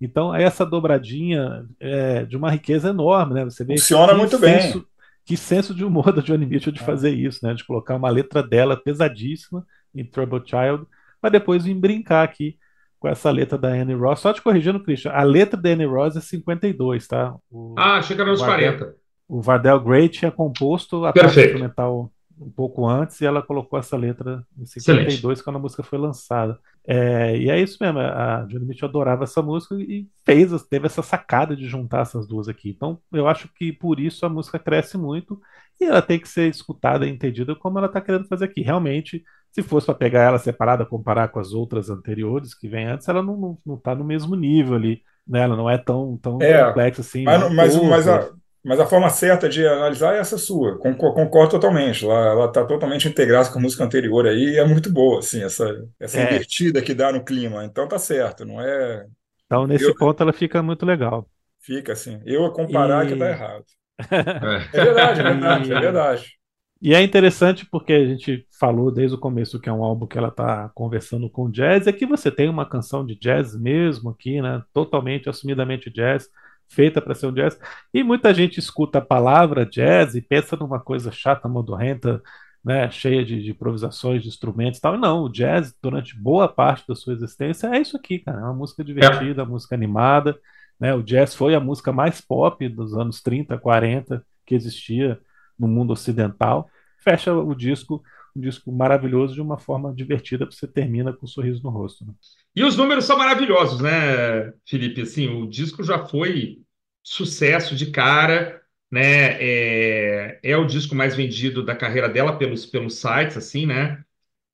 Então, 0.00 0.34
essa 0.34 0.64
dobradinha 0.64 1.66
é 1.78 2.24
de 2.24 2.36
uma 2.36 2.50
riqueza 2.50 2.88
enorme, 2.88 3.34
né? 3.34 3.44
Você 3.44 3.64
vê 3.64 3.76
Funciona 3.76 4.14
muito 4.14 4.38
senso, 4.38 4.78
bem. 4.78 4.86
Que 5.24 5.36
senso 5.36 5.74
de 5.74 5.84
humor 5.84 6.10
da 6.14 6.22
Johnny 6.22 6.46
Mitchell 6.46 6.72
de 6.72 6.80
é. 6.80 6.84
fazer 6.84 7.10
isso, 7.10 7.44
né? 7.44 7.54
De 7.54 7.64
colocar 7.64 7.96
uma 7.96 8.10
letra 8.10 8.42
dela 8.42 8.76
pesadíssima 8.76 9.66
em 9.94 10.04
Trouble 10.04 10.42
Child 10.44 10.86
mas 11.22 11.32
depois 11.32 11.64
vim 11.64 11.78
brincar 11.78 12.22
aqui 12.24 12.56
com 13.00 13.08
essa 13.08 13.30
letra 13.30 13.56
da 13.56 13.68
Annie 13.68 13.96
Ross. 13.96 14.20
Só 14.20 14.32
te 14.32 14.42
corrigindo, 14.42 14.78
Christian, 14.78 15.10
a 15.10 15.22
letra 15.22 15.58
da 15.58 15.70
Annie 15.70 15.86
Ross 15.86 16.16
é 16.16 16.20
52, 16.20 17.08
tá? 17.08 17.34
O, 17.50 17.74
ah, 17.76 18.00
chega 18.02 18.24
nos 18.24 18.40
40. 18.40 18.94
O 19.26 19.40
Vardell 19.40 19.80
Gray 19.80 20.08
tinha 20.08 20.30
composto 20.30 21.04
a 21.06 21.12
parte 21.12 21.40
instrumental 21.40 22.12
um 22.38 22.50
pouco 22.50 22.86
antes 22.86 23.20
e 23.20 23.26
ela 23.26 23.42
colocou 23.42 23.78
essa 23.78 23.96
letra 23.96 24.44
em 24.58 24.64
52 24.64 25.18
Excelente. 25.18 25.44
quando 25.44 25.56
a 25.56 25.60
música 25.60 25.82
foi 25.82 25.98
lançada. 25.98 26.58
É, 26.86 27.36
e 27.36 27.50
é 27.50 27.60
isso 27.60 27.76
mesmo, 27.80 28.00
a 28.00 28.46
Johnny 28.48 28.64
Mitchell 28.64 28.88
adorava 28.88 29.24
essa 29.24 29.42
música 29.42 29.74
e 29.76 30.08
fez, 30.24 30.50
teve 30.64 30.86
essa 30.86 31.02
sacada 31.02 31.54
de 31.54 31.66
juntar 31.66 32.00
essas 32.00 32.26
duas 32.26 32.48
aqui. 32.48 32.70
Então 32.70 32.98
eu 33.12 33.28
acho 33.28 33.48
que 33.54 33.72
por 33.72 34.00
isso 34.00 34.24
a 34.24 34.28
música 34.28 34.58
cresce 34.58 34.96
muito 34.96 35.40
e 35.80 35.84
ela 35.84 36.02
tem 36.02 36.18
que 36.18 36.28
ser 36.28 36.48
escutada 36.48 37.06
e 37.06 37.10
entendida 37.10 37.54
como 37.54 37.78
ela 37.78 37.86
está 37.86 38.00
querendo 38.00 38.26
fazer 38.26 38.46
aqui. 38.46 38.62
Realmente 38.62 39.22
se 39.52 39.62
fosse 39.62 39.86
para 39.86 39.94
pegar 39.94 40.22
ela 40.22 40.38
separada, 40.38 40.86
comparar 40.86 41.28
com 41.28 41.40
as 41.40 41.52
outras 41.52 41.90
anteriores 41.90 42.54
que 42.54 42.68
vem 42.68 42.86
antes, 42.86 43.08
ela 43.08 43.22
não, 43.22 43.36
não, 43.36 43.58
não 43.66 43.76
tá 43.76 43.94
no 43.94 44.04
mesmo 44.04 44.36
nível 44.36 44.74
ali. 44.74 45.02
Né? 45.26 45.40
Ela 45.40 45.56
não 45.56 45.68
é 45.68 45.76
tão, 45.76 46.16
tão 46.18 46.38
é, 46.40 46.64
complexa 46.64 47.00
assim. 47.00 47.24
Mas, 47.24 47.52
mas, 47.52 47.76
mas, 47.76 48.08
a, 48.08 48.30
mas 48.64 48.80
a 48.80 48.86
forma 48.86 49.10
certa 49.10 49.48
de 49.48 49.66
analisar 49.66 50.14
é 50.14 50.18
essa 50.18 50.38
sua. 50.38 50.78
Concordo 50.78 51.50
totalmente. 51.50 52.04
Ela 52.04 52.46
está 52.46 52.64
totalmente 52.64 53.08
integrada 53.08 53.50
com 53.50 53.58
a 53.58 53.62
música 53.62 53.84
anterior 53.84 54.26
aí 54.26 54.54
e 54.54 54.58
é 54.58 54.64
muito 54.64 54.90
boa, 54.90 55.18
assim, 55.18 55.42
essa, 55.42 55.84
essa 55.98 56.18
é. 56.20 56.24
invertida 56.24 56.80
que 56.80 56.94
dá 56.94 57.12
no 57.12 57.24
clima. 57.24 57.64
Então 57.64 57.88
tá 57.88 57.98
certo, 57.98 58.44
não 58.44 58.60
é. 58.60 59.06
Então, 59.46 59.66
nesse 59.66 59.84
eu... 59.84 59.94
ponto, 59.96 60.22
ela 60.22 60.32
fica 60.32 60.62
muito 60.62 60.86
legal. 60.86 61.28
Fica 61.60 61.92
assim. 61.92 62.20
Eu 62.24 62.50
comparar 62.52 63.04
e... 63.04 63.08
que 63.08 63.16
tá 63.16 63.28
errado. 63.28 63.64
é 64.72 64.84
verdade, 64.84 65.20
é 65.20 65.24
verdade, 65.24 65.72
é 65.72 65.80
verdade. 65.80 66.39
E 66.82 66.94
é 66.94 67.02
interessante 67.02 67.66
porque 67.66 67.92
a 67.92 68.06
gente 68.06 68.46
falou 68.58 68.90
desde 68.90 69.14
o 69.14 69.20
começo 69.20 69.60
que 69.60 69.68
é 69.68 69.72
um 69.72 69.84
álbum 69.84 70.06
que 70.06 70.16
ela 70.16 70.28
está 70.28 70.70
conversando 70.70 71.28
com 71.28 71.50
jazz, 71.50 71.86
e 71.86 71.90
aqui 71.90 72.06
você 72.06 72.30
tem 72.30 72.48
uma 72.48 72.64
canção 72.64 73.04
de 73.04 73.14
jazz 73.14 73.54
mesmo 73.54 74.10
aqui, 74.10 74.40
né? 74.40 74.62
Totalmente, 74.72 75.28
assumidamente 75.28 75.90
jazz, 75.90 76.28
feita 76.68 77.02
para 77.02 77.14
ser 77.14 77.26
um 77.26 77.34
jazz. 77.34 77.58
E 77.92 78.02
muita 78.02 78.32
gente 78.32 78.58
escuta 78.58 78.98
a 78.98 79.02
palavra 79.02 79.66
jazz 79.66 80.14
e 80.14 80.22
pensa 80.22 80.56
numa 80.56 80.80
coisa 80.80 81.12
chata, 81.12 81.46
modorrenta, 81.48 82.22
né? 82.64 82.90
Cheia 82.90 83.22
de, 83.24 83.42
de 83.42 83.50
improvisações, 83.50 84.22
de 84.22 84.28
instrumentos 84.28 84.78
e 84.78 84.82
tal. 84.82 84.96
Não, 84.96 85.24
o 85.24 85.28
jazz, 85.28 85.74
durante 85.82 86.18
boa 86.18 86.48
parte 86.48 86.86
da 86.88 86.94
sua 86.94 87.12
existência, 87.12 87.66
é 87.68 87.80
isso 87.80 87.96
aqui, 87.96 88.20
cara. 88.20 88.38
É 88.40 88.44
uma 88.44 88.54
música 88.54 88.82
divertida, 88.82 89.42
é. 89.42 89.44
música 89.44 89.74
animada. 89.74 90.38
Né? 90.78 90.94
O 90.94 91.02
jazz 91.02 91.34
foi 91.34 91.54
a 91.54 91.60
música 91.60 91.92
mais 91.92 92.22
pop 92.22 92.66
dos 92.70 92.94
anos 92.94 93.20
30, 93.20 93.58
40 93.58 94.24
que 94.46 94.54
existia 94.54 95.20
no 95.60 95.68
mundo 95.68 95.92
ocidental. 95.92 96.68
Fecha 96.98 97.32
o 97.32 97.54
disco, 97.54 98.02
um 98.34 98.40
disco 98.40 98.72
maravilhoso 98.72 99.34
de 99.34 99.40
uma 99.40 99.58
forma 99.58 99.94
divertida, 99.94 100.46
você 100.46 100.66
termina 100.66 101.12
com 101.12 101.26
um 101.26 101.28
sorriso 101.28 101.62
no 101.62 101.70
rosto. 101.70 102.04
Né? 102.04 102.12
E 102.56 102.64
os 102.64 102.76
números 102.76 103.04
são 103.04 103.18
maravilhosos, 103.18 103.80
né, 103.80 104.52
Felipe? 104.66 105.02
Assim, 105.02 105.28
o 105.28 105.46
disco 105.46 105.82
já 105.82 106.06
foi 106.06 106.58
sucesso 107.02 107.76
de 107.76 107.90
cara, 107.90 108.60
né? 108.90 109.36
É, 109.40 110.40
é 110.42 110.56
o 110.56 110.66
disco 110.66 110.94
mais 110.94 111.14
vendido 111.14 111.64
da 111.64 111.76
carreira 111.76 112.08
dela 112.08 112.36
pelos, 112.36 112.66
pelos 112.66 112.96
sites, 112.96 113.36
assim, 113.36 113.66
né? 113.66 114.02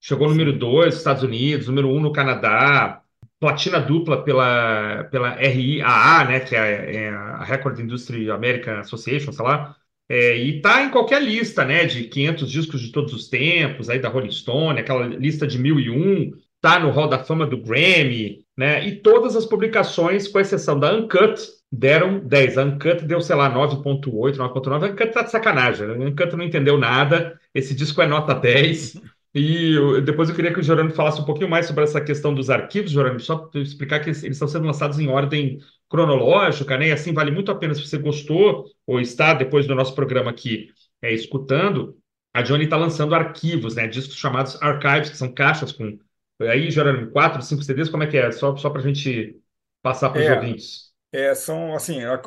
Chegou 0.01 0.29
número 0.29 0.53
2 0.57 0.87
nos 0.87 0.97
Estados 0.97 1.23
Unidos, 1.23 1.67
número 1.69 1.89
1 1.89 1.97
um 1.97 2.01
no 2.01 2.13
Canadá, 2.13 3.03
platina 3.41 3.81
dupla 3.81 4.23
pela, 4.23 5.05
pela 5.11 5.35
RIAA, 5.35 6.25
né, 6.25 6.41
que 6.41 6.55
é, 6.57 6.97
é 6.97 7.09
a 7.11 7.45
Record 7.45 7.79
Industry 7.79 8.31
American 8.31 8.79
Association, 8.79 9.33
sei 9.33 9.45
lá, 9.45 9.77
é, 10.09 10.37
e 10.37 10.61
tá 10.61 10.85
em 10.85 10.91
qualquer 10.91 11.23
lista, 11.23 11.65
né, 11.65 11.85
de 11.85 12.05
500 12.05 12.51
discos 12.51 12.81
de 12.81 12.93
todos 12.93 13.13
os 13.13 13.29
tempos, 13.29 13.91
aí 13.91 13.99
da 13.99 14.09
Rolling 14.09 14.31
Stone, 14.31 14.79
aquela 14.79 15.07
lista 15.07 15.47
de 15.47 15.59
1001, 15.59 16.33
tá 16.61 16.79
no 16.79 16.91
Hall 16.91 17.09
da 17.09 17.19
Fama 17.19 17.47
do 17.47 17.61
Grammy, 17.61 18.45
né, 18.57 18.87
e 18.87 18.97
todas 18.97 19.35
as 19.35 19.45
publicações, 19.45 20.29
com 20.29 20.39
exceção 20.39 20.79
da 20.79 20.95
Uncut, 20.95 21.41
deram 21.71 22.21
10. 22.21 22.59
A 22.59 22.65
Uncut 22.65 23.05
deu, 23.05 23.21
sei 23.21 23.37
lá, 23.37 23.53
9.8, 23.53 24.37
9.9. 24.37 24.85
A 24.85 24.93
Uncut 24.93 25.13
tá 25.13 25.23
de 25.23 25.31
sacanagem, 25.31 25.87
a 25.89 25.93
Uncut 25.93 26.37
não 26.37 26.45
entendeu 26.45 26.79
nada, 26.79 27.39
esse 27.55 27.75
disco 27.75 28.01
é 28.01 28.07
nota 28.07 28.35
10. 28.35 29.01
E 29.35 29.75
eu, 29.75 30.01
depois 30.01 30.31
eu 30.31 30.35
queria 30.35 30.51
que 30.51 30.61
o 30.61 30.63
Jorano 30.63 30.91
falasse 30.91 31.21
um 31.21 31.25
pouquinho 31.25 31.51
mais 31.51 31.67
sobre 31.67 31.85
essa 31.85 32.01
questão 32.01 32.33
dos 32.33 32.49
arquivos, 32.49 32.91
Jorano, 32.91 33.21
só 33.21 33.51
explicar 33.57 34.01
que 34.01 34.09
eles 34.09 34.23
estão 34.23 34.49
sendo 34.49 34.65
lançados 34.65 34.99
em 34.99 35.09
ordem 35.09 35.59
cronológica, 35.89 36.77
né? 36.77 36.89
E 36.89 36.93
assim 36.93 37.13
vale 37.13 37.31
muito 37.31 37.51
a 37.51 37.55
pena 37.55 37.75
se 37.75 37.87
você 37.87 37.99
gostou 37.99 38.65
ou 38.87 39.01
está 39.01 39.35
depois 39.35 39.67
do 39.67 39.75
nosso 39.75 39.95
programa 39.95 40.31
aqui 40.31 40.69
é, 41.03 41.13
escutando. 41.13 41.97
A 42.35 42.43
Johnny 42.43 42.65
está 42.65 42.77
lançando 42.77 43.15
arquivos, 43.15 43.77
né? 43.77 43.87
Discos 43.87 44.17
chamados 44.17 44.61
archives, 44.63 45.11
que 45.11 45.17
são 45.17 45.33
caixas 45.33 45.73
com 45.73 45.99
aí 46.41 46.71
Jerônimo, 46.71 47.11
quatro, 47.11 47.41
cinco 47.43 47.63
CDs. 47.63 47.89
Como 47.89 48.03
é 48.03 48.07
que 48.07 48.17
é? 48.19 48.31
Só 48.31 48.57
só 48.57 48.69
para 48.69 48.81
a 48.81 48.85
gente 48.85 49.37
passar 49.83 50.11
para 50.11 50.21
os 50.21 50.27
é, 50.27 50.35
ouvintes. 50.35 50.93
É, 51.13 51.35
são 51.35 51.75
assim, 51.75 52.03
ela 52.03 52.21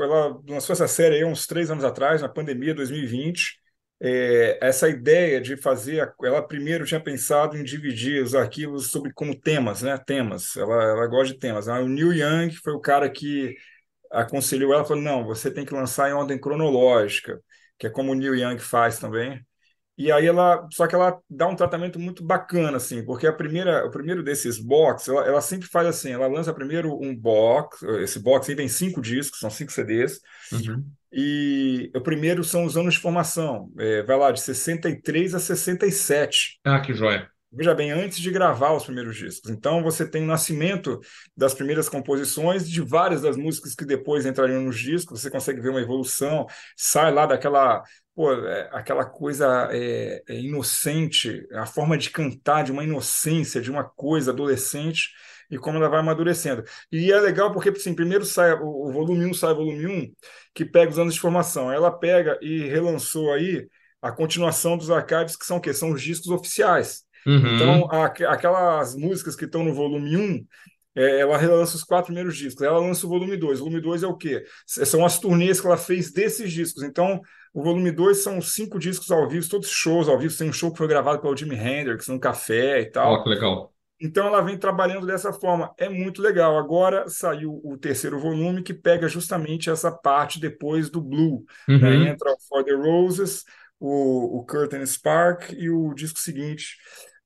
lançou 0.48 0.74
essa 0.74 0.88
série 0.88 1.18
aí 1.18 1.26
uns 1.26 1.46
três 1.46 1.70
anos 1.70 1.84
atrás, 1.84 2.22
na 2.22 2.30
pandemia 2.30 2.74
2020. 2.74 3.60
É, 4.02 4.58
essa 4.62 4.88
ideia 4.88 5.42
de 5.42 5.58
fazer, 5.58 6.14
ela 6.24 6.42
primeiro 6.42 6.86
tinha 6.86 7.02
pensado 7.02 7.58
em 7.58 7.64
dividir 7.64 8.24
os 8.24 8.34
arquivos 8.34 8.92
sobre 8.92 9.12
como 9.14 9.40
temas, 9.40 9.82
né? 9.82 9.98
Temas. 9.98 10.56
Ela, 10.56 10.84
ela 10.84 11.08
gosta 11.08 11.34
de 11.34 11.40
temas. 11.40 11.68
O 11.68 11.88
Neil 11.88 12.14
Young 12.14 12.52
foi 12.52 12.74
o 12.74 12.80
cara 12.80 13.10
que 13.10 13.56
aconselhou 14.12 14.74
ela, 14.74 14.86
falou: 14.86 15.04
não, 15.04 15.26
você 15.26 15.52
tem 15.52 15.66
que 15.66 15.74
lançar 15.74 16.10
em 16.10 16.14
ordem 16.14 16.40
cronológica, 16.40 17.40
que 17.78 17.88
é 17.88 17.90
como 17.90 18.12
o 18.12 18.16
Neil 18.16 18.36
Young 18.36 18.60
faz 18.60 19.00
também. 19.00 19.46
E 19.98 20.14
aí 20.14 20.28
ela, 20.28 20.66
só 20.72 20.88
que 20.88 20.96
ela 20.96 21.20
dá 21.30 21.46
um 21.46 21.58
tratamento 21.58 22.00
muito 22.00 22.24
bacana, 22.24 22.78
assim, 22.78 23.04
porque 23.04 23.28
a 23.28 23.34
primeira, 23.34 23.86
o 23.86 23.92
primeiro 23.92 24.24
desses 24.24 24.58
box, 24.58 25.10
ela, 25.10 25.28
ela 25.28 25.42
sempre 25.42 25.68
faz 25.68 25.86
assim, 25.86 26.12
ela 26.12 26.26
lança 26.26 26.54
primeiro 26.54 26.98
um 27.04 27.14
box, 27.14 27.84
esse 28.02 28.18
box 28.18 28.50
aí 28.50 28.56
tem 28.56 28.70
cinco 28.70 29.02
discos, 29.02 29.42
são 29.42 29.50
cinco 29.50 29.74
CDs, 29.74 30.22
uhum. 30.54 30.90
E 31.12 31.92
o 31.96 32.02
primeiro 32.02 32.44
são 32.44 32.66
os 32.66 32.78
anos 32.78 32.94
de 32.94 33.00
formação, 33.00 33.72
é, 33.78 34.04
vai 34.04 34.18
lá 34.18 34.32
de 34.32 34.42
63 34.42 35.36
a 35.36 35.40
67. 35.40 36.60
Ah, 36.64 36.80
que 36.80 36.94
joia. 36.94 37.30
Veja 37.52 37.74
bem, 37.74 37.90
antes 37.90 38.20
de 38.20 38.30
gravar 38.30 38.74
os 38.74 38.84
primeiros 38.84 39.18
discos. 39.18 39.50
Então 39.50 39.82
você 39.82 40.08
tem 40.08 40.22
o 40.24 40.28
nascimento 40.28 41.00
das 41.36 41.52
primeiras 41.52 41.90
composições, 41.90 42.70
de 42.70 42.80
várias 42.80 43.24
das 43.24 43.36
músicas 43.36 43.74
que 43.74 43.86
depois 43.86 44.24
entrariam 44.24 44.62
nos 44.62 44.80
discos, 44.80 45.22
você 45.22 45.32
consegue 45.32 45.60
ver 45.60 45.70
uma 45.70 45.82
evolução, 45.82 46.46
sai 46.78 47.12
lá 47.12 47.26
daquela 47.26 47.82
pô, 48.20 48.34
é, 48.34 48.70
aquela 48.72 49.06
coisa 49.06 49.70
é, 49.72 50.22
é 50.28 50.40
inocente, 50.40 51.48
a 51.54 51.66
forma 51.66 51.98
de 51.98 52.12
cantar 52.12 52.64
de 52.64 52.72
uma 52.72 52.84
inocência, 52.84 53.62
de 53.62 53.72
uma 53.72 53.84
coisa 53.84 54.32
adolescente, 54.32 55.10
e 55.50 55.58
como 55.58 55.78
ela 55.78 55.90
vai 55.90 56.00
amadurecendo. 56.02 56.64
E 56.92 57.12
é 57.12 57.20
legal 57.20 57.52
porque, 57.52 57.70
assim, 57.70 57.96
primeiro 57.96 58.26
sai 58.26 58.54
o, 58.54 58.90
o 58.90 58.92
volume 58.92 59.26
1, 59.26 59.34
sai 59.34 59.54
o 59.54 59.56
volume 59.56 59.88
1, 59.88 60.14
que 60.60 60.66
pega 60.66 60.92
os 60.92 61.00
anos 61.00 61.14
de 61.14 61.22
formação. 61.22 61.72
Ela 61.72 61.90
pega 61.90 62.38
e 62.42 62.68
relançou 62.68 63.32
aí 63.32 63.66
a 64.02 64.12
continuação 64.12 64.78
dos 64.78 64.92
archives, 64.92 65.38
que 65.38 65.46
são 65.46 65.56
o 65.56 65.62
quê? 65.62 65.74
São 65.74 65.92
os 65.92 66.02
discos 66.02 66.28
oficiais. 66.28 67.04
Uhum. 67.26 67.56
Então, 67.56 67.90
a, 67.90 68.06
aquelas 68.06 68.94
músicas 68.94 69.38
que 69.38 69.46
estão 69.46 69.64
no 69.64 69.74
volume 69.74 70.18
1, 70.18 70.46
é, 70.98 71.22
ela 71.22 71.38
relança 71.38 71.78
os 71.78 71.84
quatro 71.86 72.08
primeiros 72.08 72.36
discos. 72.36 72.62
Ela 72.62 72.78
lança 72.78 73.06
o 73.06 73.10
volume 73.10 73.38
2. 73.38 73.62
O 73.62 73.64
volume 73.64 73.82
2 73.82 74.04
é 74.04 74.08
o 74.08 74.18
quê? 74.18 74.44
São 74.66 75.06
as 75.06 75.18
turnês 75.18 75.62
que 75.62 75.68
ela 75.68 75.78
fez 75.78 76.12
desses 76.12 76.52
discos. 76.52 76.84
Então, 76.84 77.22
o 77.54 77.64
volume 77.64 77.90
2 77.90 78.18
são 78.18 78.42
cinco 78.42 78.78
discos 78.78 79.10
ao 79.12 79.30
vivo, 79.30 79.48
todos 79.48 79.70
shows 79.70 80.10
ao 80.10 80.20
vivo. 80.20 80.38
Tem 80.38 80.50
um 80.50 80.54
show 80.54 80.74
que 80.74 80.78
foi 80.78 80.90
gravado 80.90 81.22
pelo 81.22 81.38
Jimi 81.38 81.56
Hendrix 81.56 82.06
num 82.10 82.20
café 82.20 82.82
e 82.82 82.86
tal. 82.88 83.14
Oh, 83.14 83.24
que 83.24 83.30
legal. 83.30 83.74
Então 84.02 84.28
ela 84.28 84.42
vem 84.42 84.58
trabalhando 84.58 85.06
dessa 85.06 85.34
forma. 85.34 85.74
É 85.78 85.90
muito 85.90 86.22
legal. 86.22 86.58
Agora 86.58 87.10
saiu 87.10 87.60
o 87.64 87.78
terceiro 87.78 88.20
volume 88.20 88.64
que 88.64 88.74
pega 88.74 89.08
justamente 89.08 89.70
essa 89.70 89.92
parte 89.92 90.40
depois 90.40 90.90
do 90.90 91.02
Blue. 91.02 91.44
Né? 91.68 91.76
Uhum. 91.76 91.80
Né? 91.80 92.10
Entra 92.10 92.32
o 92.32 92.40
For 92.48 92.64
the 92.64 92.74
Roses, 92.74 93.44
o, 93.80 94.40
o 94.40 94.46
Curtain 94.46 94.86
Spark 94.86 95.52
e 95.52 95.70
o 95.70 95.94
disco 95.94 96.20
seguinte 96.20 96.78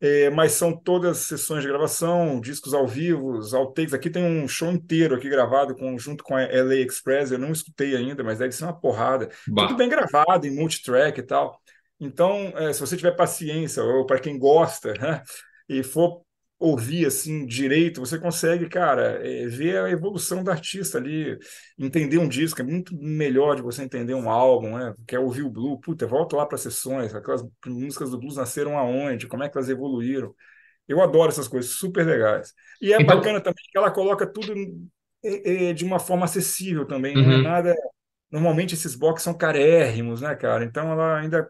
é, 0.03 0.29
mas 0.29 0.51
são 0.51 0.75
todas 0.75 1.19
sessões 1.19 1.61
de 1.61 1.69
gravação, 1.69 2.41
discos 2.41 2.73
ao 2.73 2.85
vivo, 2.85 3.39
outtakes. 3.55 3.93
Aqui 3.93 4.09
tem 4.09 4.21
um 4.21 4.45
show 4.49 4.69
inteiro 4.69 5.15
aqui 5.15 5.29
gravado 5.29 5.73
com, 5.75 5.97
junto 5.97 6.25
com 6.25 6.35
a 6.35 6.41
LA 6.41 6.85
Express, 6.85 7.31
eu 7.31 7.39
não 7.39 7.53
escutei 7.53 7.95
ainda, 7.95 8.21
mas 8.21 8.37
deve 8.37 8.51
ser 8.51 8.65
uma 8.65 8.77
porrada. 8.77 9.29
Bah. 9.47 9.65
Tudo 9.65 9.77
bem 9.77 9.87
gravado, 9.87 10.45
em 10.45 10.53
multitrack 10.53 11.21
e 11.21 11.23
tal. 11.23 11.57
Então, 11.97 12.51
é, 12.57 12.73
se 12.73 12.81
você 12.81 12.97
tiver 12.97 13.15
paciência, 13.15 13.81
ou 13.81 14.05
para 14.05 14.19
quem 14.19 14.37
gosta, 14.37 14.93
né, 14.93 15.23
e 15.69 15.81
for 15.81 16.22
ouvir 16.63 17.05
assim 17.05 17.45
direito, 17.45 17.99
você 17.99 18.17
consegue, 18.17 18.69
cara, 18.69 19.19
é, 19.21 19.47
ver 19.47 19.79
a 19.79 19.89
evolução 19.89 20.41
do 20.41 20.49
artista 20.49 20.97
ali, 20.97 21.37
entender 21.77 22.17
um 22.17 22.27
disco, 22.27 22.61
é 22.61 22.63
muito 22.63 22.95
melhor 22.97 23.57
de 23.57 23.61
você 23.61 23.83
entender 23.83 24.13
um 24.13 24.29
álbum, 24.29 24.77
né? 24.77 24.93
Quer 25.05 25.19
ouvir 25.19 25.41
o 25.41 25.49
blues, 25.49 25.79
puta, 25.81 26.07
volta 26.07 26.37
lá 26.37 26.45
para 26.45 26.57
sessões, 26.57 27.13
aquelas 27.13 27.43
músicas 27.65 28.11
do 28.11 28.17
blues 28.17 28.37
nasceram 28.37 28.77
aonde, 28.77 29.27
como 29.27 29.43
é 29.43 29.49
que 29.49 29.57
elas 29.57 29.67
evoluíram. 29.67 30.33
Eu 30.87 31.01
adoro 31.01 31.29
essas 31.29 31.49
coisas, 31.49 31.71
super 31.71 32.05
legais. 32.05 32.53
E 32.81 32.93
é 32.93 33.01
então... 33.01 33.17
bacana 33.17 33.41
também 33.41 33.63
que 33.69 33.77
ela 33.77 33.91
coloca 33.91 34.25
tudo 34.25 34.53
de 35.75 35.83
uma 35.83 35.99
forma 35.99 36.23
acessível 36.23 36.85
também, 36.85 37.17
uhum. 37.17 37.23
não 37.23 37.31
é 37.33 37.41
nada. 37.41 37.75
Normalmente 38.31 38.73
esses 38.73 38.95
box 38.95 39.21
são 39.21 39.33
carérrimos, 39.33 40.21
né, 40.21 40.33
cara? 40.33 40.63
Então 40.63 40.89
ela 40.89 41.19
ainda 41.19 41.49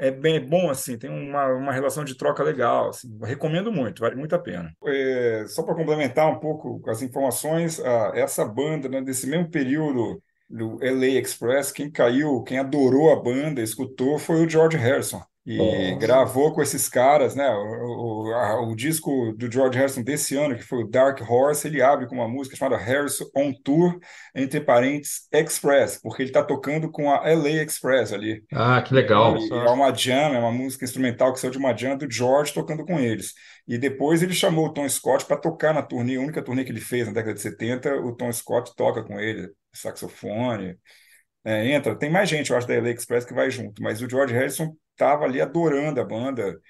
é 0.00 0.10
bem 0.10 0.40
bom, 0.40 0.70
assim, 0.70 0.96
tem 0.96 1.10
uma, 1.10 1.46
uma 1.48 1.72
relação 1.72 2.04
de 2.04 2.16
troca 2.16 2.42
legal. 2.42 2.88
Assim, 2.88 3.18
recomendo 3.22 3.70
muito, 3.70 4.00
vale 4.00 4.16
muito 4.16 4.34
a 4.34 4.38
pena. 4.38 4.74
É, 4.86 5.44
só 5.46 5.62
para 5.62 5.74
complementar 5.74 6.26
um 6.30 6.38
pouco 6.40 6.82
as 6.88 7.02
informações, 7.02 7.78
a, 7.78 8.12
essa 8.14 8.44
banda, 8.44 8.88
né, 8.88 9.02
desse 9.02 9.26
mesmo 9.26 9.50
período 9.50 10.22
do 10.48 10.78
LA 10.82 11.20
Express, 11.20 11.70
quem 11.70 11.90
caiu, 11.90 12.42
quem 12.42 12.58
adorou 12.58 13.12
a 13.12 13.16
banda, 13.22 13.60
escutou, 13.60 14.18
foi 14.18 14.44
o 14.44 14.48
George 14.48 14.76
Harrison. 14.76 15.22
E 15.46 15.56
Nossa. 15.56 15.98
gravou 15.98 16.52
com 16.52 16.60
esses 16.60 16.86
caras, 16.86 17.34
né? 17.34 17.48
O, 17.48 18.26
o, 18.26 18.34
a, 18.34 18.60
o, 18.60 18.76
disco 18.76 19.32
do 19.32 19.50
George 19.50 19.78
Harrison 19.78 20.02
desse 20.02 20.36
ano, 20.36 20.54
que 20.54 20.62
foi 20.62 20.84
o 20.84 20.86
Dark 20.86 21.18
Horse, 21.22 21.66
ele 21.66 21.80
abre 21.80 22.06
com 22.06 22.14
uma 22.14 22.28
música 22.28 22.56
chamada 22.56 22.76
Harrison 22.76 23.24
on 23.34 23.50
Tour, 23.64 23.98
entre 24.34 24.60
parênteses, 24.60 25.26
Express, 25.32 25.98
porque 26.02 26.22
ele 26.22 26.30
está 26.30 26.44
tocando 26.44 26.90
com 26.90 27.10
a 27.10 27.26
LA 27.26 27.62
Express 27.62 28.12
ali. 28.12 28.44
Ah, 28.52 28.82
que 28.82 28.92
legal. 28.92 29.38
E, 29.38 29.50
é 29.50 29.70
uma 29.70 29.94
jam, 29.94 30.34
é 30.34 30.38
uma 30.38 30.52
música 30.52 30.84
instrumental 30.84 31.32
que 31.32 31.40
saiu 31.40 31.50
de 31.50 31.58
uma 31.58 31.74
jam 31.74 31.96
do 31.96 32.10
George 32.10 32.52
tocando 32.52 32.84
com 32.84 33.00
eles. 33.00 33.32
E 33.66 33.78
depois 33.78 34.22
ele 34.22 34.34
chamou 34.34 34.66
o 34.66 34.72
Tom 34.74 34.86
Scott 34.90 35.24
para 35.24 35.38
tocar 35.38 35.72
na 35.72 35.82
turnê, 35.82 36.16
a 36.16 36.20
única 36.20 36.42
turnê 36.42 36.64
que 36.64 36.70
ele 36.70 36.80
fez 36.80 37.06
na 37.06 37.14
década 37.14 37.32
de 37.32 37.40
70, 37.40 37.96
o 37.96 38.14
Tom 38.14 38.30
Scott 38.30 38.74
toca 38.76 39.02
com 39.02 39.18
ele, 39.18 39.48
saxofone. 39.72 40.76
É, 41.42 41.72
entra, 41.72 41.96
tem 41.96 42.10
mais 42.10 42.28
gente, 42.28 42.50
eu 42.50 42.56
acho, 42.58 42.68
da 42.68 42.74
LA 42.74 42.90
Express 42.90 43.24
que 43.24 43.32
vai 43.32 43.50
junto, 43.50 43.82
mas 43.82 44.02
o 44.02 44.08
George 44.08 44.34
Harrison 44.34 44.76
estava 45.00 45.24
ali 45.24 45.40
adorando 45.40 46.00
a 46.00 46.04
banda 46.04 46.60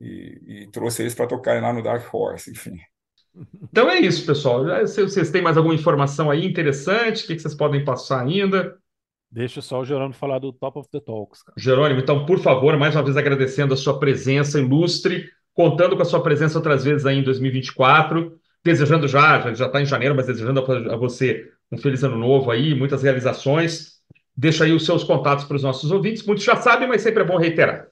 e, 0.00 0.64
e 0.64 0.70
trouxe 0.70 1.02
eles 1.02 1.14
para 1.14 1.26
tocarem 1.26 1.62
lá 1.62 1.72
no 1.72 1.82
Dark 1.82 2.12
Horse, 2.12 2.50
enfim. 2.50 2.76
Então 3.62 3.88
é 3.88 3.98
isso, 4.00 4.26
pessoal. 4.26 4.64
Se 4.86 5.02
vocês 5.02 5.30
têm 5.30 5.42
mais 5.42 5.56
alguma 5.56 5.74
informação 5.74 6.30
aí 6.30 6.44
interessante, 6.44 7.24
o 7.24 7.26
que 7.28 7.38
vocês 7.38 7.54
podem 7.54 7.84
passar 7.84 8.22
ainda? 8.22 8.76
Deixa 9.30 9.60
só 9.60 9.80
o 9.80 9.84
Jerônimo 9.84 10.14
falar 10.14 10.38
do 10.38 10.52
Top 10.52 10.78
of 10.78 10.88
the 10.90 11.00
Talks. 11.00 11.42
Cara. 11.42 11.54
Jerônimo, 11.58 12.00
então, 12.00 12.24
por 12.24 12.38
favor, 12.38 12.76
mais 12.78 12.94
uma 12.94 13.02
vez 13.02 13.16
agradecendo 13.16 13.74
a 13.74 13.76
sua 13.76 13.98
presença 13.98 14.58
ilustre, 14.58 15.28
contando 15.52 15.96
com 15.96 16.02
a 16.02 16.06
sua 16.06 16.22
presença 16.22 16.58
outras 16.58 16.84
vezes 16.84 17.04
aí 17.04 17.18
em 17.18 17.22
2024, 17.22 18.38
desejando 18.64 19.06
já, 19.06 19.52
já 19.54 19.66
está 19.66 19.80
em 19.80 19.86
janeiro, 19.86 20.14
mas 20.14 20.26
desejando 20.26 20.60
a 20.60 20.96
você 20.96 21.50
um 21.70 21.76
feliz 21.76 22.02
ano 22.02 22.16
novo 22.16 22.50
aí, 22.50 22.74
muitas 22.74 23.02
realizações. 23.02 23.95
Deixa 24.36 24.64
aí 24.64 24.72
os 24.72 24.84
seus 24.84 25.02
contatos 25.02 25.44
para 25.44 25.56
os 25.56 25.62
nossos 25.62 25.90
ouvintes. 25.90 26.24
Muitos 26.24 26.44
já 26.44 26.56
sabem, 26.56 26.86
mas 26.86 27.02
sempre 27.02 27.22
é 27.22 27.26
bom 27.26 27.38
reiterar. 27.38 27.88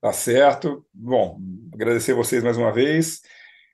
Tá 0.00 0.12
certo. 0.12 0.84
Bom, 0.92 1.38
agradecer 1.72 2.14
vocês 2.14 2.42
mais 2.42 2.56
uma 2.56 2.72
vez. 2.72 3.20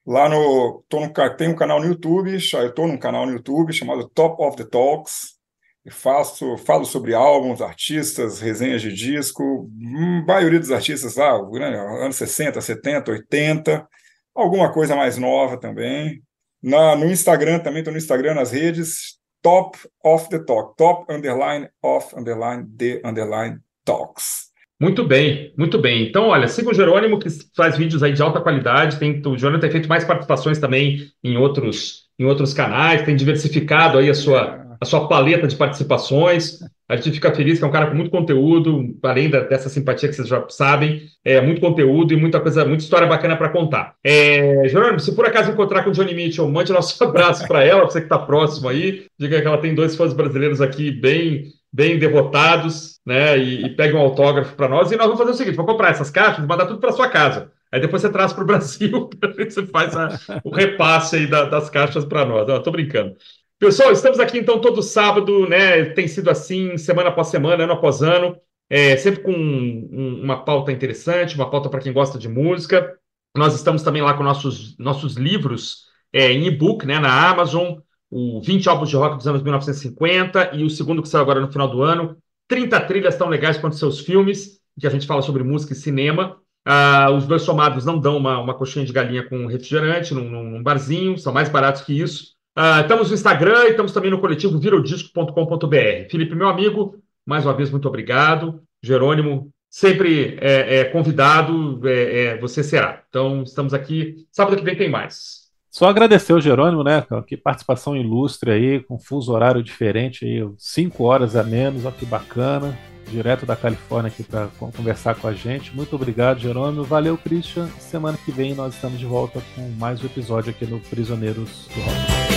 Lá 0.06 0.28
no, 0.28 0.82
tô 0.88 1.00
no 1.00 1.12
tem 1.36 1.48
um 1.48 1.54
canal 1.54 1.78
no 1.78 1.86
YouTube, 1.86 2.30
eu 2.30 2.36
estou 2.36 2.88
num 2.88 2.98
canal 2.98 3.26
no 3.26 3.32
YouTube 3.32 3.72
chamado 3.72 4.08
Top 4.08 4.42
of 4.42 4.56
the 4.56 4.64
Talks. 4.64 5.38
Eu 5.84 5.92
faço, 5.92 6.56
falo 6.58 6.84
sobre 6.84 7.14
álbuns, 7.14 7.62
artistas, 7.62 8.40
resenhas 8.40 8.82
de 8.82 8.92
disco, 8.92 9.42
hum, 9.72 10.24
maioria 10.26 10.58
dos 10.58 10.70
artistas 10.70 11.16
lá, 11.16 11.40
né, 11.50 11.76
anos 12.04 12.16
60, 12.16 12.60
70, 12.60 13.10
80, 13.10 13.88
alguma 14.34 14.72
coisa 14.72 14.94
mais 14.94 15.16
nova 15.16 15.58
também. 15.58 16.22
Na, 16.62 16.94
no 16.96 17.06
Instagram 17.06 17.60
também, 17.60 17.78
estou 17.80 17.92
no 17.92 17.98
Instagram, 17.98 18.34
nas 18.34 18.50
redes, 18.50 19.19
top 19.42 19.78
of 20.04 20.28
the 20.28 20.38
talk, 20.44 20.76
top 20.76 21.12
underline 21.12 21.68
of 21.82 22.14
underline 22.16 22.66
the 22.76 23.00
underline 23.04 23.58
talks. 23.84 24.50
Muito 24.80 25.06
bem, 25.06 25.52
muito 25.58 25.78
bem. 25.78 26.08
Então, 26.08 26.28
olha, 26.28 26.48
siga 26.48 26.70
o 26.70 26.74
Jerônimo, 26.74 27.18
que 27.18 27.28
faz 27.54 27.76
vídeos 27.76 28.02
aí 28.02 28.14
de 28.14 28.22
alta 28.22 28.40
qualidade. 28.40 28.98
Tem, 28.98 29.20
o 29.26 29.36
Jerônimo 29.36 29.60
tem 29.60 29.70
feito 29.70 29.88
mais 29.88 30.04
participações 30.04 30.58
também 30.58 31.12
em 31.22 31.36
outros, 31.36 32.08
em 32.18 32.24
outros 32.24 32.54
canais, 32.54 33.02
tem 33.02 33.14
diversificado 33.14 33.98
aí 33.98 34.08
a 34.08 34.14
sua, 34.14 34.69
a 34.80 34.84
sua 34.84 35.06
paleta 35.06 35.46
de 35.46 35.56
participações. 35.56 36.58
A 36.88 36.96
gente 36.96 37.12
fica 37.12 37.32
feliz 37.32 37.58
que 37.58 37.64
é 37.64 37.68
um 37.68 37.70
cara 37.70 37.86
com 37.86 37.94
muito 37.94 38.10
conteúdo, 38.10 38.96
além 39.02 39.28
da, 39.28 39.40
dessa 39.40 39.68
simpatia 39.68 40.08
que 40.08 40.14
vocês 40.14 40.26
já 40.26 40.44
sabem, 40.48 41.02
é 41.24 41.40
muito 41.40 41.60
conteúdo 41.60 42.12
e 42.12 42.16
muita 42.16 42.40
coisa, 42.40 42.64
muita 42.64 42.82
história 42.82 43.06
bacana 43.06 43.36
para 43.36 43.50
contar. 43.50 43.94
É, 44.02 44.66
Jerônimo, 44.68 44.98
se 44.98 45.14
por 45.14 45.26
acaso 45.26 45.52
encontrar 45.52 45.84
com 45.84 45.90
o 45.90 45.92
Johnny 45.92 46.14
Mitchell, 46.14 46.48
mande 46.48 46.72
nosso 46.72 47.02
abraço 47.04 47.46
para 47.46 47.62
ela, 47.62 47.84
você 47.84 48.00
que 48.00 48.06
está 48.06 48.18
próximo 48.18 48.68
aí. 48.68 49.04
Diga 49.18 49.40
que 49.40 49.46
ela 49.46 49.58
tem 49.58 49.74
dois 49.74 49.94
fãs 49.94 50.14
brasileiros 50.14 50.60
aqui 50.60 50.90
bem, 50.90 51.52
bem 51.70 51.98
devotados, 51.98 52.98
né? 53.06 53.38
E, 53.38 53.66
e 53.66 53.68
pegue 53.76 53.94
um 53.94 54.00
autógrafo 54.00 54.56
para 54.56 54.68
nós. 54.68 54.90
E 54.90 54.96
nós 54.96 55.06
vamos 55.06 55.18
fazer 55.18 55.32
o 55.32 55.34
seguinte: 55.34 55.56
vamos 55.56 55.70
comprar 55.70 55.90
essas 55.90 56.10
caixas 56.10 56.42
e 56.42 56.48
mandar 56.48 56.66
tudo 56.66 56.80
para 56.80 56.92
sua 56.92 57.08
casa. 57.08 57.52
Aí 57.72 57.80
depois 57.80 58.02
você 58.02 58.10
traz 58.10 58.32
para 58.32 58.42
o 58.42 58.46
Brasil, 58.48 59.10
você 59.38 59.64
faz 59.66 59.96
a, 59.96 60.08
o 60.42 60.50
repasse 60.50 61.16
aí 61.16 61.26
da, 61.26 61.44
das 61.44 61.70
caixas 61.70 62.04
para 62.04 62.24
nós. 62.24 62.48
Estou 62.48 62.72
brincando. 62.72 63.14
Pessoal, 63.60 63.92
estamos 63.92 64.18
aqui 64.18 64.38
então 64.38 64.58
todo 64.58 64.82
sábado, 64.82 65.46
né? 65.46 65.84
Tem 65.90 66.08
sido 66.08 66.30
assim, 66.30 66.78
semana 66.78 67.10
após 67.10 67.28
semana, 67.28 67.64
ano 67.64 67.74
após 67.74 68.00
ano, 68.00 68.34
é, 68.70 68.96
sempre 68.96 69.20
com 69.22 69.32
um, 69.32 70.22
uma 70.22 70.42
pauta 70.42 70.72
interessante, 70.72 71.34
uma 71.34 71.50
pauta 71.50 71.68
para 71.68 71.78
quem 71.80 71.92
gosta 71.92 72.18
de 72.18 72.26
música. 72.26 72.96
Nós 73.36 73.54
estamos 73.54 73.82
também 73.82 74.00
lá 74.00 74.14
com 74.14 74.22
nossos, 74.22 74.78
nossos 74.78 75.16
livros 75.16 75.84
é, 76.10 76.32
em 76.32 76.46
e-book, 76.46 76.86
né, 76.86 76.98
na 76.98 77.28
Amazon, 77.28 77.80
o 78.10 78.40
20 78.40 78.66
álbuns 78.66 78.88
de 78.88 78.96
rock 78.96 79.18
dos 79.18 79.28
anos 79.28 79.42
1950 79.42 80.56
e 80.56 80.64
o 80.64 80.70
segundo 80.70 81.02
que 81.02 81.08
saiu 81.10 81.20
agora 81.20 81.38
no 81.38 81.52
final 81.52 81.68
do 81.68 81.82
ano, 81.82 82.16
30 82.48 82.80
trilhas 82.86 83.16
tão 83.16 83.28
legais 83.28 83.58
quanto 83.58 83.76
seus 83.76 84.00
filmes, 84.00 84.58
que 84.80 84.86
a 84.86 84.90
gente 84.90 85.06
fala 85.06 85.20
sobre 85.20 85.44
música 85.44 85.74
e 85.74 85.76
cinema. 85.76 86.38
Ah, 86.64 87.10
os 87.10 87.26
dois 87.26 87.42
somados 87.42 87.84
não 87.84 87.98
dão 88.00 88.16
uma, 88.16 88.38
uma 88.38 88.54
coxinha 88.54 88.86
de 88.86 88.92
galinha 88.92 89.28
com 89.28 89.46
refrigerante 89.46 90.14
num, 90.14 90.30
num 90.30 90.62
barzinho, 90.62 91.18
são 91.18 91.30
mais 91.30 91.50
baratos 91.50 91.82
que 91.82 91.92
isso. 92.00 92.39
Ah, 92.54 92.80
estamos 92.80 93.08
no 93.08 93.14
Instagram 93.14 93.64
e 93.64 93.70
estamos 93.70 93.92
também 93.92 94.10
no 94.10 94.20
coletivo 94.20 94.58
virodisco.com.br. 94.58 96.10
Felipe, 96.10 96.34
meu 96.34 96.48
amigo, 96.48 96.96
mais 97.24 97.44
uma 97.44 97.54
vez, 97.54 97.70
muito 97.70 97.88
obrigado. 97.88 98.62
Jerônimo, 98.82 99.50
sempre 99.68 100.36
é, 100.40 100.78
é 100.78 100.84
convidado, 100.84 101.80
é, 101.88 102.24
é 102.24 102.38
você 102.38 102.62
será. 102.62 103.02
Então, 103.08 103.42
estamos 103.42 103.72
aqui. 103.72 104.26
Sábado 104.32 104.56
que 104.56 104.64
vem 104.64 104.76
tem 104.76 104.90
mais. 104.90 105.40
Só 105.70 105.88
agradecer 105.88 106.32
o 106.32 106.40
Jerônimo, 106.40 106.82
né? 106.82 107.04
Que 107.26 107.36
participação 107.36 107.96
ilustre 107.96 108.50
aí, 108.50 108.80
com 108.80 108.98
fuso 108.98 109.32
horário 109.32 109.62
diferente 109.62 110.24
aí, 110.24 110.44
cinco 110.58 111.04
horas 111.04 111.36
a 111.36 111.44
menos, 111.44 111.84
olha 111.84 111.94
que 111.94 112.04
bacana. 112.04 112.76
Direto 113.08 113.44
da 113.44 113.56
Califórnia 113.56 114.08
aqui 114.08 114.22
para 114.22 114.46
conversar 114.58 115.16
com 115.16 115.26
a 115.26 115.32
gente. 115.32 115.74
Muito 115.74 115.96
obrigado, 115.96 116.38
Jerônimo. 116.38 116.84
Valeu, 116.84 117.18
Christian. 117.18 117.68
Semana 117.78 118.16
que 118.24 118.30
vem 118.30 118.54
nós 118.54 118.74
estamos 118.74 119.00
de 119.00 119.06
volta 119.06 119.42
com 119.54 119.68
mais 119.78 120.00
um 120.02 120.06
episódio 120.06 120.50
aqui 120.50 120.64
no 120.64 120.78
Prisioneiros 120.78 121.68
do 121.74 121.80
Rock. 121.80 122.29